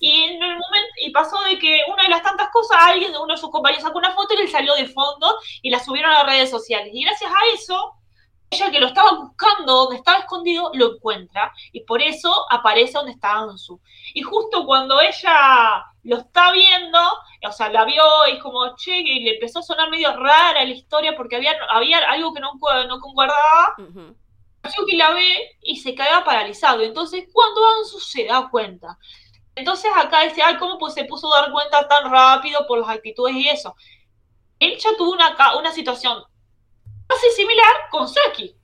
y 0.00 0.22
en 0.22 0.42
el 0.42 0.58
momento, 0.58 0.92
y 1.04 1.10
pasó 1.10 1.38
de 1.42 1.58
que 1.58 1.82
una 1.92 2.04
de 2.04 2.08
las 2.08 2.22
tantas 2.22 2.48
cosas, 2.50 2.78
alguien 2.80 3.12
de 3.12 3.18
uno 3.18 3.34
de 3.34 3.40
sus 3.40 3.50
compañeros 3.50 3.84
sacó 3.84 3.98
una 3.98 4.14
foto 4.14 4.34
y 4.34 4.38
le 4.38 4.48
salió 4.48 4.74
de 4.74 4.88
fondo 4.88 5.38
y 5.60 5.70
la 5.70 5.84
subieron 5.84 6.10
a 6.12 6.24
las 6.24 6.26
redes 6.26 6.50
sociales. 6.50 6.90
Y 6.92 7.04
gracias 7.04 7.30
a 7.30 7.54
eso, 7.54 7.95
ella 8.50 8.70
que 8.70 8.80
lo 8.80 8.86
estaba 8.86 9.12
buscando 9.12 9.72
donde 9.72 9.96
estaba 9.96 10.18
escondido, 10.18 10.70
lo 10.74 10.94
encuentra 10.94 11.52
y 11.72 11.80
por 11.80 12.00
eso 12.00 12.32
aparece 12.50 12.92
donde 12.92 13.12
está 13.12 13.34
Ansu. 13.34 13.80
Y 14.14 14.22
justo 14.22 14.64
cuando 14.64 15.00
ella 15.00 15.84
lo 16.04 16.18
está 16.18 16.52
viendo, 16.52 16.98
o 17.46 17.52
sea, 17.52 17.68
la 17.70 17.84
vio 17.84 18.04
y 18.32 18.38
como, 18.38 18.76
che, 18.76 18.98
y 18.98 19.24
le 19.24 19.34
empezó 19.34 19.58
a 19.58 19.62
sonar 19.62 19.90
medio 19.90 20.16
rara 20.16 20.64
la 20.64 20.70
historia 20.70 21.16
porque 21.16 21.36
había, 21.36 21.56
había 21.70 21.98
algo 22.10 22.32
que 22.32 22.40
no, 22.40 22.52
no 22.88 23.00
concordaba, 23.00 23.74
uh 23.78 24.14
que 24.88 24.96
la 24.96 25.12
ve 25.12 25.56
y 25.60 25.76
se 25.76 25.94
queda 25.94 26.24
paralizado. 26.24 26.82
Entonces, 26.82 27.28
cuando 27.32 27.60
Ansu 27.78 28.00
se 28.00 28.24
da 28.24 28.48
cuenta, 28.50 28.98
entonces 29.54 29.90
acá 29.96 30.22
dice, 30.22 30.42
ay, 30.42 30.56
¿cómo 30.56 30.76
pues 30.76 30.92
se 30.92 31.04
puso 31.04 31.32
a 31.32 31.42
dar 31.42 31.52
cuenta 31.52 31.86
tan 31.86 32.10
rápido 32.10 32.66
por 32.66 32.80
las 32.80 32.88
actitudes 32.88 33.36
y 33.36 33.48
eso? 33.48 33.76
Él 34.58 34.76
ya 34.76 34.90
tuvo 34.96 35.12
una, 35.12 35.36
una 35.56 35.70
situación 35.70 36.24
casi 37.06 37.30
similar 37.30 37.88
con 37.90 38.08
Saki. 38.08 38.54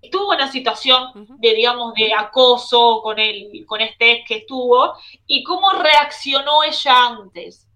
Estuvo 0.00 0.32
en 0.32 0.40
una 0.40 0.50
situación 0.50 1.28
de, 1.38 1.54
digamos, 1.54 1.94
de 1.94 2.12
acoso 2.12 3.00
con, 3.02 3.18
el, 3.18 3.64
con 3.66 3.80
este 3.80 4.12
ex 4.12 4.28
que 4.28 4.36
estuvo 4.38 4.94
y 5.26 5.44
cómo 5.44 5.70
reaccionó 5.70 6.64
ella 6.64 7.06
antes. 7.06 7.68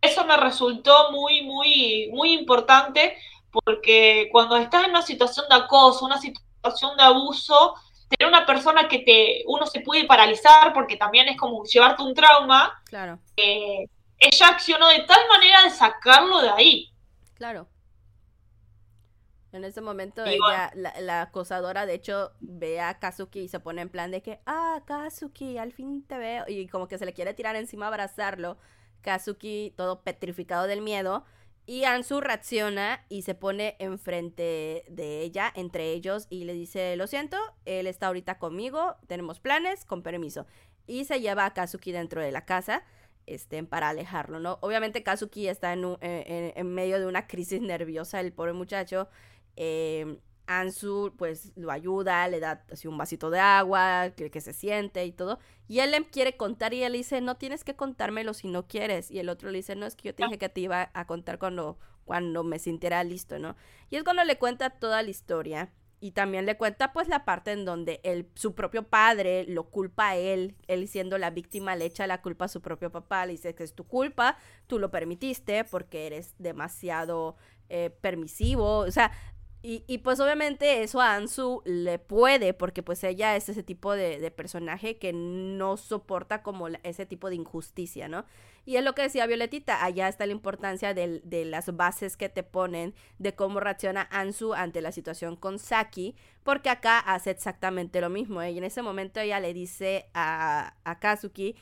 Eso 0.00 0.24
me 0.24 0.36
resultó 0.36 1.12
muy, 1.12 1.42
muy, 1.42 2.10
muy 2.12 2.32
importante 2.32 3.16
porque 3.50 4.28
cuando 4.32 4.56
estás 4.56 4.84
en 4.84 4.90
una 4.90 5.02
situación 5.02 5.46
de 5.48 5.54
acoso, 5.54 6.04
una 6.04 6.20
situación 6.20 6.96
de 6.96 7.04
abuso, 7.04 7.74
tener 8.08 8.28
una 8.28 8.44
persona 8.44 8.88
que 8.88 8.98
te, 8.98 9.44
uno 9.46 9.66
se 9.66 9.80
puede 9.80 10.04
paralizar 10.04 10.72
porque 10.72 10.96
también 10.96 11.28
es 11.28 11.36
como 11.36 11.64
llevarte 11.64 12.02
un 12.02 12.14
trauma. 12.14 12.82
Claro. 12.84 13.18
Eh, 13.36 13.88
ella 14.18 14.48
accionó 14.48 14.88
de 14.88 15.00
tal 15.00 15.20
manera 15.28 15.62
de 15.62 15.70
sacarlo 15.70 16.40
de 16.40 16.50
ahí. 16.50 16.90
Claro. 17.34 17.68
En 19.56 19.64
ese 19.64 19.80
momento 19.80 20.24
ella, 20.24 20.70
la, 20.74 21.22
acosadora, 21.22 21.86
de 21.86 21.94
hecho, 21.94 22.32
ve 22.40 22.80
a 22.80 22.98
Kazuki 22.98 23.40
y 23.40 23.48
se 23.48 23.60
pone 23.60 23.82
en 23.82 23.88
plan 23.88 24.10
de 24.10 24.22
que, 24.22 24.40
ah, 24.46 24.82
Kazuki, 24.86 25.58
al 25.58 25.72
fin 25.72 26.04
te 26.06 26.18
veo. 26.18 26.44
Y 26.46 26.68
como 26.68 26.88
que 26.88 26.98
se 26.98 27.06
le 27.06 27.12
quiere 27.12 27.34
tirar 27.34 27.56
encima 27.56 27.86
a 27.86 27.88
abrazarlo. 27.88 28.58
Kazuki, 29.00 29.72
todo 29.76 30.02
petrificado 30.02 30.66
del 30.66 30.82
miedo. 30.82 31.24
Y 31.68 31.82
Ansu 31.82 32.20
reacciona 32.20 33.04
y 33.08 33.22
se 33.22 33.34
pone 33.34 33.74
enfrente 33.80 34.84
de 34.88 35.22
ella, 35.22 35.52
entre 35.56 35.90
ellos, 35.90 36.28
y 36.30 36.44
le 36.44 36.52
dice, 36.52 36.94
lo 36.94 37.08
siento, 37.08 37.36
él 37.64 37.88
está 37.88 38.06
ahorita 38.06 38.38
conmigo, 38.38 38.94
tenemos 39.08 39.40
planes, 39.40 39.84
con 39.84 40.02
permiso. 40.02 40.46
Y 40.86 41.06
se 41.06 41.20
lleva 41.20 41.44
a 41.44 41.54
Kazuki 41.54 41.90
dentro 41.90 42.20
de 42.20 42.30
la 42.30 42.44
casa 42.44 42.84
este, 43.26 43.64
para 43.64 43.88
alejarlo, 43.88 44.38
¿no? 44.38 44.58
Obviamente 44.60 45.02
Kazuki 45.02 45.48
está 45.48 45.72
en, 45.72 45.98
en 46.00 46.74
medio 46.74 47.00
de 47.00 47.06
una 47.06 47.26
crisis 47.26 47.60
nerviosa, 47.60 48.20
el 48.20 48.32
pobre 48.32 48.52
muchacho, 48.52 49.08
eh, 49.56 50.18
Ansu 50.46 51.12
pues 51.16 51.52
lo 51.56 51.70
ayuda, 51.70 52.28
le 52.28 52.40
da 52.40 52.64
así 52.70 52.86
un 52.88 52.96
vasito 52.96 53.30
de 53.30 53.40
agua, 53.40 54.10
que, 54.16 54.30
que 54.30 54.40
se 54.40 54.52
siente 54.52 55.04
y 55.04 55.12
todo. 55.12 55.38
Y 55.68 55.80
él 55.80 55.90
le 55.90 56.04
quiere 56.04 56.36
contar 56.36 56.72
y 56.72 56.82
él 56.82 56.92
dice, 56.92 57.20
no 57.20 57.36
tienes 57.36 57.64
que 57.64 57.74
contármelo 57.74 58.32
si 58.34 58.48
no 58.48 58.66
quieres. 58.66 59.10
Y 59.10 59.18
el 59.18 59.28
otro 59.28 59.50
le 59.50 59.58
dice, 59.58 59.74
no, 59.74 59.86
es 59.86 59.96
que 59.96 60.08
yo 60.08 60.14
te 60.14 60.24
dije 60.24 60.38
que 60.38 60.48
te 60.48 60.60
iba 60.60 60.90
a 60.94 61.06
contar 61.06 61.38
cuando, 61.38 61.78
cuando 62.04 62.44
me 62.44 62.58
sintiera 62.58 63.02
listo, 63.02 63.38
¿no? 63.38 63.56
Y 63.90 63.96
es 63.96 64.04
cuando 64.04 64.24
le 64.24 64.38
cuenta 64.38 64.70
toda 64.70 65.02
la 65.02 65.10
historia. 65.10 65.72
Y 65.98 66.10
también 66.10 66.44
le 66.44 66.58
cuenta 66.58 66.92
pues 66.92 67.08
la 67.08 67.24
parte 67.24 67.52
en 67.52 67.64
donde 67.64 68.00
él, 68.04 68.28
su 68.34 68.54
propio 68.54 68.82
padre 68.86 69.46
lo 69.48 69.70
culpa 69.70 70.10
a 70.10 70.16
él, 70.16 70.54
él 70.66 70.88
siendo 70.88 71.16
la 71.16 71.30
víctima 71.30 71.74
le 71.74 71.86
echa 71.86 72.06
la 72.06 72.20
culpa 72.20 72.44
a 72.44 72.48
su 72.48 72.60
propio 72.60 72.92
papá, 72.92 73.24
le 73.24 73.32
dice 73.32 73.54
que 73.54 73.64
es 73.64 73.74
tu 73.74 73.84
culpa, 73.86 74.36
tú 74.66 74.78
lo 74.78 74.90
permitiste 74.90 75.64
porque 75.64 76.06
eres 76.06 76.34
demasiado 76.38 77.36
eh, 77.70 77.88
permisivo, 78.02 78.80
o 78.80 78.90
sea, 78.90 79.10
y, 79.68 79.98
pues 79.98 80.20
obviamente 80.20 80.84
eso 80.84 81.00
a 81.00 81.16
Ansu 81.16 81.60
le 81.64 81.98
puede, 81.98 82.54
porque 82.54 82.84
pues 82.84 83.02
ella 83.02 83.34
es 83.34 83.48
ese 83.48 83.64
tipo 83.64 83.94
de, 83.94 84.30
personaje 84.30 84.96
que 84.96 85.12
no 85.12 85.76
soporta 85.76 86.44
como 86.44 86.68
ese 86.84 87.04
tipo 87.04 87.28
de 87.28 87.34
injusticia, 87.34 88.08
¿no? 88.08 88.24
Y 88.64 88.76
es 88.76 88.84
lo 88.84 88.94
que 88.94 89.02
decía 89.02 89.26
Violetita, 89.26 89.84
allá 89.84 90.06
está 90.06 90.24
la 90.24 90.32
importancia 90.32 90.94
de, 90.94 91.20
de, 91.24 91.44
las 91.44 91.74
bases 91.74 92.16
que 92.16 92.28
te 92.28 92.44
ponen 92.44 92.94
de 93.18 93.34
cómo 93.34 93.58
reacciona 93.58 94.08
Ansu 94.12 94.54
ante 94.54 94.80
la 94.80 94.92
situación 94.92 95.34
con 95.34 95.58
Saki, 95.58 96.14
porque 96.44 96.70
acá 96.70 97.00
hace 97.00 97.30
exactamente 97.30 98.00
lo 98.00 98.08
mismo. 98.08 98.42
¿eh? 98.42 98.52
Y 98.52 98.58
en 98.58 98.64
ese 98.64 98.82
momento 98.82 99.18
ella 99.18 99.40
le 99.40 99.52
dice 99.52 100.10
a, 100.14 100.74
a 100.84 100.98
Kazuki, 101.00 101.56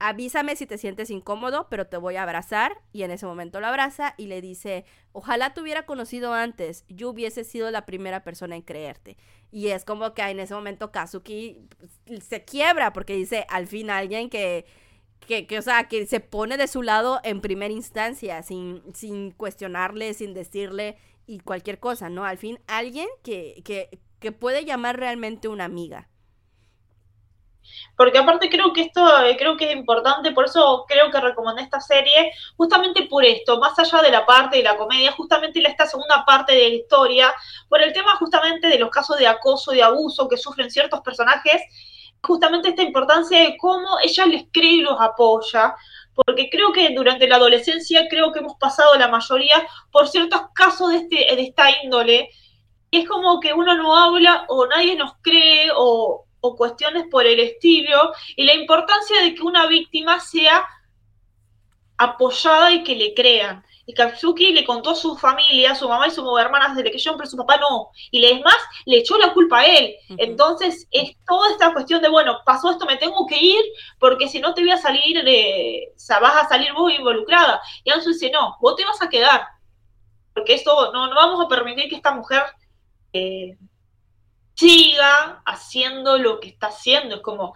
avísame 0.00 0.56
si 0.56 0.66
te 0.66 0.78
sientes 0.78 1.10
incómodo, 1.10 1.68
pero 1.70 1.86
te 1.86 1.96
voy 1.96 2.16
a 2.16 2.24
abrazar. 2.24 2.80
Y 2.92 3.02
en 3.02 3.12
ese 3.12 3.26
momento 3.26 3.60
lo 3.60 3.68
abraza 3.68 4.14
y 4.16 4.26
le 4.26 4.40
dice, 4.40 4.84
ojalá 5.12 5.54
te 5.54 5.60
hubiera 5.60 5.86
conocido 5.86 6.32
antes, 6.32 6.84
yo 6.88 7.10
hubiese 7.10 7.44
sido 7.44 7.70
la 7.70 7.86
primera 7.86 8.24
persona 8.24 8.56
en 8.56 8.62
creerte. 8.62 9.16
Y 9.52 9.68
es 9.68 9.84
como 9.84 10.14
que 10.14 10.22
en 10.22 10.40
ese 10.40 10.54
momento 10.54 10.90
Kazuki 10.90 11.68
pues, 12.06 12.24
se 12.24 12.44
quiebra 12.44 12.92
porque 12.92 13.14
dice, 13.14 13.46
al 13.48 13.66
fin 13.66 13.90
alguien 13.90 14.30
que, 14.30 14.64
que, 15.26 15.46
que, 15.46 15.58
o 15.58 15.62
sea, 15.62 15.86
que 15.86 16.06
se 16.06 16.20
pone 16.20 16.56
de 16.56 16.66
su 16.66 16.82
lado 16.82 17.20
en 17.22 17.40
primera 17.40 17.72
instancia, 17.72 18.42
sin, 18.42 18.82
sin 18.94 19.30
cuestionarle, 19.32 20.14
sin 20.14 20.34
decirle 20.34 20.96
y 21.26 21.40
cualquier 21.40 21.78
cosa, 21.78 22.08
¿no? 22.08 22.24
Al 22.24 22.38
fin 22.38 22.58
alguien 22.66 23.06
que, 23.22 23.60
que, 23.64 24.00
que 24.18 24.32
puede 24.32 24.64
llamar 24.64 24.98
realmente 24.98 25.46
una 25.48 25.64
amiga 25.64 26.08
porque 27.96 28.18
aparte 28.18 28.48
creo 28.48 28.72
que 28.72 28.82
esto 28.82 29.24
eh, 29.24 29.36
creo 29.36 29.56
que 29.56 29.70
es 29.70 29.76
importante, 29.76 30.32
por 30.32 30.46
eso 30.46 30.84
creo 30.88 31.10
que 31.10 31.20
recomendé 31.20 31.62
esta 31.62 31.80
serie, 31.80 32.32
justamente 32.56 33.02
por 33.02 33.24
esto, 33.24 33.58
más 33.58 33.78
allá 33.78 34.02
de 34.02 34.10
la 34.10 34.26
parte 34.26 34.58
de 34.58 34.62
la 34.62 34.76
comedia, 34.76 35.12
justamente 35.12 35.60
esta 35.66 35.86
segunda 35.86 36.24
parte 36.24 36.54
de 36.54 36.68
la 36.68 36.74
historia, 36.74 37.34
por 37.68 37.82
el 37.82 37.92
tema 37.92 38.16
justamente 38.16 38.68
de 38.68 38.78
los 38.78 38.90
casos 38.90 39.18
de 39.18 39.26
acoso, 39.26 39.72
de 39.72 39.82
abuso 39.82 40.28
que 40.28 40.36
sufren 40.36 40.70
ciertos 40.70 41.00
personajes, 41.00 41.62
justamente 42.22 42.70
esta 42.70 42.82
importancia 42.82 43.38
de 43.40 43.56
cómo 43.56 43.98
ella 44.02 44.26
les 44.26 44.44
cree 44.52 44.74
y 44.76 44.80
los 44.82 45.00
apoya, 45.00 45.74
porque 46.14 46.48
creo 46.50 46.72
que 46.72 46.94
durante 46.94 47.28
la 47.28 47.36
adolescencia 47.36 48.08
creo 48.08 48.32
que 48.32 48.40
hemos 48.40 48.56
pasado 48.56 48.94
la 48.96 49.08
mayoría 49.08 49.66
por 49.90 50.08
ciertos 50.08 50.42
casos 50.54 50.90
de, 50.90 50.96
este, 50.98 51.36
de 51.36 51.42
esta 51.42 51.70
índole, 51.82 52.30
y 52.90 53.00
es 53.00 53.08
como 53.08 53.40
que 53.40 53.52
uno 53.52 53.74
no 53.76 53.96
habla 53.96 54.44
o 54.48 54.66
nadie 54.66 54.96
nos 54.96 55.12
cree 55.22 55.70
o 55.74 56.26
o 56.40 56.56
cuestiones 56.56 57.04
por 57.10 57.26
el 57.26 57.40
estilo, 57.40 58.12
y 58.36 58.44
la 58.44 58.54
importancia 58.54 59.22
de 59.22 59.34
que 59.34 59.42
una 59.42 59.66
víctima 59.66 60.20
sea 60.20 60.66
apoyada 62.00 62.72
y 62.72 62.82
que 62.82 62.96
le 62.96 63.14
crean. 63.14 63.64
y 63.86 63.92
Katsuki 63.92 64.52
le 64.52 64.64
contó 64.64 64.90
a 64.90 64.94
su 64.94 65.16
familia, 65.16 65.72
a 65.72 65.74
su 65.74 65.88
mamá 65.88 66.06
y 66.06 66.10
su 66.12 66.38
hermanas 66.38 66.76
de 66.76 66.84
la 66.84 66.90
que 66.90 66.98
pero 67.04 67.26
su 67.26 67.36
papá 67.36 67.56
no. 67.56 67.90
Y 68.10 68.24
es 68.24 68.40
más, 68.42 68.56
le 68.86 68.98
echó 68.98 69.18
la 69.18 69.34
culpa 69.34 69.60
a 69.60 69.66
él. 69.66 69.96
Entonces, 70.16 70.86
es 70.92 71.16
toda 71.26 71.50
esta 71.50 71.72
cuestión 71.72 72.00
de, 72.00 72.08
bueno, 72.08 72.38
pasó 72.46 72.70
esto, 72.70 72.86
me 72.86 72.96
tengo 72.96 73.26
que 73.26 73.36
ir, 73.36 73.62
porque 73.98 74.28
si 74.28 74.38
no 74.40 74.54
te 74.54 74.62
voy 74.62 74.70
a 74.70 74.78
salir, 74.78 75.22
vas 76.20 76.36
a 76.36 76.48
salir 76.48 76.72
vos 76.72 76.92
involucrada. 76.92 77.60
Y 77.84 77.90
Ansu 77.90 78.10
dice, 78.10 78.30
no, 78.30 78.56
vos 78.60 78.76
te 78.76 78.84
vas 78.84 79.02
a 79.02 79.08
quedar. 79.08 79.46
Porque 80.32 80.54
esto, 80.54 80.92
no, 80.92 81.08
no 81.08 81.14
vamos 81.16 81.44
a 81.44 81.48
permitir 81.48 81.88
que 81.88 81.96
esta 81.96 82.12
mujer 82.12 82.44
eh, 83.12 83.58
siga 84.60 85.42
haciendo 85.46 86.18
lo 86.18 86.38
que 86.38 86.48
está 86.48 86.66
haciendo. 86.66 87.16
Es 87.16 87.22
como, 87.22 87.54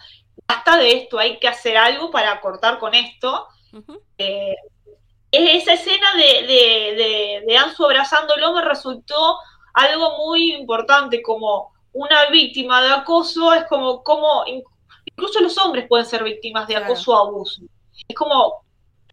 basta 0.49 0.79
de 0.79 0.93
esto, 0.93 1.19
hay 1.19 1.39
que 1.39 1.49
hacer 1.49 1.77
algo 1.77 2.11
para 2.11 2.41
cortar 2.41 2.79
con 2.79 2.95
esto. 2.95 3.47
Eh, 4.19 4.57
esa 5.31 5.75
escena 5.75 6.15
de, 6.15 6.47
de, 6.47 7.45
de, 7.47 7.57
Ansu 7.59 7.85
abrazándolo 7.85 8.55
me 8.55 8.63
resultó 8.63 9.39
algo 9.75 10.17
muy 10.27 10.55
importante, 10.55 11.21
como 11.23 11.73
una 11.93 12.31
víctima 12.31 12.81
de 12.83 12.91
acoso, 12.91 13.53
es 13.53 13.65
como, 13.67 14.03
como 14.03 14.45
incluso 15.05 15.41
los 15.41 15.59
hombres 15.59 15.87
pueden 15.89 16.07
ser 16.07 16.23
víctimas 16.23 16.67
de 16.69 16.77
acoso 16.77 17.13
o 17.13 17.19
abuso. 17.19 17.63
Es 18.09 18.17
como, 18.17 18.64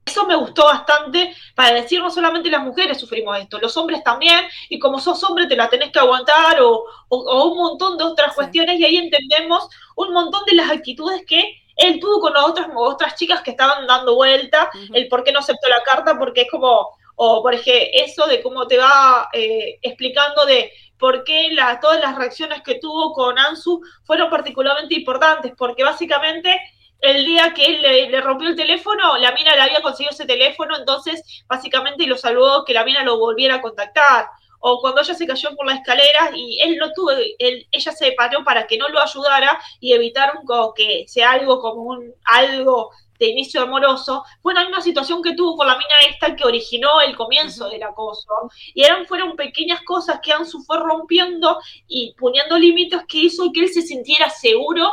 eso 0.05 0.25
me 0.25 0.35
gustó 0.35 0.65
bastante 0.65 1.35
para 1.55 1.73
decir 1.73 2.01
no 2.01 2.09
solamente 2.09 2.49
las 2.49 2.63
mujeres 2.63 2.99
sufrimos 2.99 3.37
esto, 3.37 3.59
los 3.59 3.75
hombres 3.77 4.03
también, 4.03 4.45
y 4.69 4.79
como 4.79 4.99
sos 4.99 5.23
hombre 5.23 5.47
te 5.47 5.55
la 5.55 5.69
tenés 5.69 5.91
que 5.91 5.99
aguantar 5.99 6.59
o, 6.61 6.85
un 7.09 7.57
montón 7.57 7.97
de 7.97 8.03
otras 8.03 8.33
cuestiones 8.33 8.79
y 8.79 8.85
ahí 8.85 8.97
entendemos 8.97 9.69
un 9.95 10.13
montón 10.13 10.43
de 10.45 10.55
las 10.55 10.71
actitudes 10.71 11.23
que 11.27 11.61
él 11.77 11.99
tuvo 11.99 12.19
con 12.19 12.35
otras, 12.35 12.67
otras 12.75 13.15
chicas 13.15 13.41
que 13.41 13.51
estaban 13.51 13.87
dando 13.87 14.15
vuelta, 14.15 14.69
el 14.93 15.07
por 15.07 15.23
qué 15.23 15.31
no 15.31 15.39
aceptó 15.39 15.69
la 15.69 15.81
carta, 15.83 16.17
porque 16.17 16.41
es 16.41 16.51
como, 16.51 16.89
o 17.15 17.41
por 17.41 17.53
ejemplo, 17.53 17.89
eso 17.93 18.27
de 18.27 18.41
cómo 18.41 18.67
te 18.67 18.77
va 18.77 19.29
eh, 19.33 19.79
explicando 19.81 20.45
de 20.45 20.71
por 20.97 21.23
qué 21.23 21.49
la, 21.51 21.79
todas 21.79 21.99
las 21.99 22.15
reacciones 22.15 22.61
que 22.61 22.75
tuvo 22.75 23.13
con 23.13 23.39
Ansu 23.39 23.81
fueron 24.03 24.29
particularmente 24.29 24.93
importantes, 24.93 25.53
porque 25.57 25.83
básicamente 25.83 26.59
el 27.01 27.25
día 27.25 27.53
que 27.53 27.65
él 27.65 27.81
le, 28.11 28.21
rompió 28.21 28.47
el 28.47 28.55
teléfono, 28.55 29.17
la 29.17 29.31
mina 29.31 29.55
le 29.55 29.61
había 29.61 29.81
conseguido 29.81 30.11
ese 30.11 30.25
teléfono, 30.25 30.77
entonces 30.77 31.43
básicamente 31.47 32.05
lo 32.05 32.15
saludó 32.15 32.63
que 32.63 32.73
la 32.73 32.85
mina 32.85 33.03
lo 33.03 33.17
volviera 33.17 33.55
a 33.55 33.61
contactar. 33.61 34.27
O 34.59 34.79
cuando 34.79 35.01
ella 35.01 35.15
se 35.15 35.25
cayó 35.25 35.55
por 35.55 35.65
la 35.65 35.73
escalera 35.73 36.29
y 36.35 36.59
él 36.61 36.77
no 36.77 36.93
tuvo, 36.93 37.09
él, 37.11 37.67
ella 37.71 37.91
se 37.91 38.11
paró 38.11 38.43
para 38.43 38.67
que 38.67 38.77
no 38.77 38.87
lo 38.89 39.01
ayudara 39.01 39.59
y 39.79 39.93
evitaron 39.93 40.43
que 40.75 41.05
sea 41.07 41.31
algo 41.31 41.59
como 41.59 41.81
un 41.81 42.13
algo 42.25 42.91
de 43.21 43.27
inicio 43.27 43.61
amoroso, 43.61 44.23
fue 44.41 44.53
la 44.53 44.63
misma 44.63 44.81
situación 44.81 45.21
que 45.21 45.35
tuvo 45.35 45.55
con 45.55 45.67
la 45.67 45.77
mina 45.77 45.95
esta 46.09 46.35
que 46.35 46.43
originó 46.43 47.01
el 47.01 47.15
comienzo 47.15 47.69
del 47.69 47.83
acoso. 47.83 48.27
Y 48.73 48.83
eran, 48.83 49.05
fueron 49.05 49.35
pequeñas 49.35 49.81
cosas 49.83 50.19
que 50.23 50.33
Ansu 50.33 50.63
fue 50.63 50.79
rompiendo 50.79 51.59
y 51.87 52.15
poniendo 52.17 52.57
límites 52.57 53.01
que 53.07 53.19
hizo 53.19 53.51
que 53.53 53.61
él 53.61 53.69
se 53.69 53.83
sintiera 53.83 54.29
seguro 54.29 54.91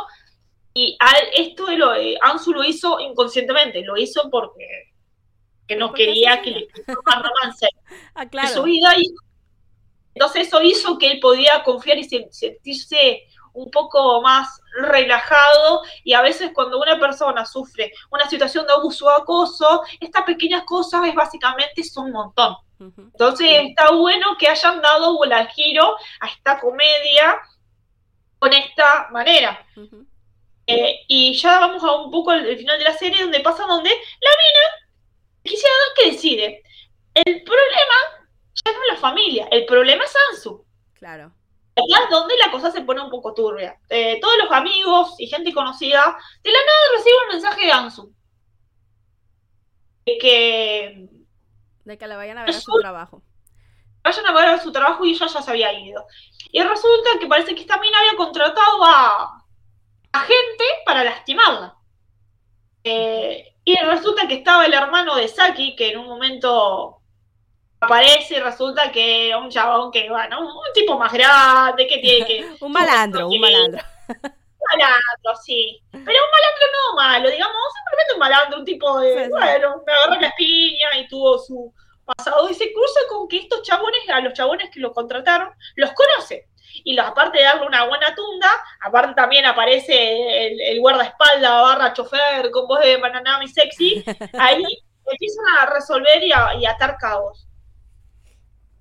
y 0.81 0.97
esto 1.33 1.69
lo 1.71 1.91
de 1.91 2.17
Ansu 2.21 2.53
lo 2.53 2.63
hizo 2.63 3.01
inconscientemente, 3.01 3.81
lo 3.81 3.97
hizo 3.97 4.29
porque 4.31 4.65
que 5.67 5.75
no 5.75 5.91
quería 5.93 6.41
que 6.41 6.51
le 6.51 6.67
más 7.05 7.21
romance 7.21 7.67
ah, 8.15 8.25
claro. 8.27 8.47
su 8.47 8.63
vida. 8.63 8.97
Y, 8.97 9.13
entonces 10.13 10.47
eso 10.47 10.61
hizo 10.61 10.97
que 10.97 11.11
él 11.11 11.19
podía 11.19 11.61
confiar 11.63 11.97
y 11.97 12.05
sentirse 12.05 13.23
un 13.53 13.69
poco 13.69 14.21
más 14.21 14.61
relajado 14.81 15.81
y 16.05 16.13
a 16.13 16.21
veces 16.21 16.51
cuando 16.53 16.79
una 16.79 16.97
persona 16.97 17.45
sufre 17.45 17.91
una 18.09 18.29
situación 18.29 18.65
de 18.65 18.73
abuso 18.73 19.07
o 19.07 19.09
acoso, 19.09 19.83
estas 19.99 20.23
pequeñas 20.23 20.63
cosas 20.63 21.05
es 21.05 21.13
básicamente 21.13 21.83
son 21.83 22.05
un 22.05 22.11
montón. 22.13 22.55
Entonces 22.79 23.49
está 23.69 23.91
bueno 23.91 24.37
que 24.39 24.47
hayan 24.47 24.81
dado 24.81 25.21
el 25.25 25.47
giro 25.49 25.97
a 26.21 26.27
esta 26.27 26.57
comedia 26.61 27.37
con 28.39 28.53
esta 28.53 29.09
manera. 29.11 29.65
Eh, 30.69 30.99
y 31.07 31.33
ya 31.33 31.59
vamos 31.59 31.83
a 31.83 31.95
un 31.95 32.11
poco 32.11 32.31
al, 32.31 32.55
final 32.57 32.77
de 32.77 32.83
la 32.83 32.93
serie 32.93 33.23
donde 33.23 33.39
pasa 33.39 33.65
donde 33.65 33.89
la 33.89 34.29
mina 34.29 34.91
quisiera 35.43 35.73
que 35.95 36.11
decide. 36.11 36.63
El 37.13 37.43
problema 37.43 37.95
ya 38.53 38.71
no 38.71 38.83
es 38.83 38.89
la 38.91 38.97
familia, 38.97 39.47
el 39.51 39.65
problema 39.65 40.03
es 40.03 40.13
Ansu. 40.31 40.63
Claro. 40.93 41.33
Es 41.75 42.09
donde 42.09 42.35
la 42.37 42.51
cosa 42.51 42.71
se 42.71 42.81
pone 42.81 43.01
un 43.01 43.09
poco 43.09 43.33
turbia. 43.33 43.79
Eh, 43.89 44.19
todos 44.19 44.37
los 44.37 44.51
amigos 44.51 45.15
y 45.17 45.27
gente 45.27 45.53
conocida 45.53 46.17
de 46.43 46.51
la 46.51 46.59
nada 46.59 46.97
reciben 46.97 47.19
un 47.23 47.33
mensaje 47.33 47.65
de 47.65 47.71
Ansu. 47.71 48.13
De 50.05 50.17
que. 50.17 51.09
De 51.85 51.97
que 51.97 52.07
la 52.07 52.17
vayan 52.17 52.37
a 52.37 52.41
ver 52.45 52.49
a 52.51 52.59
su 52.59 52.71
trabajo. 52.79 53.23
Vayan 54.03 54.25
a 54.25 54.33
ver 54.33 54.49
a 54.49 54.59
su 54.59 54.71
trabajo 54.71 55.05
y 55.05 55.11
ella 55.11 55.25
ya 55.25 55.41
se 55.41 55.51
había 55.51 55.73
ido. 55.79 56.05
Y 56.51 56.61
resulta 56.61 57.09
que 57.19 57.27
parece 57.27 57.55
que 57.55 57.61
esta 57.61 57.79
mina 57.79 57.97
había 57.99 58.17
contratado 58.17 58.83
a, 58.83 59.38
a 60.11 60.19
gente 60.21 60.63
para 60.85 61.03
lastimarla. 61.03 61.75
Eh, 62.83 63.55
y 63.63 63.75
resulta 63.75 64.27
que 64.27 64.35
estaba 64.35 64.65
el 64.65 64.73
hermano 64.73 65.15
de 65.15 65.27
Saki, 65.27 65.75
que 65.75 65.91
en 65.91 65.99
un 65.99 66.07
momento 66.07 67.01
aparece 67.79 68.37
y 68.37 68.39
resulta 68.39 68.91
que 68.91 69.33
un 69.35 69.49
chabón 69.49 69.91
que, 69.91 70.09
bueno, 70.09 70.41
un, 70.41 70.73
tipo 70.73 70.97
más 70.97 71.13
grande, 71.13 71.87
que 71.87 71.99
tiene 71.99 72.25
que... 72.25 72.49
un 72.61 72.71
malandro, 72.71 73.27
un 73.27 73.39
malandro. 73.39 73.81
Un 74.61 74.77
malandro, 74.77 75.41
sí. 75.41 75.81
Pero 75.89 76.03
un 76.03 76.05
malandro 76.05 76.65
no 76.73 76.95
malo, 76.95 77.29
digamos, 77.29 77.55
simplemente 77.73 78.13
un 78.13 78.19
malandro, 78.19 78.59
un 78.59 78.65
tipo 78.65 78.99
de, 78.99 79.29
bueno, 79.29 79.81
me 79.87 79.93
agarró 79.93 80.19
la 80.19 80.27
espina 80.27 80.97
y 80.97 81.07
tuvo 81.07 81.39
su 81.39 81.73
pasado 82.03 82.49
y 82.49 82.53
se 82.53 82.71
cruza 82.73 82.99
con 83.07 83.29
que 83.29 83.37
estos 83.37 83.63
chabones, 83.63 84.01
a 84.09 84.19
los 84.19 84.33
chabones 84.33 84.69
que 84.69 84.81
lo 84.81 84.91
contrataron, 84.91 85.49
los 85.75 85.91
conoce 85.93 86.48
y 86.83 86.97
aparte 86.99 87.37
de 87.37 87.43
darle 87.43 87.67
una 87.67 87.85
buena 87.87 88.13
tunda, 88.15 88.49
aparte 88.81 89.13
también 89.13 89.45
aparece 89.45 90.71
el, 90.71 90.79
guardaespaldas 90.79 91.61
barra 91.61 91.93
chofer 91.93 92.51
con 92.51 92.67
voz 92.67 92.79
de 92.81 92.97
Bananami 92.97 93.47
sexy, 93.47 94.03
ahí 94.39 94.63
empiezan 95.05 95.45
a 95.59 95.65
resolver 95.67 96.23
y 96.23 96.31
a, 96.31 96.55
y 96.55 96.65
atar 96.65 96.97
cabos. 96.97 97.47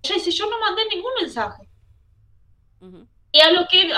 Ella 0.03 0.15
dice, 0.15 0.31
yo 0.31 0.49
no 0.49 0.59
mandé 0.61 0.87
ningún 0.87 1.13
mensaje. 1.21 1.69
Y 3.31 3.41
a 3.41 3.51
lo 3.51 3.67
que 3.69 3.91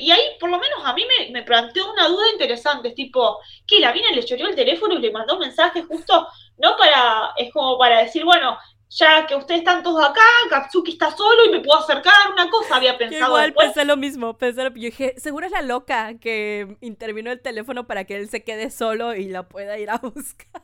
y 0.00 0.10
ahí 0.10 0.22
por 0.40 0.48
lo 0.48 0.58
menos 0.58 0.80
a 0.84 0.94
mí 0.94 1.04
me, 1.04 1.30
me 1.30 1.42
planteó 1.42 1.92
una 1.92 2.08
duda 2.08 2.30
interesante, 2.32 2.88
es 2.88 2.94
tipo, 2.94 3.38
que 3.66 3.80
la 3.80 3.92
mina 3.92 4.10
le 4.12 4.24
choreó 4.24 4.48
el 4.48 4.54
teléfono 4.54 4.94
y 4.94 4.98
le 4.98 5.10
mandó 5.10 5.34
un 5.34 5.40
mensaje 5.40 5.82
justo, 5.82 6.26
no 6.56 6.76
para, 6.76 7.32
es 7.36 7.52
como 7.52 7.76
para 7.78 8.02
decir, 8.02 8.24
bueno, 8.24 8.56
ya 8.94 9.26
que 9.26 9.34
ustedes 9.34 9.60
están 9.60 9.82
todos 9.82 10.04
acá, 10.04 10.20
Katsuki 10.50 10.92
está 10.92 11.10
solo 11.16 11.46
y 11.46 11.50
me 11.50 11.60
puedo 11.60 11.80
acercar, 11.80 12.30
una 12.30 12.50
cosa 12.50 12.76
había 12.76 12.98
pensado. 12.98 13.26
Igual 13.26 13.54
pensé 13.54 13.84
lo 13.86 13.96
mismo, 13.96 14.36
pensé 14.36 14.64
lo... 14.64 14.70
Yo 14.70 14.74
dije, 14.74 15.14
seguro 15.16 15.46
es 15.46 15.52
la 15.52 15.62
loca 15.62 16.18
que 16.20 16.76
intervino 16.82 17.32
el 17.32 17.40
teléfono 17.40 17.86
para 17.86 18.04
que 18.04 18.16
él 18.16 18.28
se 18.28 18.44
quede 18.44 18.70
solo 18.70 19.14
y 19.14 19.28
la 19.28 19.48
pueda 19.48 19.78
ir 19.78 19.88
a 19.88 19.96
buscar. 20.02 20.62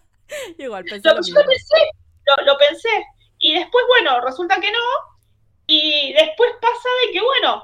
Igual 0.59 0.85
pensé 0.85 1.09
lo, 1.09 1.17
mismo. 1.17 1.41
Yo 1.41 1.47
pensé, 1.47 1.77
lo, 2.45 2.59
pensé. 2.59 3.07
Y 3.39 3.55
después, 3.55 3.85
bueno, 3.89 4.21
resulta 4.21 4.61
que 4.61 4.71
no. 4.73 4.79
Y 5.67 6.13
después 6.13 6.51
pasa 6.61 6.89
de 7.07 7.13
que, 7.13 7.23
bueno, 7.23 7.63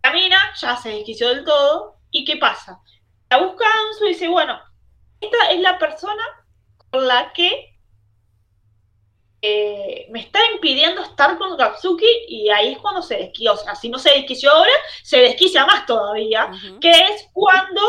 camina, 0.00 0.38
ya 0.58 0.76
se 0.76 0.88
desquició 0.90 1.28
del 1.28 1.44
todo. 1.44 1.96
¿Y 2.10 2.24
qué 2.24 2.38
pasa? 2.38 2.80
La 3.28 3.38
busca 3.38 3.66
Ansu 3.66 4.06
y 4.06 4.08
dice, 4.08 4.28
bueno, 4.28 4.58
esta 5.20 5.50
es 5.50 5.60
la 5.60 5.78
persona 5.78 6.24
con 6.90 7.06
la 7.06 7.30
que 7.34 7.77
eh, 9.40 10.08
me 10.10 10.20
está 10.20 10.40
impidiendo 10.52 11.00
estar 11.02 11.38
con 11.38 11.56
Katsuki 11.56 12.06
y 12.28 12.50
ahí 12.50 12.72
es 12.72 12.78
cuando 12.78 13.02
se 13.02 13.16
desquicia, 13.16 13.52
o 13.52 13.56
sea, 13.56 13.74
si 13.76 13.88
no 13.88 13.98
se 13.98 14.10
desquició 14.10 14.50
ahora, 14.50 14.72
se 15.04 15.18
desquicia 15.18 15.64
más 15.64 15.86
todavía, 15.86 16.50
que 16.80 16.90
es 16.90 17.28
cuando, 17.32 17.80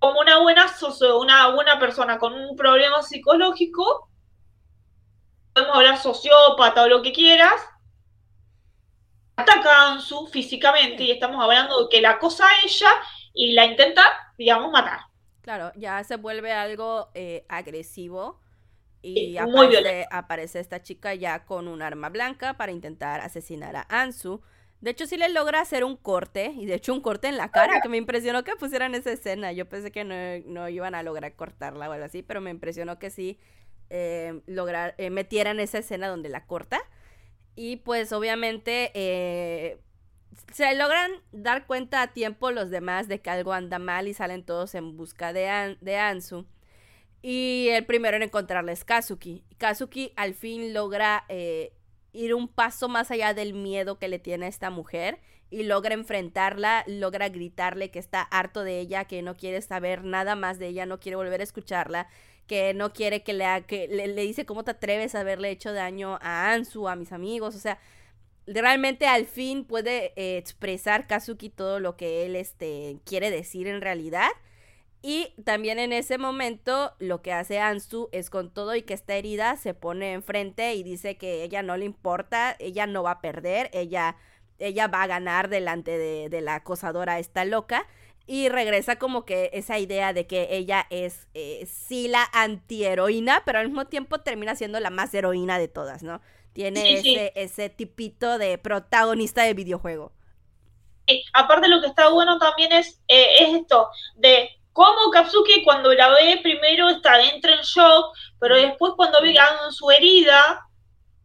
como 0.00 0.20
una 0.20 0.38
buena, 0.38 0.66
una 1.16 1.50
buena 1.50 1.78
persona 1.78 2.18
con 2.18 2.34
un 2.34 2.56
problema 2.56 3.02
psicológico, 3.02 4.08
podemos 5.52 5.76
hablar 5.76 5.98
sociópata 5.98 6.82
o 6.82 6.88
lo 6.88 7.02
que 7.02 7.12
quieras, 7.12 7.60
ataca 9.36 9.70
a 9.70 9.92
Ansu 9.92 10.26
físicamente 10.26 11.04
y 11.04 11.12
estamos 11.12 11.40
hablando 11.40 11.84
de 11.84 11.88
que 11.88 12.00
la 12.00 12.18
cosa 12.18 12.44
a 12.48 12.66
ella 12.66 12.90
y 13.32 13.52
la 13.52 13.64
intenta, 13.64 14.02
digamos, 14.36 14.72
matar. 14.72 15.02
Claro, 15.42 15.70
ya 15.76 16.02
se 16.02 16.16
vuelve 16.16 16.52
algo 16.52 17.10
eh, 17.14 17.46
agresivo 17.48 18.40
y 19.02 19.36
aparece, 19.36 20.06
aparece, 20.10 20.60
esta 20.60 20.82
chica 20.82 21.14
ya 21.14 21.44
con 21.44 21.68
un 21.68 21.82
arma 21.82 22.08
blanca 22.08 22.56
para 22.56 22.72
intentar 22.72 23.20
asesinar 23.20 23.76
a 23.76 23.86
Ansu. 23.88 24.40
De 24.80 24.90
hecho, 24.90 25.06
sí 25.06 25.16
le 25.16 25.28
logra 25.28 25.60
hacer 25.60 25.82
un 25.82 25.96
corte, 25.96 26.52
y 26.56 26.66
de 26.66 26.74
hecho 26.74 26.92
un 26.92 27.00
corte 27.00 27.26
en 27.26 27.36
la 27.36 27.50
cara, 27.50 27.80
que 27.80 27.88
me 27.88 27.96
impresionó 27.96 28.44
que 28.44 28.54
pusieran 28.54 28.94
esa 28.94 29.10
escena. 29.10 29.52
Yo 29.52 29.68
pensé 29.68 29.90
que 29.90 30.04
no, 30.04 30.68
iban 30.68 30.94
a 30.94 31.02
lograr 31.02 31.34
cortarla 31.34 31.88
o 31.88 31.92
algo 31.92 32.04
así, 32.04 32.22
pero 32.22 32.40
me 32.40 32.50
impresionó 32.50 32.98
que 32.98 33.10
sí 33.10 33.38
eh, 33.90 34.40
lograr, 34.46 34.94
eh, 34.98 35.10
metieran 35.10 35.58
esa 35.58 35.78
escena 35.78 36.08
donde 36.08 36.28
la 36.28 36.46
corta. 36.46 36.80
Y 37.56 37.76
pues 37.78 38.12
obviamente 38.12 38.92
eh, 38.94 39.78
se 40.52 40.72
logran 40.76 41.10
dar 41.32 41.66
cuenta 41.66 42.02
a 42.02 42.12
tiempo 42.12 42.52
los 42.52 42.70
demás 42.70 43.08
de 43.08 43.20
que 43.20 43.30
algo 43.30 43.52
anda 43.52 43.80
mal 43.80 44.06
y 44.06 44.14
salen 44.14 44.44
todos 44.44 44.76
en 44.76 44.96
busca 44.96 45.32
de, 45.32 45.76
de 45.80 45.96
Ansu. 45.96 46.46
Y 47.22 47.68
el 47.70 47.84
primero 47.84 48.16
en 48.16 48.22
encontrarla 48.22 48.72
es 48.72 48.84
Kazuki. 48.84 49.44
Kazuki 49.58 50.12
al 50.16 50.34
fin 50.34 50.72
logra 50.72 51.24
eh, 51.28 51.72
ir 52.12 52.34
un 52.34 52.48
paso 52.48 52.88
más 52.88 53.10
allá 53.10 53.34
del 53.34 53.54
miedo 53.54 53.98
que 53.98 54.08
le 54.08 54.18
tiene 54.18 54.46
a 54.46 54.48
esta 54.48 54.70
mujer 54.70 55.18
y 55.50 55.62
logra 55.62 55.94
enfrentarla, 55.94 56.84
logra 56.86 57.28
gritarle 57.28 57.90
que 57.90 57.98
está 57.98 58.22
harto 58.22 58.64
de 58.64 58.80
ella, 58.80 59.06
que 59.06 59.22
no 59.22 59.36
quiere 59.36 59.62
saber 59.62 60.04
nada 60.04 60.36
más 60.36 60.58
de 60.58 60.68
ella, 60.68 60.86
no 60.86 61.00
quiere 61.00 61.16
volver 61.16 61.40
a 61.40 61.44
escucharla, 61.44 62.08
que 62.46 62.74
no 62.74 62.92
quiere 62.92 63.22
que 63.22 63.32
le, 63.32 63.64
que 63.66 63.88
le, 63.88 64.22
dice 64.22 64.44
cómo 64.46 64.64
te 64.64 64.72
atreves 64.72 65.14
a 65.14 65.20
haberle 65.20 65.50
hecho 65.50 65.72
daño 65.72 66.18
a 66.20 66.52
Ansu, 66.52 66.88
a 66.88 66.96
mis 66.96 67.12
amigos, 67.12 67.54
o 67.54 67.58
sea, 67.58 67.78
realmente 68.46 69.06
al 69.06 69.26
fin 69.26 69.64
puede 69.64 70.12
eh, 70.16 70.38
expresar 70.38 71.06
Kazuki 71.06 71.50
todo 71.50 71.80
lo 71.80 71.96
que 71.96 72.26
él 72.26 72.36
este, 72.36 72.98
quiere 73.04 73.30
decir 73.30 73.68
en 73.68 73.80
realidad. 73.80 74.28
Y 75.00 75.32
también 75.44 75.78
en 75.78 75.92
ese 75.92 76.18
momento 76.18 76.92
lo 76.98 77.22
que 77.22 77.32
hace 77.32 77.60
Ansu 77.60 78.08
es 78.12 78.30
con 78.30 78.50
todo 78.52 78.74
y 78.74 78.82
que 78.82 78.94
está 78.94 79.14
herida 79.14 79.56
se 79.56 79.72
pone 79.74 80.12
enfrente 80.12 80.74
y 80.74 80.82
dice 80.82 81.16
que 81.16 81.44
ella 81.44 81.62
no 81.62 81.76
le 81.76 81.84
importa, 81.84 82.56
ella 82.58 82.86
no 82.86 83.04
va 83.04 83.12
a 83.12 83.20
perder, 83.20 83.70
ella, 83.72 84.16
ella 84.58 84.88
va 84.88 85.02
a 85.04 85.06
ganar 85.06 85.48
delante 85.48 85.96
de, 85.98 86.28
de 86.28 86.40
la 86.40 86.56
acosadora 86.56 87.20
esta 87.20 87.44
loca 87.44 87.86
y 88.26 88.50
regresa 88.50 88.96
como 88.96 89.24
que 89.24 89.50
esa 89.54 89.78
idea 89.78 90.12
de 90.12 90.26
que 90.26 90.48
ella 90.50 90.86
es 90.90 91.28
eh, 91.32 91.66
sí 91.66 92.08
la 92.08 92.28
antiheroína, 92.32 93.42
pero 93.46 93.58
al 93.58 93.66
mismo 93.68 93.86
tiempo 93.86 94.20
termina 94.20 94.54
siendo 94.54 94.78
la 94.80 94.90
más 94.90 95.14
heroína 95.14 95.58
de 95.58 95.68
todas, 95.68 96.02
¿no? 96.02 96.20
Tiene 96.52 96.98
ese, 96.98 97.32
ese 97.36 97.70
tipito 97.70 98.36
de 98.36 98.58
protagonista 98.58 99.44
de 99.44 99.54
videojuego. 99.54 100.12
aparte 101.32 101.68
lo 101.68 101.80
que 101.80 101.86
está 101.88 102.10
bueno 102.10 102.38
también 102.38 102.72
es, 102.72 103.00
eh, 103.08 103.26
es 103.40 103.54
esto, 103.54 103.88
de 104.16 104.50
cómo 104.78 105.10
Katsuki 105.10 105.64
cuando 105.64 105.92
la 105.92 106.08
ve 106.10 106.38
primero 106.40 106.88
está 106.88 107.20
entra 107.20 107.52
en 107.52 107.62
shock, 107.62 108.14
pero 108.38 108.54
después 108.54 108.92
cuando 108.96 109.20
ve 109.20 109.36
su 109.72 109.90
herida, 109.90 110.64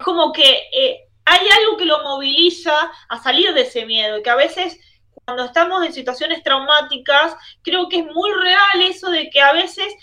como 0.04 0.34
que 0.34 0.64
eh, 0.74 1.02
hay 1.24 1.48
algo 1.60 1.78
que 1.78 1.86
lo 1.86 2.02
moviliza 2.02 2.74
a 3.10 3.22
salir 3.22 3.54
de 3.54 3.62
ese 3.62 3.86
miedo, 3.86 4.18
y 4.18 4.24
que 4.24 4.30
a 4.32 4.36
veces 4.36 4.80
cuando 5.24 5.46
estamos 5.46 5.86
en 5.86 5.94
situaciones 5.94 6.42
traumáticas, 6.42 7.36
creo 7.62 7.88
que 7.90 8.00
es 8.00 8.06
muy 8.08 8.32
real 8.32 8.82
eso 8.90 9.12
de 9.12 9.30
que 9.30 9.40
a 9.40 9.54
veces 9.54 9.94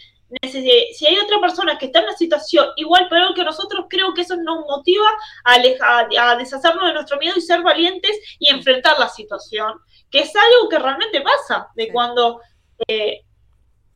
si 0.42 1.06
hay 1.08 1.18
otra 1.18 1.40
persona 1.40 1.76
que 1.76 1.86
está 1.86 1.98
en 1.98 2.04
una 2.04 2.16
situación 2.16 2.68
igual 2.76 3.08
peor 3.08 3.34
que 3.34 3.42
nosotros, 3.42 3.86
creo 3.90 4.14
que 4.14 4.20
eso 4.20 4.36
nos 4.36 4.60
motiva 4.60 5.08
a, 5.42 5.54
a, 5.54 6.36
deshacernos 6.36 6.86
de 6.86 6.92
nuestro 6.92 7.18
miedo 7.18 7.34
y 7.36 7.40
ser 7.40 7.62
valientes 7.62 8.16
y 8.38 8.48
enfrentar 8.48 8.96
la 9.00 9.08
situación, 9.08 9.72
que 10.08 10.20
es 10.20 10.32
algo 10.36 10.68
que 10.68 10.78
realmente 10.78 11.20
pasa, 11.20 11.66
de 11.74 11.88
cuando 11.90 12.40
eh, 12.86 13.24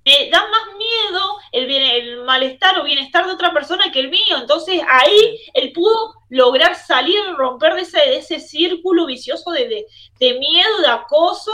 me 0.05 0.31
da 0.31 0.41
más 0.49 0.77
miedo 0.77 1.39
el, 1.53 1.71
el 1.71 2.25
malestar 2.25 2.79
o 2.79 2.85
bienestar 2.85 3.27
de 3.27 3.33
otra 3.33 3.53
persona 3.53 3.91
que 3.93 4.01
el 4.01 4.11
mío, 4.11 4.37
entonces 4.39 4.83
ahí 4.89 5.41
él 5.55 5.73
pudo 5.73 6.15
lograr 6.29 6.75
salir, 6.75 7.21
romper 7.37 7.75
de 7.75 7.83
ese, 7.83 7.99
de 7.99 8.17
ese 8.19 8.41
círculo 8.41 9.07
vicioso 9.07 9.51
de, 9.51 9.69
de, 9.69 9.87
de 10.21 10.39
miedo, 10.39 10.81
de 10.81 10.89
acoso, 10.89 11.53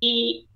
y, 0.00 0.48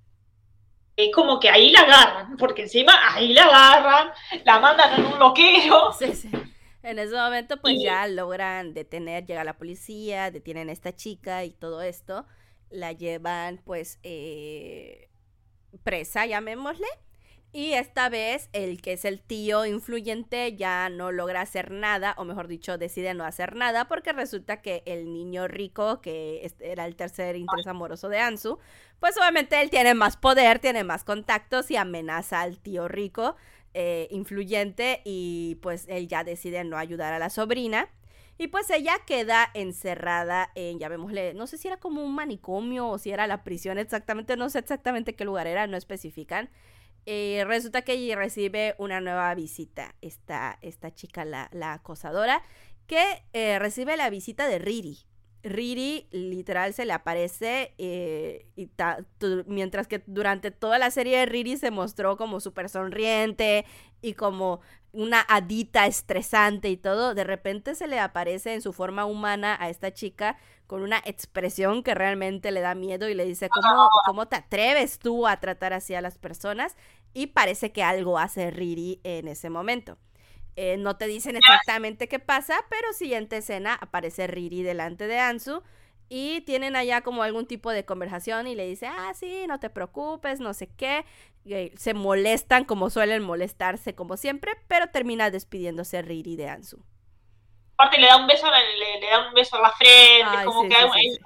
es 0.96 1.14
como 1.14 1.38
que 1.38 1.50
ahí 1.50 1.70
la 1.70 1.80
agarran, 1.80 2.36
porque 2.38 2.62
encima 2.62 2.92
ahí 3.12 3.34
la 3.34 3.44
agarran, 3.44 4.12
la 4.44 4.58
mandan 4.58 4.98
en 4.98 5.06
un 5.06 5.18
loquero. 5.18 5.92
Sí, 5.98 6.14
sí. 6.14 6.30
En 6.82 6.98
ese 6.98 7.16
momento 7.16 7.56
pues 7.60 7.82
ya 7.82 8.06
logran 8.06 8.72
detener, 8.72 9.26
llega 9.26 9.44
la 9.44 9.58
policía, 9.58 10.30
detienen 10.30 10.68
a 10.68 10.72
esta 10.72 10.94
chica 10.94 11.44
y 11.44 11.50
todo 11.50 11.82
esto, 11.82 12.26
la 12.70 12.92
llevan 12.92 13.60
pues 13.64 13.98
eh, 14.04 15.05
presa, 15.78 16.27
llamémosle, 16.27 16.86
y 17.53 17.73
esta 17.73 18.11
vez 18.11 18.51
el 18.53 18.82
que 18.82 18.93
es 18.93 19.07
el 19.07 19.20
tío 19.23 19.65
influyente 19.65 20.55
ya 20.57 20.90
no 20.90 21.11
logra 21.11 21.40
hacer 21.40 21.70
nada, 21.70 22.15
o 22.19 22.24
mejor 22.24 22.48
dicho, 22.48 22.77
decide 22.77 23.15
no 23.15 23.24
hacer 23.24 23.57
nada, 23.57 23.89
porque 23.89 24.12
resulta 24.12 24.61
que 24.61 24.82
el 24.85 25.11
niño 25.12 25.48
rico, 25.48 26.03
que 26.03 26.53
era 26.61 26.85
el 26.85 26.97
tercer 26.97 27.35
interés 27.36 27.66
amoroso 27.66 28.11
de 28.11 28.19
Ansu, 28.19 28.59
pues 29.01 29.16
obviamente 29.16 29.59
él 29.61 29.70
tiene 29.70 29.94
más 29.94 30.19
poder, 30.19 30.59
tiene 30.59 30.85
más 30.85 31.03
contactos 31.03 31.70
y 31.70 31.77
amenaza 31.77 32.43
al 32.43 32.59
tío 32.59 32.89
rico 32.89 33.36
eh, 33.73 34.09
influyente 34.11 35.01
y 35.05 35.59
pues 35.62 35.86
él 35.89 36.09
ya 36.09 36.24
decide 36.24 36.62
no 36.65 36.77
ayudar 36.77 37.12
a 37.12 37.19
la 37.19 37.31
sobrina. 37.31 37.89
Y 38.38 38.48
pues 38.48 38.68
ella 38.70 38.98
queda 39.06 39.50
encerrada 39.54 40.50
en, 40.54 40.78
ya 40.78 40.88
vemosle, 40.88 41.32
no 41.34 41.46
sé 41.46 41.56
si 41.56 41.68
era 41.68 41.78
como 41.78 42.02
un 42.02 42.14
manicomio 42.14 42.88
o 42.88 42.98
si 42.98 43.10
era 43.10 43.26
la 43.26 43.44
prisión 43.44 43.78
exactamente, 43.78 44.36
no 44.36 44.50
sé 44.50 44.58
exactamente 44.58 45.14
qué 45.14 45.24
lugar 45.24 45.46
era, 45.46 45.66
no 45.66 45.76
especifican. 45.76 46.50
Eh, 47.06 47.44
resulta 47.46 47.82
que 47.82 48.14
recibe 48.16 48.74
una 48.78 49.00
nueva 49.00 49.34
visita, 49.34 49.94
esta, 50.02 50.58
esta 50.60 50.92
chica, 50.92 51.24
la, 51.24 51.48
la 51.52 51.74
acosadora, 51.74 52.42
que 52.86 53.22
eh, 53.32 53.58
recibe 53.58 53.96
la 53.96 54.10
visita 54.10 54.48
de 54.48 54.58
Riri. 54.58 55.05
Riri 55.47 56.09
literal 56.10 56.74
se 56.74 56.85
le 56.85 56.93
aparece 56.93 57.74
eh, 57.78 58.47
y 58.56 58.68
mientras 59.47 59.86
que 59.86 60.02
durante 60.06 60.51
toda 60.51 60.78
la 60.78 60.90
serie 60.90 61.24
Riri 61.27 61.56
se 61.56 61.70
mostró 61.70 62.16
como 62.16 62.40
súper 62.40 62.68
sonriente 62.68 63.64
y 64.02 64.14
como 64.14 64.60
una 64.93 65.20
hadita 65.20 65.86
estresante 65.86 66.68
y 66.70 66.77
todo, 66.77 67.14
de 67.14 67.24
repente 67.24 67.74
se 67.74 67.86
le 67.86 67.98
aparece 68.01 68.55
en 68.55 68.62
su 68.62 68.73
forma 68.73 69.05
humana 69.05 69.56
a 69.60 69.68
esta 69.68 69.93
chica 69.93 70.36
con 70.66 70.82
una 70.82 71.01
expresión 71.05 71.82
que 71.82 71.94
realmente 71.94 72.51
le 72.51 72.60
da 72.60 72.74
miedo 72.74 73.09
y 73.09 73.14
le 73.14 73.24
dice, 73.24 73.48
¿cómo, 73.48 73.89
cómo 74.06 74.27
te 74.27 74.36
atreves 74.36 74.98
tú 74.98 75.27
a 75.27 75.39
tratar 75.39 75.73
así 75.73 75.94
a 75.94 76.01
las 76.01 76.18
personas? 76.18 76.77
y 77.16 77.28
parece 77.28 77.73
que 77.73 77.82
algo 77.82 78.18
hace 78.18 78.51
Riri 78.51 79.01
en 79.02 79.28
ese 79.28 79.48
momento. 79.48 79.97
Eh, 80.56 80.78
no 80.78 80.96
te 80.96 81.06
dicen 81.06 81.36
exactamente 81.36 82.08
qué 82.08 82.18
pasa, 82.18 82.58
pero 82.70 82.92
siguiente 82.94 83.36
escena 83.36 83.74
aparece 83.74 84.26
Riri 84.26 84.62
delante 84.62 85.06
de 85.06 85.18
Ansu 85.18 85.62
y 86.08 86.40
tienen 86.42 86.76
allá 86.76 87.02
como 87.02 87.22
algún 87.22 87.46
tipo 87.46 87.70
de 87.70 87.84
conversación 87.84 88.46
y 88.46 88.54
le 88.54 88.66
dice, 88.66 88.86
ah, 88.86 89.12
sí, 89.14 89.44
no 89.48 89.60
te 89.60 89.70
preocupes, 89.70 90.40
no 90.40 90.54
sé 90.54 90.68
qué. 90.68 91.04
se 91.76 91.94
molestan 91.94 92.64
como 92.64 92.88
suelen 92.90 93.22
molestarse 93.22 93.94
como 93.94 94.16
siempre, 94.16 94.52
pero 94.66 94.88
termina 94.88 95.30
despidiéndose 95.30 96.00
Riri 96.00 96.36
de 96.36 96.48
Ansu. 96.48 96.82
Aparte 97.74 98.00
le 98.00 98.06
da 98.06 98.16
un 98.16 98.26
beso, 98.26 98.46
le, 98.50 98.98
le 98.98 99.06
da 99.06 99.28
un 99.28 99.34
beso 99.34 99.56
a 99.56 99.60
la 99.60 99.70
frente, 99.72 100.44
como 100.46 100.66
que 100.66 100.74
hay, 100.74 101.18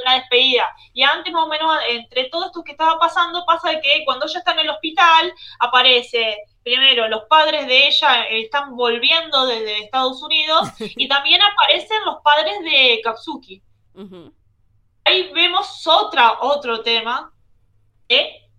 una 0.00 0.14
despedida. 0.14 0.70
Y 0.92 1.02
antes, 1.02 1.32
más 1.32 1.44
o 1.44 1.48
menos, 1.48 1.78
entre 1.88 2.24
todo 2.24 2.46
esto 2.46 2.62
que 2.64 2.72
estaba 2.72 2.98
pasando, 2.98 3.44
pasa 3.46 3.80
que 3.80 4.04
cuando 4.04 4.26
ella 4.26 4.38
está 4.38 4.52
en 4.52 4.60
el 4.60 4.70
hospital, 4.70 5.32
aparece 5.58 6.38
primero 6.62 7.08
los 7.08 7.24
padres 7.24 7.66
de 7.66 7.88
ella 7.88 8.24
están 8.24 8.76
volviendo 8.76 9.46
desde 9.46 9.84
Estados 9.84 10.22
Unidos 10.22 10.68
y 10.78 11.08
también 11.08 11.40
aparecen 11.42 12.04
los 12.04 12.16
padres 12.22 12.60
de 12.62 13.00
Katsuki. 13.02 13.62
Ahí 15.04 15.30
vemos 15.32 15.86
otra, 15.86 16.40
otro 16.40 16.82
tema 16.82 17.32
de 18.08 18.50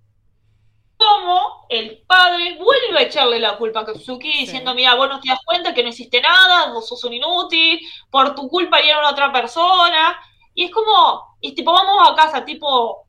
cómo 0.98 1.66
el 1.70 2.04
padre 2.06 2.58
vuelve 2.58 3.00
a 3.00 3.02
echarle 3.04 3.40
la 3.40 3.58
culpa 3.58 3.80
a 3.80 3.86
Katsuki 3.86 4.40
diciendo, 4.40 4.76
mira, 4.76 4.96
vos 4.96 5.10
no 5.10 5.20
te 5.20 5.30
das 5.30 5.40
cuenta 5.44 5.74
que 5.74 5.84
no 5.84 5.90
hiciste 5.90 6.22
nada, 6.22 6.72
vos 6.74 6.88
sos 6.88 7.04
un 7.06 7.14
inútil, 7.14 7.80
por 8.10 8.36
tu 8.36 8.48
culpa 8.48 8.82
dieron 8.82 9.04
a 9.04 9.10
otra 9.12 9.32
persona. 9.32 10.20
Y 10.54 10.66
es 10.66 10.72
como, 10.72 11.38
y 11.40 11.56
tipo, 11.56 11.72
vamos 11.72 12.10
a 12.10 12.16
casa, 12.16 12.44
tipo, 12.44 13.08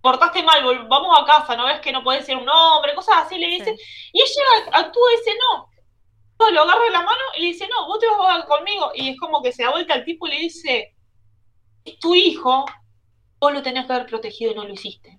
portaste 0.00 0.42
mal, 0.42 0.86
vamos 0.88 1.18
a 1.18 1.24
casa, 1.24 1.56
¿no 1.56 1.66
ves 1.66 1.80
que 1.80 1.92
no 1.92 2.02
puedes 2.02 2.26
ser 2.26 2.36
un 2.36 2.48
hombre? 2.48 2.94
Cosas 2.94 3.24
así 3.24 3.38
le 3.38 3.46
dice. 3.46 3.76
Y 4.12 4.20
ella 4.20 4.70
actúa 4.72 5.12
y 5.12 5.16
dice, 5.18 5.32
no. 5.38 5.68
Lo 6.52 6.62
agarra 6.62 6.88
la 6.90 7.02
mano 7.02 7.20
y 7.36 7.42
le 7.42 7.46
dice, 7.48 7.68
no, 7.68 7.86
vos 7.86 7.98
te 7.98 8.06
vas 8.06 8.42
a 8.42 8.46
conmigo. 8.46 8.92
Y 8.94 9.10
es 9.10 9.20
como 9.20 9.42
que 9.42 9.52
se 9.52 9.62
da 9.62 9.70
vuelta 9.70 9.94
al 9.94 10.04
tipo 10.04 10.26
y 10.26 10.30
le 10.30 10.38
dice, 10.38 10.94
es 11.84 11.98
tu 11.98 12.14
hijo, 12.14 12.64
vos 13.38 13.52
lo 13.52 13.62
tenés 13.62 13.86
que 13.86 13.92
haber 13.92 14.06
protegido 14.06 14.52
y 14.52 14.54
no 14.54 14.64
lo 14.64 14.72
hiciste. 14.72 15.18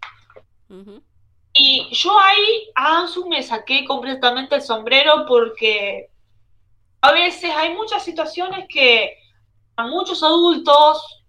Y 1.54 1.90
yo 1.92 2.18
ahí 2.18 2.72
a 2.76 3.00
Ansu 3.00 3.28
me 3.28 3.44
saqué 3.44 3.86
completamente 3.86 4.56
el 4.56 4.62
sombrero 4.62 5.26
porque 5.28 6.10
a 7.02 7.12
veces 7.12 7.52
hay 7.56 7.74
muchas 7.74 8.04
situaciones 8.04 8.66
que 8.70 9.18
a 9.76 9.86
muchos 9.86 10.24
adultos 10.24 11.21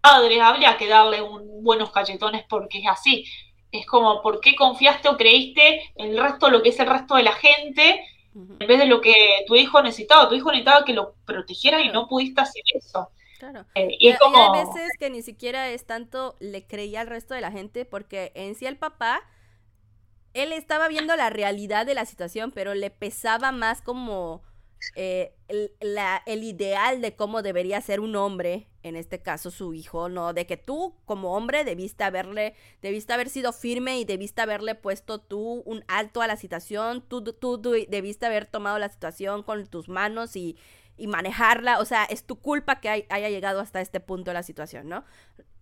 padres, 0.00 0.40
habría 0.40 0.76
que 0.76 0.88
darle 0.88 1.22
un, 1.22 1.62
buenos 1.62 1.90
cachetones 1.90 2.44
porque 2.48 2.78
es 2.78 2.86
así. 2.88 3.24
Es 3.72 3.86
como, 3.86 4.20
¿por 4.22 4.40
qué 4.40 4.56
confiaste 4.56 5.08
o 5.08 5.16
creíste 5.16 5.92
en 5.94 6.10
el 6.10 6.18
resto, 6.18 6.50
lo 6.50 6.62
que 6.62 6.70
es 6.70 6.80
el 6.80 6.88
resto 6.88 7.14
de 7.14 7.22
la 7.22 7.32
gente, 7.32 8.04
en 8.34 8.66
vez 8.66 8.78
de 8.78 8.86
lo 8.86 9.00
que 9.00 9.14
tu 9.46 9.54
hijo 9.54 9.82
necesitaba? 9.82 10.28
Tu 10.28 10.34
hijo 10.34 10.50
necesitaba 10.50 10.84
que 10.84 10.92
lo 10.92 11.14
protegiera 11.24 11.80
y 11.80 11.88
no 11.88 12.08
pudiste 12.08 12.40
hacer 12.40 12.62
eso. 12.74 13.10
Claro. 13.38 13.64
Eh, 13.74 13.96
y, 13.98 14.08
hay 14.10 14.52
veces 14.52 14.90
que 14.98 15.08
ni 15.08 15.22
siquiera 15.22 15.70
es 15.70 15.86
tanto 15.86 16.36
le 16.40 16.66
creía 16.66 17.00
al 17.00 17.06
resto 17.06 17.32
de 17.34 17.40
la 17.40 17.50
gente, 17.50 17.84
porque 17.84 18.32
en 18.34 18.54
sí 18.54 18.66
el 18.66 18.76
papá, 18.76 19.22
él 20.34 20.52
estaba 20.52 20.88
viendo 20.88 21.16
la 21.16 21.30
realidad 21.30 21.86
de 21.86 21.94
la 21.94 22.04
situación, 22.04 22.50
pero 22.50 22.74
le 22.74 22.90
pesaba 22.90 23.50
más 23.50 23.80
como 23.82 24.42
eh, 24.96 25.32
el, 25.48 25.72
la, 25.80 26.22
el 26.26 26.42
ideal 26.44 27.00
de 27.00 27.14
cómo 27.14 27.42
debería 27.42 27.80
ser 27.80 28.00
un 28.00 28.16
hombre, 28.16 28.66
en 28.82 28.96
este 28.96 29.20
caso 29.20 29.50
su 29.50 29.74
hijo, 29.74 30.08
¿no? 30.08 30.32
De 30.32 30.46
que 30.46 30.56
tú 30.56 30.94
como 31.04 31.36
hombre 31.36 31.64
debiste 31.64 32.04
haberle, 32.04 32.54
debiste 32.82 33.12
haber 33.12 33.28
sido 33.28 33.52
firme 33.52 33.98
y 33.98 34.04
debiste 34.04 34.40
haberle 34.40 34.74
puesto 34.74 35.20
tú 35.20 35.62
un 35.66 35.84
alto 35.88 36.22
a 36.22 36.26
la 36.26 36.36
situación, 36.36 37.02
tú, 37.06 37.22
tú, 37.22 37.60
debiste 37.88 38.26
haber 38.26 38.46
tomado 38.46 38.78
la 38.78 38.88
situación 38.88 39.42
con 39.42 39.66
tus 39.66 39.88
manos 39.88 40.36
y, 40.36 40.56
y 41.00 41.06
manejarla, 41.06 41.80
o 41.80 41.84
sea, 41.84 42.04
es 42.04 42.24
tu 42.24 42.36
culpa 42.38 42.80
que 42.80 43.06
haya 43.08 43.28
llegado 43.30 43.60
hasta 43.60 43.80
este 43.80 44.00
punto 44.00 44.30
de 44.30 44.34
la 44.34 44.42
situación, 44.42 44.88
¿no? 44.88 45.04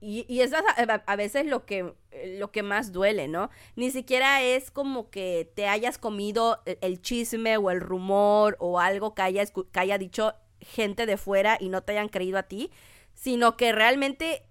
Y, 0.00 0.40
eso 0.40 0.56
es 0.56 0.88
a, 1.06 1.16
veces 1.16 1.46
lo 1.46 1.64
que, 1.64 1.94
lo 2.38 2.52
que 2.52 2.62
más 2.62 2.92
duele, 2.92 3.28
¿no? 3.28 3.50
Ni 3.76 3.90
siquiera 3.90 4.42
es 4.42 4.70
como 4.70 5.10
que 5.10 5.50
te 5.54 5.66
hayas 5.66 5.98
comido 5.98 6.60
el, 6.66 7.00
chisme 7.02 7.56
o 7.56 7.70
el 7.70 7.80
rumor 7.80 8.56
o 8.60 8.78
algo 8.80 9.14
que 9.14 9.22
haya, 9.22 9.44
que 9.46 9.80
haya 9.80 9.98
dicho 9.98 10.34
gente 10.60 11.06
de 11.06 11.16
fuera 11.16 11.56
y 11.60 11.68
no 11.68 11.82
te 11.82 11.92
hayan 11.92 12.08
creído 12.08 12.38
a 12.38 12.44
ti, 12.44 12.70
sino 13.14 13.56
que 13.56 13.72
realmente 13.72 14.44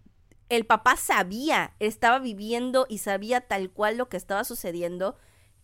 el 0.49 0.65
papá 0.65 0.95
sabía, 0.95 1.75
estaba 1.79 2.19
viviendo 2.19 2.85
y 2.89 2.99
sabía 2.99 3.41
tal 3.41 3.69
cual 3.71 3.97
lo 3.97 4.09
que 4.09 4.17
estaba 4.17 4.43
sucediendo 4.43 5.17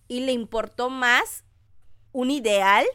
y 0.07 0.21
le 0.21 0.33
importó 0.33 0.89
más 0.89 1.43
un 2.11 2.31
ideal 2.31 2.85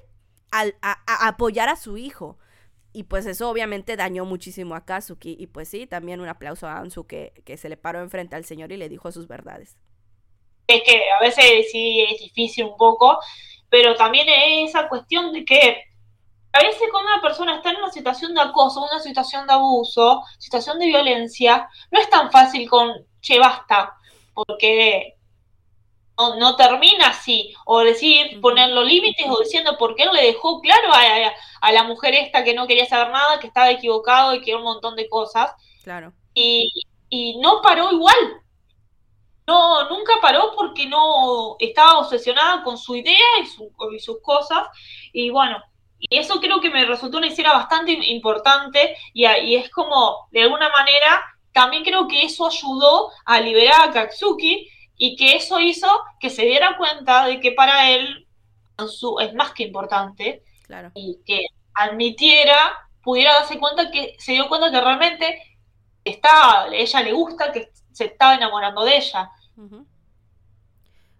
al, 0.50 0.76
a 0.82 1.28
apoyar 1.28 1.68
a 1.68 1.76
su 1.76 1.96
hijo. 1.96 2.38
Y 2.92 3.04
pues 3.04 3.26
eso 3.26 3.48
obviamente 3.48 3.96
dañó 3.96 4.24
muchísimo 4.24 4.74
a 4.74 4.84
Kazuki. 4.84 5.36
Y 5.38 5.46
pues 5.46 5.68
sí, 5.68 5.86
también 5.86 6.20
un 6.20 6.28
aplauso 6.28 6.66
a 6.66 6.78
Ansu 6.78 7.06
que, 7.06 7.32
que 7.44 7.56
se 7.56 7.68
le 7.68 7.76
paró 7.76 8.00
enfrente 8.00 8.36
al 8.36 8.44
señor 8.44 8.72
y 8.72 8.76
le 8.76 8.88
dijo 8.88 9.12
sus 9.12 9.28
verdades. 9.28 9.76
Es 10.66 10.82
que 10.82 11.00
a 11.10 11.20
veces 11.20 11.70
sí 11.70 12.00
es 12.10 12.20
difícil 12.20 12.64
un 12.64 12.76
poco, 12.76 13.18
pero 13.68 13.94
también 13.94 14.28
es 14.28 14.70
esa 14.70 14.88
cuestión 14.88 15.32
de 15.32 15.44
que 15.44 15.82
a 16.52 16.62
veces 16.62 16.88
cuando 16.90 17.12
una 17.12 17.22
persona 17.22 17.56
está 17.56 17.70
en 17.70 17.76
una 17.76 17.90
situación 17.90 18.34
de 18.34 18.40
acoso, 18.40 18.82
una 18.82 19.00
situación 19.00 19.46
de 19.46 19.52
abuso, 19.52 20.22
situación 20.38 20.78
de 20.78 20.86
violencia, 20.86 21.68
no 21.90 22.00
es 22.00 22.08
tan 22.10 22.30
fácil 22.30 22.68
con, 22.68 22.90
che, 23.20 23.38
basta, 23.38 23.94
porque 24.34 25.17
no, 26.38 26.56
termina 26.56 27.08
así, 27.08 27.54
o 27.64 27.80
decir, 27.80 28.40
poner 28.40 28.70
los 28.70 28.84
límites, 28.84 29.26
o 29.28 29.40
diciendo 29.40 29.76
por 29.78 29.94
qué 29.94 30.04
no 30.04 30.12
le 30.12 30.26
dejó 30.26 30.60
claro 30.60 30.88
a, 30.92 31.72
la 31.72 31.84
mujer 31.84 32.14
esta 32.14 32.42
que 32.44 32.54
no 32.54 32.66
quería 32.66 32.86
saber 32.86 33.12
nada, 33.12 33.38
que 33.38 33.46
estaba 33.46 33.70
equivocado 33.70 34.34
y 34.34 34.40
que 34.40 34.54
un 34.54 34.62
montón 34.62 34.96
de 34.96 35.08
cosas. 35.08 35.52
Claro. 35.82 36.12
Y, 36.34 36.70
no 37.40 37.62
paró 37.62 37.92
igual. 37.92 38.16
No, 39.46 39.88
nunca 39.88 40.14
paró 40.20 40.52
porque 40.54 40.86
no 40.86 41.56
estaba 41.58 42.00
obsesionada 42.00 42.62
con 42.62 42.76
su 42.76 42.96
idea 42.96 43.16
y, 43.40 43.96
y 43.96 43.98
sus 43.98 44.20
cosas. 44.20 44.68
Y 45.12 45.30
bueno, 45.30 45.62
y 45.98 46.18
eso 46.18 46.38
creo 46.40 46.60
que 46.60 46.70
me 46.70 46.84
resultó 46.84 47.18
una 47.18 47.28
escena 47.28 47.52
bastante 47.52 47.92
importante 47.92 48.96
y, 49.14 49.26
y, 49.26 49.56
es 49.56 49.70
como, 49.70 50.28
de 50.30 50.42
alguna 50.42 50.68
manera, 50.68 51.22
también 51.52 51.82
creo 51.82 52.06
que 52.06 52.24
eso 52.24 52.46
ayudó 52.46 53.10
a 53.24 53.40
liberar 53.40 53.88
a 53.88 53.92
Katsuki 53.92 54.68
y 54.98 55.16
que 55.16 55.36
eso 55.36 55.60
hizo 55.60 55.88
que 56.20 56.28
se 56.28 56.42
diera 56.42 56.76
cuenta 56.76 57.24
de 57.26 57.40
que 57.40 57.52
para 57.52 57.90
él 57.90 58.26
es 59.20 59.34
más 59.34 59.52
que 59.52 59.62
importante 59.62 60.42
y 60.94 61.18
que 61.24 61.46
admitiera, 61.74 62.56
pudiera 63.02 63.32
darse 63.34 63.58
cuenta 63.58 63.90
que 63.90 64.16
se 64.18 64.32
dio 64.32 64.48
cuenta 64.48 64.70
que 64.70 64.80
realmente 64.80 65.42
está, 66.04 66.66
ella 66.72 67.00
le 67.02 67.12
gusta, 67.12 67.52
que 67.52 67.70
se 67.92 68.06
estaba 68.06 68.34
enamorando 68.34 68.84
de 68.84 68.96
ella. 68.96 69.30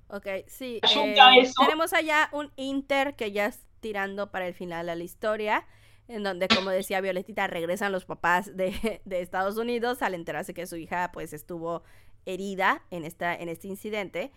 Ok, 0.08 0.26
sí. 0.48 0.80
Eh, 0.82 1.52
tenemos 1.58 1.92
allá 1.92 2.28
un 2.32 2.52
Inter 2.56 3.14
que 3.14 3.30
ya 3.30 3.46
es 3.46 3.60
tirando 3.80 4.30
para 4.30 4.46
el 4.46 4.54
final 4.54 4.86
de 4.86 4.96
la 4.96 5.04
historia, 5.04 5.66
en 6.08 6.22
donde, 6.24 6.48
como 6.48 6.70
decía 6.70 7.00
Violetita, 7.00 7.46
regresan 7.46 7.92
los 7.92 8.06
papás 8.06 8.56
de, 8.56 9.00
de 9.04 9.20
Estados 9.20 9.56
Unidos 9.56 10.02
al 10.02 10.14
enterarse 10.14 10.54
que 10.54 10.66
su 10.66 10.76
hija 10.76 11.10
pues 11.12 11.32
estuvo 11.32 11.84
herida 12.28 12.82
en, 12.90 13.04
esta, 13.04 13.34
en 13.34 13.48
este 13.48 13.68
incidente. 13.68 14.30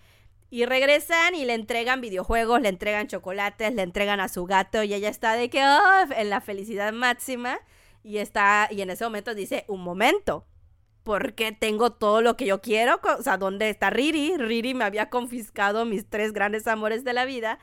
Y 0.49 0.65
regresan 0.65 1.35
y 1.35 1.45
le 1.45 1.53
entregan 1.53 2.01
videojuegos, 2.01 2.61
le 2.61 2.69
entregan 2.69 3.07
chocolates, 3.07 3.73
le 3.73 3.83
entregan 3.83 4.19
a 4.19 4.27
su 4.27 4.45
gato 4.45 4.83
y 4.83 4.93
ella 4.93 5.09
está 5.09 5.33
de 5.35 5.49
que 5.49 5.63
oh, 5.63 6.13
en 6.13 6.29
la 6.29 6.41
felicidad 6.41 6.91
máxima 6.91 7.59
y 8.03 8.17
está 8.17 8.67
y 8.69 8.81
en 8.81 8.89
ese 8.89 9.05
momento 9.05 9.33
dice, 9.33 9.63
"Un 9.69 9.81
momento, 9.81 10.45
porque 11.03 11.51
tengo 11.53 11.93
todo 11.93 12.21
lo 12.21 12.35
que 12.37 12.45
yo 12.45 12.61
quiero, 12.61 12.99
o 13.17 13.23
sea, 13.23 13.37
¿dónde 13.37 13.69
está 13.69 13.89
Riri? 13.89 14.37
Riri 14.37 14.73
me 14.73 14.83
había 14.83 15.09
confiscado 15.09 15.85
mis 15.85 16.09
tres 16.09 16.33
grandes 16.33 16.67
amores 16.67 17.03
de 17.03 17.13
la 17.13 17.25
vida 17.25 17.59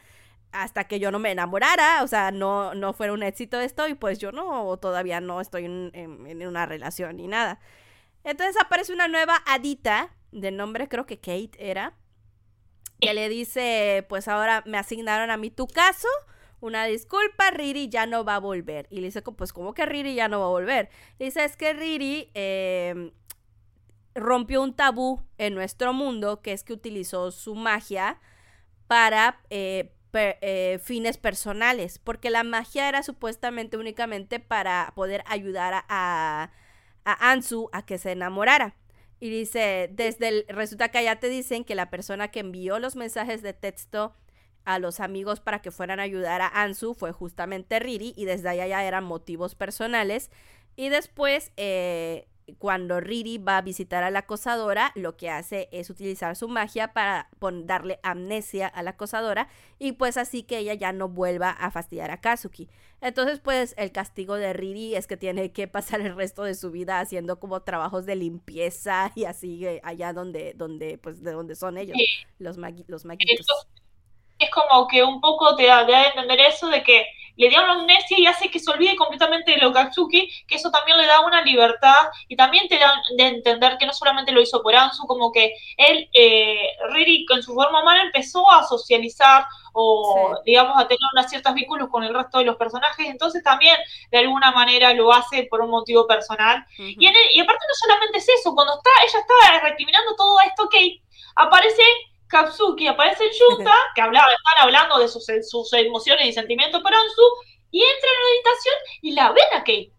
hasta 0.53 0.85
que 0.85 0.99
yo 0.99 1.11
no 1.11 1.19
me 1.19 1.31
enamorara, 1.33 2.03
o 2.03 2.09
sea, 2.09 2.31
no 2.31 2.75
no 2.75 2.95
fuera 2.95 3.13
un 3.13 3.23
éxito 3.23 3.61
esto 3.61 3.87
y 3.89 3.95
pues 3.95 4.19
yo 4.19 4.33
no 4.33 4.77
todavía 4.79 5.21
no 5.21 5.41
estoy 5.43 5.67
en, 5.67 5.91
en 5.95 6.47
una 6.47 6.67
relación 6.67 7.17
ni 7.19 7.29
nada. 7.29 7.61
Entonces 8.25 8.57
aparece 8.61 8.93
una 8.93 9.09
nueva 9.09 9.43
adita 9.47 10.15
de 10.33 10.51
nombre 10.51 10.89
creo 10.89 11.07
que 11.07 11.19
Kate 11.19 11.53
era, 11.59 11.95
que 13.01 13.15
le 13.15 13.29
dice, 13.29 14.05
pues 14.09 14.29
ahora 14.29 14.63
me 14.67 14.79
asignaron 14.79 15.31
a 15.31 15.37
mí 15.37 15.51
tu 15.51 15.67
caso, 15.67 16.09
una 16.61 16.85
disculpa, 16.87 17.51
Riri 17.51 17.89
ya 17.89 18.07
no 18.07 18.25
va 18.25 18.37
a 18.37 18.41
volver. 18.41 18.89
Y 18.91 18.97
le 18.97 19.07
dice, 19.07 19.23
pues 19.23 19.53
¿cómo 19.53 19.75
que 19.75 19.87
Riri 19.87 20.15
ya 20.15 20.29
no 20.29 20.41
va 20.41 20.47
a 20.47 20.51
volver? 20.51 20.91
Le 21.19 21.27
dice, 21.27 21.45
es 21.45 21.57
que 21.57 21.73
Riri 21.73 22.31
em, 22.35 23.13
rompió 24.15 24.63
un 24.63 24.75
tabú 24.75 25.23
en 25.39 25.55
nuestro 25.55 25.93
mundo, 25.93 26.43
que 26.43 26.53
es 26.53 26.65
que 26.65 26.73
utilizó 26.73 27.31
su 27.31 27.55
magia 27.55 28.21
para... 28.87 29.41
Eh, 29.51 29.95
eh, 30.15 30.81
fines 30.83 31.19
personales, 31.19 31.99
porque 31.99 32.31
la 32.31 32.43
magia 32.43 32.89
era 32.89 33.03
supuestamente 33.03 33.77
únicamente 33.77 34.41
para 34.41 34.93
poder 34.97 35.23
ayudar 35.27 35.85
a, 35.87 36.51
a 37.05 37.31
Ansu 37.31 37.69
a 37.73 37.85
que 37.85 37.99
se 37.99 38.13
enamorara. 38.13 38.75
Y 39.21 39.31
dice, 39.31 39.91
desde 39.93 40.29
el, 40.29 40.45
resulta 40.49 40.91
que 40.91 40.99
allá 40.99 41.17
te 41.17 41.29
dicen 41.29 41.65
que 41.65 41.75
la 41.75 41.91
persona 41.91 42.29
que 42.29 42.41
envió 42.41 42.79
los 42.79 42.97
mensajes 42.97 43.43
de 43.43 43.53
texto 43.53 44.15
a 44.65 44.79
los 44.79 45.01
amigos 45.01 45.41
para 45.41 45.61
que 45.61 45.71
fueran 45.71 45.99
a 45.99 46.05
ayudar 46.05 46.41
a 46.41 46.49
Ansu 46.49 46.95
fue 46.95 47.11
justamente 47.11 47.79
Riri 47.79 48.13
y 48.17 48.27
desde 48.27 48.51
allá 48.51 48.67
ya 48.67 48.85
eran 48.85 49.05
motivos 49.05 49.55
personales. 49.55 50.31
Y 50.77 50.91
después 50.91 51.53
eh, 51.57 52.29
cuando 52.59 53.01
Riri 53.01 53.39
va 53.39 53.59
a 53.59 53.63
visitar 53.63 54.03
a 54.05 54.11
la 54.11 54.21
acosadora, 54.21 54.93
lo 54.95 55.17
que 55.17 55.31
hace 55.31 55.69
es 55.73 55.91
utilizar 55.91 56.37
su 56.37 56.49
magia 56.49 56.93
para 56.93 57.29
darle 57.65 58.01
amnesia 58.03 58.67
a 58.67 58.83
la 58.83 58.91
acosadora 58.91 59.49
y 59.79 59.93
pues 59.93 60.17
así 60.17 60.43
que 60.43 60.59
ella 60.59 60.75
ya 60.75 60.93
no 60.93 61.09
vuelva 61.09 61.51
a 61.51 61.71
fastidiar 61.71 62.11
a 62.11 62.21
Kazuki. 62.21 62.69
Entonces 63.01 63.41
pues 63.41 63.75
el 63.77 63.93
castigo 63.93 64.37
de 64.37 64.53
Riri 64.53 64.95
es 64.95 65.07
que 65.07 65.17
tiene 65.17 65.53
que 65.53 65.69
pasar 65.69 66.01
el 66.01 66.17
resto 66.17 66.45
de 66.45 66.55
su 66.55 66.71
vida 66.71 67.01
haciendo 67.01 67.39
como 67.39 67.63
trabajos 67.63 68.07
de 68.07 68.17
limpieza 68.17 69.13
y 69.15 69.25
así 69.25 69.67
eh, 69.67 69.81
allá 69.85 70.13
donde, 70.13 70.55
donde 70.55 70.99
pues 70.99 71.23
de 71.23 71.33
donde 71.33 71.55
son 71.55 71.79
ellos, 71.79 71.97
los, 72.39 72.57
los 72.87 73.05
maguitos. 73.05 73.67
Es 74.39 74.51
como 74.51 74.87
que 74.87 75.03
un 75.03 75.21
poco 75.21 75.57
te 75.57 75.67
da 75.67 75.81
a 75.81 76.09
entender 76.09 76.41
eso 76.41 76.69
de 76.69 76.83
que 76.83 77.05
le 77.39 77.49
dieron 77.49 77.71
amnesia 77.71 78.19
y 78.19 78.27
hace 78.27 78.51
que 78.51 78.59
se 78.59 78.71
olvide 78.71 78.97
completamente 78.97 79.53
de 79.53 79.59
lo 79.59 79.73
Katsuki, 79.73 80.29
que 80.47 80.57
eso 80.57 80.73
también 80.73 80.99
le 80.99 81.07
da 81.07 81.21
una 81.21 81.41
libertad 81.43 82.09
y 82.27 82.35
también 82.35 82.67
te 82.69 82.79
da 82.79 82.93
de 83.17 83.27
entender 83.29 83.79
que 83.79 83.87
no 83.87 83.93
solamente 83.93 84.33
lo 84.33 84.43
hizo 84.43 84.61
por 84.61 84.75
Ansu, 84.75 85.07
como 85.07 85.31
que 85.31 85.55
él, 85.77 86.11
eh, 86.13 86.69
Riri, 86.91 87.27
en 87.31 87.43
su 87.43 87.55
forma 87.55 87.81
humana 87.81 88.03
empezó 88.03 88.51
a 88.51 88.65
socializar 88.65 89.47
o, 89.73 90.35
digamos, 90.45 90.77
a 90.77 90.89
tener 90.89 90.99
unos 91.13 91.31
ciertos 91.31 91.55
vínculos 91.55 91.89
con 91.91 92.03
el 92.03 92.13
resto 92.13 92.39
de 92.39 92.45
los 92.45 92.57
personajes, 92.57 93.07
entonces 93.07 93.45
también 93.45 93.77
de 94.11 94.19
alguna 94.19 94.51
manera 94.51 94.93
lo 94.93 95.13
hace 95.13 95.45
por 95.45 95.61
un 95.61 95.71
motivo 95.71 96.09
personal. 96.09 96.67
y, 96.77 97.07
en 97.07 97.15
y 97.33 97.41
aparte 97.41 97.65
no 97.69 97.75
solamente 97.75 98.19
es 98.19 98.29
eso, 98.29 98.53
cuando 98.53 98.75
está 98.75 98.91
ella 99.07 99.21
está 99.21 99.61
recriminando 99.69 100.17
todo 100.17 100.41
esto, 100.45 100.69
que 100.69 101.01
aparece 101.37 101.83
Katsuki 102.29 102.87
aparece 102.87 103.25
en 103.25 103.31
Yuta, 103.33 103.75
que 103.95 104.03
hablaba, 104.03 104.29
están 104.29 104.65
hablando 104.65 104.99
de 104.99 105.09
sus, 105.09 105.27
sus 105.43 105.73
emociones 105.73 106.27
y 106.27 106.33
sentimientos 106.33 106.81
por 106.83 106.95
Ansu, 106.95 107.23
y 107.71 107.83
entra 107.83 108.11
en 108.11 108.23
la 108.23 108.31
habitación 108.31 108.75
y 109.03 109.11
la 109.13 109.33
ven 109.33 109.53
a 109.53 109.59
Kate. 109.59 109.93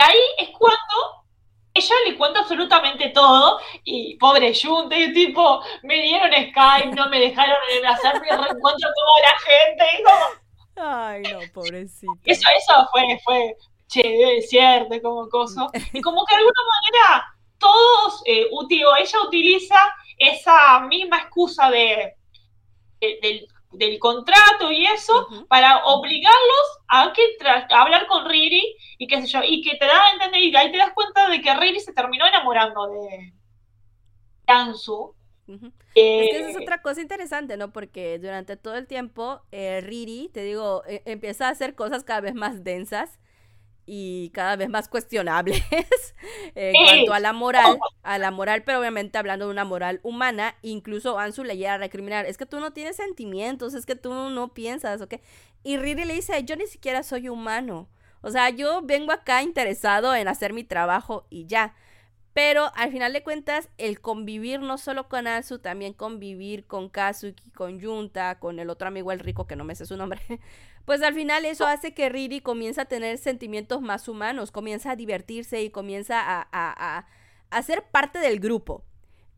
Ahí 0.00 0.18
es 0.38 0.48
cuando 0.58 1.24
ella 1.72 1.94
le 2.06 2.16
cuenta 2.16 2.40
absolutamente 2.40 3.10
todo, 3.10 3.60
y 3.84 4.16
pobre 4.16 4.52
Yuta, 4.52 4.98
y 4.98 5.12
tipo, 5.12 5.62
me 5.82 6.02
dieron 6.02 6.32
Skype, 6.32 6.94
no 6.94 7.08
me 7.08 7.20
dejaron 7.20 7.56
hacer 7.86 8.20
mi 8.20 8.28
reencuentro 8.28 8.88
con 8.94 9.22
la 9.22 9.38
gente, 9.38 9.84
y 9.98 10.02
como... 10.02 10.48
Ay, 10.80 11.22
no, 11.22 11.40
pobrecito. 11.52 12.12
Eso, 12.24 12.48
eso 12.56 12.88
fue, 12.92 13.20
fue, 13.24 13.56
che, 13.88 14.42
cierto, 14.42 15.00
como 15.02 15.28
cosa. 15.28 15.66
Y 15.92 16.00
como 16.00 16.24
que 16.24 16.34
de 16.34 16.38
alguna 16.38 16.62
manera 16.82 17.34
todos, 17.58 18.22
eh, 18.24 18.46
ella 18.50 19.18
utiliza 19.26 19.76
esa 20.18 20.80
misma 20.80 21.18
excusa 21.18 21.70
de, 21.70 22.14
del, 23.00 23.98
contrato 23.98 24.72
y 24.72 24.86
eso 24.86 25.28
para 25.48 25.84
obligarlos 25.84 26.78
a, 26.88 27.12
que 27.12 27.22
hablar 27.70 28.06
con 28.06 28.28
Riri 28.28 28.76
y 28.98 29.06
qué 29.06 29.20
sé 29.20 29.28
yo, 29.28 29.40
y 29.44 29.62
que 29.62 29.76
te 29.76 29.86
da 29.86 30.04
a 30.04 30.12
entender, 30.12 30.40
y 30.42 30.56
ahí 30.56 30.72
te 30.72 30.78
das 30.78 30.92
cuenta 30.94 31.28
de 31.28 31.40
que 31.40 31.54
Riri 31.54 31.80
se 31.80 31.92
terminó 31.92 32.26
enamorando 32.26 32.88
de 32.88 33.34
Ansu 34.46 35.14
Es 35.46 35.60
que 35.94 36.38
esa 36.38 36.48
es 36.50 36.56
eh, 36.56 36.62
otra 36.62 36.82
cosa 36.82 37.00
interesante, 37.00 37.56
¿no? 37.56 37.72
Porque 37.72 38.18
durante 38.18 38.56
todo 38.56 38.74
el 38.74 38.86
tiempo, 38.86 39.42
eh, 39.52 39.80
Riri, 39.82 40.30
te 40.32 40.42
digo, 40.42 40.82
e, 40.86 41.02
empieza 41.04 41.48
a 41.48 41.50
hacer 41.50 41.74
cosas 41.74 42.04
cada 42.04 42.20
vez 42.20 42.34
más 42.34 42.64
densas 42.64 43.18
y 43.90 44.30
cada 44.34 44.56
vez 44.56 44.68
más 44.68 44.86
cuestionables 44.86 45.62
en 46.54 46.74
cuanto 46.84 47.14
a 47.14 47.20
la 47.20 47.32
moral, 47.32 47.78
a 48.02 48.18
la 48.18 48.30
moral, 48.30 48.62
pero 48.64 48.80
obviamente 48.80 49.16
hablando 49.16 49.46
de 49.46 49.50
una 49.50 49.64
moral 49.64 50.00
humana, 50.02 50.54
incluso 50.60 51.18
Ansu 51.18 51.42
le 51.42 51.56
llega 51.56 51.74
a 51.74 51.78
recriminar, 51.78 52.26
es 52.26 52.36
que 52.36 52.44
tú 52.44 52.60
no 52.60 52.74
tienes 52.74 52.96
sentimientos, 52.96 53.72
es 53.72 53.86
que 53.86 53.96
tú 53.96 54.12
no 54.12 54.52
piensas, 54.52 55.00
¿ok? 55.00 55.14
Y 55.64 55.78
Riri 55.78 56.04
le 56.04 56.14
dice, 56.14 56.44
yo 56.44 56.54
ni 56.56 56.66
siquiera 56.66 57.02
soy 57.02 57.30
humano, 57.30 57.88
o 58.20 58.30
sea, 58.30 58.50
yo 58.50 58.82
vengo 58.82 59.12
acá 59.12 59.42
interesado 59.42 60.14
en 60.14 60.28
hacer 60.28 60.52
mi 60.52 60.64
trabajo 60.64 61.26
y 61.30 61.46
ya. 61.46 61.74
Pero 62.34 62.70
al 62.76 62.92
final 62.92 63.12
de 63.12 63.22
cuentas, 63.22 63.68
el 63.78 64.00
convivir 64.00 64.60
no 64.60 64.78
solo 64.78 65.08
con 65.08 65.26
Ansu, 65.26 65.58
también 65.58 65.92
convivir 65.92 66.66
con 66.66 66.88
Kazuki, 66.88 67.50
con 67.50 67.80
Junta, 67.80 68.38
con 68.38 68.58
el 68.60 68.70
otro 68.70 68.86
amigo 68.86 69.10
el 69.12 69.18
rico 69.18 69.46
que 69.46 69.56
no 69.56 69.64
me 69.64 69.74
sé 69.74 69.86
su 69.86 69.96
nombre, 69.96 70.20
pues 70.88 71.02
al 71.02 71.12
final 71.12 71.44
eso 71.44 71.66
hace 71.66 71.92
que 71.92 72.08
Riri 72.08 72.40
comienza 72.40 72.82
a 72.82 72.84
tener 72.86 73.18
sentimientos 73.18 73.82
más 73.82 74.08
humanos, 74.08 74.50
comienza 74.50 74.92
a 74.92 74.96
divertirse 74.96 75.60
y 75.60 75.68
comienza 75.68 76.18
a, 76.18 76.48
a, 76.50 77.06
a, 77.50 77.62
ser 77.62 77.82
parte 77.82 78.18
del 78.20 78.40
grupo. 78.40 78.86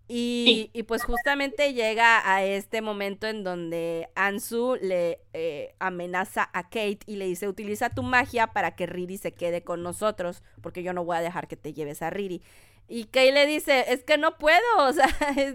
Y, 0.06 0.70
y, 0.72 0.85
pues 0.85 1.02
justamente 1.02 1.74
llega 1.74 2.22
a 2.24 2.44
este 2.44 2.82
momento 2.82 3.27
en 3.27 3.43
donde 3.43 4.09
Ansu 4.14 4.77
le 4.81 5.22
eh, 5.32 5.74
amenaza 5.81 6.48
a 6.52 6.70
Kate 6.70 7.01
y 7.06 7.16
le 7.16 7.27
dice, 7.27 7.48
utiliza 7.48 7.90
tu 7.90 8.05
magia 8.05 8.52
para 8.52 8.77
que 8.77 8.86
Riri 8.86 9.18
se 9.18 9.32
quede 9.35 9.64
con 9.64 9.82
nosotros, 9.82 10.44
porque 10.62 10.85
yo 10.85 10.93
no 10.93 11.05
voy 11.05 11.16
a 11.16 11.20
dejar 11.20 11.48
que 11.48 11.56
te 11.56 11.72
lleves 11.72 12.01
a 12.01 12.10
Riri. 12.10 12.43
Y 12.86 13.05
Kay 13.05 13.31
le 13.31 13.47
dice, 13.47 13.86
es 13.89 14.02
que 14.02 14.18
no 14.18 14.36
puedo, 14.36 14.60
o 14.78 14.93
sea, 14.93 15.09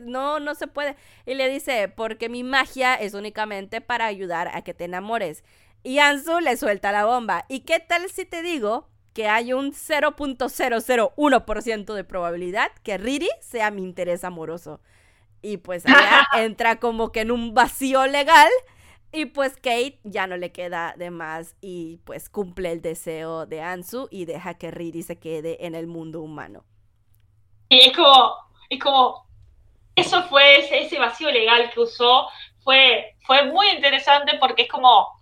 no, 0.03 0.41
no 0.41 0.55
se 0.55 0.67
puede. 0.67 0.95
Y 1.25 1.35
le 1.35 1.49
dice, 1.49 1.87
porque 1.87 2.27
mi 2.27 2.43
magia 2.43 2.95
es 2.95 3.13
únicamente 3.13 3.79
para 3.79 4.05
ayudar 4.05 4.49
a 4.53 4.61
que 4.61 4.73
te 4.73 4.83
enamores. 4.85 5.43
Y 5.85 5.99
Anzu 5.99 6.39
le 6.39 6.57
suelta 6.57 6.91
la 6.91 7.05
bomba. 7.05 7.45
¿Y 7.47 7.59
qué 7.59 7.79
tal 7.79 8.09
si 8.09 8.25
te 8.25 8.41
digo 8.41 8.89
que 9.13 9.27
hay 9.27 9.53
un 9.53 9.71
0.001% 9.71 11.93
de 11.93 12.03
probabilidad 12.03 12.71
que 12.81 12.97
Riri 12.97 13.29
sea 13.39 13.69
mi 13.69 13.83
interés 13.83 14.23
amoroso? 14.23 14.81
Y 15.43 15.57
pues 15.57 15.85
allá 15.89 16.25
entra 16.37 16.79
como 16.79 17.11
que 17.11 17.21
en 17.21 17.29
un 17.29 17.53
vacío 17.53 18.07
legal. 18.07 18.49
Y 19.11 19.25
pues 19.25 19.57
Kate 19.57 19.99
ya 20.03 20.25
no 20.25 20.37
le 20.37 20.51
queda 20.51 20.95
de 20.97 21.11
más 21.11 21.55
y 21.61 21.99
pues 22.03 22.29
cumple 22.29 22.71
el 22.71 22.81
deseo 22.81 23.45
de 23.45 23.61
Anzu 23.61 24.07
y 24.09 24.25
deja 24.25 24.55
que 24.55 24.71
Riri 24.71 25.03
se 25.03 25.19
quede 25.19 25.67
en 25.67 25.75
el 25.75 25.85
mundo 25.85 26.21
humano. 26.21 26.65
Y 27.69 27.81
es 27.81 27.95
como, 27.95 28.33
es 28.71 28.81
como, 28.81 29.27
eso 29.95 30.23
fue 30.23 30.61
ese, 30.61 30.81
ese 30.81 30.97
vacío 30.97 31.29
legal 31.29 31.69
que 31.71 31.79
usó, 31.79 32.27
fue, 32.63 33.15
fue 33.27 33.45
muy 33.51 33.67
interesante 33.67 34.39
porque 34.39 34.63
es 34.63 34.67
como, 34.67 35.14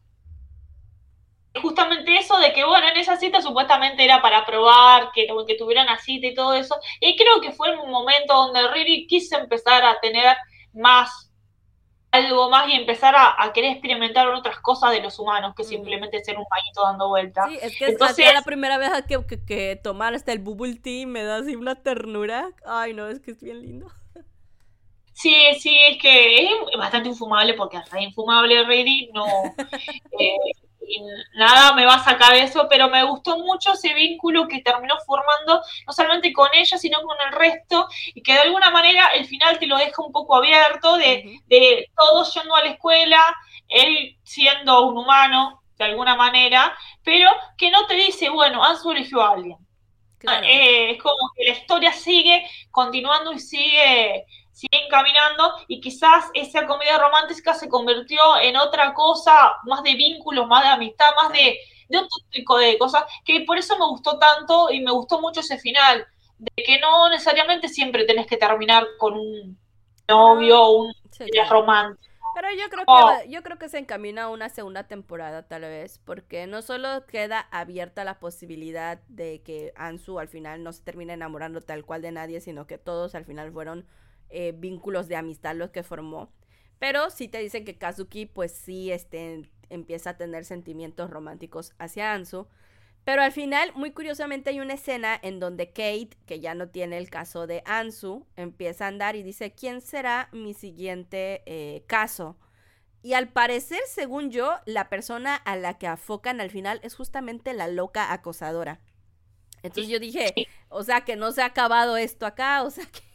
justamente 1.62 2.18
eso 2.18 2.38
de 2.40 2.54
que, 2.54 2.64
bueno, 2.64 2.88
en 2.88 2.98
esa 2.98 3.18
cita 3.18 3.42
supuestamente 3.42 4.04
era 4.04 4.22
para 4.22 4.46
probar, 4.46 5.12
que, 5.14 5.28
que 5.48 5.56
tuvieran 5.56 5.88
una 5.88 6.00
cita 6.00 6.28
y 6.28 6.34
todo 6.34 6.54
eso. 6.54 6.76
Y 7.00 7.16
creo 7.16 7.42
que 7.42 7.52
fue 7.52 7.78
un 7.78 7.92
momento 7.92 8.34
donde 8.34 8.68
Riri 8.70 9.08
quiso 9.08 9.38
empezar 9.38 9.84
a 9.84 10.00
tener 10.00 10.36
más 10.74 11.30
algo 12.12 12.48
más 12.48 12.70
y 12.70 12.74
empezar 12.74 13.16
a, 13.18 13.52
querer 13.54 13.72
experimentar 13.72 14.28
otras 14.28 14.60
cosas 14.60 14.92
de 14.92 15.02
los 15.02 15.18
humanos 15.18 15.56
que 15.58 15.64
simplemente 15.64 16.24
ser 16.24 16.38
un 16.38 16.46
pañito 16.46 16.84
dando 16.84 17.10
vueltas. 17.10 17.50
Sí, 17.50 17.58
es 17.60 17.76
que 17.76 17.86
Entonces, 17.88 18.28
es 18.28 18.34
la 18.36 18.44
primera 18.44 18.78
vez 18.78 18.92
que, 19.08 19.26
que, 19.26 19.44
que, 19.44 19.80
tomar 19.84 20.14
hasta 20.14 20.32
el 20.32 20.38
bubble 20.38 20.76
tea 20.76 21.08
me 21.08 21.24
da 21.24 21.38
así 21.38 21.56
una 21.56 21.74
ternura. 21.74 22.50
Ay, 22.68 22.94
no, 22.94 23.08
es 23.08 23.20
que 23.20 23.32
es 23.32 23.42
bien 23.42 23.62
lindo. 23.64 23.92
Sí, 25.14 25.36
sí, 25.60 25.76
es 25.90 26.02
que 26.02 26.44
es 26.44 26.52
bastante 26.78 27.10
infumable 27.10 27.56
porque 27.56 27.78
es 27.78 27.90
re 27.90 28.04
infumable 28.04 28.64
Ready, 28.64 29.10
no. 29.14 29.26
Eh, 30.20 30.36
nada 31.36 31.74
me 31.74 31.86
va 31.86 31.96
a 31.96 32.04
sacar 32.04 32.36
eso, 32.36 32.68
pero 32.70 32.90
me 32.90 33.04
gustó 33.04 33.38
mucho 33.40 33.74
ese 33.74 33.94
vínculo 33.94 34.48
que 34.48 34.62
terminó 34.62 34.96
formando, 35.06 35.62
no 35.88 35.94
solamente 35.94 36.34
con 36.34 36.50
ella, 36.54 36.78
sino 36.78 37.02
con 37.02 37.18
el 37.26 37.34
resto, 37.34 37.88
y 38.14 38.22
que 38.22 38.34
de 38.34 38.40
alguna 38.40 38.70
manera 38.72 39.08
el 39.16 39.26
final 39.26 39.60
te 39.60 39.68
lo 39.68 39.78
deja 39.78 40.02
un 40.04 40.12
poco 40.12 40.36
abierto, 40.36 40.98
de, 40.98 41.40
de 41.48 41.90
todos 41.96 42.34
yendo 42.34 42.56
a 42.56 42.64
la 42.64 42.72
escuela, 42.72 43.22
él 43.68 44.18
siendo 44.24 44.88
un 44.88 44.98
humano, 44.98 45.64
de 45.78 45.86
alguna 45.86 46.16
manera, 46.16 46.78
pero 47.04 47.30
que 47.58 47.72
no 47.72 47.86
te 47.88 47.96
dice, 47.96 48.30
bueno, 48.30 48.64
Ansu 48.64 48.92
eligió 48.92 49.22
a 49.22 49.32
alguien. 49.32 49.58
Eh, 50.44 50.92
es 50.92 51.02
como 51.04 51.32
que 51.36 51.44
la 51.44 51.58
historia 51.58 51.92
sigue 51.92 52.48
continuando 52.72 53.34
y 53.34 53.40
sigue 53.40 54.26
siguen 54.54 54.88
caminando 54.90 55.52
y 55.68 55.82
quizás 55.82 56.30
esa 56.34 56.66
comedia 56.66 56.98
romántica 56.98 57.54
se 57.54 57.68
convirtió 57.68 58.22
en 58.42 58.56
otra 58.56 58.94
cosa, 58.94 59.58
más 59.64 59.84
de 59.84 59.96
vínculos, 59.96 60.48
más 60.48 60.64
de 60.64 60.70
amistad, 60.70 61.08
más 61.22 61.34
de, 61.34 61.58
de 61.90 61.98
otro 61.98 62.18
tipo 62.30 62.58
de 62.58 62.78
cosas, 62.78 63.04
que 63.26 63.42
por 63.42 63.58
eso 63.58 63.78
me 63.78 63.86
gustó 63.88 64.18
tanto 64.20 64.72
y 64.72 64.80
me 64.82 64.92
gustó 64.92 65.20
mucho 65.20 65.42
ese 65.42 65.58
final, 65.58 66.06
de 66.38 66.64
que 66.64 66.80
no 66.80 67.10
necesariamente 67.10 67.68
siempre 67.68 68.06
tenés 68.06 68.28
que 68.28 68.38
terminar 68.38 68.86
con 69.00 69.16
un 69.16 69.60
novio 70.08 70.62
o 70.62 70.84
un 70.84 70.94
romántico. 71.50 72.14
Pero 72.36 72.48
yo 72.52 72.68
creo 72.70 72.86
que 72.86 73.30
yo 73.30 73.44
creo 73.44 73.60
que 73.60 73.70
se 73.70 73.78
encamina 73.78 74.24
a 74.24 74.30
una 74.30 74.50
segunda 74.50 74.88
temporada 74.88 75.48
tal 75.48 75.62
vez, 75.62 76.00
porque 76.00 76.48
no 76.48 76.64
solo 76.64 77.06
queda 77.06 77.48
abierta 77.52 78.04
la 78.04 78.20
posibilidad 78.20 79.00
de 79.08 79.44
que 79.44 79.72
Ansu 79.76 80.18
al 80.18 80.28
final 80.28 80.64
no 80.64 80.74
se 80.74 80.82
termine 80.82 81.14
enamorando 81.14 81.62
tal 81.62 81.86
cual 81.86 82.02
de 82.02 82.12
nadie, 82.12 82.42
sino 82.42 82.66
que 82.66 82.80
todos 82.80 83.14
al 83.14 83.26
final 83.26 83.52
fueron 83.52 83.86
eh, 84.34 84.54
vínculos 84.58 85.08
de 85.08 85.16
amistad 85.16 85.56
los 85.56 85.70
que 85.70 85.84
formó. 85.84 86.32
Pero 86.80 87.10
sí 87.10 87.28
te 87.28 87.38
dicen 87.40 87.64
que 87.64 87.78
Kazuki 87.78 88.26
pues 88.26 88.52
sí 88.52 88.92
este, 88.92 89.50
empieza 89.70 90.12
a 90.12 90.18
tener 90.18 90.44
sentimientos 90.44 91.10
románticos 91.10 91.74
hacia 91.78 92.14
Ansu. 92.14 92.48
Pero 93.04 93.22
al 93.22 93.32
final, 93.32 93.72
muy 93.76 93.92
curiosamente, 93.92 94.50
hay 94.50 94.60
una 94.60 94.74
escena 94.74 95.20
en 95.22 95.40
donde 95.40 95.68
Kate, 95.68 96.18
que 96.26 96.40
ya 96.40 96.56
no 96.56 96.70
tiene 96.70 96.98
el 96.98 97.10
caso 97.10 97.48
de 97.48 97.62
Ansu, 97.66 98.26
empieza 98.36 98.86
a 98.86 98.88
andar 98.88 99.16
y 99.16 99.24
dice, 99.24 99.54
¿quién 99.54 99.82
será 99.82 100.30
mi 100.32 100.54
siguiente 100.54 101.44
eh, 101.46 101.84
caso? 101.86 102.38
Y 103.02 103.14
al 103.14 103.28
parecer, 103.28 103.82
según 103.88 104.32
yo, 104.32 104.54
la 104.66 104.90
persona 104.90 105.36
a 105.36 105.58
la 105.58 105.78
que 105.78 105.88
afocan 105.88 106.42
al 106.42 106.50
final 106.50 106.80
es 106.84 106.96
justamente 106.96 107.54
la 107.54 107.68
loca 107.68 108.14
acosadora. 108.14 108.80
Entonces 109.62 109.90
yo 109.90 110.00
dije, 110.00 110.34
o 110.70 110.84
sea, 110.84 111.02
que 111.06 111.16
no 111.18 111.32
se 111.34 111.42
ha 111.42 111.46
acabado 111.46 111.98
esto 111.98 112.26
acá, 112.26 112.64
o 112.64 112.70
sea, 112.70 112.86
que 112.86 113.13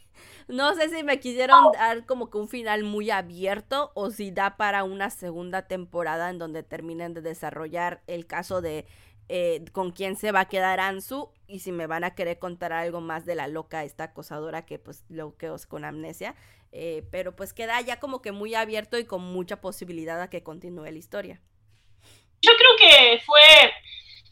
no 0.49 0.73
sé 0.75 0.89
si 0.89 1.03
me 1.03 1.19
quisieron 1.19 1.71
dar 1.73 2.05
como 2.05 2.29
que 2.29 2.37
un 2.39 2.49
final 2.49 2.83
muy 2.83 3.11
abierto 3.11 3.91
o 3.93 4.09
si 4.09 4.31
da 4.31 4.57
para 4.57 4.83
una 4.83 5.11
segunda 5.11 5.67
temporada 5.67 6.29
en 6.29 6.39
donde 6.39 6.63
terminen 6.63 7.13
de 7.13 7.21
desarrollar 7.21 8.01
el 8.07 8.25
caso 8.25 8.61
de 8.61 8.85
eh, 9.29 9.63
con 9.73 9.91
quién 9.91 10.15
se 10.15 10.31
va 10.31 10.41
a 10.41 10.47
quedar 10.49 10.79
Ansu 10.79 11.31
y 11.47 11.59
si 11.59 11.71
me 11.71 11.85
van 11.85 12.03
a 12.03 12.15
querer 12.15 12.39
contar 12.39 12.73
algo 12.73 12.99
más 12.99 13.25
de 13.25 13.35
la 13.35 13.47
loca 13.47 13.83
esta 13.83 14.05
acosadora 14.05 14.65
que 14.65 14.79
pues 14.79 15.05
lo 15.07 15.37
que 15.37 15.51
os 15.51 15.67
con 15.67 15.85
amnesia. 15.85 16.35
Eh, 16.71 17.07
pero 17.11 17.35
pues 17.35 17.53
queda 17.53 17.79
ya 17.81 17.99
como 17.99 18.21
que 18.21 18.31
muy 18.31 18.55
abierto 18.55 18.97
y 18.97 19.05
con 19.05 19.21
mucha 19.21 19.61
posibilidad 19.61 20.21
a 20.21 20.29
que 20.29 20.43
continúe 20.43 20.85
la 20.85 20.97
historia. 20.97 21.41
Yo 22.41 22.51
creo 22.57 22.75
que 22.77 23.21
fue 23.23 23.71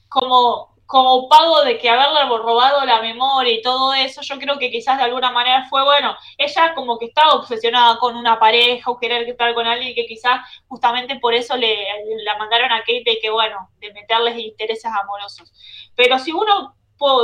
como 0.09 0.76
como 0.87 1.27
pago 1.27 1.63
de 1.63 1.77
que 1.77 1.89
haberle 1.89 2.23
robado 2.25 2.85
la 2.85 3.01
memoria 3.01 3.53
y 3.53 3.61
todo 3.61 3.93
eso, 3.93 4.21
yo 4.21 4.39
creo 4.39 4.57
que 4.57 4.71
quizás 4.71 4.97
de 4.97 5.03
alguna 5.03 5.31
manera 5.31 5.67
fue, 5.69 5.83
bueno, 5.83 6.15
ella 6.37 6.73
como 6.73 6.97
que 6.97 7.07
estaba 7.07 7.33
obsesionada 7.33 7.99
con 7.99 8.15
una 8.15 8.39
pareja 8.39 8.89
o 8.89 8.97
querer 8.97 9.27
estar 9.27 9.53
con 9.53 9.67
alguien 9.67 9.93
que 9.93 10.05
quizás 10.05 10.39
justamente 10.67 11.19
por 11.19 11.33
eso 11.33 11.57
le, 11.57 11.75
la 12.23 12.37
mandaron 12.37 12.71
a 12.71 12.79
Kate 12.79 13.03
de 13.05 13.19
que, 13.21 13.29
bueno, 13.29 13.69
de 13.79 13.91
meterles 13.91 14.37
intereses 14.37 14.89
amorosos. 14.91 15.51
Pero 15.93 16.17
si 16.19 16.31
uno 16.31 16.75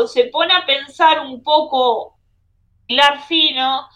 se 0.07 0.25
pone 0.25 0.53
a 0.53 0.65
pensar 0.65 1.21
un 1.21 1.41
poco, 1.41 2.17
hilar 2.87 3.21
fino, 3.21 3.87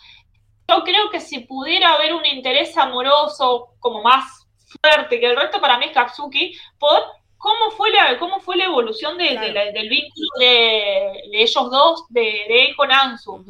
yo 0.70 0.84
creo 0.86 1.10
que 1.10 1.20
si 1.20 1.40
pudiera 1.40 1.94
haber 1.94 2.14
un 2.14 2.26
interés 2.26 2.78
amoroso 2.78 3.74
como 3.80 4.02
más 4.02 4.48
fuerte 4.82 5.20
que 5.20 5.26
el 5.26 5.36
resto, 5.36 5.60
para 5.60 5.78
mí 5.78 5.88
es 5.88 5.92
Katsuki, 5.92 6.58
por 6.80 7.17
cómo 7.38 7.72
fue 7.72 7.92
la, 7.92 8.18
cómo 8.20 8.40
fue 8.40 8.58
la 8.58 8.66
evolución 8.66 9.18
del 9.18 9.90
vínculo 9.90 10.30
de, 10.40 11.22
ellos 11.34 11.72
dos, 11.72 12.06
de, 12.10 12.46
él 12.48 12.76
con 12.76 12.92
Ansu. 12.92 13.46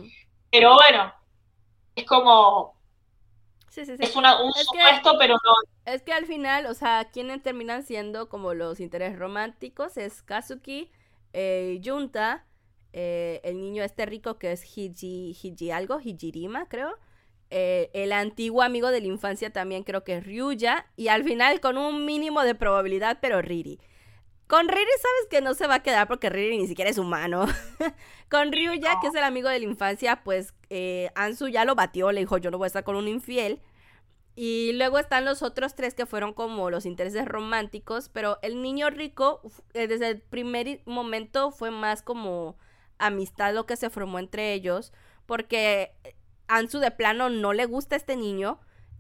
Pero 0.52 0.76
bueno, 0.76 1.14
es 1.96 2.06
como... 2.06 2.76
Es 3.76 4.16
una, 4.16 4.42
un 4.42 4.52
supuesto, 4.54 5.18
pero 5.20 5.36
no. 5.36 5.54
Es 5.86 6.02
que 6.02 6.12
al 6.12 6.26
final, 6.26 6.66
o 6.66 6.74
sea, 6.74 7.10
quienes 7.14 7.44
terminan 7.44 7.84
siendo 7.84 8.28
como 8.28 8.56
los 8.56 8.80
intereses 8.80 9.20
románticos 9.20 9.98
es 9.98 10.24
Kazuki, 10.24 10.90
eh, 11.34 11.80
Junta, 11.86 12.44
eh, 12.92 13.40
el 13.44 13.62
niño 13.62 13.84
este 13.84 14.08
rico 14.08 14.40
que 14.40 14.52
es 14.52 14.66
Hiji, 14.66 15.38
Hiji 15.40 15.70
algo, 15.70 16.00
Hijirima, 16.00 16.68
creo. 16.68 16.98
Eh, 17.50 17.90
el 17.94 18.12
antiguo 18.12 18.62
amigo 18.62 18.92
de 18.92 19.02
la 19.02 19.08
infancia 19.08 19.52
también 19.52 19.84
creo 19.84 20.04
que 20.04 20.18
es 20.18 20.26
Ryuya. 20.26 20.88
Y 20.96 21.08
al 21.08 21.24
final 21.24 21.60
con 21.60 21.78
un 21.78 22.06
mínimo 22.06 22.44
de 22.44 22.56
probabilidad, 22.56 23.20
pero 23.22 23.42
Riri. 23.42 23.80
Con 24.48 24.70
Riri 24.70 24.92
sabes 25.02 25.28
que 25.30 25.42
no 25.42 25.54
se 25.54 25.68
va 25.68 25.76
a 25.76 25.84
quedar 25.84 26.08
porque 26.08 26.30
Riri 26.30 26.58
ni 26.58 26.68
siquiera 26.68 26.90
es 26.90 26.98
humano. 26.98 27.46
con 28.30 28.52
Ryuya, 28.52 28.98
que 29.02 29.08
es 29.08 29.16
el 29.16 29.24
amigo 29.24 29.50
de 29.50 29.60
la 29.60 29.66
infancia, 29.66 30.24
pues 30.24 30.54
eh, 30.70 31.10
Ansu 31.16 31.50
ya 31.50 31.66
lo 31.66 31.76
batió, 31.76 32.12
le 32.12 32.22
dijo 32.22 32.38
yo 32.38 32.50
no 32.52 32.58
voy 32.58 32.66
a 32.66 32.68
estar 32.68 32.84
con 32.84 32.96
un 32.96 33.08
infiel. 33.08 33.62
Y 34.40 34.74
luego 34.74 35.00
están 35.00 35.26
los 35.26 35.42
otros 35.42 35.74
tres 35.74 35.96
que 35.96 36.06
fueron 36.06 36.32
como 36.32 36.70
los 36.70 36.86
intereses 36.86 37.26
románticos, 37.26 38.08
pero 38.08 38.38
el 38.44 38.62
niño 38.62 38.92
rico 38.92 39.42
eh, 39.74 39.88
desde 39.88 40.10
el 40.10 40.22
primer 40.22 40.82
momento 40.86 41.50
fue 41.52 41.72
más 41.72 42.04
como 42.04 42.56
amistad 43.00 43.54
lo 43.54 43.66
que 43.66 43.76
se 43.76 43.90
formó 43.90 44.20
entre 44.20 44.54
ellos, 44.54 44.94
porque 45.26 45.92
Ansu 46.48 46.80
de 46.80 46.92
plano 46.92 47.30
no 47.30 47.54
le 47.54 47.66
gusta 47.66 47.96
a 47.96 47.98
este 47.98 48.16
niño, 48.16 48.60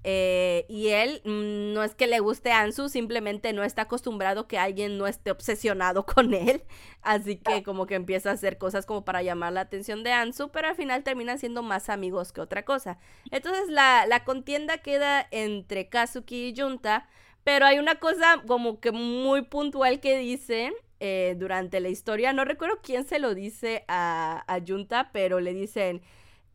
eh, 0.09 0.65
y 0.69 0.89
él 0.89 1.21
mm, 1.25 1.73
no 1.73 1.83
es 1.83 1.93
que 1.93 2.07
le 2.07 2.19
guste 2.21 2.51
Ansu, 2.53 2.87
simplemente 2.87 3.51
no 3.51 3.63
está 3.63 3.83
acostumbrado 3.83 4.47
que 4.47 4.57
alguien 4.57 4.97
no 4.97 5.05
esté 5.05 5.31
obsesionado 5.31 6.05
con 6.05 6.33
él. 6.33 6.63
Así 7.01 7.37
que 7.37 7.61
como 7.63 7.87
que 7.87 7.95
empieza 7.95 8.29
a 8.29 8.33
hacer 8.33 8.57
cosas 8.57 8.85
como 8.85 9.03
para 9.03 9.21
llamar 9.21 9.53
la 9.53 9.61
atención 9.61 10.03
de 10.03 10.13
Ansu, 10.13 10.49
pero 10.49 10.69
al 10.69 10.75
final 10.75 11.03
terminan 11.03 11.39
siendo 11.39 11.61
más 11.61 11.89
amigos 11.89 12.31
que 12.31 12.41
otra 12.41 12.63
cosa. 12.63 12.99
Entonces 13.31 13.67
la, 13.69 14.05
la 14.07 14.23
contienda 14.23 14.77
queda 14.77 15.27
entre 15.31 15.89
Kazuki 15.89 16.49
y 16.49 16.55
Junta, 16.55 17.09
pero 17.43 17.65
hay 17.65 17.79
una 17.79 17.95
cosa 17.95 18.43
como 18.47 18.79
que 18.79 18.91
muy 18.91 19.41
puntual 19.41 19.99
que 19.99 20.17
dicen 20.17 20.73
eh, 20.99 21.35
durante 21.37 21.79
la 21.79 21.89
historia. 21.89 22.33
No 22.33 22.45
recuerdo 22.45 22.79
quién 22.81 23.05
se 23.05 23.19
lo 23.19 23.35
dice 23.35 23.83
a, 23.87 24.43
a 24.47 24.59
Junta, 24.65 25.09
pero 25.11 25.39
le 25.39 25.53
dicen 25.53 26.01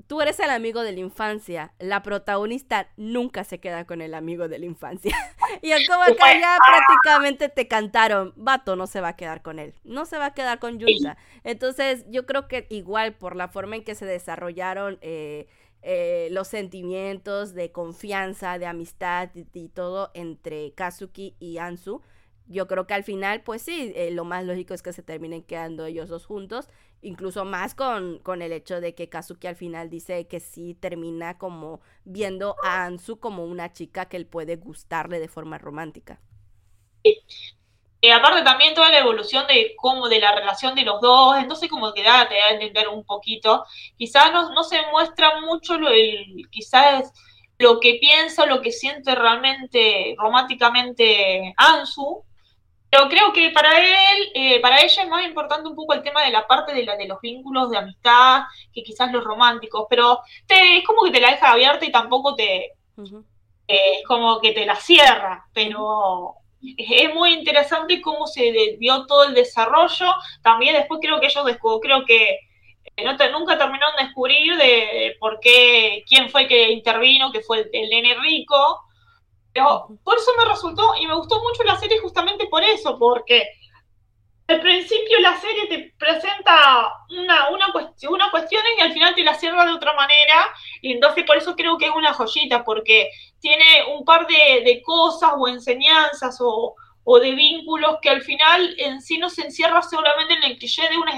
tú 0.07 0.21
eres 0.21 0.41
el 0.41 0.51
amigo 0.51 0.83
de 0.83 0.93
la 0.93 1.01
infancia. 1.01 1.73
La 1.79 2.03
protagonista 2.03 2.89
nunca 2.97 3.45
se 3.45 3.61
queda 3.61 3.87
con 3.87 4.01
el 4.01 4.15
amigo 4.15 4.49
de 4.49 4.59
la 4.59 4.67
infancia. 4.67 5.17
y 5.63 5.71
es 5.71 5.89
como 5.89 6.05
que 6.05 6.41
ya 6.41 6.57
prácticamente 6.67 7.49
te 7.49 7.69
cantaron, 7.69 8.33
vato 8.37 8.77
no 8.77 8.87
se 8.87 9.01
va 9.01 9.09
a 9.09 9.17
quedar 9.17 9.43
con 9.43 9.59
él, 9.59 9.75
no 9.85 10.05
se 10.05 10.19
va 10.19 10.27
a 10.27 10.35
quedar 10.35 10.59
con 10.59 10.81
Junta. 10.81 11.17
Entonces 11.45 12.05
yo 12.09 12.27
creo 12.27 12.49
que 12.49 12.67
igual 12.71 13.15
por 13.15 13.37
la 13.37 13.49
forma 13.49 13.77
en 13.77 13.85
que 13.85 13.95
se 13.95 14.07
desarrollaron 14.07 14.99
eh, 15.01 15.47
eh, 15.85 16.29
los 16.31 16.47
sentimientos 16.47 17.55
de 17.55 17.73
confianza, 17.73 18.59
de 18.59 18.67
amistad 18.67 19.31
y, 19.35 19.69
todo 19.69 20.13
entre 20.15 20.73
Kazuki 20.75 21.35
y 21.41 21.59
Ansu, 21.59 22.03
yo 22.53 22.69
creo 22.69 22.87
que 22.87 22.95
al 22.95 23.05
final, 23.05 23.43
pues 23.43 23.63
sí, 23.63 23.93
eh, 23.97 24.11
lo 24.11 24.25
más 24.25 24.45
lógico 24.45 24.75
es 24.75 24.83
que 24.83 24.93
se 24.93 25.03
terminen 25.03 25.43
quedando 25.43 25.87
ellos 25.87 26.09
dos 26.09 26.27
juntos 26.27 26.69
incluso 27.03 27.45
más 27.45 27.75
con, 27.75 28.21
con 28.21 28.43
el 28.43 28.53
hecho 28.53 28.81
de 28.81 28.95
que 28.95 29.09
Kazuki 29.09 29.49
al 29.49 29.57
final 29.57 29.91
dice 29.91 30.27
que 30.29 30.41
sí 30.41 30.75
termina 30.75 31.37
como 31.37 31.81
viendo 32.05 32.57
a 32.65 32.85
Ansu 32.85 33.19
como 33.19 33.45
una 33.45 33.73
chica 33.73 34.07
que 34.07 34.17
él 34.17 34.27
puede 34.27 34.57
gustarle 34.57 35.19
de 35.19 35.29
forma 35.29 35.59
romántica. 35.59 36.21
Y 37.05 38.11
aparte 38.11 38.43
también 38.43 38.75
toda 38.75 38.91
la 38.91 38.99
evolución 38.99 39.47
de 39.47 39.75
cómo 39.77 40.09
de 40.09 40.21
la 40.21 40.35
relación 40.35 40.75
de 40.75 40.83
los 40.83 41.01
dos, 41.01 41.37
entonces 41.39 41.69
como 41.69 41.93
que 41.93 42.03
da, 42.03 42.29
te 42.29 42.37
da 42.37 42.47
a 42.47 42.53
entender 42.53 42.89
un 42.89 43.05
poquito. 43.05 43.65
Quizás 43.97 44.33
no, 44.33 44.51
no 44.53 44.65
se 44.65 44.81
muestra 44.91 45.41
mucho 45.41 45.79
lo, 45.79 45.89
el, 45.89 46.49
quizás 46.51 47.13
lo 47.59 47.81
que 47.81 47.99
piensa, 48.01 48.47
lo 48.47 48.61
que 48.61 48.73
siente 48.73 49.15
realmente 49.15 50.15
románticamente 50.19 51.55
Ansu, 51.57 52.25
pero 52.93 53.09
creo 53.09 53.33
que 53.33 53.49
para 53.49 53.79
él, 53.79 54.33
eh, 54.35 54.61
para 54.61 54.83
ella 54.83 55.03
es 55.03 55.09
más 55.09 55.25
importante 55.25 55.67
un 55.67 55.75
poco 55.75 55.95
el 55.95 56.03
tema 56.03 56.23
de 56.25 56.31
la 56.31 56.47
parte 56.47 56.75
de, 56.75 56.85
la, 56.85 56.95
de 56.95 57.09
los 57.09 57.23
vínculos 57.23 57.71
de 57.71 57.79
amistad 57.79 58.43
que 58.71 58.83
quizás 58.83 59.11
los 59.11 59.25
románticos, 59.25 59.87
pero 59.89 60.21
te, 60.47 60.77
es 60.77 60.85
como 60.85 61.03
que 61.03 61.11
te 61.11 61.23
la 61.23 61.31
deja 61.31 61.53
abierta 61.53 61.87
y 61.87 61.91
tampoco 61.91 62.35
te, 62.35 62.67
eh, 62.67 62.73
es 63.67 64.07
como 64.07 64.43
que 64.43 64.53
te 64.53 64.67
la 64.67 64.77
cierra, 64.77 65.47
pero 65.55 66.35
es 66.61 67.15
muy 67.15 67.33
interesante 67.33 68.03
cómo 68.03 68.27
se 68.27 68.77
dio 68.79 69.07
todo 69.07 69.25
el 69.25 69.33
desarrollo. 69.33 70.13
También 70.43 70.75
después 70.75 71.01
creo 71.01 71.19
que 71.19 71.29
ellos 71.29 71.47
creo 71.81 72.05
que 72.05 72.41
eh, 72.95 73.05
no 73.05 73.13
nunca 73.39 73.57
terminaron 73.57 73.97
de 73.97 74.05
descubrir 74.05 74.55
de 74.59 75.17
por 75.19 75.41
qué, 75.41 76.05
quién 76.07 76.29
fue 76.29 76.47
que 76.47 76.73
intervino, 76.73 77.33
que 77.33 77.41
fue 77.41 77.61
el, 77.61 77.71
el 77.73 77.89
nene 77.89 78.17
rico 78.21 78.83
por 80.03 80.17
eso 80.17 80.31
me 80.39 80.45
resultó 80.45 80.95
y 81.01 81.07
me 81.07 81.15
gustó 81.15 81.41
mucho 81.43 81.63
la 81.65 81.77
serie 81.77 81.99
justamente 81.99 82.47
por 82.47 82.63
eso, 82.63 82.99
porque 82.99 83.47
al 84.49 84.61
principio 84.61 85.21
la 85.21 85.37
serie 85.39 85.67
te 85.67 85.95
presenta 85.99 86.93
una, 87.11 87.49
una, 87.51 87.73
cuestión, 87.73 88.15
y 88.77 88.81
al 88.81 88.93
final 88.93 89.15
te 89.15 89.23
la 89.23 89.35
cierra 89.35 89.65
de 89.65 89.73
otra 89.73 89.93
manera. 89.95 90.53
Y 90.81 90.93
entonces 90.93 91.25
por 91.25 91.37
eso 91.37 91.55
creo 91.55 91.79
que 91.79 91.87
es 91.87 91.93
una 91.95 92.13
joyita, 92.13 92.65
porque 92.65 93.11
tiene 93.41 93.65
un 93.97 94.05
par 94.05 94.27
de, 94.27 94.83
cosas 94.85 95.33
o 95.37 95.49
enseñanzas 95.49 96.39
o, 96.41 96.75
de 97.21 97.31
vínculos 97.33 97.99
que 98.01 98.11
al 98.11 98.23
final 98.23 98.75
en 98.79 99.01
sí 99.01 99.19
no 99.19 99.29
se 99.29 99.43
encierra 99.43 99.83
solamente 99.83 100.35
en 100.35 100.45
el 100.45 100.59
cliché 100.59 100.89
de 100.89 100.97
un 100.97 101.09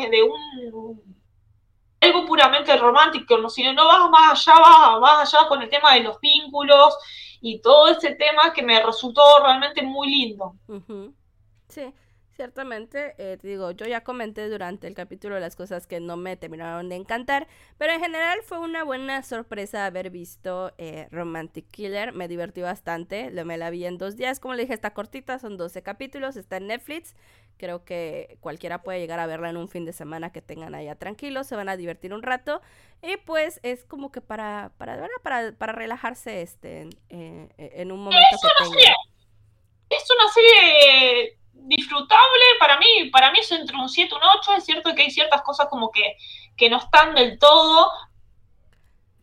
algo 2.00 2.26
puramente 2.26 2.76
romántico, 2.76 3.48
sino 3.48 3.72
no 3.72 3.86
vas 3.86 4.10
más 4.10 4.46
allá, 4.46 4.60
vas 4.60 5.00
más 5.00 5.34
allá 5.34 5.48
con 5.48 5.62
el 5.62 5.70
tema 5.70 5.94
de 5.94 6.00
los 6.00 6.20
vínculos 6.20 6.94
y 7.44 7.60
todo 7.60 7.88
ese 7.88 8.14
tema 8.14 8.54
que 8.54 8.62
me 8.62 8.82
resultó 8.82 9.20
realmente 9.42 9.82
muy 9.82 10.08
lindo. 10.08 10.56
Sí, 11.68 11.92
ciertamente, 12.30 13.14
eh, 13.18 13.36
te 13.36 13.46
digo, 13.46 13.70
yo 13.72 13.84
ya 13.84 14.02
comenté 14.02 14.48
durante 14.48 14.86
el 14.86 14.94
capítulo 14.94 15.38
las 15.38 15.54
cosas 15.54 15.86
que 15.86 16.00
no 16.00 16.16
me 16.16 16.38
terminaron 16.38 16.88
de 16.88 16.96
encantar, 16.96 17.46
pero 17.76 17.92
en 17.92 18.00
general 18.00 18.38
fue 18.44 18.60
una 18.60 18.82
buena 18.82 19.22
sorpresa 19.22 19.84
haber 19.84 20.08
visto 20.08 20.72
eh, 20.78 21.06
Romantic 21.10 21.68
Killer, 21.70 22.14
me 22.14 22.28
divertí 22.28 22.62
bastante, 22.62 23.30
lo 23.30 23.44
me 23.44 23.58
la 23.58 23.68
vi 23.68 23.84
en 23.84 23.98
dos 23.98 24.16
días, 24.16 24.40
como 24.40 24.54
le 24.54 24.62
dije, 24.62 24.72
está 24.72 24.94
cortita, 24.94 25.38
son 25.38 25.58
12 25.58 25.82
capítulos, 25.82 26.36
está 26.36 26.56
en 26.56 26.68
Netflix, 26.68 27.14
creo 27.56 27.84
que 27.84 28.38
cualquiera 28.40 28.82
puede 28.82 29.00
llegar 29.00 29.20
a 29.20 29.26
verla 29.26 29.50
en 29.50 29.56
un 29.56 29.68
fin 29.68 29.84
de 29.84 29.92
semana 29.92 30.32
que 30.32 30.42
tengan 30.42 30.74
allá 30.74 30.94
tranquilos, 30.96 31.46
se 31.46 31.56
van 31.56 31.68
a 31.68 31.76
divertir 31.76 32.12
un 32.12 32.22
rato, 32.22 32.60
y 33.02 33.16
pues 33.18 33.60
es 33.62 33.84
como 33.84 34.10
que 34.12 34.20
para, 34.20 34.72
para, 34.78 35.08
para, 35.22 35.52
para 35.52 35.72
relajarse 35.72 36.42
este, 36.42 36.88
en, 37.08 37.52
en 37.58 37.92
un 37.92 38.00
momento 38.00 38.26
es 38.32 38.40
que 38.40 38.64
tenga. 38.64 38.94
es 39.90 40.10
una 40.10 40.28
serie 40.32 41.38
disfrutable 41.66 42.44
para 42.58 42.78
mí, 42.78 43.10
para 43.10 43.30
mí 43.30 43.38
es 43.40 43.50
entre 43.52 43.76
un 43.76 43.88
7 43.88 44.08
y 44.10 44.16
un 44.16 44.22
8, 44.38 44.54
es 44.54 44.64
cierto 44.64 44.94
que 44.94 45.02
hay 45.02 45.10
ciertas 45.10 45.42
cosas 45.42 45.68
como 45.68 45.90
que, 45.90 46.16
que 46.56 46.68
no 46.68 46.78
están 46.78 47.14
del 47.14 47.38
todo, 47.38 47.90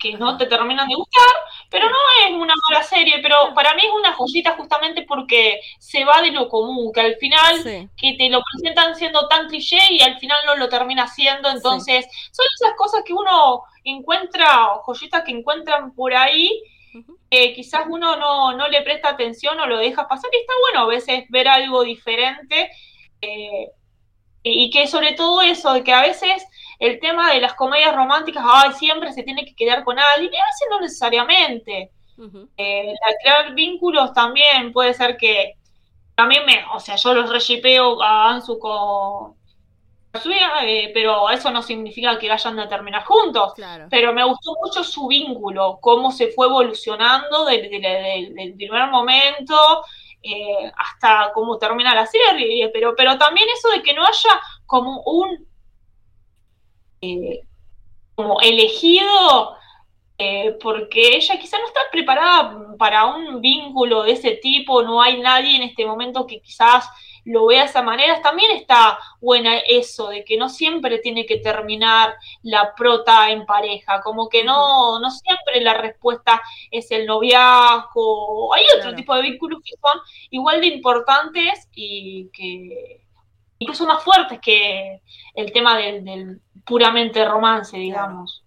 que 0.01 0.13
no 0.13 0.35
te 0.35 0.47
terminan 0.47 0.87
de 0.87 0.95
gustar, 0.95 1.35
pero 1.69 1.87
no 1.87 1.97
es 2.25 2.33
una 2.33 2.53
mala 2.69 2.83
serie, 2.83 3.19
pero 3.21 3.53
para 3.53 3.75
mí 3.75 3.83
es 3.85 3.91
una 3.91 4.13
joyita 4.13 4.55
justamente 4.57 5.03
porque 5.07 5.59
se 5.79 6.03
va 6.03 6.21
de 6.21 6.31
lo 6.31 6.49
común, 6.49 6.91
que 6.91 7.01
al 7.01 7.15
final 7.15 7.63
que 7.95 8.15
te 8.17 8.29
lo 8.29 8.41
presentan 8.51 8.95
siendo 8.95 9.27
tan 9.27 9.47
cliché 9.47 9.79
y 9.91 10.01
al 10.01 10.17
final 10.17 10.39
no 10.45 10.55
lo 10.55 10.69
termina 10.69 11.07
siendo, 11.07 11.49
entonces 11.49 12.05
son 12.31 12.45
esas 12.59 12.75
cosas 12.75 13.03
que 13.05 13.13
uno 13.13 13.63
encuentra, 13.83 14.69
joyitas 14.85 15.23
que 15.23 15.31
encuentran 15.31 15.93
por 15.93 16.15
ahí, 16.15 16.63
que 17.29 17.53
quizás 17.53 17.85
uno 17.87 18.17
no, 18.17 18.57
no, 18.57 18.67
le 18.67 18.81
presta 18.81 19.09
atención 19.09 19.59
o 19.59 19.67
lo 19.67 19.77
deja 19.77 20.07
pasar 20.07 20.29
y 20.33 20.37
está 20.37 20.53
bueno 20.59 20.81
a 20.81 20.93
veces 20.93 21.25
ver 21.29 21.47
algo 21.47 21.83
diferente. 21.83 22.69
Eh, 23.21 23.69
y 24.43 24.69
que 24.71 24.87
sobre 24.87 25.13
todo 25.13 25.41
eso, 25.41 25.73
de 25.73 25.83
que 25.83 25.93
a 25.93 26.01
veces 26.01 26.43
el 26.81 26.99
tema 26.99 27.31
de 27.31 27.39
las 27.39 27.53
comedias 27.53 27.95
románticas, 27.95 28.43
ay, 28.43 28.73
siempre 28.73 29.13
se 29.13 29.21
tiene 29.21 29.45
que 29.45 29.55
quedar 29.55 29.83
con 29.83 29.99
alguien, 29.99 30.33
y 30.33 30.35
a 30.35 30.45
veces 30.45 30.67
no 30.69 30.81
necesariamente. 30.81 31.91
Eh, 32.57 32.93
crear 33.23 33.53
vínculos 33.53 34.13
también 34.13 34.71
puede 34.73 34.93
ser 34.93 35.15
que 35.15 35.55
también 36.15 36.45
me, 36.45 36.65
o 36.73 36.79
sea, 36.79 36.95
yo 36.95 37.13
los 37.13 37.29
reshipeo 37.29 38.01
a 38.01 38.29
Ansu 38.29 38.59
con 38.59 39.35
eh, 40.63 40.91
pero 40.93 41.29
eso 41.29 41.51
no 41.51 41.61
significa 41.61 42.17
que 42.17 42.29
vayan 42.29 42.59
a 42.59 42.67
terminar 42.67 43.03
juntos. 43.05 43.53
Pero 43.89 44.11
me 44.11 44.25
gustó 44.25 44.55
mucho 44.63 44.83
su 44.83 45.07
vínculo, 45.07 45.77
cómo 45.79 46.11
se 46.11 46.29
fue 46.29 46.47
evolucionando 46.47 47.45
del, 47.45 47.69
primer 48.57 48.89
momento 48.89 49.83
eh, 50.21 50.71
hasta 50.77 51.31
cómo 51.33 51.57
termina 51.59 51.93
la 51.93 52.07
serie. 52.07 52.69
Pero, 52.73 52.95
pero 52.95 53.19
también 53.19 53.47
eso 53.55 53.69
de 53.69 53.83
que 53.83 53.93
no 53.93 54.03
haya 54.03 54.41
como 54.65 55.01
un 55.03 55.50
eh, 57.01 57.41
como 58.15 58.39
elegido 58.41 59.57
eh, 60.23 60.55
porque 60.61 61.15
ella 61.15 61.39
quizá 61.39 61.57
no 61.57 61.65
está 61.65 61.79
preparada 61.91 62.77
para 62.77 63.05
un 63.05 63.41
vínculo 63.41 64.03
de 64.03 64.11
ese 64.11 64.33
tipo, 64.33 64.83
no 64.83 65.01
hay 65.01 65.19
nadie 65.19 65.55
en 65.55 65.63
este 65.63 65.83
momento 65.83 66.27
que 66.27 66.39
quizás 66.41 66.87
lo 67.25 67.47
vea 67.47 67.63
de 67.63 67.69
esa 67.69 67.81
manera. 67.81 68.21
También 68.21 68.51
está 68.51 68.99
buena 69.19 69.57
eso, 69.57 70.09
de 70.09 70.23
que 70.23 70.37
no 70.37 70.47
siempre 70.47 70.99
tiene 70.99 71.25
que 71.25 71.37
terminar 71.37 72.13
la 72.43 72.75
prota 72.75 73.31
en 73.31 73.47
pareja, 73.47 74.01
como 74.01 74.29
que 74.29 74.43
no, 74.43 74.99
no 74.99 75.09
siempre 75.09 75.61
la 75.61 75.73
respuesta 75.73 76.39
es 76.69 76.91
el 76.91 77.07
noviazgo, 77.07 78.53
hay 78.53 78.63
otro 78.77 78.93
tipo 78.93 79.15
de 79.15 79.23
vínculos 79.23 79.61
que 79.63 79.75
son 79.81 80.01
igual 80.29 80.61
de 80.61 80.67
importantes 80.67 81.67
y 81.73 82.29
que 82.31 83.01
incluso 83.61 83.85
más 83.85 84.03
fuertes 84.03 84.39
que 84.39 85.01
el 85.35 85.51
tema 85.51 85.77
del, 85.77 86.41
puramente 86.65 87.23
romance, 87.25 87.77
digamos. 87.77 88.43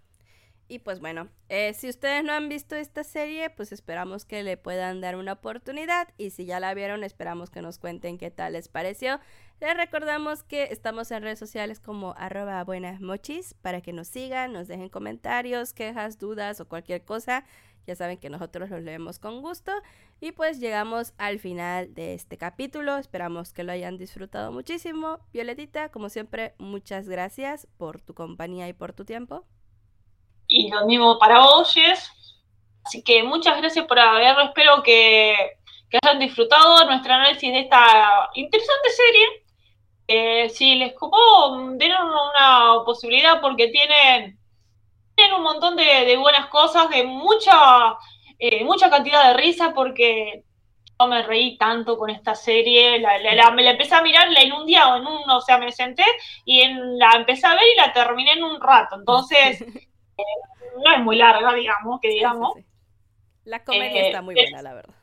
Y 0.66 0.78
pues 0.78 0.98
bueno, 0.98 1.28
eh, 1.50 1.74
si 1.74 1.90
ustedes 1.90 2.24
no 2.24 2.32
han 2.32 2.48
visto 2.48 2.74
esta 2.74 3.04
serie, 3.04 3.50
pues 3.50 3.70
esperamos 3.70 4.24
que 4.24 4.42
le 4.42 4.56
puedan 4.56 5.02
dar 5.02 5.14
una 5.16 5.32
oportunidad. 5.34 6.08
Y 6.16 6.30
si 6.30 6.46
ya 6.46 6.58
la 6.58 6.72
vieron, 6.72 7.04
esperamos 7.04 7.50
que 7.50 7.60
nos 7.60 7.78
cuenten 7.78 8.16
qué 8.16 8.30
tal 8.30 8.54
les 8.54 8.68
pareció. 8.68 9.20
Les 9.60 9.76
recordamos 9.76 10.42
que 10.42 10.64
estamos 10.64 11.10
en 11.10 11.22
redes 11.22 11.38
sociales 11.38 11.80
como 11.80 12.14
arroba 12.16 12.64
buenas 12.64 13.00
mochis 13.00 13.54
para 13.60 13.82
que 13.82 13.92
nos 13.92 14.08
sigan, 14.08 14.52
nos 14.52 14.66
dejen 14.66 14.88
comentarios, 14.88 15.74
quejas, 15.74 16.18
dudas 16.18 16.60
o 16.60 16.68
cualquier 16.68 17.04
cosa. 17.04 17.44
Ya 17.86 17.94
saben 17.97 18.19
que 18.19 18.31
nosotros 18.31 18.70
los 18.70 18.82
leemos 18.82 19.19
con 19.19 19.43
gusto. 19.43 19.73
Y 20.20 20.32
pues 20.32 20.61
llegamos 20.61 21.12
al 21.19 21.39
final 21.39 21.94
de 21.94 22.15
este 22.15 22.39
capítulo. 22.39 22.97
Esperamos 22.97 23.52
que 23.52 23.65
lo 23.65 23.73
hayan 23.73 23.98
disfrutado 23.98 24.52
muchísimo. 24.52 25.19
Violetita, 25.32 25.90
como 25.90 26.09
siempre, 26.09 26.55
muchas 26.59 27.09
gracias 27.09 27.66
por 27.77 28.01
tu 28.01 28.15
compañía 28.15 28.69
y 28.69 28.73
por 28.73 28.93
tu 28.93 29.05
tiempo. 29.05 29.44
Y 30.47 30.70
lo 30.70 30.86
mismo 30.86 31.19
para 31.19 31.40
vos, 31.40 31.74
Así 32.85 33.02
que 33.02 33.23
muchas 33.23 33.56
gracias 33.59 33.86
por 33.86 33.98
haberlo. 33.98 34.44
Espero 34.44 34.82
que, 34.82 35.35
hayan 36.02 36.19
disfrutado 36.19 36.85
nuestro 36.86 37.15
análisis 37.15 37.52
de 37.52 37.61
esta 37.61 38.31
interesante 38.35 38.90
serie. 38.90 39.27
Eh, 40.06 40.48
si 40.51 40.74
les 40.74 40.93
copó, 40.94 41.56
den 41.77 41.93
una 41.93 42.85
posibilidad 42.85 43.40
porque 43.40 43.69
tienen, 43.69 44.39
tienen 45.14 45.34
un 45.36 45.42
montón 45.42 45.76
de, 45.76 46.16
buenas 46.16 46.46
cosas, 46.46 46.88
de 46.90 47.04
mucha, 47.04 47.96
eh, 48.38 48.64
mucha 48.64 48.90
cantidad 48.90 49.28
de 49.28 49.34
risa 49.34 49.72
porque 49.74 50.44
yo 50.98 51.06
me 51.06 51.22
reí 51.22 51.56
tanto 51.56 51.96
con 51.98 52.10
esta 52.10 52.34
serie, 52.34 52.98
la, 52.98 53.50
me 53.50 53.62
la 53.62 53.72
empecé 53.72 53.94
a 53.94 54.02
mirar 54.02 54.28
en 54.36 54.52
un 54.52 54.66
día 54.66 54.88
o 54.88 54.96
en 54.96 55.06
un, 55.06 55.28
o 55.28 55.40
sea, 55.40 55.58
me 55.58 55.72
senté 55.72 56.04
y 56.44 56.60
en, 56.60 56.98
la 56.98 57.12
empecé 57.16 57.46
a 57.46 57.54
ver 57.54 57.64
y 57.74 57.76
la 57.76 57.92
terminé 57.92 58.32
en 58.32 58.44
un 58.44 58.60
rato. 58.60 58.96
Entonces, 58.96 59.64
no 60.84 60.92
es 60.92 61.00
muy 61.00 61.16
larga, 61.16 61.52
digamos, 61.54 62.00
que 62.00 62.08
digamos. 62.08 62.54
La 63.44 63.64
comedia 63.64 64.06
está 64.06 64.22
muy 64.22 64.34
buena, 64.34 64.62
la 64.62 64.74
verdad. 64.74 64.94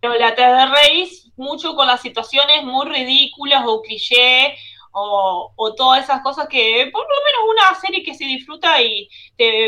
Pero 0.00 0.14
la 0.14 0.34
te 0.34 0.66
reís 0.66 1.32
mucho 1.36 1.74
con 1.74 1.86
las 1.86 2.00
situaciones 2.00 2.62
muy 2.64 2.86
ridículas 2.86 3.64
o 3.66 3.82
cliché 3.82 4.54
o, 4.98 5.74
todas 5.76 6.04
esas 6.04 6.22
cosas 6.22 6.48
que 6.48 6.88
por 6.90 7.02
lo 7.02 7.16
menos 7.24 7.50
una 7.50 7.80
serie 7.80 8.02
que 8.02 8.14
se 8.14 8.24
disfruta 8.24 8.80
y 8.80 9.08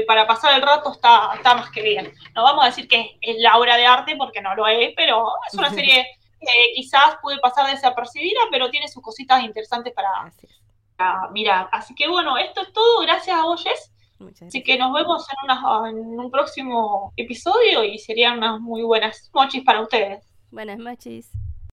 para 0.06 0.26
pasar 0.26 0.54
el 0.54 0.62
rato 0.62 0.92
está, 0.92 1.32
está 1.34 1.54
más 1.54 1.70
que 1.70 1.82
bien. 1.82 2.12
No 2.34 2.44
vamos 2.44 2.64
a 2.64 2.68
decir 2.68 2.88
que 2.88 3.18
es 3.20 3.36
la 3.38 3.58
obra 3.58 3.76
de 3.76 3.86
arte 3.86 4.16
porque 4.16 4.40
no 4.40 4.54
lo 4.54 4.66
es, 4.66 4.92
pero 4.96 5.28
es 5.46 5.54
una 5.54 5.70
serie 5.70 6.06
que 6.40 6.72
quizás 6.74 7.16
puede 7.20 7.38
pasar 7.40 7.66
desapercibida, 7.66 8.40
pero 8.50 8.70
tiene 8.70 8.88
sus 8.88 9.02
cositas 9.02 9.42
interesantes 9.42 9.92
para, 9.92 10.10
para 10.96 11.28
mirar. 11.30 11.68
Así 11.72 11.94
que 11.94 12.08
bueno, 12.08 12.38
esto 12.38 12.62
es 12.62 12.72
todo. 12.72 13.00
Gracias 13.00 13.36
a 13.36 13.44
vos, 13.44 13.64
Así 14.46 14.64
que 14.64 14.76
nos 14.76 14.92
vemos 14.92 15.26
en, 15.44 15.98
en 15.98 16.20
un 16.20 16.30
próximo 16.30 17.12
episodio 17.16 17.84
y 17.84 17.98
serían 17.98 18.38
unas 18.38 18.60
muy 18.60 18.82
buenas 18.82 19.30
mochis 19.32 19.62
para 19.62 19.80
ustedes. 19.80 20.24
Buenas 20.50 20.78
mochis. 20.78 21.30